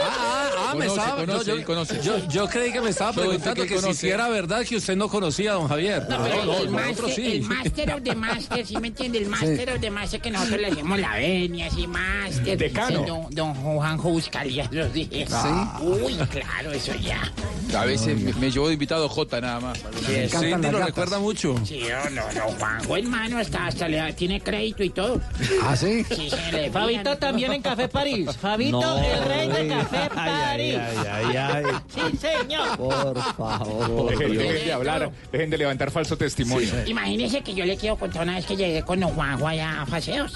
Ah, 0.00 0.48
ah, 0.58 0.74
me 0.74 0.86
Conoce, 0.86 1.00
estaba. 1.00 1.20
conoce, 1.26 1.50
yo, 1.50 1.56
yo- 1.58 1.64
conoce. 1.64 2.00
yo- 2.02 2.28
yo 2.28 2.48
creí 2.48 2.72
que 2.72 2.80
me 2.80 2.90
estaba 2.90 3.10
Yo, 3.12 3.22
¿usted 3.22 3.28
preguntando 3.52 3.66
que 3.66 3.94
si, 3.94 4.08
era 4.08 4.28
verdad 4.28 4.64
que 4.64 4.76
usted 4.76 4.96
no 4.96 5.08
conocía 5.08 5.50
a 5.52 5.54
don 5.54 5.68
Javier. 5.68 6.06
No, 6.08 6.22
pero 6.22 6.36
no, 6.36 6.40
el, 6.40 6.46
nosotros 6.46 6.70
master, 6.70 7.14
sí. 7.14 7.32
el 7.32 7.42
master 7.42 7.94
of 7.94 8.02
the 8.02 8.14
master, 8.14 8.66
¿sí 8.66 8.76
me 8.76 8.88
entiende? 8.88 9.18
El 9.18 9.26
master 9.26 9.72
of 9.72 9.80
the 9.80 9.90
master 9.90 10.20
que 10.20 10.30
nosotros 10.30 10.60
le 10.60 10.66
hacemos 10.68 10.98
la 11.00 11.14
venia, 11.16 11.66
así, 11.66 11.86
master. 11.86 12.58
Decano. 12.58 13.04
Don, 13.06 13.26
don 13.30 13.54
Juanjo 13.54 14.10
Buscalia, 14.10 14.68
los 14.70 14.92
dije. 14.92 15.26
¿Sí? 15.26 15.84
Uy, 15.84 16.14
claro, 16.30 16.72
eso 16.72 16.94
ya. 16.94 17.32
A 17.76 17.84
veces 17.84 18.18
me, 18.18 18.32
me 18.34 18.50
llevó 18.50 18.68
de 18.68 18.74
invitado 18.74 19.08
J 19.08 19.40
nada 19.40 19.60
más. 19.60 19.78
Sí, 20.06 20.28
Cindy 20.28 20.70
lo 20.70 20.78
recuerda 20.84 21.18
mucho. 21.18 21.54
Sí, 21.64 21.82
no, 21.88 22.10
no, 22.10 22.32
no, 22.32 22.42
Juanjo, 22.58 22.96
hermano, 22.96 23.38
hasta, 23.38 23.66
hasta 23.66 23.88
le, 23.88 24.12
tiene 24.14 24.40
crédito 24.40 24.82
y 24.82 24.90
todo. 24.90 25.20
¿Ah, 25.62 25.76
sí? 25.76 26.04
Sí, 26.08 26.30
Fabito 26.72 27.16
también 27.18 27.52
en 27.52 27.62
Café 27.62 27.88
París. 27.88 28.28
Fabito, 28.40 28.80
No, 28.80 28.98
el 28.98 29.24
rey 29.24 29.48
de. 29.48 29.68
Café 29.68 30.08
Ay, 30.14 30.30
París. 30.42 30.76
ay, 30.80 30.96
ay, 31.06 31.36
ay, 31.36 31.64
ay. 31.66 31.74
Sí, 32.10 32.16
señor. 32.16 32.76
Por 32.76 33.22
favor. 33.34 34.10
Dejen, 34.10 34.32
Dios. 34.32 34.42
dejen 34.44 34.66
de 34.66 34.72
hablar, 34.72 35.10
dejen 35.32 35.50
de 35.50 35.58
levantar 35.58 35.90
falso 35.90 36.16
testimonio. 36.16 36.68
Imagínese 36.86 37.42
que 37.42 37.54
yo 37.54 37.64
le 37.64 37.76
quiero 37.76 37.96
contar 37.96 38.22
una 38.22 38.36
vez 38.36 38.46
que 38.46 38.56
llegué 38.56 38.82
con 38.82 39.00
don 39.00 39.10
Juanjo 39.10 39.46
allá 39.48 39.82
a 39.82 39.86
Paseos. 39.86 40.34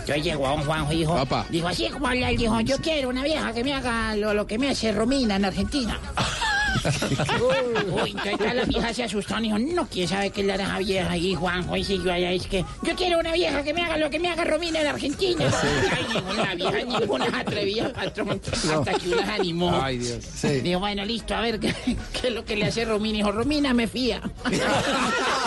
Entonces 0.00 0.24
llegó 0.24 0.46
a 0.48 0.54
un 0.54 0.64
Juanjo 0.64 0.92
y 0.92 0.96
dijo, 0.96 1.14
Papá. 1.14 1.46
dijo 1.48 1.68
así 1.68 1.88
como 1.88 2.08
habla, 2.08 2.30
él 2.30 2.36
dijo, 2.36 2.60
yo 2.60 2.76
quiero 2.78 3.08
una 3.08 3.22
vieja 3.22 3.52
que 3.52 3.62
me 3.62 3.72
haga 3.72 4.16
lo, 4.16 4.34
lo 4.34 4.46
que 4.48 4.58
me 4.58 4.68
hace 4.70 4.90
Romina 4.90 5.36
en 5.36 5.44
Argentina. 5.44 5.98
Uy, 8.02 8.10
entonces 8.10 8.38
todas 8.38 8.54
las 8.54 8.68
viejas 8.68 8.96
se 8.96 9.04
asustaron 9.04 9.44
y 9.44 9.48
dijo, 9.48 9.58
no, 9.58 9.88
quién 9.88 10.08
sabe 10.08 10.30
qué 10.30 10.42
le 10.42 10.52
hará 10.52 10.78
vieja. 10.78 11.16
Y 11.16 11.34
Juanjo 11.34 11.76
y 11.76 11.84
siguió 11.84 12.12
allá, 12.12 12.32
es 12.32 12.46
que 12.46 12.64
yo 12.82 12.94
quiero 12.96 13.18
una 13.18 13.32
vieja 13.32 13.62
que 13.62 13.74
me 13.74 13.82
haga 13.82 13.96
lo 13.96 14.10
que 14.10 14.18
me 14.18 14.28
haga 14.28 14.44
Romina 14.44 14.80
en 14.80 14.86
Argentina. 14.86 15.44
Ay, 15.90 16.06
ninguna 16.14 16.54
vieja, 16.54 16.84
ninguna 17.00 17.30
se 17.30 17.36
atrevía, 17.36 17.92
patrón, 17.92 18.40
hasta 18.52 18.94
que 18.94 19.08
una 19.08 19.34
animó. 19.34 19.80
Ay, 19.82 19.98
Dios. 19.98 20.42
Dijo, 20.62 20.80
bueno, 20.80 21.04
listo, 21.04 21.34
a 21.34 21.40
ver, 21.40 21.60
¿qué, 21.60 21.74
qué 22.20 22.28
es 22.28 22.34
lo 22.34 22.44
que 22.44 22.56
le 22.56 22.66
hace 22.66 22.84
Romina? 22.84 23.18
Dijo, 23.18 23.32
Romina 23.32 23.74
me 23.74 23.86
fía. 23.86 24.20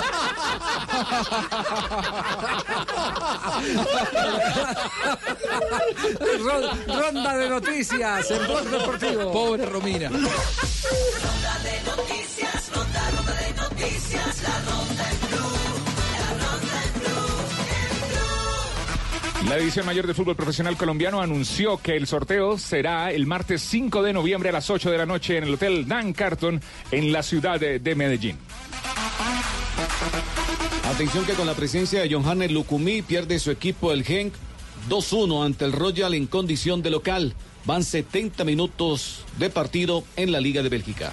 Ron- 6.39 6.69
Ronda 6.87 7.37
de 7.37 7.49
noticias 7.49 8.31
en 8.31 8.39
Blog 8.47 8.63
Deportivo. 8.69 9.31
Pobre 9.31 9.65
Romina. 9.65 10.09
Ronda 10.09 10.29
de 11.63 11.81
noticias, 11.89 12.71
ronda, 12.73 13.11
ronda 13.15 13.33
de 13.33 13.53
noticias, 13.53 14.41
la 14.43 14.59
ronda 14.71 15.09
en 15.11 15.19
blue, 15.29 15.49
la 19.49 19.55
División 19.57 19.85
Mayor 19.85 20.07
de 20.07 20.13
Fútbol 20.15 20.35
Profesional 20.35 20.75
Colombiano 20.75 21.21
anunció 21.21 21.77
que 21.77 21.95
el 21.95 22.07
sorteo 22.07 22.57
será 22.57 23.11
el 23.11 23.27
martes 23.27 23.61
5 23.61 24.01
de 24.01 24.11
noviembre 24.13 24.49
a 24.49 24.53
las 24.53 24.69
8 24.71 24.89
de 24.89 24.97
la 24.97 25.05
noche 25.05 25.37
en 25.37 25.43
el 25.43 25.53
Hotel 25.53 25.87
Dan 25.87 26.13
Carton 26.13 26.59
en 26.91 27.11
la 27.11 27.21
ciudad 27.21 27.59
de, 27.59 27.77
de 27.79 27.95
Medellín. 27.95 28.37
Atención 30.95 31.25
que 31.25 31.33
con 31.33 31.45
la 31.45 31.55
presencia 31.55 31.99
de 31.99 32.09
John 32.09 32.25
Hannes 32.25 32.53
Lucumí 32.53 33.01
pierde 33.01 33.37
su 33.37 33.51
equipo 33.51 33.91
el 33.91 34.05
Genk 34.05 34.33
2-1 34.89 35.45
ante 35.45 35.65
el 35.65 35.73
Royal 35.73 36.13
en 36.13 36.25
condición 36.25 36.81
de 36.81 36.89
local. 36.89 37.33
Van 37.65 37.83
70 37.83 38.45
minutos 38.45 39.25
de 39.37 39.49
partido 39.49 40.05
en 40.15 40.31
la 40.31 40.39
Liga 40.39 40.63
de 40.63 40.69
Bélgica. 40.69 41.11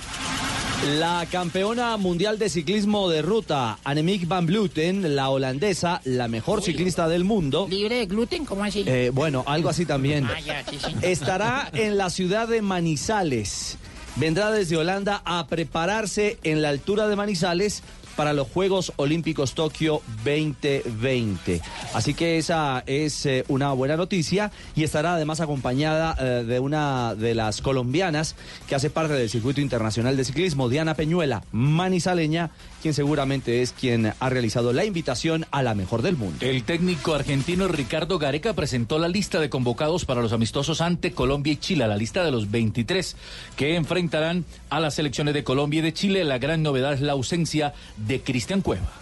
La 1.00 1.26
campeona 1.28 1.96
mundial 1.96 2.38
de 2.38 2.48
ciclismo 2.48 3.08
de 3.08 3.22
ruta, 3.22 3.80
Annemiek 3.82 4.28
van 4.28 4.46
Vleuten, 4.46 5.16
la 5.16 5.30
holandesa, 5.30 6.00
la 6.04 6.28
mejor 6.28 6.62
ciclista 6.62 7.08
del 7.08 7.24
mundo. 7.24 7.66
¿Libre 7.68 7.96
de 7.96 8.06
gluten? 8.06 8.44
¿Cómo 8.44 8.62
así? 8.62 8.84
Eh, 8.86 9.10
bueno, 9.12 9.42
algo 9.48 9.68
así 9.68 9.84
también. 9.84 10.26
Ah, 10.26 10.38
ya, 10.38 10.64
sí, 10.70 10.78
sí. 10.78 10.94
Estará 11.02 11.68
en 11.72 11.96
la 11.96 12.08
ciudad 12.08 12.46
de 12.46 12.62
Manizales. 12.62 13.78
Vendrá 14.14 14.52
desde 14.52 14.76
Holanda 14.76 15.22
a 15.24 15.46
prepararse 15.48 16.38
en 16.44 16.62
la 16.62 16.68
altura 16.68 17.08
de 17.08 17.16
Manizales 17.16 17.82
para 18.16 18.32
los 18.32 18.48
Juegos 18.48 18.92
Olímpicos 18.96 19.54
Tokio 19.54 20.02
2020. 20.24 21.60
Así 21.94 22.14
que 22.14 22.38
esa 22.38 22.82
es 22.86 23.26
eh, 23.26 23.44
una 23.48 23.72
buena 23.72 23.96
noticia 23.96 24.50
y 24.74 24.84
estará 24.84 25.14
además 25.14 25.40
acompañada 25.40 26.16
eh, 26.18 26.44
de 26.44 26.60
una 26.60 27.14
de 27.14 27.34
las 27.34 27.62
colombianas 27.62 28.36
que 28.68 28.74
hace 28.74 28.90
parte 28.90 29.14
del 29.14 29.28
circuito 29.28 29.60
internacional 29.60 30.16
de 30.16 30.24
ciclismo, 30.24 30.68
Diana 30.68 30.94
Peñuela, 30.94 31.42
manizaleña, 31.52 32.50
quien 32.82 32.94
seguramente 32.94 33.62
es 33.62 33.72
quien 33.72 34.12
ha 34.18 34.28
realizado 34.28 34.72
la 34.72 34.84
invitación 34.84 35.46
a 35.52 35.62
la 35.62 35.74
mejor 35.74 36.02
del 36.02 36.16
mundo. 36.16 36.44
El 36.44 36.64
técnico 36.64 37.14
argentino 37.14 37.68
Ricardo 37.68 38.18
Gareca 38.18 38.52
presentó 38.54 38.98
la 38.98 39.08
lista 39.08 39.40
de 39.40 39.48
convocados 39.48 40.04
para 40.04 40.20
los 40.20 40.32
amistosos 40.32 40.80
ante 40.80 41.12
Colombia 41.12 41.52
y 41.52 41.56
Chile, 41.56 41.86
la 41.86 41.96
lista 41.96 42.24
de 42.24 42.32
los 42.32 42.50
23 42.50 43.16
que 43.56 43.76
enfrentarán 43.76 44.44
a 44.68 44.80
las 44.80 44.94
selecciones 44.94 45.34
de 45.34 45.44
Colombia 45.44 45.78
y 45.78 45.82
de 45.82 45.92
Chile. 45.92 46.24
La 46.24 46.38
gran 46.38 46.62
novedad 46.62 46.92
es 46.92 47.00
la 47.00 47.12
ausencia 47.12 47.72
de 47.96 48.20
Cristian 48.20 48.60
Cueva. 48.60 49.01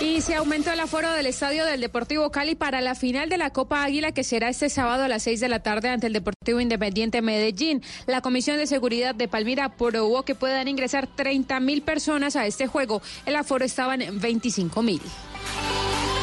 Y 0.00 0.20
se 0.20 0.34
aumentó 0.34 0.70
el 0.72 0.80
aforo 0.80 1.10
del 1.10 1.26
estadio 1.26 1.64
del 1.64 1.80
Deportivo 1.80 2.30
Cali 2.30 2.54
para 2.54 2.80
la 2.80 2.94
final 2.94 3.30
de 3.30 3.38
la 3.38 3.50
Copa 3.50 3.82
Águila 3.82 4.12
que 4.12 4.24
será 4.24 4.50
este 4.50 4.68
sábado 4.68 5.04
a 5.04 5.08
las 5.08 5.22
6 5.22 5.40
de 5.40 5.48
la 5.48 5.62
tarde 5.62 5.88
ante 5.88 6.06
el 6.06 6.12
Deportivo 6.12 6.60
Independiente 6.60 7.22
Medellín. 7.22 7.82
La 8.06 8.20
Comisión 8.20 8.58
de 8.58 8.66
Seguridad 8.66 9.14
de 9.14 9.26
Palmira 9.26 9.70
probó 9.70 10.22
que 10.22 10.34
puedan 10.34 10.68
ingresar 10.68 11.06
30 11.06 11.60
mil 11.60 11.82
personas 11.82 12.36
a 12.36 12.46
este 12.46 12.66
juego. 12.66 13.00
El 13.24 13.36
aforo 13.36 13.64
estaba 13.64 13.94
en 13.94 14.20
25 14.20 14.82
mil. 14.82 15.00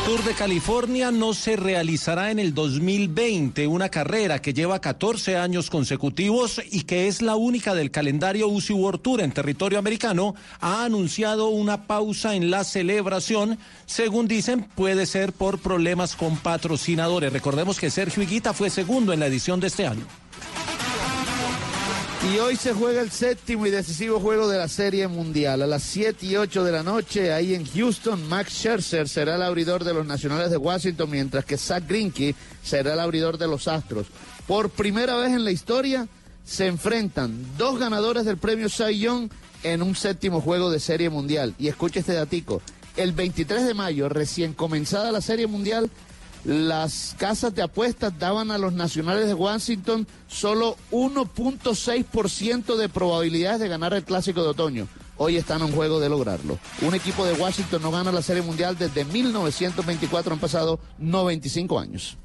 Tour 0.06 0.22
de 0.26 0.34
California 0.34 1.12
no 1.12 1.34
se 1.34 1.56
realizará 1.56 2.30
en 2.30 2.38
el 2.38 2.54
2020, 2.54 3.68
una 3.68 3.88
carrera 3.88 4.42
que 4.42 4.54
lleva 4.54 4.82
14 4.82 5.38
años 5.38 5.70
consecutivos 5.70 6.62
y 6.72 6.82
que 6.82 7.08
es 7.08 7.22
la 7.22 7.38
única 7.38 7.74
del 7.74 7.90
calendario 7.90 8.50
UCI 8.50 8.74
World 8.74 9.02
Tour 9.02 9.22
en 9.22 9.32
territorio 9.32 9.80
americano, 9.80 10.36
ha 10.60 10.84
anunciado 10.84 11.48
una 11.48 11.88
pausa 11.88 12.36
en 12.36 12.52
la 12.52 12.66
celebración. 12.66 13.58
Según 13.86 14.28
dicen, 14.28 14.68
puede 14.76 15.06
ser 15.06 15.32
por 15.32 15.60
problemas 15.60 16.18
con 16.18 16.36
patrocinadores. 16.36 17.32
Recordemos 17.32 17.80
que 17.80 17.90
Sergio 17.90 18.24
Higuita 18.24 18.54
fue 18.54 18.70
segundo 18.70 19.14
en 19.14 19.22
la 19.22 19.28
edición 19.28 19.62
de 19.62 19.68
este 19.68 19.88
año. 19.88 20.06
Y 22.32 22.40
hoy 22.40 22.56
se 22.56 22.74
juega 22.74 23.02
el 23.02 23.12
séptimo 23.12 23.66
y 23.66 23.70
decisivo 23.70 24.18
juego 24.18 24.48
de 24.48 24.58
la 24.58 24.70
Serie 24.70 25.10
Mundial. 25.10 25.62
A 25.62 25.68
las 25.68 25.84
7 25.84 26.26
y 26.26 26.38
8 26.38 26.64
de 26.64 26.72
la 26.72 26.82
noche, 26.82 27.34
ahí 27.34 27.54
en 27.54 27.66
Houston, 27.66 28.28
Max 28.30 28.54
Scherzer 28.54 29.10
será 29.10 29.36
el 29.36 29.42
abridor 29.42 29.84
de 29.84 29.94
los 29.94 30.06
Nacionales 30.06 30.50
de 30.50 30.56
Washington, 30.56 31.10
mientras 31.10 31.44
que 31.44 31.58
Zach 31.58 31.84
Greinke 31.86 32.34
será 32.64 32.94
el 32.94 33.02
abridor 33.02 33.38
de 33.38 33.48
los 33.48 33.68
Astros. 33.68 34.08
Por 34.48 34.70
primera 34.70 35.18
vez 35.18 35.34
en 35.34 35.44
la 35.44 35.52
historia, 35.52 36.08
se 36.46 36.68
enfrentan 36.68 37.46
dos 37.58 37.78
ganadores 37.78 38.24
del 38.24 38.38
premio 38.38 38.70
Cy 38.70 39.00
Young 39.00 39.30
en 39.64 39.82
un 39.82 39.94
séptimo 39.94 40.40
juego 40.40 40.72
de 40.72 40.80
Serie 40.80 41.10
Mundial. 41.10 41.54
Y 41.60 41.68
escuche 41.68 42.00
este 42.00 42.14
datico. 42.14 42.62
El 42.96 43.12
23 43.12 43.66
de 43.66 43.74
mayo, 43.74 44.08
recién 44.08 44.54
comenzada 44.54 45.12
la 45.12 45.22
Serie 45.22 45.48
Mundial, 45.48 45.90
las 46.46 47.16
casas 47.18 47.56
de 47.56 47.62
apuestas 47.62 48.18
daban 48.20 48.52
a 48.52 48.58
los 48.58 48.74
nacionales 48.74 49.28
de 49.28 49.34
Washington 49.34 50.08
solo 50.28 50.76
1.6% 50.92 52.76
de 52.76 52.90
probabilidades 52.90 53.60
de 53.60 53.68
ganar 53.68 53.94
el 53.94 54.04
clásico 54.04 54.44
de 54.44 54.50
otoño. 54.50 54.88
Hoy 55.18 55.38
están 55.38 55.62
un 55.62 55.72
juego 55.72 56.00
de 56.00 56.10
lograrlo. 56.10 56.58
Un 56.82 56.96
equipo 56.96 57.26
de 57.26 57.34
Washington 57.34 57.82
no 57.82 57.92
gana 57.92 58.12
la 58.12 58.22
Serie 58.22 58.42
Mundial 58.42 58.78
desde 58.78 59.06
1924, 59.06 60.34
han 60.34 60.40
pasado 60.40 60.80
95 60.98 61.80
años. 61.80 62.18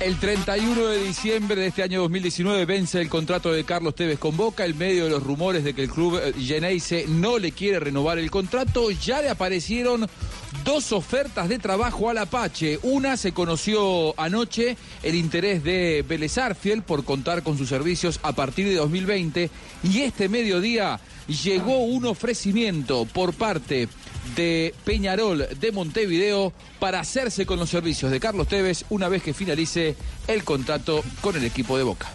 El 0.00 0.18
31 0.18 0.86
de 0.86 1.02
diciembre 1.02 1.60
de 1.60 1.68
este 1.68 1.82
año 1.82 2.00
2019 2.02 2.66
vence 2.66 3.00
el 3.00 3.08
contrato 3.08 3.52
de 3.52 3.64
Carlos 3.64 3.94
Tevez 3.94 4.18
con 4.18 4.36
Boca. 4.36 4.66
En 4.66 4.76
medio 4.76 5.04
de 5.04 5.10
los 5.10 5.22
rumores 5.22 5.64
de 5.64 5.72
que 5.74 5.84
el 5.84 5.90
club 5.90 6.20
eh, 6.22 6.34
Geneise 6.38 7.06
no 7.08 7.38
le 7.38 7.52
quiere 7.52 7.80
renovar 7.80 8.18
el 8.18 8.30
contrato, 8.30 8.90
ya 8.90 9.22
le 9.22 9.30
aparecieron 9.30 10.06
dos 10.62 10.92
ofertas 10.92 11.48
de 11.48 11.58
trabajo 11.58 12.10
al 12.10 12.18
Apache. 12.18 12.78
Una 12.82 13.16
se 13.16 13.32
conoció 13.32 14.18
anoche, 14.20 14.76
el 15.02 15.14
interés 15.14 15.64
de 15.64 16.04
Vélez 16.06 16.38
Arfiel 16.38 16.82
por 16.82 17.04
contar 17.04 17.42
con 17.42 17.58
sus 17.58 17.68
servicios 17.68 18.20
a 18.22 18.32
partir 18.32 18.66
de 18.66 18.76
2020. 18.76 19.50
Y 19.82 20.00
este 20.00 20.28
mediodía 20.28 21.00
llegó 21.26 21.78
un 21.78 22.04
ofrecimiento 22.06 23.06
por 23.06 23.34
parte 23.34 23.88
de 24.36 24.74
Peñarol 24.84 25.46
de 25.58 25.72
Montevideo 25.72 26.52
para 26.78 27.00
hacerse 27.00 27.46
con 27.46 27.58
los 27.58 27.70
servicios 27.70 28.10
de 28.10 28.20
Carlos 28.20 28.48
Tevez 28.48 28.84
una 28.90 29.08
vez 29.08 29.22
que 29.22 29.34
finalice 29.34 29.96
el 30.26 30.44
contrato 30.44 31.02
con 31.20 31.36
el 31.36 31.44
equipo 31.44 31.76
de 31.76 31.84
Boca. 31.84 32.08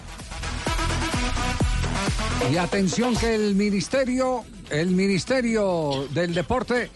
Y 2.52 2.57
atención 2.57 3.16
que 3.16 3.36
el 3.36 3.53
ministerio, 3.53 4.44
el 4.72 4.88
ministerio 4.88 6.07
del 6.11 6.34
deporte 6.34 6.90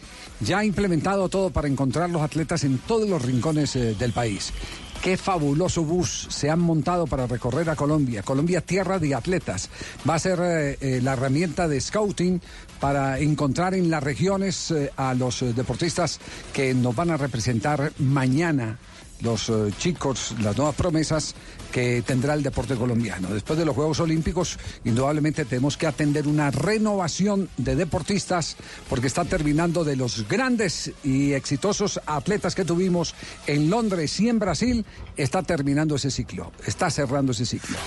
ya 0.44 0.60
ha 0.60 0.66
implementado 0.66 1.30
todo 1.30 1.50
para 1.50 1.68
encontrar 1.68 2.10
los 2.10 2.22
atletas 2.22 2.64
en 2.64 2.78
todos 2.80 3.08
los 3.08 3.22
rincones 3.22 3.76
eh, 3.76 3.96
del 3.98 4.12
país. 4.12 4.52
Qué 5.02 5.18
fabuloso 5.18 5.84
bus 5.84 6.28
se 6.30 6.50
han 6.50 6.60
montado 6.60 7.08
para 7.08 7.28
recorrer 7.28 7.70
a 7.70 7.76
Colombia. 7.76 8.24
Colombia, 8.24 8.62
tierra 8.62 9.00
de 9.00 9.16
atletas. 9.16 9.70
Va 10.08 10.16
a 10.16 10.20
ser 10.20 10.40
eh, 10.42 10.78
eh, 10.80 11.02
la 11.02 11.14
herramienta 11.14 11.68
de 11.68 11.82
scouting 11.82 12.42
para 12.80 13.20
encontrar 13.20 13.74
en 13.74 13.90
las 13.90 14.04
regiones 14.04 14.74
a 14.98 15.14
los 15.14 15.40
deportistas 15.56 16.20
que 16.54 16.74
nos 16.74 16.96
van 16.96 17.12
a 17.12 17.18
representar 17.18 17.94
mañana 18.00 18.78
los 19.24 19.50
eh, 19.50 19.72
chicos, 19.78 20.36
las 20.42 20.58
nuevas 20.58 20.76
promesas 20.76 21.36
que 21.72 22.04
tendrá 22.04 22.36
el 22.36 22.44
deporte 22.44 22.76
colombiano. 22.76 23.30
Después 23.30 23.58
de 23.58 23.66
los 23.66 23.76
Juegos 23.76 24.00
Olímpicos, 24.00 24.60
indudablemente 24.86 25.46
tenemos 25.46 25.76
que 25.76 25.88
atender 25.88 26.28
una 26.28 26.52
renovación 26.52 27.50
de 27.58 27.76
deportistas 27.76 28.58
porque 28.90 29.08
está 29.08 29.26
terminando 29.26 29.84
de 29.84 29.96
los 29.96 30.28
grandes 30.28 30.92
y 31.04 31.34
exitosos 31.34 32.00
atletas 32.06 32.54
que 32.54 32.64
tuvimos 32.64 33.16
en 33.48 33.70
Londres 33.70 34.20
y 34.20 34.30
en 34.30 34.38
Brasil, 34.38 34.86
está 35.18 35.42
terminando 35.42 35.96
ese 35.96 36.12
ciclo, 36.12 36.52
está 36.66 36.92
cerrando 36.92 37.32
ese 37.32 37.46
ciclo. 37.46 37.78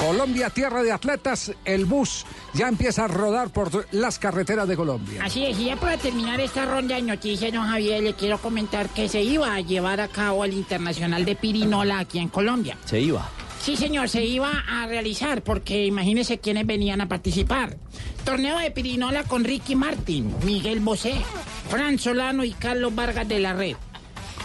Colombia, 0.00 0.48
tierra 0.48 0.82
de 0.82 0.92
atletas, 0.92 1.52
el 1.64 1.84
bus 1.84 2.24
ya 2.54 2.68
empieza 2.68 3.04
a 3.04 3.08
rodar 3.08 3.50
por 3.50 3.86
las 3.92 4.18
carreteras 4.18 4.66
de 4.66 4.74
Colombia. 4.74 5.22
Así 5.22 5.44
es, 5.44 5.58
y 5.58 5.66
ya 5.66 5.76
para 5.76 5.98
terminar 5.98 6.40
esta 6.40 6.64
ronda 6.64 6.96
de 6.96 7.02
noticias, 7.02 7.52
don 7.52 7.66
Javier, 7.66 8.02
le 8.02 8.14
quiero 8.14 8.38
comentar 8.38 8.88
que 8.88 9.08
se 9.08 9.22
iba 9.22 9.54
a 9.54 9.60
llevar 9.60 10.00
a 10.00 10.08
cabo 10.08 10.44
el 10.44 10.54
Internacional 10.80 11.26
de 11.26 11.36
Pirinola 11.36 11.98
aquí 11.98 12.18
en 12.18 12.28
Colombia. 12.28 12.78
Se 12.86 12.98
iba. 12.98 13.28
Sí, 13.60 13.76
señor, 13.76 14.08
se 14.08 14.24
iba 14.24 14.50
a 14.66 14.86
realizar 14.86 15.42
porque 15.42 15.84
imagínese 15.84 16.38
quiénes 16.38 16.66
venían 16.66 17.02
a 17.02 17.08
participar. 17.08 17.76
Torneo 18.24 18.58
de 18.58 18.70
Pirinola 18.70 19.24
con 19.24 19.44
Ricky 19.44 19.74
Martin, 19.74 20.34
Miguel 20.42 20.80
Bosé, 20.80 21.20
Fran 21.68 21.98
Solano 21.98 22.44
y 22.44 22.52
Carlos 22.52 22.94
Vargas 22.94 23.28
de 23.28 23.40
la 23.40 23.52
Red. 23.52 23.76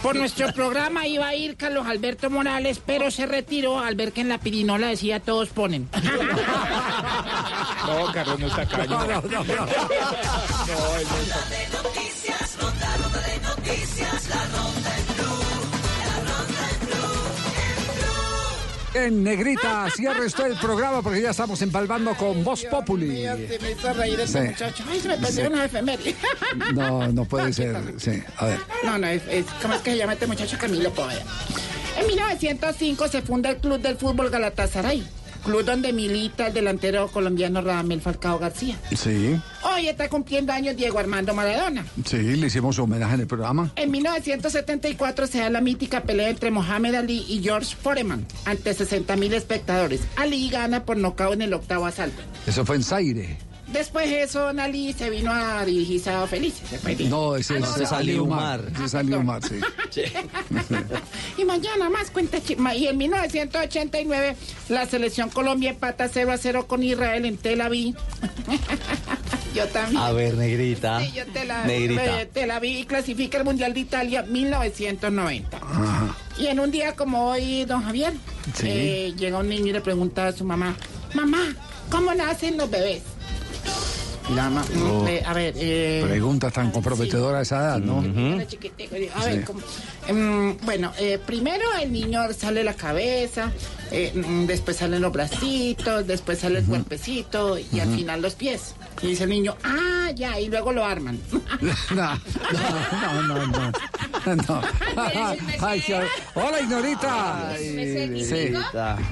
Por 0.02 0.16
nuestro 0.16 0.52
programa 0.52 1.06
iba 1.06 1.26
a 1.26 1.34
ir 1.34 1.56
Carlos 1.56 1.86
Alberto 1.86 2.28
Morales, 2.28 2.82
pero 2.84 3.10
se 3.10 3.24
retiró 3.24 3.78
al 3.78 3.94
ver 3.94 4.12
que 4.12 4.20
en 4.20 4.28
la 4.28 4.36
pirinola 4.36 4.88
decía 4.88 5.20
todos 5.20 5.48
ponen. 5.48 5.88
No, 7.86 8.12
Carlos 8.12 8.38
no 8.40 8.46
está 8.48 8.62
acá. 8.62 8.84
No, 8.84 9.06
no, 9.06 9.22
no, 9.22 9.22
no. 9.22 9.44
No, 9.44 9.66
no 14.52 14.95
en 18.94 19.22
negrita, 19.22 19.88
cierre 19.94 20.26
usted 20.26 20.46
el 20.46 20.58
programa 20.58 21.02
porque 21.02 21.20
ya 21.22 21.30
estamos 21.30 21.60
empalmando 21.62 22.14
con 22.14 22.42
Voz 22.44 22.64
Populi. 22.64 23.06
Me 23.60 23.70
hizo 23.72 23.92
reír 23.92 24.20
ese 24.20 24.40
Sí. 24.42 24.48
muchacho. 24.48 24.84
Ay, 24.90 25.00
se 25.00 25.08
me 25.08 25.16
perdió 25.18 25.44
Sí. 25.46 25.52
una 25.52 25.64
efeméride. 25.64 26.16
No, 26.74 27.08
no 27.12 27.24
puede 27.24 27.52
ser. 27.52 27.76
Sí, 27.98 28.22
a 28.36 28.46
ver. 28.46 28.58
No, 28.84 28.98
no, 28.98 29.06
es, 29.06 29.22
es- 29.28 29.46
¿cómo 29.62 29.74
es 29.74 29.80
que 29.82 29.90
se 29.92 29.96
llama 29.98 30.14
este 30.14 30.26
muchacho 30.26 30.56
Camilo 30.58 30.90
Poveda? 30.92 31.22
En 31.98 32.06
1905 32.06 33.08
se 33.08 33.22
funda 33.22 33.50
el 33.50 33.56
Club 33.58 33.80
del 33.80 33.96
Fútbol 33.96 34.30
Galatasaray, 34.30 35.06
club 35.46 35.64
donde 35.64 35.92
milita 35.92 36.48
el 36.48 36.54
delantero 36.54 37.08
colombiano 37.08 37.60
Radamel 37.60 38.00
Falcao 38.00 38.38
García. 38.38 38.76
Sí, 38.94 39.38
Hoy 39.62 39.88
está 39.88 40.08
cumpliendo 40.08 40.52
años 40.52 40.76
Diego 40.76 40.98
Armando 40.98 41.34
Maradona. 41.34 41.86
sí, 42.04 42.16
le 42.36 42.46
hicimos 42.48 42.78
homenaje 42.78 43.14
en 43.14 43.20
el 43.20 43.26
programa. 43.26 43.70
En 43.76 43.90
1974 43.90 45.26
se 45.26 45.38
da 45.38 45.50
la 45.50 45.60
mítica 45.60 46.02
pelea 46.02 46.28
entre 46.30 46.50
Mohamed 46.50 46.94
Ali 46.94 47.24
y 47.28 47.42
George 47.42 47.74
Foreman 47.76 48.26
ante 48.44 48.74
60 48.74 49.16
mil 49.16 49.32
espectadores. 49.34 50.00
Ali 50.16 50.48
gana 50.48 50.84
por 50.84 50.96
nocaut 50.96 51.34
en 51.34 51.42
el 51.42 51.54
octavo 51.54 51.86
asalto. 51.86 52.22
Eso 52.46 52.64
fue 52.64 52.76
en 52.76 52.82
Zaire. 52.82 53.38
Después 53.68 54.08
de 54.08 54.22
eso, 54.22 54.48
Ali 54.48 54.92
se 54.92 55.10
vino 55.10 55.32
a 55.32 55.64
dirigir 55.64 56.00
Sábado 56.00 56.26
Felices. 56.28 56.70
Después 56.70 56.96
de- 56.98 57.08
No, 57.08 57.34
ese 57.36 57.56
Ah, 57.56 57.60
no, 57.60 57.76
no. 57.76 57.96
Aliumar. 57.96 58.64
Ese 58.74 58.84
es 58.84 58.94
Aliumar, 58.94 59.42
sí. 59.42 59.56
Y 61.38 61.44
mañana 61.44 61.90
más 61.90 62.10
cuenta. 62.10 62.38
Y 62.74 62.86
en 62.86 62.96
1989 62.96 64.36
la 64.68 64.86
selección 64.86 65.30
Colombia 65.30 65.70
empata 65.70 66.08
0 66.08 66.32
a 66.32 66.38
0 66.38 66.66
con 66.66 66.82
Israel 66.82 67.24
en 67.26 67.36
Tel 67.36 67.60
Aviv. 67.60 67.94
Yo 69.54 69.66
también. 69.68 70.02
A 70.02 70.12
ver, 70.12 70.34
negrita. 70.34 71.00
Sí, 71.00 71.12
yo 71.16 71.24
te 71.32 71.46
la, 71.46 71.64
Negrita. 71.64 72.20
eh, 72.20 72.26
Tel 72.26 72.50
Aviv 72.50 72.78
y 72.80 72.84
clasifica 72.84 73.38
el 73.38 73.44
Mundial 73.44 73.72
de 73.72 73.80
Italia 73.80 74.22
1990. 74.22 75.58
Y 76.38 76.48
en 76.48 76.60
un 76.60 76.70
día 76.70 76.94
como 76.94 77.30
hoy, 77.30 77.64
don 77.64 77.82
Javier, 77.82 78.12
Sí. 78.54 78.66
eh, 78.68 79.14
llega 79.16 79.38
un 79.38 79.48
niño 79.48 79.68
y 79.68 79.72
le 79.72 79.80
pregunta 79.80 80.26
a 80.26 80.32
su 80.32 80.44
mamá, 80.44 80.76
mamá, 81.14 81.54
¿cómo 81.90 82.12
nacen 82.14 82.58
los 82.58 82.68
bebés? 82.70 83.00
Y 84.28 84.34
la 84.34 84.50
mamá, 84.50 84.64
mm, 84.74 84.82
Oh. 84.82 85.06
eh, 85.08 85.22
a 85.24 85.32
ver, 85.34 85.54
eh, 85.56 86.02
Pregunta 86.04 86.50
tan 86.50 86.70
comprometedora 86.72 87.38
a 87.38 87.42
esa 87.42 87.56
edad, 87.58 87.78
¿no? 87.78 88.02
era 88.34 88.46
chiquitico, 88.46 88.96
digo, 88.96 89.12
A 89.14 89.22
Sí. 89.22 89.30
ver, 89.30 89.44
¿cómo? 89.44 89.60
Em, 90.08 90.56
bueno, 90.58 90.92
eh, 90.98 91.18
primero 91.24 91.64
el 91.80 91.92
niño 91.92 92.20
sale 92.32 92.62
la 92.62 92.74
cabeza, 92.74 93.52
eh, 93.90 94.12
mm, 94.14 94.46
después 94.46 94.76
salen 94.76 95.02
los 95.02 95.12
bracitos, 95.12 96.06
después 96.06 96.38
sale 96.38 96.60
el 96.60 96.64
cuerpecito 96.64 97.58
y 97.58 97.80
al 97.80 97.94
final 97.94 98.22
los 98.22 98.34
pies. 98.34 98.74
Y 99.02 99.08
dice 99.08 99.24
el 99.24 99.30
niño, 99.30 99.56
ah, 99.64 100.10
ya, 100.14 100.40
y 100.40 100.48
luego 100.48 100.72
lo 100.72 100.84
arman. 100.84 101.18
No, 101.90 103.22
no, 103.22 103.22
no, 103.22 103.46
no. 103.46 103.72
no. 104.36 104.62
Ay, 105.60 105.82
Hola, 106.34 106.60
Ignorita. 106.60 107.54
Sí. 107.58 108.52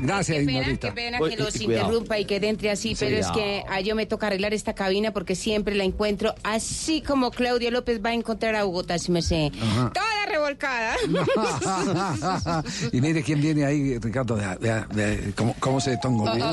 Gracias, 0.00 0.38
Qué 0.38 0.44
pena, 0.44 0.60
Ignorita. 0.60 0.88
qué 0.88 0.94
pena 0.94 1.18
que 1.18 1.36
los 1.36 1.60
interrumpa 1.60 2.18
y 2.18 2.24
que 2.24 2.36
entre 2.36 2.70
así, 2.70 2.96
pero 2.98 3.16
es 3.16 3.28
que 3.28 3.64
a 3.68 3.80
yo 3.80 3.94
me 3.94 4.06
toca 4.06 4.26
arreglar 4.26 4.54
esta 4.54 4.74
cabina 4.74 5.12
porque 5.12 5.34
siempre 5.34 5.74
la 5.74 5.84
encuentro 5.84 6.34
así 6.42 7.00
como 7.00 7.30
Claudia 7.30 7.70
López 7.70 8.00
va 8.04 8.10
a 8.10 8.14
encontrar 8.14 8.54
a 8.56 8.64
Bogotá, 8.64 8.98
si 8.98 9.10
me 9.12 9.22
sé. 9.22 9.50
Ajá. 9.60 9.90
Toda 9.94 10.26
revolcada. 10.26 10.83
y 12.92 13.00
mire 13.00 13.22
quién 13.22 13.40
viene 13.40 13.64
ahí, 13.64 13.98
Ricardo. 13.98 14.36
Vea, 14.60 14.86
vea 14.92 15.18
cómo, 15.36 15.54
cómo 15.60 15.80
se 15.80 15.96
tongo. 15.98 16.24
Oh, 16.24 16.30
Hola, 16.32 16.52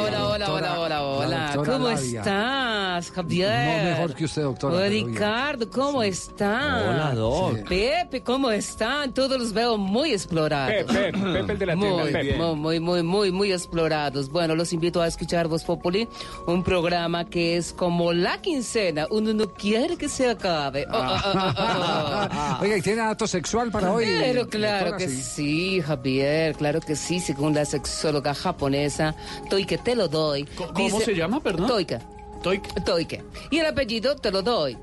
hola, 0.00 0.52
hola, 0.52 0.80
hola, 0.80 1.02
hola. 1.02 1.52
¿Cómo 1.64 1.88
estás, 1.90 3.10
Javier? 3.10 3.84
No 3.84 3.90
mejor 3.90 4.14
que 4.14 4.24
usted, 4.24 4.42
doctora. 4.42 4.88
Bien. 4.88 5.08
Ricardo, 5.12 5.70
¿cómo 5.70 6.02
estás? 6.02 6.82
Hola, 6.88 7.14
Doc. 7.14 7.56
Sí. 7.58 7.64
Pepe, 7.68 8.22
¿cómo 8.22 8.50
están? 8.50 9.12
Todos 9.12 9.38
los 9.38 9.52
veo 9.52 9.76
muy 9.78 10.12
explorados. 10.12 10.84
Pepe, 10.92 11.12
Pepe 11.12 11.52
el 11.52 11.58
de 11.58 11.66
la 11.66 11.76
tienda, 11.76 12.02
Muy, 12.02 12.12
Pepe. 12.12 12.36
muy, 12.36 12.54
muy, 12.56 12.80
muy, 12.80 13.02
muy, 13.02 13.32
muy 13.32 13.52
explorados. 13.52 14.28
Bueno, 14.30 14.54
los 14.54 14.72
invito 14.72 15.00
a 15.02 15.06
escuchar 15.06 15.48
Voz 15.48 15.64
Populi, 15.64 16.08
un 16.46 16.62
programa 16.62 17.24
que 17.24 17.56
es 17.56 17.72
como 17.72 18.12
la 18.12 18.40
quincena. 18.40 19.06
Uno 19.10 19.32
no 19.34 19.48
quiere 19.52 19.96
que 19.96 20.08
se 20.08 20.28
acabe. 20.30 20.86
Oh, 20.90 20.96
oh, 20.96 21.20
oh, 21.34 21.52
oh, 21.58 22.28
oh. 22.30 22.58
Oiga, 22.62 22.76
¿y 22.76 22.82
tiene 23.02 23.08
dato 23.08 23.26
sexual 23.26 23.70
para 23.70 23.92
hoy? 23.92 24.04
Pero 24.06 24.48
claro 24.48 24.96
que 24.96 25.08
Sí. 25.08 25.22
sí, 25.22 25.80
Javier, 25.82 26.54
claro 26.54 26.80
que 26.80 26.96
sí, 26.96 27.20
según 27.20 27.54
la 27.54 27.64
sexóloga 27.64 28.34
japonesa, 28.34 29.14
Toike 29.50 29.78
te 29.78 29.94
lo 29.94 30.08
doy. 30.08 30.44
¿Cómo 30.74 31.00
se 31.00 31.14
llama, 31.14 31.40
perdón? 31.40 31.66
Toike. 31.68 31.98
Toike. 32.42 32.80
Toike. 32.84 33.22
Y 33.50 33.58
el 33.58 33.66
apellido 33.66 34.16
te 34.16 34.30
lo 34.30 34.42
doy. 34.42 34.76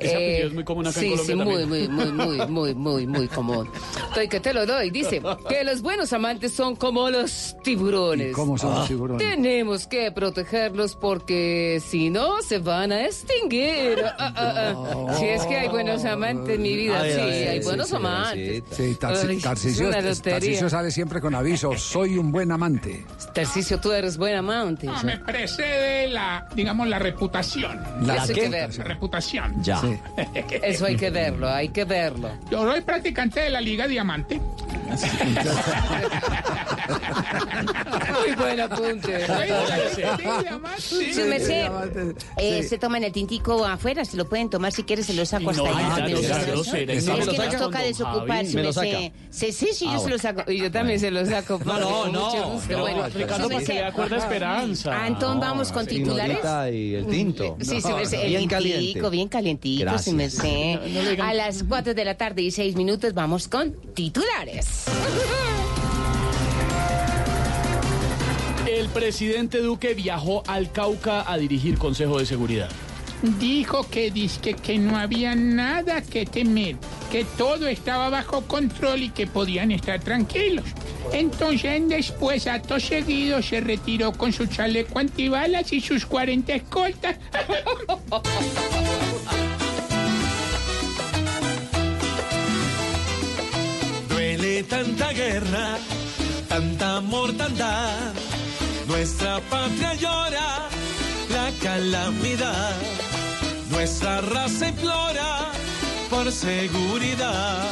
Ese 0.00 0.14
apellido 0.14 0.48
es 0.48 0.54
muy 0.54 0.64
común 0.64 0.86
acá 0.86 1.00
en 1.00 1.04
sí, 1.06 1.10
Colombia 1.10 1.26
Sí, 1.26 1.34
muy, 1.34 1.60
también. 1.62 1.92
muy, 1.94 2.12
muy, 2.12 2.36
muy, 2.36 2.46
muy, 2.48 2.74
muy, 2.74 3.06
muy 3.06 3.28
común. 3.28 3.68
Toike 4.14 4.40
te 4.40 4.52
lo 4.54 4.66
doy. 4.66 4.90
Dice 4.90 5.22
que 5.48 5.64
los 5.64 5.80
buenos 5.82 6.12
amantes 6.12 6.52
son 6.52 6.76
como 6.76 7.08
los 7.10 7.56
tiburones. 7.62 8.32
¿Cómo 8.34 8.58
son 8.58 8.70
los 8.74 8.80
Ah. 8.84 8.88
tiburones? 8.88 9.26
Tenemos 9.26 9.86
que 9.86 10.12
protegerlos 10.12 10.96
porque 10.96 11.80
si 11.86 12.10
no 12.10 12.42
se 12.42 12.58
van 12.58 12.92
a 12.92 13.04
extinguir. 13.06 14.04
Ah, 14.18 14.32
ah, 14.36 14.74
ah. 15.08 15.14
Si 15.18 15.24
es 15.26 15.42
que 15.46 15.56
hay 15.56 15.68
buenos 15.68 16.04
amantes, 16.04 16.58
mi 16.58 16.76
vida, 16.76 16.98
A 17.00 17.02
ver, 17.02 17.14
sí, 17.14 17.20
a 17.20 17.24
ver, 17.26 17.48
hay 17.48 17.58
sí, 17.60 17.64
buenos 17.64 17.88
sí, 17.88 17.96
amantes. 17.96 18.62
Sí, 18.70 18.96
Tarci- 19.00 19.28
Ay, 19.28 19.36
es 19.36 19.42
Tarcisio, 19.42 19.88
una 19.88 20.00
lotería. 20.00 20.34
Tarcisio 20.40 20.68
sale 20.70 20.90
siempre 20.90 21.20
con 21.20 21.34
aviso. 21.34 21.76
Soy 21.76 22.18
un 22.18 22.30
buen 22.32 22.52
amante. 22.52 23.04
Tarcisio, 23.34 23.80
tú 23.80 23.92
eres 23.92 24.16
buen 24.16 24.34
amante. 24.36 24.86
No, 24.86 25.02
me 25.02 25.18
precede 25.18 26.08
la, 26.08 26.46
digamos, 26.54 26.86
la 26.88 26.98
reputación. 26.98 27.80
¿La 28.02 28.22
hay 28.22 28.28
qué? 28.28 28.34
que. 28.34 28.48
La 28.50 28.84
reputación. 28.84 29.53
Ya. 29.62 29.80
Eso 30.62 30.86
hay 30.86 30.96
que 30.96 31.10
verlo, 31.10 31.48
hay 31.48 31.68
que 31.68 31.84
verlo. 31.84 32.28
Yo 32.50 32.62
soy 32.70 32.80
practicante 32.80 33.40
de 33.40 33.50
la 33.50 33.60
Liga 33.60 33.86
Diamante. 33.86 34.40
Muy 38.12 38.34
buen 38.36 38.60
apunte. 38.60 39.26
Sí, 40.78 41.12
Su 41.14 41.24
merced, 41.26 41.66
eh, 42.36 42.62
Sí. 42.62 42.68
se 42.68 42.78
toman 42.78 43.04
el 43.04 43.12
tintico 43.12 43.64
afuera, 43.64 44.04
se 44.04 44.16
lo 44.16 44.28
pueden 44.28 44.50
tomar 44.50 44.72
si 44.72 44.82
quieres, 44.84 45.06
se 45.06 45.14
lo 45.14 45.24
saco 45.26 45.50
hasta 45.50 45.62
allá. 45.62 46.06
Es 46.06 47.04
¿y 47.04 47.08
no 47.08 47.16
me 47.16 47.24
lo 47.26 47.32
que 47.32 47.38
nos 47.38 47.56
toca 47.56 47.78
desocupar, 47.80 48.46
su. 48.46 48.58
Sí, 49.30 49.52
sí, 49.52 49.68
sí, 49.72 49.86
Ah, 49.88 49.94
yo 49.94 50.00
se 50.00 50.10
lo 50.10 50.18
saco. 50.18 50.50
Y 50.50 50.58
yo 50.58 50.70
también 50.70 51.00
se 51.00 51.10
lo 51.10 51.24
saco. 51.26 51.60
No, 51.64 51.78
no, 51.78 52.06
no. 52.06 52.60
Ricardo, 53.14 53.36
su 53.36 53.42
porque 53.42 53.56
merced. 53.56 53.74
le 53.74 53.84
acuerda 53.84 54.16
Esperanza. 54.18 55.04
Antón, 55.04 55.40
vamos 55.40 55.72
con 55.72 55.86
titulares. 55.86 56.38
Y 56.72 56.94
el 56.94 57.06
tinto. 57.06 57.56
Sí, 57.60 57.80
sí, 57.80 57.92
merced, 57.92 58.20
el 58.20 58.28
Bien 58.34 58.48
caliente. 58.48 59.00
No, 60.92 61.16
no 61.16 61.24
A 61.24 61.34
las 61.34 61.62
4 61.62 61.94
de 61.94 62.04
la 62.04 62.16
tarde 62.16 62.42
y 62.42 62.50
6 62.50 62.76
minutos 62.76 63.14
vamos 63.14 63.48
con 63.48 63.72
titulares. 63.94 64.84
El 68.66 68.88
presidente 68.88 69.58
Duque 69.58 69.94
viajó 69.94 70.42
al 70.46 70.72
Cauca 70.72 71.30
a 71.30 71.38
dirigir 71.38 71.78
Consejo 71.78 72.18
de 72.18 72.26
Seguridad. 72.26 72.70
Dijo 73.38 73.88
que, 73.88 74.10
dizque 74.10 74.54
que 74.54 74.78
no 74.78 74.98
había 74.98 75.34
nada 75.34 76.02
que 76.02 76.26
temer, 76.26 76.76
que 77.10 77.24
todo 77.24 77.66
estaba 77.68 78.10
bajo 78.10 78.42
control 78.42 79.02
y 79.02 79.10
que 79.10 79.26
podían 79.26 79.70
estar 79.70 80.00
tranquilos. 80.00 80.64
Entonces, 81.12 81.88
después, 81.88 82.46
acto 82.46 82.80
seguido, 82.80 83.40
se 83.40 83.60
retiró 83.60 84.12
con 84.12 84.32
su 84.32 84.46
chaleco 84.46 84.98
antibalas 84.98 85.72
y 85.72 85.80
sus 85.80 86.04
40 86.04 86.54
escoltas. 86.54 87.16
Tanta 94.62 95.12
guerra, 95.12 95.78
tanta 96.48 97.00
mortandad. 97.00 98.12
Nuestra 98.86 99.40
patria 99.50 99.94
llora 99.94 100.68
la 101.28 101.50
calamidad. 101.60 102.72
Nuestra 103.70 104.20
raza 104.20 104.68
implora 104.68 105.50
por 106.08 106.30
seguridad. 106.30 107.64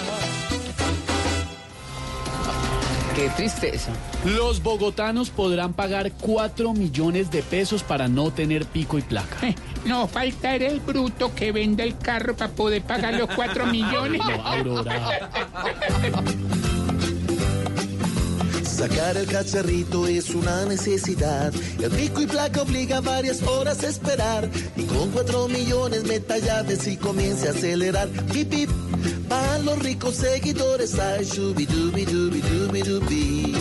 Qué 3.14 3.28
tristeza. 3.30 3.92
Los 4.24 4.62
bogotanos 4.62 5.30
podrán 5.30 5.74
pagar 5.74 6.10
4 6.12 6.72
millones 6.72 7.30
de 7.30 7.42
pesos 7.42 7.82
para 7.82 8.08
no 8.08 8.32
tener 8.32 8.64
pico 8.66 8.98
y 8.98 9.02
placa. 9.02 9.36
No 9.84 10.08
faltará 10.08 10.66
el 10.66 10.80
bruto 10.80 11.34
que 11.34 11.52
venda 11.52 11.84
el 11.84 11.96
carro 11.98 12.34
para 12.34 12.52
poder 12.52 12.82
pagar 12.82 13.14
los 13.14 13.28
4 13.34 13.66
millones. 13.70 14.20
No, 14.24 14.46
Aurora. 14.46 15.30
Sacar 18.82 19.16
el 19.16 19.26
cacharrito 19.26 20.08
es 20.08 20.30
una 20.30 20.64
necesidad. 20.64 21.54
El 21.80 21.88
pico 21.92 22.20
y 22.20 22.26
placa 22.26 22.62
obliga 22.62 23.00
varias 23.00 23.40
horas 23.44 23.84
a 23.84 23.86
esperar. 23.86 24.50
Y 24.76 24.82
con 24.86 25.08
cuatro 25.12 25.46
millones 25.46 26.02
meta 26.02 26.36
llaves 26.38 26.88
y 26.88 26.96
comience 26.96 27.46
a 27.46 27.52
acelerar. 27.52 28.08
Pip, 28.32 28.50
pip. 28.50 28.70
Para 29.28 29.58
los 29.58 29.78
ricos 29.78 30.16
seguidores 30.16 30.98
hay 30.98 31.24
shubi 31.24 31.64
dubi 31.64 32.04
dubi 32.04 32.40
dubi 32.40 32.82
dubi. 32.82 33.56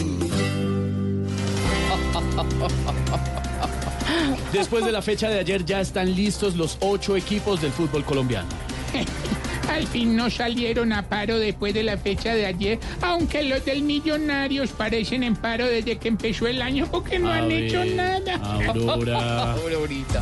Después 4.52 4.84
de 4.84 4.92
la 4.92 5.04
fecha 5.04 5.30
de 5.30 5.38
ayer 5.38 5.64
ya 5.64 5.82
están 5.82 6.16
listos 6.16 6.56
los 6.56 6.78
ocho 6.80 7.16
equipos 7.16 7.62
del 7.62 7.72
fútbol 7.72 8.04
colombiano. 8.06 8.50
Al 9.70 9.88
fin 9.88 10.16
no 10.16 10.30
salieron 10.30 10.94
a 10.94 11.04
paro 11.04 11.40
después 11.40 11.74
de 11.74 11.84
la 11.84 11.98
fecha 11.98 12.34
de 12.36 12.46
ayer, 12.46 12.80
aunque 13.02 13.44
los 13.44 13.64
del 13.66 13.84
Millonarios 13.84 14.72
parecen 14.72 15.24
en 15.24 15.36
paro 15.36 15.66
desde 15.68 15.98
que 15.98 16.08
empezó 16.10 16.48
el 16.48 16.62
año 16.62 16.88
porque 16.92 17.20
no 17.20 17.30
A 17.32 17.38
han 17.38 17.48
ver, 17.48 17.64
hecho 17.64 17.84
nada. 17.86 18.36
Aurora. 18.68 19.54
Aurorita. 19.54 20.22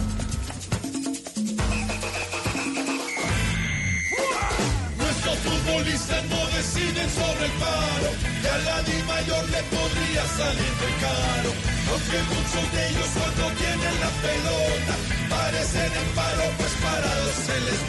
Nuestros 4.98 5.38
futbolistas 5.40 6.24
no 6.30 6.41
deciden 6.56 7.10
sobre 7.10 7.45
el 7.45 7.52
paro. 7.60 8.10
Ya 8.44 8.57
la 8.60 8.82
Di 8.84 8.98
Mayor 9.07 9.45
le 9.49 9.61
podría 9.76 10.24
salir 10.38 10.74
de 10.84 10.91
caro. 11.02 11.52
Aunque 11.91 12.20
muchos 12.34 12.66
de 12.74 12.82
ellos 12.90 13.10
cuando 13.18 13.45
tienen 13.57 13.95
la 13.99 14.11
pelota 14.24 14.94
parecen 15.30 15.91
en 15.91 16.10
paro, 16.16 16.44
pues 16.57 16.72
parados 16.82 17.36
se 17.45 17.60
les 17.66 17.80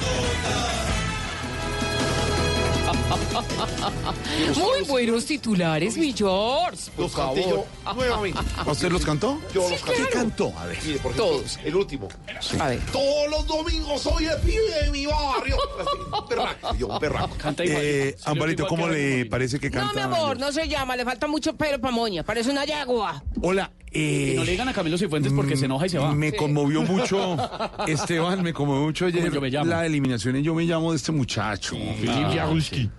Muy 4.57 4.83
buenos 4.89 5.25
titulares, 5.27 5.97
mi 5.97 6.13
George. 6.13 6.91
Por 6.97 7.05
Los 7.05 7.15
canté 7.15 7.43
yo 7.49 7.67
nuevamente. 7.95 8.41
¿Usted 8.67 8.91
los 8.91 9.05
cantó? 9.05 9.39
Yo 9.55 9.63
Sí, 9.63 9.71
los 9.73 9.81
canté. 9.83 10.03
¿Qué 10.03 10.09
cantó? 10.11 10.53
A 10.59 10.67
ver. 10.67 10.79
Mire, 10.85 10.99
por 10.99 11.13
ejemplo, 11.13 11.37
Todos. 11.37 11.59
el 11.65 11.77
último. 11.77 12.09
A 12.59 12.69
ver. 12.69 12.81
Todos 12.93 13.31
los 13.31 13.47
domingos 13.47 14.03
soy 14.03 14.27
el 14.27 14.39
pibe 14.41 14.85
de 14.85 14.91
mi 14.91 15.07
barrio. 15.07 15.57
Así, 15.81 16.25
Berraco, 16.29 16.75
yo, 16.77 17.01
berraco. 17.01 17.37
Canta 17.39 17.63
Eh, 17.67 18.17
Ambarito, 18.25 18.67
¿cómo 18.67 18.89
le 18.89 19.27
parece 19.27 19.59
que 19.59 19.71
No, 19.71 19.81
canta? 19.81 19.95
mi 19.95 20.01
amor, 20.01 20.39
no 20.39 20.53
se 20.53 20.69
llama, 20.69 20.97
le 20.97 21.05
falta 21.05 21.27
mucho 21.27 21.57
pelo 21.57 21.81
para 21.81 21.93
moña, 21.93 22.23
parece 22.23 22.51
una 22.51 22.65
yagua. 22.65 23.23
Hola. 23.43 23.71
Eh, 23.93 24.31
Y 24.33 24.37
no 24.37 24.45
le 24.45 24.53
digan 24.53 24.69
a 24.69 24.73
Camilo 24.73 24.97
Cifuentes 24.99 25.33
porque 25.33 25.57
se 25.57 25.65
enoja 25.67 25.87
y 25.87 25.89
se 25.89 25.99
va. 25.99 26.15
Me 26.15 26.33
conmovió 26.33 26.83
mucho, 26.83 27.37
Esteban, 27.87 28.43
me 28.43 28.53
conmovió 28.53 28.83
mucho 28.83 29.07
ayer 29.07 29.23
Como 29.23 29.35
Yo 29.35 29.41
Me 29.41 29.51
Llamo. 29.51 29.71
la 29.71 29.87
eliminación 29.87 30.37
en 30.37 30.43
Yo 30.45 30.55
Me 30.55 30.65
Llamo 30.65 30.91
de 30.93 30.97
este 30.97 31.13
muchacho. 31.13 31.77
Ah, 32.09 32.33
Jaruski. 32.35 32.91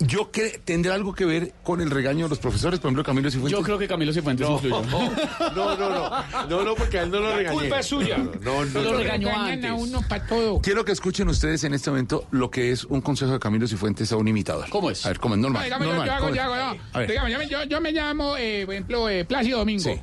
Yo 0.00 0.32
cre- 0.32 0.60
tendrá 0.64 0.94
algo 0.94 1.14
que 1.14 1.24
ver 1.24 1.52
con 1.62 1.80
el 1.80 1.90
regaño 1.90 2.24
de 2.26 2.30
los 2.30 2.38
profesores, 2.38 2.80
por 2.80 2.88
ejemplo, 2.88 3.04
Camilo 3.04 3.30
Cifuentes. 3.30 3.58
Yo 3.58 3.64
creo 3.64 3.78
que 3.78 3.86
Camilo 3.86 4.12
Cifuentes 4.12 4.46
No, 4.48 4.54
influyó. 4.54 4.82
no, 5.54 5.76
no, 5.76 5.88
no. 5.88 6.46
No, 6.48 6.64
no, 6.64 6.74
porque 6.74 6.98
a 6.98 7.02
él 7.04 7.10
no 7.10 7.20
lo 7.20 7.36
regañé. 7.36 7.58
culpa 7.60 7.78
es 7.80 7.86
suya. 7.86 8.18
No, 8.18 8.64
no, 8.64 8.64
no. 8.64 8.80
Lo 8.82 8.92
no. 8.92 8.98
regañó 8.98 9.28
Regañan 9.28 9.64
a 9.64 9.68
antes. 9.72 9.88
uno 9.88 10.00
para 10.08 10.26
todo. 10.26 10.60
Quiero 10.60 10.84
que 10.84 10.92
escuchen 10.92 11.28
ustedes 11.28 11.62
en 11.64 11.74
este 11.74 11.90
momento 11.90 12.26
lo 12.32 12.50
que 12.50 12.72
es 12.72 12.84
un 12.84 13.00
consejo 13.00 13.32
de 13.32 13.38
Camilo 13.38 13.66
Cifuentes 13.68 14.10
a 14.12 14.16
un 14.16 14.26
imitador. 14.28 14.68
¿Cómo 14.70 14.90
es? 14.90 15.04
A 15.06 15.10
ver, 15.10 15.20
¿cómo 15.20 15.34
es? 15.36 15.40
Normal. 15.40 15.60
No, 15.60 15.64
dígame, 15.64 15.84
yo- 15.84 15.90
normal, 15.92 16.06
yo, 16.08 16.12
hago, 16.14 16.34
yo 16.34 16.42
hago. 16.42 17.06
Dígame, 17.06 17.30
yo, 17.32 17.38
me- 17.38 17.48
yo- 17.48 17.64
yo 17.64 17.80
me 17.80 17.92
llamo, 17.92 18.36
eh, 18.36 18.62
por 18.64 18.74
ejemplo, 18.74 19.08
eh, 19.08 19.24
Plácido 19.24 19.58
Domingo. 19.58 19.82
Sí. 19.84 20.00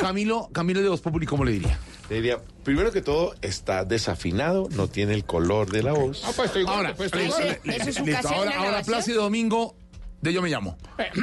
Camilo, 0.00 0.48
Camilo 0.52 0.82
de 0.82 0.88
Voz 0.88 1.00
Populi, 1.00 1.26
¿cómo 1.26 1.44
le 1.44 1.52
diría? 1.52 1.78
Le 2.12 2.16
diría, 2.20 2.36
primero 2.62 2.92
que 2.92 3.00
todo, 3.00 3.34
está 3.40 3.86
desafinado, 3.86 4.68
no 4.72 4.86
tiene 4.86 5.14
el 5.14 5.24
color 5.24 5.70
de 5.70 5.82
la 5.82 5.92
voz. 5.94 6.22
Ah, 6.26 6.32
pues 6.36 6.48
estoy 6.48 6.64
gordo, 6.64 6.76
Ahora, 6.76 6.94
pues 6.94 7.06
estoy 7.10 7.24
¿Eso 7.72 8.04
listo. 8.04 8.28
ahora? 8.28 8.82
Plácido 8.84 9.22
Domingo 9.22 9.74
de 10.20 10.30
Yo 10.34 10.42
Me 10.42 10.50
Llamo. 10.50 10.76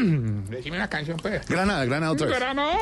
Decime 0.50 0.78
una 0.78 0.90
canción, 0.90 1.18
pues. 1.18 1.48
Granada, 1.48 1.86
Granada 1.86 2.12
otra 2.12 2.26
vez. 2.26 2.40
Granada. 2.40 2.76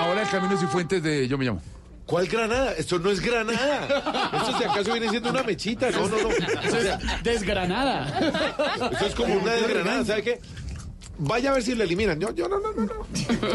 Ahora 0.00 0.22
el 0.22 0.28
Camilo 0.30 0.56
Cifuentes 0.56 1.02
de 1.02 1.28
Yo 1.28 1.36
Me 1.36 1.44
Llamo. 1.44 1.60
¿Cuál 2.06 2.28
granada? 2.28 2.72
Esto 2.72 2.98
no 2.98 3.10
es 3.10 3.20
granada. 3.20 4.30
Esto 4.32 4.56
si 4.56 4.64
acaso 4.64 4.92
viene 4.92 5.10
siendo 5.10 5.28
una 5.28 5.42
mechita. 5.42 5.90
No, 5.90 6.08
no, 6.08 6.16
no. 6.16 6.28
O 6.28 6.80
sea, 6.80 6.98
Desgranada. 7.22 8.08
Esto 8.90 9.06
es 9.06 9.14
como 9.14 9.34
una 9.34 9.52
desgranada. 9.52 10.02
¿Sabe 10.06 10.22
qué? 10.22 10.40
Vaya 11.18 11.50
a 11.50 11.54
ver 11.54 11.62
si 11.62 11.74
le 11.74 11.84
eliminan. 11.84 12.20
Yo, 12.20 12.34
yo 12.34 12.48
no, 12.48 12.58
no, 12.60 12.72
no. 12.72 12.84
no. 12.84 12.94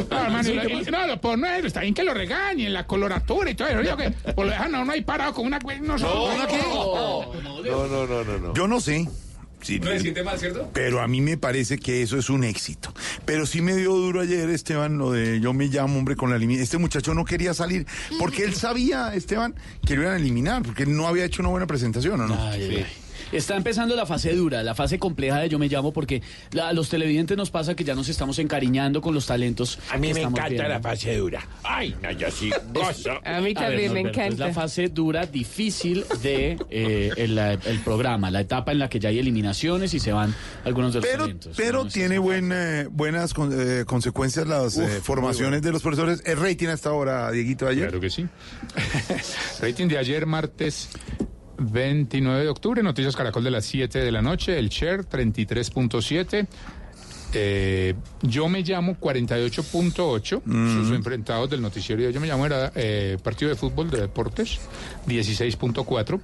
No, 0.09 0.19
hermano, 0.25 0.49
y 0.49 0.53
lo- 0.55 0.69
y- 0.81 0.85
no, 0.85 1.07
lo 1.07 1.21
por 1.21 1.37
no, 1.37 1.47
está 1.47 1.81
bien 1.81 1.93
que 1.93 2.03
lo 2.03 2.13
regañen, 2.13 2.73
la 2.73 2.87
coloratura 2.87 3.49
y 3.51 3.55
todo 3.55 3.67
eso. 3.67 3.81
Digo 3.81 3.97
que 3.97 4.11
por 4.33 4.45
lo 4.45 4.51
dejan 4.51 4.73
a 4.75 4.81
uno 4.81 4.91
ahí 4.91 5.01
parado 5.01 5.33
con 5.33 5.45
una. 5.45 5.59
No, 5.59 5.97
No, 5.97 7.87
no, 7.87 8.07
no, 8.07 8.23
no, 8.23 8.37
no. 8.39 8.53
Yo 8.53 8.67
no 8.67 8.79
sé. 8.79 9.07
Sí, 9.61 9.79
¿No 9.79 9.91
le 9.91 9.99
siente 9.99 10.23
mal, 10.23 10.39
cierto? 10.39 10.71
Pero 10.73 11.01
a 11.01 11.07
mí 11.07 11.21
me 11.21 11.37
parece 11.37 11.77
que 11.77 12.01
eso 12.01 12.17
es 12.17 12.31
un 12.31 12.43
éxito. 12.43 12.91
Pero 13.25 13.45
sí 13.45 13.61
me 13.61 13.75
dio 13.75 13.93
duro 13.93 14.21
ayer, 14.21 14.49
Esteban, 14.49 14.97
lo 14.97 15.11
de 15.11 15.39
yo 15.39 15.53
me 15.53 15.67
llamo, 15.67 15.99
hombre, 15.99 16.15
con 16.15 16.31
la 16.31 16.37
eliminación. 16.37 16.63
Este 16.63 16.77
muchacho 16.79 17.13
no 17.13 17.25
quería 17.25 17.53
salir 17.53 17.85
porque 18.17 18.43
él 18.43 18.55
sabía, 18.55 19.13
Esteban, 19.13 19.53
que 19.85 19.95
lo 19.95 20.01
iban 20.01 20.15
a 20.15 20.17
eliminar, 20.17 20.63
porque 20.63 20.81
él 20.81 20.97
no 20.97 21.07
había 21.07 21.25
hecho 21.25 21.43
una 21.43 21.49
buena 21.49 21.67
presentación, 21.67 22.21
¿o 22.21 22.27
no? 22.27 22.35
Está 23.31 23.55
empezando 23.55 23.95
la 23.95 24.05
fase 24.05 24.33
dura, 24.33 24.61
la 24.63 24.75
fase 24.75 24.99
compleja 24.99 25.39
de 25.39 25.49
Yo 25.49 25.57
Me 25.59 25.67
Llamo, 25.67 25.93
porque 25.93 26.21
la- 26.51 26.69
a 26.69 26.73
los 26.73 26.89
televidentes 26.89 27.37
nos 27.37 27.49
pasa 27.51 27.75
que 27.75 27.83
ya 27.83 27.95
nos 27.95 28.09
estamos 28.09 28.39
encariñando 28.39 29.01
con 29.01 29.13
los 29.13 29.25
talentos. 29.25 29.79
A 29.89 29.97
mí 29.97 30.09
que 30.09 30.13
me 30.15 30.19
encanta 30.21 30.47
viendo. 30.49 30.67
la 30.67 30.79
fase 30.81 31.15
dura. 31.17 31.47
Ay, 31.63 31.95
no, 32.01 32.11
yo 32.11 32.29
sí 32.31 32.49
gozo. 32.73 33.11
A 33.23 33.39
mí 33.41 33.53
A 33.55 33.61
ver, 33.61 33.69
también 33.69 33.93
me 33.93 34.03
Norberto, 34.03 34.21
Es 34.21 34.39
la 34.39 34.45
encanta. 34.47 34.61
fase 34.61 34.89
dura, 34.89 35.25
difícil 35.25 36.05
de 36.21 36.57
eh, 36.69 37.11
el, 37.17 37.37
el 37.37 37.79
programa, 37.83 38.29
la 38.31 38.41
etapa 38.41 38.71
en 38.71 38.79
la 38.79 38.89
que 38.89 38.99
ya 38.99 39.09
hay 39.09 39.19
eliminaciones 39.19 39.93
y 39.93 39.99
se 39.99 40.11
van 40.11 40.33
algunos 40.65 40.93
de 40.93 40.99
los 40.99 41.07
Pero, 41.09 41.23
talentos. 41.23 41.53
pero 41.57 41.83
No, 41.85 41.89
tiene 41.89 42.17
buen, 42.19 42.51
eh, 42.53 42.87
buenas 42.91 43.33
con- 43.33 43.51
eh, 43.53 43.85
consecuencias 43.85 44.47
las 44.47 44.77
eh, 44.77 44.83
Uf, 44.83 45.03
formaciones 45.05 45.61
de 45.61 45.71
los 45.71 45.81
profesores. 45.81 46.21
El 46.25 46.37
rating 46.37 46.67
hasta 46.67 46.89
ahora, 46.89 47.31
Dieguito, 47.31 47.67
ayer. 47.67 47.83
Claro 47.87 47.99
que 48.01 48.09
sí. 48.09 48.27
Rating 49.61 49.87
de 49.87 49.97
ayer, 49.97 50.25
martes 50.25 50.89
29 51.61 52.43
de 52.43 52.49
octubre, 52.49 52.83
Noticias 52.83 53.15
Caracol 53.15 53.43
de 53.43 53.51
las 53.51 53.65
7 53.65 53.99
de 53.99 54.11
la 54.11 54.21
noche, 54.21 54.57
el 54.57 54.69
share 54.69 55.05
33.7. 55.07 56.47
Eh, 57.33 57.93
yo 58.23 58.49
me 58.49 58.61
llamo 58.61 58.97
48.8. 58.99 60.41
Sus 60.43 60.91
enfrentados 60.93 61.49
del 61.49 61.61
noticiero 61.61 62.01
de 62.01 62.11
Yo 62.11 62.19
me 62.19 62.27
llamo 62.27 62.45
era 62.45 62.73
eh, 62.75 63.17
partido 63.23 63.47
de 63.49 63.55
fútbol 63.55 63.89
de 63.89 64.01
deportes 64.01 64.59
16.4. 65.07 66.19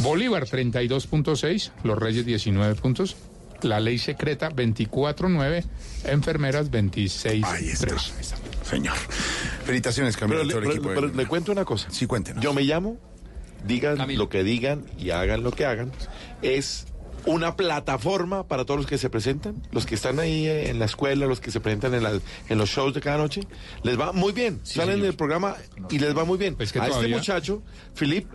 Bolívar 0.00 0.46
32.6. 0.46 1.70
Los 1.84 1.98
Reyes 1.98 2.26
19 2.26 2.74
puntos. 2.74 3.16
La 3.62 3.78
ley 3.80 3.98
secreta 3.98 4.50
24.9. 4.50 5.64
Enfermeras 6.04 6.70
26.3. 6.70 7.44
Ahí 7.44 7.68
está. 7.68 7.94
Señor. 8.64 8.96
Felicitaciones, 9.64 10.16
Camilo. 10.16 10.42
Pero, 10.46 10.60
le, 10.60 10.80
pero- 10.80 10.94
pero 10.94 11.06
le 11.08 11.26
cuento 11.26 11.52
una 11.52 11.64
cosa. 11.64 11.88
Sí, 11.90 12.06
cuéntenos. 12.06 12.42
Yo 12.42 12.52
me 12.52 12.62
llamo, 12.62 12.98
digan 13.66 13.98
lo 14.16 14.28
que 14.28 14.42
digan 14.44 14.84
y 14.98 15.10
hagan 15.10 15.42
lo 15.42 15.50
que 15.52 15.64
hagan. 15.66 15.92
Es 16.42 16.86
una 17.26 17.56
plataforma 17.56 18.46
para 18.46 18.64
todos 18.64 18.78
los 18.80 18.86
que 18.86 18.96
se 18.96 19.10
presentan, 19.10 19.60
los 19.72 19.84
que 19.84 19.96
están 19.96 20.18
ahí 20.18 20.46
eh, 20.46 20.70
en 20.70 20.78
la 20.78 20.84
escuela, 20.86 21.26
los 21.26 21.40
que 21.40 21.50
se 21.50 21.60
presentan 21.60 21.92
en, 21.94 22.02
la- 22.04 22.20
en 22.48 22.58
los 22.58 22.70
shows 22.70 22.94
de 22.94 23.00
cada 23.00 23.18
noche. 23.18 23.42
Les 23.82 23.98
va 24.00 24.12
muy 24.12 24.32
bien. 24.32 24.60
Salen 24.62 25.02
del 25.02 25.14
programa 25.14 25.56
y 25.90 25.98
les 25.98 26.16
va 26.16 26.24
muy 26.24 26.38
bien. 26.38 26.54
Pues 26.54 26.72
que 26.72 26.78
A 26.80 26.86
este 26.86 27.08
muchacho, 27.08 27.62
Philip, 27.98 28.26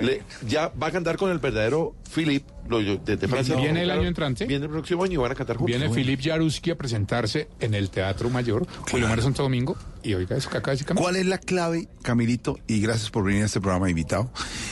le- 0.00 0.22
ya 0.46 0.68
va 0.68 0.88
a 0.88 0.90
cantar 0.92 1.16
con 1.16 1.30
el 1.32 1.38
verdadero 1.38 1.96
Philip 2.14 2.44
lo- 2.68 2.80
yo- 2.80 2.98
de, 2.98 3.16
de 3.16 3.28
Francia. 3.28 3.56
¿Viene 3.56 3.80
el 3.80 3.86
Claro, 3.86 4.00
año 4.02 4.08
entrante? 4.08 4.44
Viene 4.44 4.66
el 4.66 4.70
próximo 4.70 5.02
año 5.04 5.14
y 5.14 5.16
van 5.16 5.32
a 5.32 5.34
cantar 5.34 5.56
juntos. 5.56 5.76
Viene 5.76 5.92
Philip 5.92 6.20
Jaruski 6.22 6.70
a 6.70 6.76
presentarse 6.78 7.48
en 7.60 7.74
el 7.74 7.90
Teatro 7.90 8.28
Mayor, 8.30 8.66
Julio 8.90 9.08
Mario 9.08 9.24
Santo 9.24 9.42
Domingo. 9.42 9.76
Y 10.02 10.14
oiga 10.14 10.36
eso 10.36 10.48
que 10.50 10.58
acaba 10.58 10.72
de 10.72 10.76
decir 10.76 10.86
Camilo. 10.86 11.02
¿Cuál 11.04 11.16
es 11.16 11.26
la 11.26 11.38
clave, 11.38 11.88
Camilito? 12.02 12.58
Y 12.66 12.80
gracias 12.80 13.10
por 13.10 13.24
venir 13.24 13.42
a 13.42 13.46
este 13.46 13.60
programa 13.60 13.90
invitado. 13.90 14.30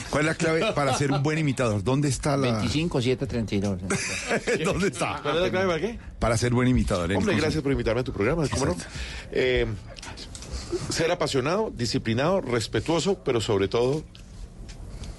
¿Cuál 0.09 0.23
es 0.23 0.27
la 0.27 0.35
clave 0.35 0.73
para 0.73 0.97
ser 0.97 1.11
un 1.11 1.23
buen 1.23 1.37
imitador? 1.37 1.83
¿Dónde 1.83 2.07
está 2.07 2.37
la...? 2.37 2.53
25, 2.53 3.01
7, 3.01 3.27
32. 3.27 3.79
¿Dónde 4.63 4.87
está? 4.87 5.19
¿Cuál 5.21 5.37
es 5.37 5.41
la 5.43 5.49
clave 5.49 5.67
para 5.67 5.79
qué? 5.81 5.99
Para 6.19 6.37
ser 6.37 6.53
buen 6.53 6.67
imitador. 6.67 7.11
el 7.11 7.17
Hombre, 7.17 7.33
consejo. 7.33 7.41
gracias 7.41 7.63
por 7.63 7.71
invitarme 7.71 8.01
a 8.01 8.03
tu 8.03 8.13
programa. 8.13 8.47
¿cómo 8.47 8.65
no? 8.67 8.75
Eh, 9.31 9.65
ser 10.89 11.11
apasionado, 11.11 11.71
disciplinado, 11.75 12.41
respetuoso, 12.41 13.23
pero 13.23 13.41
sobre 13.41 13.67
todo 13.67 14.03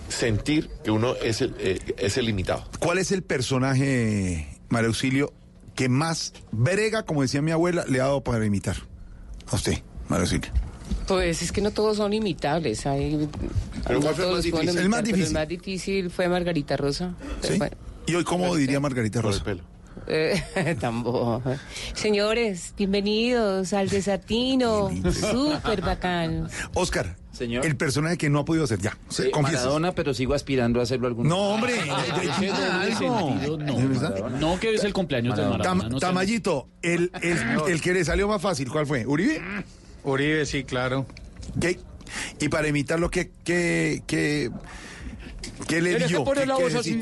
sentir 0.08 0.70
que 0.84 0.90
uno 0.90 1.14
es 1.16 1.40
el, 1.42 1.54
eh, 1.58 1.78
es 1.98 2.16
el 2.16 2.26
limitado. 2.26 2.64
¿Cuál 2.78 2.98
es 2.98 3.12
el 3.12 3.22
personaje, 3.22 4.58
María 4.68 4.88
Auxilio, 4.88 5.32
que 5.74 5.88
más 5.88 6.32
brega, 6.50 7.04
como 7.04 7.22
decía 7.22 7.42
mi 7.42 7.50
abuela, 7.52 7.84
le 7.88 8.00
ha 8.00 8.04
dado 8.04 8.24
para 8.24 8.44
imitar? 8.44 8.76
A 9.50 9.56
usted, 9.56 9.82
María 10.08 10.22
Auxilio. 10.22 10.50
Pues 11.06 11.42
es 11.42 11.52
que 11.52 11.60
no 11.60 11.70
todos 11.70 11.96
son 11.98 12.12
imitables. 12.12 12.86
Hay, 12.86 13.28
Pero 13.86 14.00
no 14.00 14.04
¿cuál 14.06 14.14
fue 14.14 14.24
el 14.24 14.30
todos 14.30 14.34
más 14.36 14.44
difícil? 14.44 14.68
El 14.78 14.88
más 14.88 15.00
imitar, 15.00 15.02
pero 15.02 15.02
difícil. 15.02 15.26
El 15.26 15.32
más 15.32 15.48
difícil 15.48 16.10
fue 16.10 16.28
Margarita 16.28 16.76
Rosa. 16.76 17.14
¿Sí? 17.42 17.58
Bueno, 17.58 17.76
¿Y 18.06 18.14
hoy 18.14 18.24
cómo 18.24 18.54
diría 18.56 18.80
Margarita 18.80 19.20
Rosa? 19.20 19.44
Eh, 20.06 20.76
tampoco. 20.80 21.42
Señores, 21.92 22.72
bienvenidos 22.78 23.72
al 23.74 23.88
desatino. 23.90 24.90
Súper 25.12 25.82
bacán. 25.82 26.48
Oscar. 26.74 27.16
El 27.40 27.76
personaje 27.76 28.16
que 28.18 28.28
no 28.30 28.40
ha 28.40 28.44
podido 28.44 28.64
hacer, 28.64 28.80
ya. 28.80 28.96
se 29.08 29.30
confiesa. 29.30 29.60
Maradona, 29.62 29.92
pero 29.92 30.12
sigo 30.12 30.34
aspirando 30.34 30.80
a 30.80 30.82
hacerlo 30.82 31.06
algún 31.06 31.28
No, 31.28 31.36
hombre, 31.50 31.74
no. 31.86 31.96
No, 34.40 34.58
que 34.58 34.74
es 34.74 34.82
el 34.84 34.92
cumpleaños 34.92 35.36
de 35.36 35.44
Maradona. 35.44 35.84
Tam- 35.84 35.88
no. 35.88 35.98
Tamayito, 36.00 36.68
el, 36.82 37.12
el, 37.22 37.38
el 37.68 37.80
que 37.80 37.92
le 37.94 38.04
salió 38.04 38.26
más 38.26 38.42
fácil, 38.42 38.68
¿cuál 38.70 38.86
fue? 38.86 39.06
¿Uribe? 39.06 39.40
Uribe, 40.04 40.46
sí, 40.46 40.64
claro. 40.64 41.06
¿Qué? 41.60 41.78
Y 42.40 42.48
para 42.48 42.68
imitarlo, 42.68 43.10
¿qué, 43.10 43.30
qué, 43.44 44.02
qué, 44.06 44.50
qué 45.66 45.82
le 45.82 45.98
dio? 46.06 46.24
¿Qué- 46.24 46.46
la 46.46 46.56
voz 46.56 46.74
así. 46.74 47.00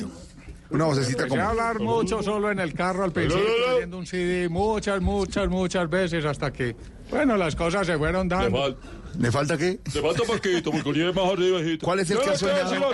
Una 0.68 0.86
vocecita 0.86 1.22
Empecé 1.22 1.28
como... 1.28 1.42
a 1.42 1.50
hablar 1.50 1.80
mucho 1.80 2.22
solo 2.24 2.50
en 2.50 2.58
el 2.58 2.74
carro 2.74 3.04
al 3.04 3.12
principio, 3.12 3.44
oyendo 3.76 3.98
un 3.98 4.06
CD 4.06 4.48
muchas, 4.48 5.00
muchas, 5.00 5.48
muchas 5.48 5.88
veces 5.88 6.24
hasta 6.24 6.52
que, 6.52 6.74
bueno, 7.08 7.36
las 7.36 7.54
cosas 7.54 7.86
se 7.86 7.96
fueron 7.96 8.28
dando. 8.28 8.76
¿Le 9.16 9.30
falta 9.30 9.56
qué? 9.56 9.78
Le 9.94 10.02
falta 10.02 10.24
poquito, 10.24 10.72
porque 10.72 10.88
Uribe 10.88 11.10
es 11.10 11.14
más 11.14 11.32
arriba, 11.32 11.60
hijito. 11.60 11.84
¿Cuál 11.84 12.00
es 12.00 12.10
el 12.10 12.18
que 12.18 12.30
ha 12.30 12.36
soñado? 12.36 12.90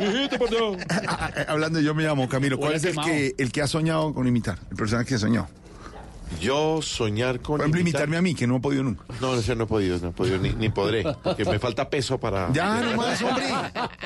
hijito, 0.00 0.38
por. 0.38 0.48
Hablando 1.48 1.80
yo 1.80 1.94
me 1.94 2.02
llamo 2.02 2.26
Camilo, 2.30 2.58
¿cuál 2.58 2.74
es 2.74 2.84
el 2.84 2.96
que, 2.96 3.34
el 3.36 3.52
que 3.52 3.60
ha 3.60 3.66
soñado 3.66 4.14
con 4.14 4.26
imitar? 4.26 4.58
El 4.70 4.76
personaje 4.78 5.06
que 5.10 5.18
soñó. 5.18 5.48
Yo 6.40 6.80
soñar 6.82 7.40
con. 7.40 7.56
Por 7.56 7.60
ejemplo, 7.60 7.80
imitarme 7.80 8.16
a 8.16 8.22
mí, 8.22 8.34
que 8.34 8.46
no 8.46 8.56
he 8.56 8.60
podido 8.60 8.82
nunca. 8.82 9.04
No, 9.20 9.34
eso 9.34 9.54
no 9.54 9.64
he 9.64 9.66
podido, 9.66 9.98
no 9.98 10.08
he 10.08 10.12
podido, 10.12 10.38
ni, 10.38 10.50
ni 10.50 10.68
podré, 10.70 11.04
porque 11.22 11.44
me 11.44 11.58
falta 11.58 11.88
peso 11.88 12.18
para. 12.18 12.52
Ya, 12.52 12.80
nomás, 12.80 13.22
hombre. 13.22 13.44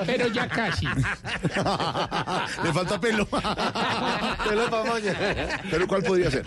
Pero 0.04 0.28
ya 0.28 0.48
casi. 0.48 0.86
Le 2.64 2.72
falta 2.72 3.00
pelo. 3.00 3.26
Pelo 3.26 4.70
pa' 4.70 4.84
moña. 4.84 5.14
Pero 5.70 5.86
¿cuál 5.86 6.02
podría 6.02 6.30
ser? 6.30 6.46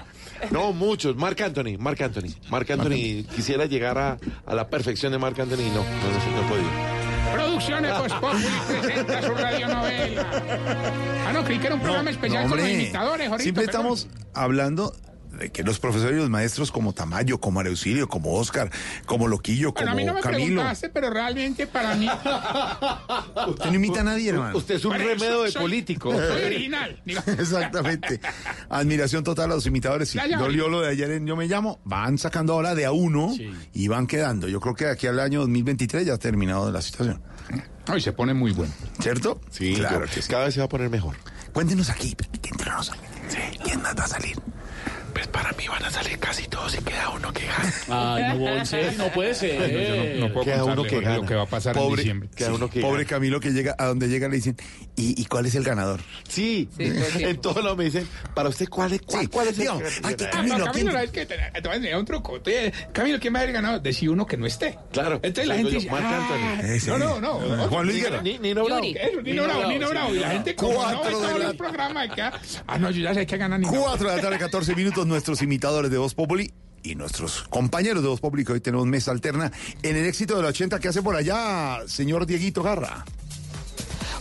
No, 0.51 0.71
muchos. 0.73 1.15
Marc 1.15 1.41
Anthony, 1.41 1.77
Marc 1.79 2.01
Anthony. 2.01 2.33
Marc 2.49 2.69
Anthony, 2.71 3.23
quisiera 3.35 3.65
llegar 3.65 3.97
a, 3.97 4.17
a 4.45 4.55
la 4.55 4.69
perfección 4.69 5.11
de 5.11 5.17
Marc 5.17 5.39
Anthony 5.39 5.61
y 5.61 5.69
no, 5.69 5.83
no, 5.83 5.83
no, 5.83 6.35
no 6.35 6.41
he 6.45 6.49
podido. 6.49 6.69
Producciones 7.33 7.91
Voz 8.21 8.33
presenta 8.81 9.21
su 9.21 9.33
radionovela. 9.35 10.25
Ah, 11.27 11.31
no, 11.33 11.43
creí 11.43 11.59
que 11.59 11.65
era 11.67 11.75
un 11.75 11.81
programa 11.81 12.09
especial 12.09 12.43
No, 12.43 12.49
con 12.49 12.59
los 12.59 12.69
imitadores. 12.69 13.27
ahorita, 13.27 13.43
Siempre 13.43 13.65
perdón. 13.65 13.81
estamos 13.81 14.07
hablando 14.33 14.93
que 15.51 15.63
los 15.63 15.79
profesores 15.79 16.15
y 16.17 16.19
los 16.19 16.29
maestros 16.29 16.71
como 16.71 16.91
Tamayo, 16.93 17.39
como 17.39 17.61
Areusilio, 17.61 18.09
como 18.09 18.33
Oscar, 18.33 18.69
como 19.05 19.27
Loquillo, 19.29 19.71
Bueno, 19.71 19.91
como 19.91 19.91
a 19.91 19.95
mí 19.95 20.05
no 20.05 20.13
me 20.13 20.19
Camilo. 20.21 20.63
pero 20.93 21.09
realmente 21.09 21.65
para 21.67 21.95
mí... 21.95 22.09
Usted 23.47 23.65
no 23.69 23.75
imita 23.75 24.01
a 24.01 24.03
nadie, 24.03 24.29
hermano. 24.29 24.57
Usted 24.57 24.75
es 24.75 24.85
un 24.85 24.95
eso 24.95 25.05
remedio 25.07 25.43
de 25.43 25.51
soy- 25.51 25.61
político. 25.61 26.11
Soy 26.29 26.43
original. 26.43 27.01
Exactamente. 27.05 28.19
Admiración 28.69 29.23
total 29.23 29.51
a 29.51 29.55
los 29.55 29.65
imitadores. 29.65 30.09
Si 30.09 30.19
dolió 30.37 30.67
lo 30.69 30.81
de 30.81 30.89
ayer 30.89 31.11
en 31.11 31.25
Yo 31.25 31.35
Me 31.35 31.47
Llamo, 31.47 31.79
van 31.85 32.17
sacando 32.17 32.53
ahora 32.53 32.75
de 32.75 32.85
a 32.85 32.91
uno 32.91 33.33
y 33.73 33.87
van 33.87 34.07
quedando. 34.07 34.47
Yo 34.47 34.59
creo 34.59 34.75
que 34.75 34.85
de 34.85 34.91
aquí 34.91 35.07
al 35.07 35.19
año 35.19 35.39
2023 35.41 36.05
ya 36.05 36.13
ha 36.15 36.17
terminado 36.17 36.71
la 36.71 36.81
situación. 36.81 37.21
Hoy 37.91 38.01
se 38.01 38.11
pone 38.11 38.33
muy 38.33 38.51
bueno. 38.51 38.71
¿Cierto? 38.99 39.41
Sí, 39.49 39.73
claro 39.75 40.05
yo- 40.05 40.11
que 40.13 40.21
sí. 40.21 40.29
cada 40.29 40.45
vez 40.45 40.53
se 40.53 40.59
va 40.59 40.65
a 40.65 40.69
poner 40.69 40.89
mejor. 40.89 41.15
Cuéntenos 41.53 41.89
aquí, 41.89 42.15
que 42.41 42.49
entre 42.49 42.69
nos. 42.69 42.91
¿Quién 43.63 43.81
más 43.81 43.95
va 43.97 44.03
a 44.03 44.07
salir? 44.07 44.35
Pues 45.19 45.27
para 45.27 45.51
mí 45.51 45.67
van 45.67 45.83
a 45.83 45.91
salir 45.91 46.17
casi 46.17 46.47
todos 46.47 46.73
y 46.75 46.77
queda 46.81 47.09
uno 47.09 47.33
que 47.33 47.45
gana. 47.45 47.73
Ay, 47.89 48.23
no, 48.39 48.47
en 48.79 48.97
no 48.97 49.07
puede 49.11 49.35
ser. 49.35 49.69
Yo 49.69 50.15
no, 50.21 50.27
no 50.27 50.33
puedo 50.33 50.45
Queda 50.45 50.63
uno 50.63 50.83
que 50.83 51.01
gana. 51.01 51.17
lo 51.17 51.25
que 51.25 51.35
va 51.35 51.41
a 51.43 51.45
pasar 51.45 51.75
en 51.75 51.83
Pobre, 51.83 51.97
diciembre. 52.03 52.29
Queda 52.33 52.53
uno 52.53 52.69
que 52.69 52.79
pobre 52.79 52.99
gana. 53.03 53.09
Camilo 53.09 53.39
que 53.41 53.49
llega, 53.51 53.75
a 53.77 53.87
donde 53.87 54.07
llega 54.07 54.29
le 54.29 54.37
dicen, 54.37 54.55
¿y, 54.95 55.21
y 55.21 55.25
cuál 55.25 55.45
es 55.45 55.55
el 55.55 55.65
ganador? 55.65 55.99
Sí, 56.29 56.69
Sí, 56.77 56.85
todo 56.85 56.87
el 56.87 57.11
tiempo. 57.11 57.27
en 57.29 57.41
todo 57.41 57.61
lo 57.61 57.75
me 57.75 57.83
dicen, 57.83 58.07
para 58.33 58.47
usted, 58.47 58.69
¿cuál 58.69 58.93
es, 58.93 59.01
cuál, 59.01 59.23
Sí, 59.23 59.27
cuál 59.27 59.47
es 59.49 59.59
el 59.59 59.67
Ah, 59.67 59.73
Camilo, 60.31 60.55
¿quién- 60.55 60.65
Camilo, 60.87 60.99
es 60.99 61.11
que 61.11 61.25
te, 61.25 61.35
te 61.35 61.61
voy 61.61 61.71
a 61.71 61.75
enseñar 61.75 61.99
un 61.99 62.05
truco. 62.05 62.39
Te- 62.39 62.71
Camilo, 62.93 63.19
¿quién 63.19 63.33
va 63.35 63.39
a 63.39 63.41
haber 63.41 63.53
ganado? 63.53 63.79
Decía 63.81 64.09
uno 64.11 64.25
que 64.25 64.37
no 64.37 64.45
esté. 64.45 64.77
Claro. 64.93 65.15
Entonces 65.21 65.47
la 65.47 65.55
gente 65.55 65.71
dice, 65.71 65.89
Marc 65.91 66.05
ah, 66.07 66.77
no, 66.87 66.97
no, 66.97 67.19
no. 67.19 67.67
Juan 67.67 67.85
Luis 67.87 68.01
Guerra. 68.03 68.21
Ni, 68.21 68.37
Nino 68.39 68.63
Bravo. 68.63 68.81
Eso, 68.83 69.21
Nino 69.21 69.43
Bravo, 69.43 69.65
Nino 69.67 69.89
Bravo. 69.89 70.15
Y 70.15 70.19
la 70.19 70.29
gente 70.31 70.55
como 70.55 70.71
no 70.75 70.79
Cuatro 70.79 71.01
ve 71.03 71.09
de 71.09 71.11
todos 71.27 71.39
la- 71.39 71.47
los 71.47 71.55
programas 71.57 72.09
que... 72.15 72.21
Ah, 72.21 72.77
no, 72.79 72.89
yo 72.91 73.01
ya 73.01 73.13
sé 73.13 73.25
que 73.25 73.35
ganan 73.37 73.59
Nino. 73.59 73.73
Cuatro 73.73 74.09
de 74.09 74.15
la 74.15 74.21
tarde, 74.21 74.37
14 74.37 74.75
minutos, 74.75 75.05
nuestros 75.09 75.41
imitadores 75.41 75.91
de 75.91 75.97
Voz 75.97 76.13
Populi 76.13 76.53
y 76.83 76.95
nuestros 76.95 77.43
compañeros 77.49 78.01
de 78.01 78.09
Voz 78.09 78.21
Populi, 78.21 78.45
que 78.45 78.53
hoy 78.53 78.61
tenemos 78.61 78.87
mesa 78.87 79.11
alterna 79.11 79.51
en 79.83 79.97
el 79.97 80.05
éxito 80.05 80.37
de 80.37 80.43
la 80.43 80.49
80 80.49 80.79
que 80.79 80.87
hace 80.87 81.01
por 81.01 81.15
allá, 81.15 81.79
señor 81.87 82.25
Dieguito 82.25 82.63
Garra. 82.63 83.03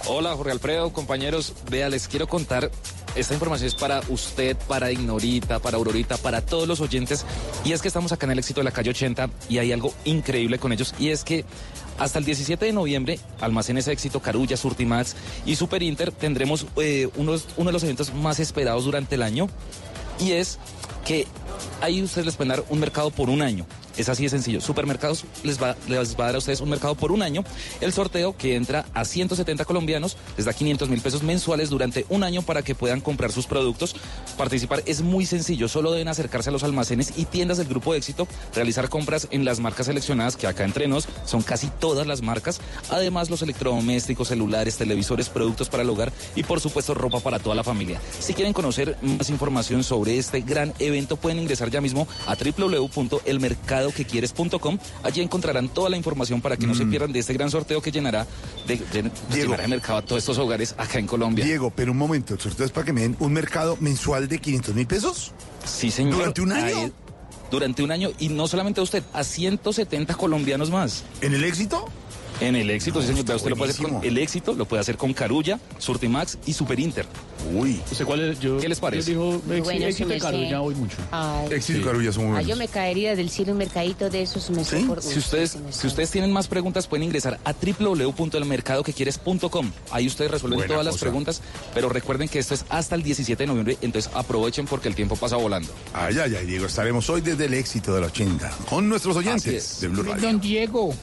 Hola 0.06 0.34
Jorge 0.34 0.52
Alfredo, 0.52 0.92
compañeros. 0.92 1.54
Vea, 1.70 1.90
les 1.90 2.08
quiero 2.08 2.26
contar, 2.26 2.70
esta 3.14 3.34
información 3.34 3.66
es 3.66 3.74
para 3.74 4.00
usted, 4.08 4.56
para 4.66 4.90
Ignorita, 4.90 5.58
para 5.58 5.76
Aurorita, 5.76 6.16
para 6.16 6.40
todos 6.40 6.66
los 6.66 6.80
oyentes. 6.80 7.26
Y 7.64 7.72
es 7.72 7.82
que 7.82 7.88
estamos 7.88 8.10
acá 8.12 8.24
en 8.24 8.32
el 8.32 8.38
éxito 8.38 8.60
de 8.60 8.64
la 8.64 8.70
calle 8.70 8.90
80 8.90 9.28
y 9.50 9.58
hay 9.58 9.72
algo 9.72 9.92
increíble 10.04 10.58
con 10.58 10.72
ellos. 10.72 10.94
Y 10.98 11.10
es 11.10 11.24
que 11.24 11.44
hasta 11.98 12.20
el 12.20 12.24
17 12.24 12.64
de 12.64 12.72
noviembre, 12.72 13.18
Almacenes 13.40 13.88
Éxito, 13.88 14.20
Carulla, 14.20 14.56
Surtimax 14.56 15.16
y 15.44 15.56
Super 15.56 15.82
Inter 15.82 16.12
tendremos 16.12 16.66
eh, 16.76 17.08
unos, 17.16 17.48
uno 17.56 17.68
de 17.68 17.72
los 17.72 17.82
eventos 17.82 18.14
más 18.14 18.40
esperados 18.40 18.84
durante 18.84 19.16
el 19.16 19.22
año. 19.22 19.48
Y 20.20 20.32
es 20.32 20.58
que 21.04 21.26
ahí 21.80 22.02
ustedes 22.02 22.26
les 22.26 22.36
pueden 22.36 22.50
dar 22.50 22.64
un 22.68 22.80
mercado 22.80 23.10
por 23.10 23.30
un 23.30 23.42
año. 23.42 23.66
Es 23.98 24.08
así 24.08 24.22
de 24.22 24.28
sencillo. 24.30 24.60
Supermercados 24.60 25.24
les 25.42 25.60
va, 25.60 25.76
les 25.88 26.14
va 26.14 26.24
a 26.24 26.26
dar 26.26 26.36
a 26.36 26.38
ustedes 26.38 26.60
un 26.60 26.70
mercado 26.70 26.94
por 26.94 27.10
un 27.10 27.20
año. 27.20 27.42
El 27.80 27.92
sorteo 27.92 28.36
que 28.36 28.54
entra 28.54 28.86
a 28.94 29.04
170 29.04 29.64
colombianos 29.64 30.16
les 30.36 30.46
da 30.46 30.52
500 30.52 30.88
mil 30.88 31.00
pesos 31.00 31.24
mensuales 31.24 31.68
durante 31.68 32.06
un 32.08 32.22
año 32.22 32.42
para 32.42 32.62
que 32.62 32.76
puedan 32.76 33.00
comprar 33.00 33.32
sus 33.32 33.46
productos. 33.46 33.96
Participar 34.36 34.84
es 34.86 35.02
muy 35.02 35.26
sencillo. 35.26 35.68
Solo 35.68 35.90
deben 35.90 36.06
acercarse 36.06 36.50
a 36.50 36.52
los 36.52 36.62
almacenes 36.62 37.14
y 37.16 37.24
tiendas 37.24 37.58
del 37.58 37.66
grupo 37.66 37.92
de 37.92 37.98
éxito, 37.98 38.28
realizar 38.54 38.88
compras 38.88 39.26
en 39.32 39.44
las 39.44 39.58
marcas 39.58 39.86
seleccionadas 39.86 40.36
que 40.36 40.46
acá 40.46 40.64
entre 40.64 40.86
nos 40.86 41.08
son 41.24 41.42
casi 41.42 41.66
todas 41.66 42.06
las 42.06 42.22
marcas. 42.22 42.60
Además 42.90 43.30
los 43.30 43.42
electrodomésticos, 43.42 44.28
celulares, 44.28 44.76
televisores, 44.76 45.28
productos 45.28 45.68
para 45.68 45.82
el 45.82 45.90
hogar 45.90 46.12
y 46.36 46.44
por 46.44 46.60
supuesto 46.60 46.94
ropa 46.94 47.18
para 47.18 47.40
toda 47.40 47.56
la 47.56 47.64
familia. 47.64 48.00
Si 48.20 48.32
quieren 48.32 48.52
conocer 48.52 48.96
más 49.02 49.28
información 49.28 49.82
sobre 49.82 50.18
este 50.18 50.40
gran 50.40 50.72
evento 50.78 51.16
pueden 51.16 51.40
ingresar 51.40 51.70
ya 51.70 51.80
mismo 51.80 52.06
a 52.26 52.36
www.elmercadoquequieres.com. 53.88 54.78
Allí 55.02 55.20
encontrarán 55.20 55.68
toda 55.68 55.90
la 55.90 55.96
información 55.96 56.40
para 56.40 56.56
que 56.56 56.66
no 56.66 56.74
se 56.74 56.86
pierdan 56.86 57.12
de 57.12 57.18
este 57.20 57.32
gran 57.32 57.50
sorteo 57.50 57.80
que 57.82 57.90
llenará 57.90 58.26
de, 58.66 58.76
de- 58.76 59.10
llenará 59.34 59.62
de 59.62 59.68
mercado 59.68 59.98
a 59.98 60.02
todos 60.02 60.18
estos 60.22 60.38
hogares 60.38 60.74
acá 60.78 60.98
en 60.98 61.06
Colombia. 61.06 61.44
Diego, 61.44 61.72
pero 61.74 61.92
un 61.92 61.98
momento, 61.98 62.34
¿el 62.34 62.40
sorteo 62.40 62.66
es 62.66 62.72
para 62.72 62.86
que 62.86 62.92
me 62.92 63.02
den 63.02 63.16
un 63.20 63.32
mercado 63.32 63.76
mensual 63.80 64.28
de 64.28 64.38
500 64.38 64.74
mil 64.74 64.86
pesos? 64.86 65.32
Sí, 65.64 65.90
señor. 65.90 66.16
¿Durante 66.16 66.40
un 66.42 66.52
año? 66.52 66.90
Durante 67.50 67.82
un 67.82 67.90
año 67.90 68.10
y 68.18 68.28
no 68.28 68.46
solamente 68.46 68.80
a 68.80 68.82
usted, 68.82 69.02
a 69.14 69.24
170 69.24 70.14
colombianos 70.16 70.70
más. 70.70 71.04
¿En 71.22 71.32
el 71.34 71.44
éxito? 71.44 71.86
En 72.40 72.54
el 72.56 72.70
éxito, 72.70 73.00
sí, 73.00 73.08
señor. 73.08 73.24
Usted 73.34 73.50
lo 73.50 73.56
puede 73.56 73.72
hacer 73.72 73.82
con 73.82 73.92
buenísimo. 73.94 74.16
el 74.16 74.22
éxito, 74.22 74.52
lo 74.54 74.64
puede 74.64 74.80
hacer 74.80 74.96
con 74.96 75.12
Carulla, 75.12 75.58
Surtimax 75.78 76.38
y 76.46 76.52
Super 76.52 76.78
Inter. 76.78 77.04
Uy. 77.52 77.80
¿Usted 77.90 78.04
cuál 78.04 78.20
es? 78.30 78.38
Yo, 78.40 78.58
¿Qué 78.58 78.68
les 78.68 78.78
parece? 78.78 79.12
Yo 79.12 79.40
digo, 79.40 79.64
bueno, 79.64 79.86
éxito 79.86 80.08
de 80.08 80.18
Carulla 80.18 80.60
hoy 80.60 80.74
mucho. 80.76 80.96
Ay, 81.10 81.48
Éxito 81.50 81.80
y 81.80 81.82
Carulla 81.82 82.12
son 82.12 82.26
muy 82.26 82.30
ay, 82.38 82.44
buenos. 82.44 82.48
yo 82.50 82.56
me 82.56 82.68
caería 82.68 83.16
del 83.16 83.30
cielo 83.30 83.50
un 83.52 83.58
mercadito 83.58 84.08
de 84.10 84.22
esos. 84.22 84.50
Me 84.50 84.64
¿Sí? 84.64 84.84
por- 84.86 85.02
Si 85.02 85.18
ustedes, 85.18 85.52
sí, 85.52 85.58
si 85.70 85.86
ustedes 85.88 86.10
tienen 86.10 86.32
más 86.32 86.46
preguntas, 86.48 86.86
pueden 86.86 87.04
ingresar 87.04 87.38
a 87.44 87.52
www.elmercadoquequieres.com. 87.52 89.70
Ahí 89.90 90.06
ustedes 90.06 90.30
resuelven 90.30 90.58
Buena 90.58 90.72
todas 90.74 90.84
las 90.84 90.94
cosa. 90.94 91.04
preguntas, 91.06 91.42
pero 91.74 91.88
recuerden 91.88 92.28
que 92.28 92.38
esto 92.38 92.54
es 92.54 92.64
hasta 92.68 92.94
el 92.94 93.02
17 93.02 93.42
de 93.42 93.46
noviembre, 93.46 93.78
entonces 93.80 94.10
aprovechen 94.14 94.66
porque 94.66 94.88
el 94.88 94.94
tiempo 94.94 95.16
pasa 95.16 95.36
volando. 95.36 95.68
Ay, 95.92 96.18
ay, 96.18 96.34
ay, 96.38 96.46
Diego, 96.46 96.66
estaremos 96.66 97.08
hoy 97.10 97.20
desde 97.20 97.46
el 97.46 97.54
éxito 97.54 97.94
de 97.94 98.00
la 98.02 98.06
80 98.08 98.50
con 98.68 98.88
nuestros 98.88 99.16
oyentes 99.16 99.74
es. 99.74 99.80
de 99.80 99.88
Blue 99.88 100.02
Radio. 100.02 100.22
Don 100.22 100.40
Diego, 100.40 100.94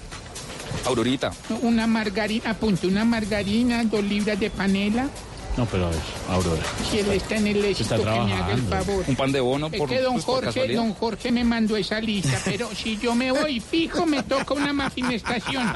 Aurorita. 0.86 1.32
una 1.62 1.88
margarina, 1.88 2.52
apunte, 2.52 2.88
una 2.88 3.06
margarina, 3.06 3.84
dos 3.84 4.04
libras 4.04 4.40
de 4.40 4.50
panela. 4.50 5.10
No, 5.58 5.66
pero 5.66 5.88
a 5.88 5.90
ver, 5.90 6.00
Aurora. 6.30 6.64
Si 6.90 7.00
él 7.00 7.12
está 7.12 7.38
en 7.38 7.48
el 7.48 7.64
éxito, 7.64 7.98
que 7.98 8.04
me 8.04 8.34
haga 8.34 8.54
el 8.54 8.62
favor. 8.64 9.06
Un 9.08 9.16
pan 9.16 9.32
de 9.32 9.40
bono 9.40 9.70
Es 9.72 9.78
por, 9.78 9.88
que 9.88 10.02
don 10.02 10.22
por 10.22 10.44
Jorge, 10.44 10.74
don 10.74 10.94
Jorge 10.94 11.32
me 11.32 11.46
mandó 11.46 11.78
esa 11.78 12.02
lista, 12.02 12.42
pero 12.44 12.70
si 12.76 12.98
yo 12.98 13.16
me 13.16 13.32
voy 13.32 13.62
fijo, 13.62 14.06
me 14.06 14.22
toca 14.24 14.54
una 14.54 14.74
mafinestación. 14.74 15.66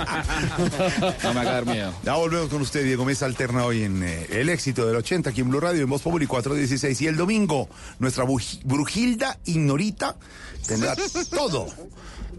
No 1.23 1.33
me 1.33 1.39
haga 1.41 1.51
dar 1.51 1.65
miedo. 1.65 1.93
Ya 2.03 2.15
volvemos 2.15 2.49
con 2.49 2.61
usted, 2.61 2.83
Diego 2.83 3.05
Mesa 3.05 3.25
Alterna, 3.25 3.65
hoy 3.65 3.83
en 3.83 4.03
eh, 4.03 4.27
el 4.31 4.49
éxito 4.49 4.85
del 4.85 4.95
80, 4.97 5.29
aquí 5.29 5.41
en 5.41 5.49
Blue 5.49 5.59
Radio, 5.59 5.83
en 5.83 5.89
Voz 5.89 6.01
Populi 6.01 6.25
416. 6.27 7.01
Y 7.01 7.07
el 7.07 7.15
domingo, 7.15 7.69
nuestra 7.99 8.25
Brujilda 8.63 9.39
Ignorita 9.45 10.15
tendrá 10.67 10.95
todo. 11.29 11.67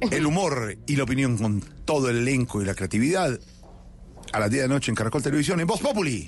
El 0.01 0.27
humor 0.27 0.77
y 0.87 0.97
la 0.97 1.05
opinión 1.05 1.37
con 1.37 1.61
todo 1.85 2.09
el 2.11 2.19
elenco 2.19 2.61
y 2.61 2.65
la 2.65 2.75
creatividad. 2.75 3.39
A 4.33 4.39
las 4.39 4.51
10 4.51 4.63
de 4.63 4.69
la 4.69 4.75
noche 4.75 4.91
en 4.91 4.95
Caracol 4.95 5.23
Televisión, 5.23 5.61
en 5.61 5.67
Voz 5.67 5.81
Populi. 5.81 6.27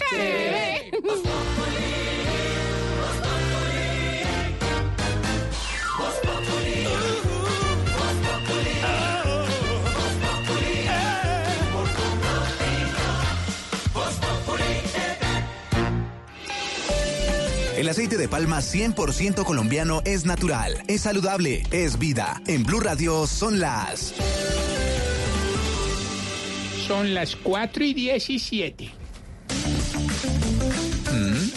El 17.83 17.89
aceite 17.89 18.17
de 18.17 18.29
palma 18.29 18.59
100% 18.59 19.45
colombiano 19.45 20.03
es 20.05 20.25
natural, 20.25 20.85
es 20.87 21.01
saludable, 21.01 21.65
es 21.73 21.99
vida. 21.99 22.41
En 22.47 22.63
Blue 22.63 22.79
Radio 22.79 23.27
son 23.27 23.59
las... 23.59 24.15
Son 26.87 27.13
las 27.13 27.35
4 27.35 27.85
y 27.85 27.93
17. 27.93 28.91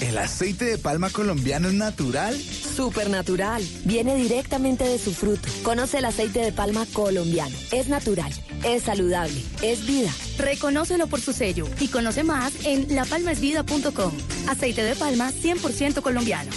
¿El 0.01 0.17
aceite 0.17 0.65
de 0.65 0.77
palma 0.77 1.09
colombiano 1.09 1.69
es 1.69 1.73
natural? 1.73 2.35
Supernatural. 2.37 3.63
Viene 3.85 4.15
directamente 4.15 4.83
de 4.83 4.99
su 4.99 5.13
fruto. 5.13 5.47
Conoce 5.63 5.99
el 5.99 6.05
aceite 6.05 6.39
de 6.39 6.51
palma 6.51 6.85
colombiano. 6.93 7.55
Es 7.71 7.87
natural, 7.87 8.31
es 8.63 8.83
saludable, 8.83 9.41
es 9.61 9.85
vida. 9.87 10.11
Reconócelo 10.37 11.07
por 11.07 11.21
su 11.21 11.31
sello 11.33 11.67
y 11.79 11.87
conoce 11.87 12.23
más 12.23 12.53
en 12.65 12.93
lapalmasvida.com. 12.93 14.11
Aceite 14.47 14.83
de 14.83 14.95
palma 14.95 15.31
100% 15.31 16.01
colombiano. 16.01 16.51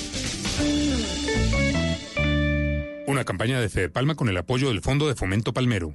Una 3.06 3.24
campaña 3.24 3.60
de 3.60 3.68
Fede 3.68 3.88
Palma 3.88 4.16
con 4.16 4.28
el 4.28 4.36
apoyo 4.36 4.68
del 4.68 4.82
Fondo 4.82 5.08
de 5.08 5.14
Fomento 5.14 5.54
Palmero. 5.54 5.94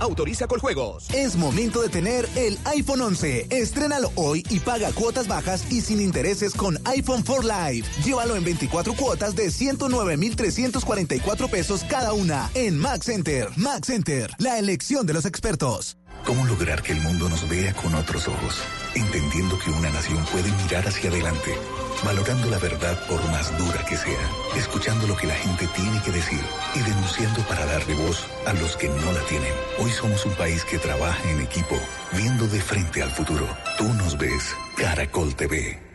Autoriza 0.00 0.46
Coljuegos. 0.46 1.08
Es 1.12 1.36
momento 1.36 1.82
de 1.82 1.88
tener 1.88 2.28
el 2.36 2.58
iPhone 2.64 3.00
11. 3.00 3.46
Estrénalo 3.50 4.10
hoy 4.14 4.44
y 4.50 4.60
paga 4.60 4.92
cuotas 4.92 5.28
bajas 5.28 5.70
y 5.70 5.80
sin 5.80 6.00
intereses 6.00 6.54
con 6.54 6.78
iPhone 6.84 7.22
4 7.26 7.42
Live. 7.42 7.86
Llévalo 8.04 8.36
en 8.36 8.44
24 8.44 8.94
cuotas 8.94 9.34
de 9.34 9.50
109,344 9.50 11.48
pesos 11.48 11.84
cada 11.84 12.12
una 12.12 12.50
en 12.54 12.78
Max 12.78 13.06
Center. 13.06 13.48
Max 13.56 13.88
Center, 13.88 14.30
la 14.38 14.58
elección 14.58 15.06
de 15.06 15.14
los 15.14 15.24
expertos. 15.24 15.96
¿Cómo 16.24 16.44
lograr 16.44 16.82
que 16.82 16.92
el 16.92 17.00
mundo 17.00 17.28
nos 17.28 17.48
vea 17.48 17.72
con 17.74 17.94
otros 17.94 18.28
ojos? 18.28 18.60
Entendiendo 18.94 19.58
que 19.58 19.70
una 19.70 19.90
nación 19.90 20.22
puede 20.30 20.50
mirar 20.62 20.86
hacia 20.86 21.10
adelante, 21.10 21.54
valorando 22.04 22.48
la 22.50 22.58
verdad 22.58 22.98
por 23.06 23.22
más 23.30 23.56
dura 23.58 23.84
que 23.84 23.96
sea, 23.96 24.20
escuchando 24.56 25.06
lo 25.06 25.16
que 25.16 25.26
la 25.26 25.34
gente 25.34 25.66
tiene 25.74 26.00
que 26.02 26.12
decir 26.12 26.40
y 26.74 26.80
denunciando 26.80 27.42
para 27.42 27.66
darle 27.66 27.94
voz 27.94 28.26
a 28.46 28.52
los 28.54 28.76
que 28.76 28.88
no 28.88 29.12
la 29.12 29.20
tienen. 29.22 29.52
Hoy 29.78 29.90
somos 29.90 30.24
un 30.26 30.34
país 30.34 30.64
que 30.64 30.78
trabaja 30.78 31.30
en 31.30 31.40
equipo, 31.40 31.76
viendo 32.12 32.46
de 32.46 32.60
frente 32.60 33.02
al 33.02 33.10
futuro. 33.10 33.46
Tú 33.76 33.84
nos 33.94 34.16
ves, 34.16 34.54
Caracol 34.76 35.34
TV. 35.34 35.87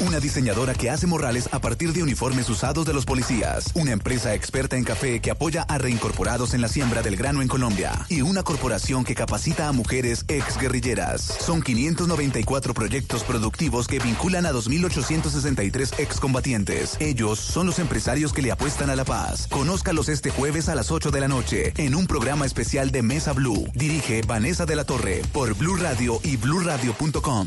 Una 0.00 0.18
diseñadora 0.18 0.72
que 0.72 0.88
hace 0.88 1.06
morrales 1.06 1.50
a 1.52 1.58
partir 1.58 1.92
de 1.92 2.02
uniformes 2.02 2.48
usados 2.48 2.86
de 2.86 2.94
los 2.94 3.04
policías. 3.04 3.70
Una 3.74 3.92
empresa 3.92 4.34
experta 4.34 4.76
en 4.76 4.84
café 4.84 5.20
que 5.20 5.30
apoya 5.30 5.62
a 5.64 5.76
reincorporados 5.76 6.54
en 6.54 6.62
la 6.62 6.68
siembra 6.68 7.02
del 7.02 7.16
grano 7.16 7.42
en 7.42 7.48
Colombia. 7.48 8.06
Y 8.08 8.22
una 8.22 8.42
corporación 8.42 9.04
que 9.04 9.14
capacita 9.14 9.68
a 9.68 9.72
mujeres 9.72 10.24
exguerrilleras. 10.28 11.20
Son 11.20 11.60
594 11.60 12.72
proyectos 12.72 13.24
productivos 13.24 13.88
que 13.88 13.98
vinculan 13.98 14.46
a 14.46 14.52
2.863 14.52 15.98
excombatientes. 15.98 16.96
Ellos 16.98 17.38
son 17.38 17.66
los 17.66 17.78
empresarios 17.78 18.32
que 18.32 18.40
le 18.40 18.52
apuestan 18.52 18.88
a 18.88 18.96
la 18.96 19.04
paz. 19.04 19.48
Conózcalos 19.48 20.08
este 20.08 20.30
jueves 20.30 20.70
a 20.70 20.74
las 20.74 20.90
8 20.90 21.10
de 21.10 21.20
la 21.20 21.28
noche 21.28 21.74
en 21.76 21.94
un 21.94 22.06
programa 22.06 22.46
especial 22.46 22.90
de 22.90 23.02
Mesa 23.02 23.34
Blue. 23.34 23.68
Dirige 23.74 24.22
Vanessa 24.22 24.64
de 24.64 24.76
la 24.76 24.84
Torre 24.84 25.20
por 25.32 25.54
Blue 25.56 25.76
Radio 25.76 26.20
y 26.24 26.38
bluradio.com. 26.38 27.46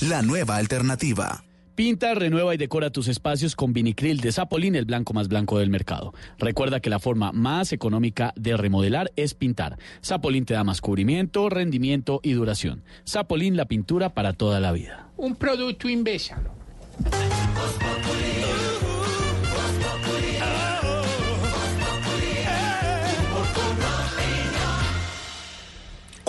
La 0.00 0.22
nueva 0.22 0.56
alternativa. 0.56 1.44
Pinta, 1.74 2.14
renueva 2.14 2.54
y 2.54 2.58
decora 2.58 2.90
tus 2.90 3.08
espacios 3.08 3.56
con 3.56 3.72
vinicril 3.72 4.20
de 4.20 4.32
Zapolín, 4.32 4.74
el 4.74 4.84
blanco 4.84 5.14
más 5.14 5.28
blanco 5.28 5.58
del 5.58 5.70
mercado. 5.70 6.12
Recuerda 6.38 6.80
que 6.80 6.90
la 6.90 6.98
forma 6.98 7.32
más 7.32 7.72
económica 7.72 8.32
de 8.36 8.56
remodelar 8.56 9.12
es 9.16 9.34
pintar. 9.34 9.78
Zapolín 10.04 10.44
te 10.44 10.54
da 10.54 10.64
más 10.64 10.80
cubrimiento, 10.80 11.48
rendimiento 11.48 12.20
y 12.22 12.32
duración. 12.32 12.82
Zapolín, 13.08 13.56
la 13.56 13.66
pintura 13.66 14.14
para 14.14 14.32
toda 14.32 14.60
la 14.60 14.72
vida. 14.72 15.08
Un 15.16 15.36
producto 15.36 15.88
imbésalo. 15.88 16.50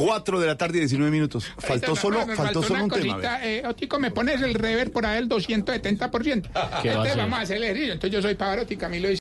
4 0.06 0.40
de 0.40 0.48
la 0.48 0.58
tarde 0.58 0.78
y 0.78 0.82
19 0.82 1.12
minutos. 1.12 1.52
Faltó 1.58 1.96
solo, 1.96 2.26
Me 2.26 2.36
faltó 2.36 2.64
solo 2.64 2.84
un 2.86 2.90
tema. 2.90 3.14
cosita, 3.16 3.36
a 3.36 3.40
ver. 3.40 3.66
eh, 3.66 3.68
Otico, 3.68 4.00
me 4.00 4.12
pones 4.12 4.42
el 4.42 4.54
rever 4.54 4.92
por 4.92 5.06
ahí 5.06 5.20
el 5.20 5.30
270%. 5.30 6.42
¿Qué 6.52 6.52
va 6.54 6.62
a 6.62 6.82
Entonces 6.82 6.96
hacer? 6.98 7.18
vamos 7.18 7.40
a 7.40 7.42
hacer 7.42 7.58
el 7.58 7.64
ejercicio. 7.64 7.94
Entonces 7.94 8.14
yo 8.16 8.22
soy 8.22 8.36
Pavarotti, 8.36 8.78
Camilo 8.78 9.08
dice 9.10 9.20